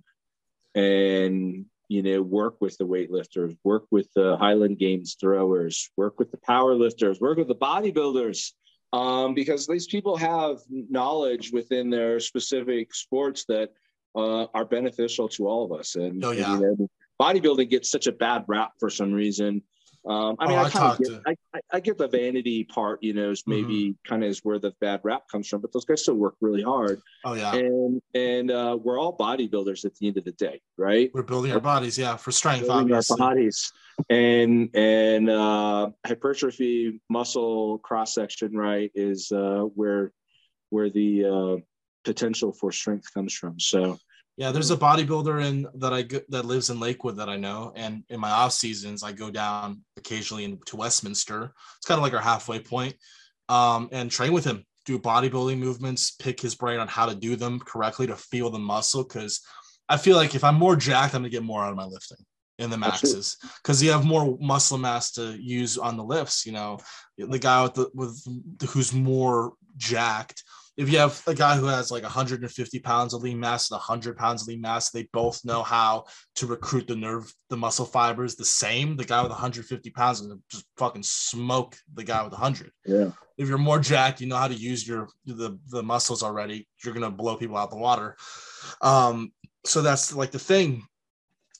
and 0.73 1.65
you 1.89 2.03
know, 2.03 2.21
work 2.21 2.59
with 2.59 2.77
the 2.77 2.85
weightlifters, 2.85 3.57
work 3.63 3.85
with 3.91 4.07
the 4.13 4.35
Highland 4.37 4.77
Games 4.77 5.15
throwers, 5.19 5.89
work 5.95 6.19
with 6.19 6.31
the 6.31 6.37
power 6.37 6.75
lifters, 6.75 7.21
work 7.21 7.37
with 7.37 7.47
the 7.47 7.55
bodybuilders, 7.55 8.51
um, 8.93 9.33
because 9.33 9.67
these 9.67 9.87
people 9.87 10.17
have 10.17 10.57
knowledge 10.69 11.51
within 11.51 11.89
their 11.89 12.19
specific 12.19 12.93
sports 12.93 13.45
that 13.47 13.71
uh, 14.15 14.45
are 14.53 14.65
beneficial 14.65 15.29
to 15.29 15.47
all 15.47 15.63
of 15.63 15.77
us. 15.77 15.95
And, 15.95 16.23
oh, 16.23 16.31
yeah. 16.31 16.53
and 16.53 16.61
you 16.61 16.75
know, 16.79 16.89
bodybuilding 17.21 17.69
gets 17.69 17.89
such 17.89 18.07
a 18.07 18.11
bad 18.11 18.43
rap 18.47 18.71
for 18.79 18.89
some 18.89 19.11
reason. 19.11 19.61
Um, 20.05 20.37
I 20.39 20.47
mean, 20.47 20.57
oh, 20.57 20.61
I, 20.61 20.65
I, 20.65 20.97
get, 20.97 21.21
I, 21.53 21.59
I, 21.73 21.79
get 21.81 21.97
the 21.97 22.07
vanity 22.07 22.63
part, 22.63 23.03
you 23.03 23.13
know, 23.13 23.31
is 23.31 23.43
maybe 23.45 23.89
mm-hmm. 23.89 24.09
kind 24.09 24.23
of 24.23 24.29
is 24.29 24.39
where 24.39 24.57
the 24.57 24.73
bad 24.79 25.01
rap 25.03 25.23
comes 25.29 25.49
from, 25.49 25.59
but 25.59 25.73
those 25.73 25.83
guys 25.83 26.01
still 26.01 26.15
work 26.15 26.35
really 26.39 26.63
hard. 26.63 27.01
Oh 27.25 27.33
yeah, 27.33 27.53
and 27.53 28.01
and 28.13 28.49
uh, 28.49 28.77
we're 28.81 28.99
all 28.99 29.17
bodybuilders 29.17 29.83
at 29.83 29.95
the 29.95 30.07
end 30.07 30.17
of 30.17 30.23
the 30.23 30.31
day, 30.33 30.61
right? 30.77 31.11
We're 31.13 31.23
building 31.23 31.51
our 31.51 31.59
bodies, 31.59 31.97
yeah, 31.97 32.15
for 32.15 32.31
strength, 32.31 32.69
obviously. 32.69 33.15
Our 33.19 33.29
bodies, 33.29 33.73
and 34.09 34.69
and 34.73 35.29
uh, 35.29 35.89
hypertrophy, 36.05 37.01
muscle 37.09 37.79
cross 37.79 38.13
section, 38.13 38.55
right, 38.55 38.91
is 38.95 39.31
uh, 39.33 39.63
where 39.75 40.13
where 40.69 40.89
the 40.89 41.25
uh, 41.25 41.61
potential 42.05 42.53
for 42.53 42.71
strength 42.71 43.13
comes 43.13 43.33
from. 43.33 43.59
So 43.59 43.99
yeah, 44.37 44.51
there's 44.51 44.69
a 44.69 44.77
bodybuilder 44.77 45.43
in 45.43 45.67
that 45.75 45.93
I 45.93 46.03
that 46.29 46.45
lives 46.45 46.69
in 46.69 46.79
Lakewood 46.79 47.17
that 47.17 47.27
I 47.27 47.37
know, 47.37 47.73
and 47.75 48.03
in 48.09 48.19
my 48.19 48.29
off 48.29 48.53
seasons, 48.53 49.03
I 49.03 49.11
go 49.11 49.31
down 49.31 49.83
occasionally 49.97 50.43
into 50.43 50.77
Westminster. 50.77 51.53
It's 51.77 51.87
kind 51.87 51.97
of 51.97 52.03
like 52.03 52.13
our 52.13 52.21
halfway 52.21 52.59
point, 52.59 52.95
um, 53.49 53.89
and 53.91 54.11
train 54.11 54.33
with 54.33 54.45
him, 54.45 54.63
do 54.85 54.99
bodybuilding 54.99 55.57
movements, 55.57 56.11
pick 56.11 56.39
his 56.39 56.53
brain 56.53 56.79
on 56.79 56.87
how 56.87 57.07
to 57.07 57.15
do 57.15 57.35
them 57.35 57.59
correctly 57.59 58.05
to 58.07 58.15
feel 58.15 58.51
the 58.51 58.59
muscle. 58.59 59.03
Because 59.03 59.41
I 59.89 59.97
feel 59.97 60.15
like 60.15 60.35
if 60.35 60.43
I'm 60.43 60.55
more 60.55 60.75
jacked, 60.75 61.15
I'm 61.15 61.21
gonna 61.21 61.29
get 61.29 61.43
more 61.43 61.63
out 61.63 61.71
of 61.71 61.77
my 61.77 61.85
lifting. 61.85 62.23
in 62.59 62.69
the 62.69 62.77
maxes 62.77 63.37
because 63.61 63.81
you 63.83 63.91
have 63.91 64.05
more 64.05 64.37
muscle 64.39 64.77
mass 64.77 65.11
to 65.11 65.35
use 65.39 65.77
on 65.77 65.95
the 65.97 66.03
lifts. 66.03 66.45
You 66.45 66.53
know, 66.53 66.79
the 67.17 67.39
guy 67.39 67.63
with 67.63 67.73
the 67.75 67.89
with 67.93 68.69
who's 68.69 68.93
more 68.93 69.53
jacked. 69.77 70.43
If 70.77 70.91
you 70.91 70.99
have 70.99 71.21
a 71.25 71.33
guy 71.33 71.57
who 71.57 71.65
has 71.65 71.89
like 71.91 72.03
150 72.03 72.79
pounds 72.79 73.13
of 73.13 73.23
lean 73.23 73.39
mass 73.39 73.71
and 73.71 73.77
100 73.77 74.15
pounds 74.15 74.43
of 74.43 74.47
lean 74.47 74.61
mass, 74.61 74.91
they 74.91 75.09
both 75.11 75.43
know 75.43 75.63
how 75.63 76.05
to 76.35 76.45
recruit 76.45 76.87
the 76.87 76.95
nerve, 76.95 77.33
the 77.49 77.57
muscle 77.57 77.85
fibers 77.85 78.35
the 78.35 78.45
same. 78.45 78.95
The 78.95 79.03
guy 79.03 79.21
with 79.23 79.31
150 79.31 79.89
pounds 79.89 80.21
and 80.21 80.39
just 80.51 80.65
fucking 80.77 81.03
smoke 81.03 81.75
the 81.95 82.03
guy 82.03 82.21
with 82.21 82.33
100. 82.33 82.71
Yeah. 82.85 83.09
If 83.37 83.49
you're 83.49 83.57
more 83.57 83.79
jacked, 83.79 84.21
you 84.21 84.27
know 84.27 84.37
how 84.37 84.47
to 84.47 84.53
use 84.53 84.87
your 84.87 85.09
the 85.25 85.59
the 85.67 85.83
muscles 85.83 86.23
already. 86.23 86.67
You're 86.83 86.93
gonna 86.93 87.11
blow 87.11 87.37
people 87.37 87.57
out 87.57 87.65
of 87.65 87.71
the 87.71 87.77
water. 87.77 88.15
Um, 88.81 89.31
so 89.65 89.81
that's 89.81 90.13
like 90.13 90.31
the 90.31 90.39
thing 90.39 90.83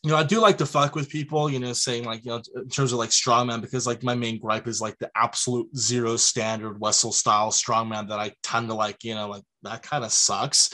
you 0.07 0.13
know, 0.13 0.19
I 0.19 0.23
do 0.23 0.39
like 0.39 0.57
to 0.59 0.65
fuck 0.65 0.95
with 0.95 1.09
people, 1.09 1.49
you 1.49 1.59
know, 1.59 1.73
saying 1.73 2.05
like, 2.05 2.23
you 2.23 2.31
know, 2.31 2.41
in 2.55 2.69
terms 2.69 2.93
of 2.93 2.97
like 2.97 3.09
strongman, 3.09 3.59
because 3.59 3.85
like 3.85 4.03
my 4.03 4.15
main 4.15 4.39
gripe 4.39 4.65
is 4.65 4.79
like 4.79 4.97
the 4.99 5.11
absolute 5.17 5.67
zero 5.75 6.15
standard 6.15 6.79
Wessel 6.79 7.11
style 7.11 7.51
strongman 7.51 8.07
that 8.07 8.17
I 8.17 8.31
tend 8.41 8.69
to 8.69 8.73
like, 8.73 9.03
you 9.03 9.15
know, 9.15 9.27
like 9.27 9.43
that 9.63 9.83
kind 9.83 10.05
of 10.05 10.13
sucks. 10.13 10.69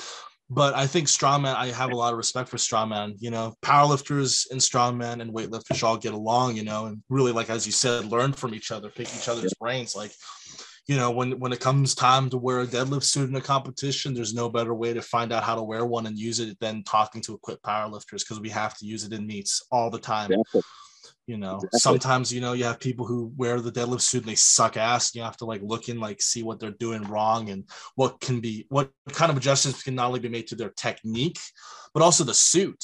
But 0.51 0.75
I 0.75 0.85
think 0.85 1.07
strongman, 1.07 1.55
I 1.55 1.69
have 1.69 1.91
a 1.91 1.95
lot 1.95 2.13
of 2.13 2.17
respect 2.17 2.47
for 2.47 2.57
strongman. 2.57 3.15
You 3.17 3.31
know, 3.31 3.55
powerlifters 3.63 4.51
and 4.51 4.61
strongman 4.61 5.19
and 5.19 5.33
weightlifters 5.33 5.81
all 5.81 5.97
get 5.97 6.13
along, 6.13 6.55
you 6.55 6.63
know, 6.63 6.85
and 6.85 7.01
really, 7.09 7.31
like 7.31 7.49
as 7.49 7.65
you 7.65 7.71
said, 7.71 8.05
learn 8.05 8.33
from 8.33 8.53
each 8.53 8.69
other, 8.69 8.89
pick 8.89 9.07
each 9.15 9.27
other's 9.27 9.55
brains. 9.59 9.95
Like, 9.95 10.11
you 10.85 10.97
know, 10.97 11.11
when 11.11 11.39
when 11.39 11.53
it 11.53 11.61
comes 11.61 11.95
time 11.95 12.29
to 12.29 12.37
wear 12.37 12.61
a 12.61 12.67
deadlift 12.67 13.03
suit 13.03 13.29
in 13.29 13.35
a 13.35 13.41
competition, 13.41 14.13
there's 14.13 14.33
no 14.33 14.49
better 14.49 14.73
way 14.73 14.93
to 14.93 15.01
find 15.01 15.31
out 15.31 15.43
how 15.43 15.55
to 15.55 15.63
wear 15.63 15.85
one 15.85 16.05
and 16.07 16.17
use 16.17 16.39
it 16.39 16.59
than 16.59 16.83
talking 16.83 17.21
to 17.21 17.33
equipped 17.33 17.63
powerlifters 17.63 18.19
because 18.19 18.41
we 18.41 18.49
have 18.49 18.77
to 18.77 18.85
use 18.85 19.05
it 19.05 19.13
in 19.13 19.25
meets 19.25 19.65
all 19.71 19.89
the 19.89 19.99
time. 19.99 20.31
Exactly. 20.31 20.61
You 21.25 21.37
know, 21.37 21.55
exactly. 21.55 21.79
sometimes 21.79 22.33
you 22.33 22.41
know 22.41 22.51
you 22.51 22.65
have 22.65 22.81
people 22.81 23.05
who 23.05 23.31
wear 23.37 23.61
the 23.61 23.71
deadlift 23.71 24.01
suit 24.01 24.23
and 24.23 24.31
they 24.31 24.35
suck 24.35 24.75
ass. 24.75 25.11
And 25.11 25.19
you 25.19 25.23
have 25.23 25.37
to 25.37 25.45
like 25.45 25.61
look 25.63 25.87
and 25.87 26.01
like 26.01 26.21
see 26.21 26.43
what 26.43 26.59
they're 26.59 26.71
doing 26.71 27.03
wrong 27.03 27.49
and 27.49 27.63
what 27.95 28.19
can 28.19 28.41
be 28.41 28.65
what 28.67 28.91
kind 29.13 29.31
of 29.31 29.37
adjustments 29.37 29.83
can 29.83 29.95
not 29.95 30.07
only 30.07 30.19
be 30.19 30.29
made 30.29 30.47
to 30.47 30.55
their 30.55 30.71
technique, 30.71 31.39
but 31.93 32.03
also 32.03 32.25
the 32.25 32.33
suit 32.33 32.83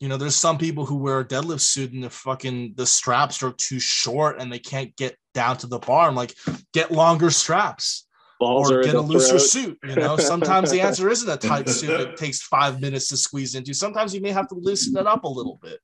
you 0.00 0.08
know, 0.08 0.16
there's 0.16 0.36
some 0.36 0.58
people 0.58 0.84
who 0.84 0.96
wear 0.96 1.20
a 1.20 1.24
deadlift 1.24 1.60
suit 1.60 1.92
and 1.92 2.04
the 2.04 2.10
fucking 2.10 2.74
the 2.76 2.86
straps 2.86 3.42
are 3.42 3.52
too 3.52 3.80
short 3.80 4.40
and 4.40 4.52
they 4.52 4.58
can't 4.58 4.94
get 4.96 5.16
down 5.32 5.56
to 5.58 5.66
the 5.66 5.78
bar. 5.78 6.08
I'm 6.08 6.14
like, 6.14 6.34
get 6.72 6.90
longer 6.90 7.30
straps. 7.30 8.06
Balls 8.38 8.70
or 8.70 8.82
get 8.82 8.94
a 8.94 9.00
looser 9.00 9.38
throat. 9.38 9.40
suit. 9.40 9.78
You 9.82 9.96
know, 9.96 10.18
sometimes 10.18 10.70
the 10.70 10.82
answer 10.82 11.08
isn't 11.08 11.30
a 11.30 11.38
tight 11.38 11.68
suit 11.70 11.96
that 11.96 12.16
takes 12.18 12.42
five 12.42 12.82
minutes 12.82 13.08
to 13.08 13.16
squeeze 13.16 13.54
into. 13.54 13.72
Sometimes 13.72 14.14
you 14.14 14.20
may 14.20 14.30
have 14.30 14.48
to 14.48 14.54
loosen 14.54 14.96
it 14.98 15.06
up 15.06 15.24
a 15.24 15.28
little 15.28 15.58
bit. 15.62 15.80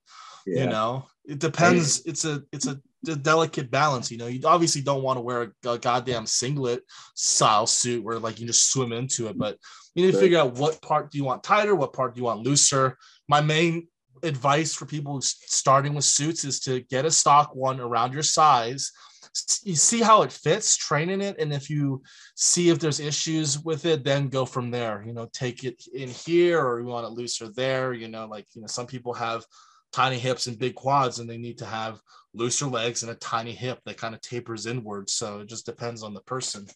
Yeah. 0.46 0.64
You 0.64 0.70
know, 0.70 1.06
it 1.24 1.38
depends. 1.38 2.02
It's 2.04 2.26
a 2.26 2.42
it's 2.52 2.66
a, 2.66 2.78
a, 3.08 3.16
delicate 3.16 3.70
balance. 3.70 4.10
You 4.10 4.18
know, 4.18 4.26
you 4.26 4.40
obviously 4.44 4.82
don't 4.82 5.02
want 5.02 5.16
to 5.16 5.22
wear 5.22 5.42
a, 5.64 5.68
a, 5.70 5.78
goddamn 5.78 6.26
singlet 6.26 6.82
style 7.14 7.66
suit 7.66 8.02
where 8.04 8.18
like 8.18 8.40
you 8.40 8.46
just 8.46 8.70
swim 8.70 8.92
into 8.92 9.28
it, 9.28 9.38
but 9.38 9.56
you 9.94 10.04
need 10.04 10.12
to 10.12 10.18
figure 10.18 10.38
out 10.38 10.54
what 10.54 10.82
part 10.82 11.10
do 11.10 11.18
you 11.18 11.24
want 11.24 11.42
tighter, 11.42 11.74
what 11.74 11.92
part 11.92 12.14
do 12.14 12.18
you 12.18 12.24
want 12.24 12.42
looser. 12.42 12.98
My 13.28 13.40
main 13.40 13.86
advice 14.22 14.74
for 14.74 14.86
people 14.86 15.20
starting 15.20 15.94
with 15.94 16.04
suits 16.04 16.44
is 16.44 16.60
to 16.60 16.80
get 16.80 17.04
a 17.04 17.10
stock 17.10 17.54
one 17.54 17.80
around 17.80 18.12
your 18.12 18.22
size. 18.22 18.92
You 19.62 19.76
see 19.76 20.00
how 20.00 20.22
it 20.22 20.32
fits 20.32 20.76
training 20.76 21.22
it 21.22 21.38
and 21.38 21.52
if 21.52 21.70
you 21.70 22.02
see 22.34 22.68
if 22.68 22.78
there's 22.78 23.00
issues 23.00 23.58
with 23.58 23.86
it 23.86 24.04
then 24.04 24.28
go 24.28 24.44
from 24.44 24.70
there. 24.70 25.02
You 25.06 25.12
know 25.12 25.28
take 25.32 25.64
it 25.64 25.82
in 25.94 26.08
here 26.08 26.60
or 26.60 26.80
you 26.80 26.86
want 26.86 27.06
it 27.06 27.10
looser 27.10 27.48
there 27.48 27.92
you 27.92 28.08
know 28.08 28.26
like 28.26 28.46
you 28.54 28.60
know 28.60 28.66
some 28.66 28.86
people 28.86 29.14
have 29.14 29.44
tiny 29.92 30.18
hips 30.18 30.46
and 30.46 30.58
big 30.58 30.74
quads 30.74 31.18
and 31.18 31.28
they 31.28 31.38
need 31.38 31.58
to 31.58 31.66
have 31.66 32.00
looser 32.34 32.66
legs 32.66 33.02
and 33.02 33.12
a 33.12 33.16
tiny 33.16 33.52
hip 33.52 33.78
that 33.84 33.98
kind 33.98 34.14
of 34.14 34.20
tapers 34.22 34.66
inward 34.66 35.08
so 35.10 35.40
it 35.40 35.48
just 35.48 35.66
depends 35.66 36.02
on 36.02 36.14
the 36.14 36.20
person 36.22 36.66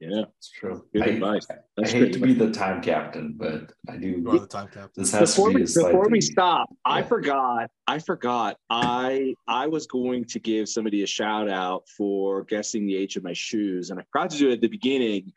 yeah, 0.00 0.24
it's 0.38 0.50
true. 0.50 0.84
Good 0.92 1.02
I, 1.02 1.06
advice. 1.06 1.46
That's 1.76 1.94
I 1.94 1.96
hate 1.96 2.12
to 2.14 2.18
be 2.18 2.34
the 2.34 2.50
time 2.50 2.82
captain, 2.82 3.34
but 3.36 3.72
I 3.88 3.96
do. 3.96 4.08
You 4.08 4.30
are 4.30 4.38
the 4.40 4.46
time 4.46 4.66
captain. 4.66 5.02
This 5.02 5.12
has 5.12 5.34
before 5.34 5.50
to 5.50 5.54
be 5.54 5.62
we, 5.62 5.66
before 5.66 6.08
we 6.08 6.20
stop, 6.20 6.68
yeah. 6.70 6.92
I 6.92 7.02
forgot. 7.02 7.70
I 7.86 7.98
forgot. 8.00 8.56
I 8.68 9.34
I 9.46 9.66
was 9.68 9.86
going 9.86 10.24
to 10.26 10.40
give 10.40 10.68
somebody 10.68 11.02
a 11.02 11.06
shout 11.06 11.48
out 11.48 11.88
for 11.96 12.44
guessing 12.44 12.86
the 12.86 12.96
age 12.96 13.16
of 13.16 13.22
my 13.22 13.32
shoes, 13.32 13.90
and 13.90 14.00
I 14.00 14.04
forgot 14.10 14.30
to 14.30 14.38
do 14.38 14.50
it 14.50 14.54
at 14.54 14.60
the 14.60 14.68
beginning. 14.68 15.32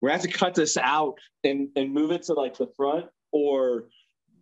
We're 0.00 0.08
gonna 0.08 0.22
have 0.22 0.30
to 0.30 0.36
cut 0.36 0.54
this 0.54 0.76
out 0.76 1.18
and 1.44 1.68
and 1.76 1.92
move 1.92 2.10
it 2.10 2.22
to 2.24 2.34
like 2.34 2.56
the 2.56 2.68
front 2.76 3.06
or 3.30 3.88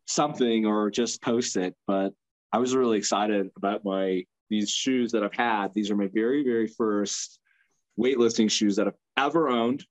something, 0.07 0.65
or 0.65 0.91
just 0.91 1.23
post 1.23 1.57
it. 1.57 1.75
But 1.87 2.13
I 2.53 2.59
was 2.59 2.75
really 2.75 2.99
excited 2.99 3.51
about 3.57 3.85
my 3.85 4.25
these 4.49 4.71
shoes 4.71 5.13
that 5.13 5.25
I've 5.25 5.35
had. 5.35 5.75
These 5.75 5.91
are 5.91 5.97
my 5.97 6.09
very 6.13 6.45
very 6.45 6.69
first 6.69 7.41
weightlifting 7.99 8.51
shoes 8.51 8.77
that 8.77 8.87
I've 8.87 8.95
ever 9.17 9.49
owned. 9.49 9.85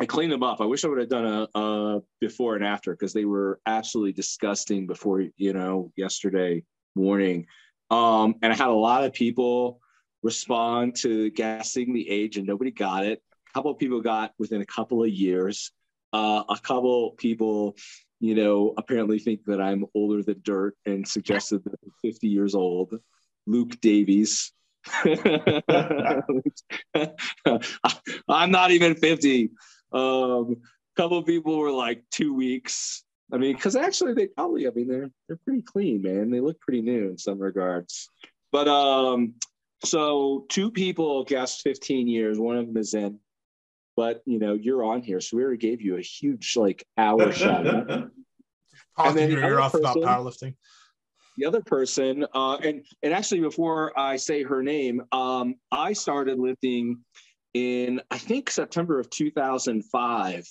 I 0.00 0.06
cleaned 0.06 0.32
them 0.32 0.42
up. 0.42 0.60
I 0.60 0.64
wish 0.64 0.84
I 0.84 0.88
would 0.88 0.98
have 0.98 1.08
done 1.08 1.26
a, 1.26 1.58
a 1.58 2.00
before 2.20 2.56
and 2.56 2.64
after 2.64 2.92
because 2.92 3.12
they 3.12 3.26
were 3.26 3.60
absolutely 3.66 4.12
disgusting 4.12 4.86
before, 4.86 5.24
you 5.36 5.52
know, 5.52 5.92
yesterday 5.96 6.64
morning. 6.94 7.46
Um, 7.90 8.36
and 8.42 8.52
I 8.52 8.56
had 8.56 8.68
a 8.68 8.72
lot 8.72 9.04
of 9.04 9.12
people 9.12 9.80
respond 10.22 10.96
to 10.96 11.30
guessing 11.30 11.92
the 11.92 12.08
age 12.08 12.36
and 12.36 12.46
nobody 12.46 12.70
got 12.70 13.04
it. 13.04 13.22
A 13.48 13.52
couple 13.52 13.70
of 13.70 13.78
people 13.78 14.00
got 14.00 14.32
within 14.38 14.62
a 14.62 14.66
couple 14.66 15.02
of 15.02 15.10
years. 15.10 15.72
Uh, 16.12 16.44
a 16.48 16.58
couple 16.62 17.12
people, 17.18 17.76
you 18.20 18.34
know, 18.34 18.74
apparently 18.76 19.18
think 19.18 19.44
that 19.44 19.60
I'm 19.60 19.84
older 19.94 20.22
than 20.22 20.40
dirt 20.42 20.76
and 20.86 21.06
suggested 21.06 21.62
that 21.64 21.74
I'm 21.84 21.92
50 22.02 22.26
years 22.26 22.54
old. 22.54 22.98
Luke 23.46 23.80
Davies, 23.80 24.52
I'm 28.28 28.50
not 28.50 28.70
even 28.70 28.94
50. 28.94 29.50
Um, 29.92 30.00
a 30.00 30.56
couple 30.96 31.18
of 31.18 31.26
people 31.26 31.58
were 31.58 31.70
like 31.70 32.02
two 32.10 32.34
weeks. 32.34 33.04
I 33.32 33.36
mean, 33.36 33.54
because 33.54 33.76
actually 33.76 34.14
they 34.14 34.26
probably, 34.26 34.66
I 34.66 34.70
mean, 34.70 34.88
they're 34.88 35.10
they're 35.28 35.38
pretty 35.44 35.62
clean, 35.62 36.02
man. 36.02 36.30
They 36.30 36.40
look 36.40 36.60
pretty 36.60 36.82
new 36.82 37.10
in 37.10 37.18
some 37.18 37.38
regards. 37.38 38.08
But 38.50 38.66
um, 38.68 39.34
so 39.84 40.46
two 40.48 40.70
people 40.70 41.24
guessed 41.24 41.62
15 41.62 42.08
years. 42.08 42.38
One 42.38 42.56
of 42.56 42.66
them 42.66 42.76
is 42.76 42.94
in. 42.94 43.20
But 43.96 44.22
you 44.24 44.38
know, 44.38 44.54
you're 44.54 44.84
on 44.84 45.02
here, 45.02 45.20
so 45.20 45.36
we 45.36 45.42
already 45.42 45.58
gave 45.58 45.80
you 45.82 45.96
a 45.96 46.02
huge 46.02 46.56
like 46.56 46.84
hour 46.96 47.32
shot. 47.32 47.66
and 47.66 48.10
then 49.16 49.30
your 49.30 49.44
ear 49.44 49.60
off 49.60 49.72
person, 49.72 49.84
about 49.84 49.96
powerlifting 49.98 50.54
the 51.40 51.46
other 51.46 51.62
person, 51.62 52.26
uh, 52.34 52.56
and 52.56 52.84
and 53.02 53.14
actually 53.14 53.40
before 53.40 53.98
I 53.98 54.16
say 54.16 54.42
her 54.42 54.62
name, 54.62 55.02
um, 55.10 55.54
I 55.72 55.94
started 55.94 56.38
lifting 56.38 56.98
in 57.54 58.00
I 58.10 58.18
think 58.18 58.50
September 58.50 59.00
of 59.00 59.08
2005 59.10 60.46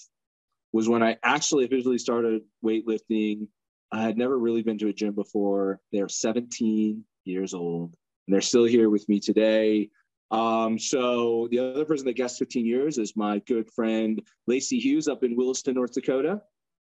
was 0.74 0.90
when 0.90 1.04
I 1.04 1.18
actually 1.24 1.66
officially 1.66 2.00
started 2.00 2.42
weightlifting. 2.66 3.48
I 3.92 4.02
had 4.02 4.18
never 4.18 4.38
really 4.38 4.64
been 4.64 4.78
to 4.80 4.88
a 4.88 4.94
gym 4.94 5.14
before. 5.14 5.80
They're 5.92 6.10
17 6.10 7.04
years 7.26 7.54
old, 7.54 7.96
and 8.28 8.34
they're 8.34 8.42
still 8.42 8.66
here 8.66 8.90
with 8.90 9.08
me 9.08 9.20
today. 9.20 9.90
Um, 10.32 10.78
so 10.78 11.48
the 11.52 11.60
other 11.60 11.86
person 11.86 12.06
that 12.08 12.16
guessed 12.16 12.40
15 12.40 12.66
years 12.66 12.98
is 12.98 13.16
my 13.16 13.40
good 13.48 13.70
friend 13.72 14.22
Lacey 14.48 14.80
Hughes 14.80 15.08
up 15.08 15.24
in 15.24 15.36
Williston, 15.36 15.76
North 15.76 15.94
Dakota. 15.94 16.42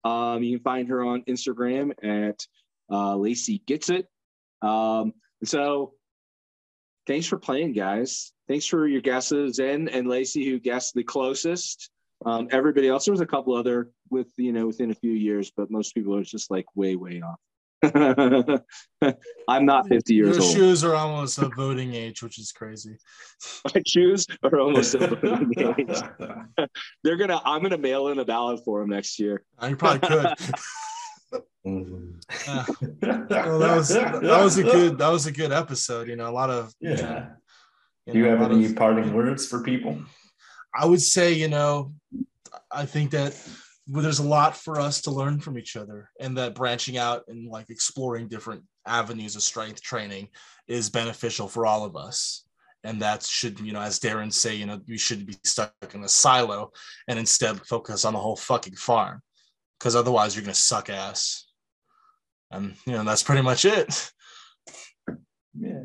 Um, 0.05 0.43
you 0.43 0.59
can 0.59 0.65
find 0.65 0.89
her 0.89 1.05
on 1.05 1.23
Instagram 1.23 1.93
at 2.03 2.47
uh, 2.93 3.17
Lacey 3.17 3.63
gets 3.67 3.89
it. 3.89 4.07
Um, 4.61 5.15
so 5.45 5.95
thanks 7.07 7.27
for 7.27 7.39
playing, 7.39 7.73
guys. 7.73 8.33
Thanks 8.49 8.67
for 8.67 8.87
your 8.87 9.01
guesses, 9.01 9.59
and 9.59 9.89
and 9.89 10.07
Lacey 10.09 10.45
who 10.45 10.61
guessed 10.61 10.95
the 10.95 11.03
closest. 11.03 11.91
Um, 12.25 12.49
everybody 12.53 12.89
else, 12.89 13.07
there 13.07 13.13
was 13.13 13.21
a 13.21 13.27
couple 13.27 13.55
other 13.55 13.91
with 14.11 14.29
you 14.37 14.53
know 14.53 14.67
within 14.67 14.91
a 14.91 14.95
few 14.95 15.13
years, 15.13 15.51
but 15.57 15.71
most 15.71 15.95
people 15.95 16.15
are 16.17 16.23
just 16.23 16.51
like 16.51 16.67
way 16.75 16.97
way 16.97 17.23
off. 17.23 17.41
I'm 19.49 19.67
not 19.67 19.89
50 19.89 20.15
years 20.15 20.37
Your 20.37 20.45
old. 20.45 20.57
Your 20.57 20.65
shoes 20.65 20.85
are 20.85 20.95
almost 20.95 21.39
a 21.39 21.49
voting 21.57 21.95
age, 21.95 22.23
which 22.23 22.39
is 22.39 22.53
crazy. 22.53 22.97
My 23.75 23.83
shoes 23.85 24.25
are 24.45 24.61
almost 24.61 24.95
a 24.95 25.09
voting 25.09 25.53
age. 25.79 26.69
They're 27.03 27.17
gonna. 27.17 27.41
I'm 27.45 27.63
gonna 27.63 27.79
mail 27.79 28.09
in 28.09 28.21
a 28.21 28.25
ballot 28.25 28.65
for 28.65 28.81
them 28.81 28.91
next 28.91 29.19
year. 29.19 29.43
You 29.67 29.77
probably 29.77 30.09
could. 30.09 30.27
Mm-hmm. 31.67 32.19
Well, 33.03 33.59
that 33.59 33.77
was 33.77 33.89
that 33.89 34.23
was 34.23 34.59
a 34.59 34.63
good 34.63 34.99
that 34.99 35.09
was 35.09 35.27
a 35.27 35.33
good 35.33 35.53
episode. 35.53 36.09
You 36.09 36.17
know, 36.17 36.29
a 36.29 36.33
lot 36.33 36.51
of 36.51 36.73
yeah. 36.81 36.91
You, 36.91 37.03
know, 37.03 37.29
you 38.07 38.13
Do 38.13 38.19
you 38.19 38.25
have 38.25 38.43
any 38.43 38.65
of, 38.65 38.77
parting 38.77 39.13
words 39.13 39.47
for 39.47 39.63
people? 39.63 39.99
I 40.75 40.87
would 40.87 41.01
say, 41.01 41.33
you 41.33 41.49
know, 41.49 41.93
I 42.71 42.85
think 42.85 43.13
that 43.13 43.39
there's 43.87 44.19
a 44.19 44.25
lot 44.25 44.57
for 44.57 44.81
us 44.81 45.03
to 45.03 45.11
learn 45.11 45.41
from 45.41 45.59
each 45.59 45.77
other, 45.77 46.11
and 46.21 46.37
that 46.37 46.55
branching 46.55 46.97
out 46.97 47.23
and 47.29 47.49
like 47.49 47.71
exploring 47.71 48.29
different 48.29 48.63
avenues 48.87 49.37
of 49.37 49.43
strength 49.43 49.83
training 49.83 50.29
is 50.67 50.91
beneficial 50.91 51.49
for 51.49 51.67
all 51.67 51.85
of 51.85 51.97
us. 51.97 52.45
And 52.85 53.01
that 53.01 53.23
should, 53.23 53.61
you 53.61 53.73
know, 53.73 53.81
as 53.81 54.01
Darin 54.01 54.33
say, 54.33 54.57
you 54.57 54.67
know, 54.67 54.81
we 54.89 54.99
should 54.99 55.25
be 55.25 55.37
stuck 55.45 55.73
in 55.95 56.03
a 56.03 56.09
silo 56.09 56.73
and 57.07 57.19
instead 57.19 57.65
focus 57.67 58.05
on 58.05 58.15
the 58.15 58.19
whole 58.19 58.35
fucking 58.37 58.75
farm, 58.75 59.23
because 59.83 59.97
otherwise 59.97 60.37
you're 60.37 60.45
gonna 60.45 60.55
suck 60.55 60.89
ass. 60.89 61.47
And 62.53 62.75
you 62.87 62.93
know, 62.93 63.03
that's 63.03 63.25
pretty 63.25 63.43
much 63.43 63.65
it. 63.65 64.13
Yeah. 65.59 65.83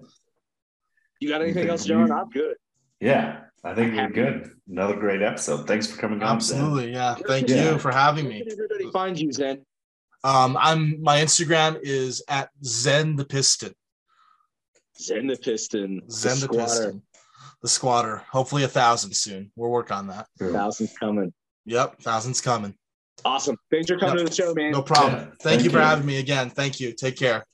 You 1.20 1.30
got 1.30 1.42
anything 1.42 1.68
else, 1.68 1.84
John? 1.84 2.12
I'm 2.12 2.30
good. 2.30 2.58
Yeah, 3.00 3.40
I 3.64 3.74
think 3.74 3.96
we're 3.96 4.10
good. 4.10 4.52
Another 4.70 4.96
great 4.96 5.24
episode. 5.24 5.66
Thanks 5.66 5.88
for 5.88 6.00
coming 6.00 6.22
on. 6.22 6.40
Zen. 6.40 6.60
Absolutely. 6.60 6.94
Yeah. 6.94 7.16
Thank 7.16 7.50
Yeah. 7.50 7.72
you 7.72 7.80
for 7.80 7.92
having 7.92 8.28
me. 8.28 8.44
Everybody 8.52 8.92
find 8.92 9.20
you, 9.20 9.32
Zen? 9.32 9.66
Um, 10.24 10.56
I'm 10.60 11.02
my 11.02 11.20
Instagram 11.20 11.80
is 11.82 12.22
at 12.28 12.50
Zen 12.64 13.16
the 13.16 13.26
Piston. 13.26 13.74
Zen 15.00 15.26
the 15.26 15.38
Piston. 15.38 16.02
Zen 16.12 16.36
the, 16.36 16.42
squatter. 16.42 16.64
Piston. 16.64 17.02
The 17.64 17.68
squatter. 17.68 18.18
Hopefully 18.32 18.64
a 18.64 18.68
thousand 18.68 19.16
soon. 19.16 19.52
We'll 19.56 19.72
work 19.72 19.92
on 19.92 20.08
that. 20.08 20.28
Thousands 20.40 20.96
coming. 21.00 21.34
Yep, 21.66 22.02
thousands 22.02 22.42
coming. 22.42 22.76
Awesome. 23.26 23.58
Thanks 23.72 23.90
for 23.90 23.98
coming 23.98 24.18
Yep. 24.20 24.26
to 24.26 24.30
the 24.30 24.36
show, 24.36 24.54
man. 24.54 24.72
No 24.72 24.82
problem. 24.82 25.14
Yeah, 25.14 25.20
thank, 25.26 25.40
thank 25.40 25.64
you 25.64 25.70
for 25.70 25.78
you. 25.78 25.84
having 25.84 26.06
me 26.06 26.18
again. 26.18 26.50
Thank 26.50 26.80
you. 26.80 26.94
Take 26.94 27.18
care. 27.18 27.46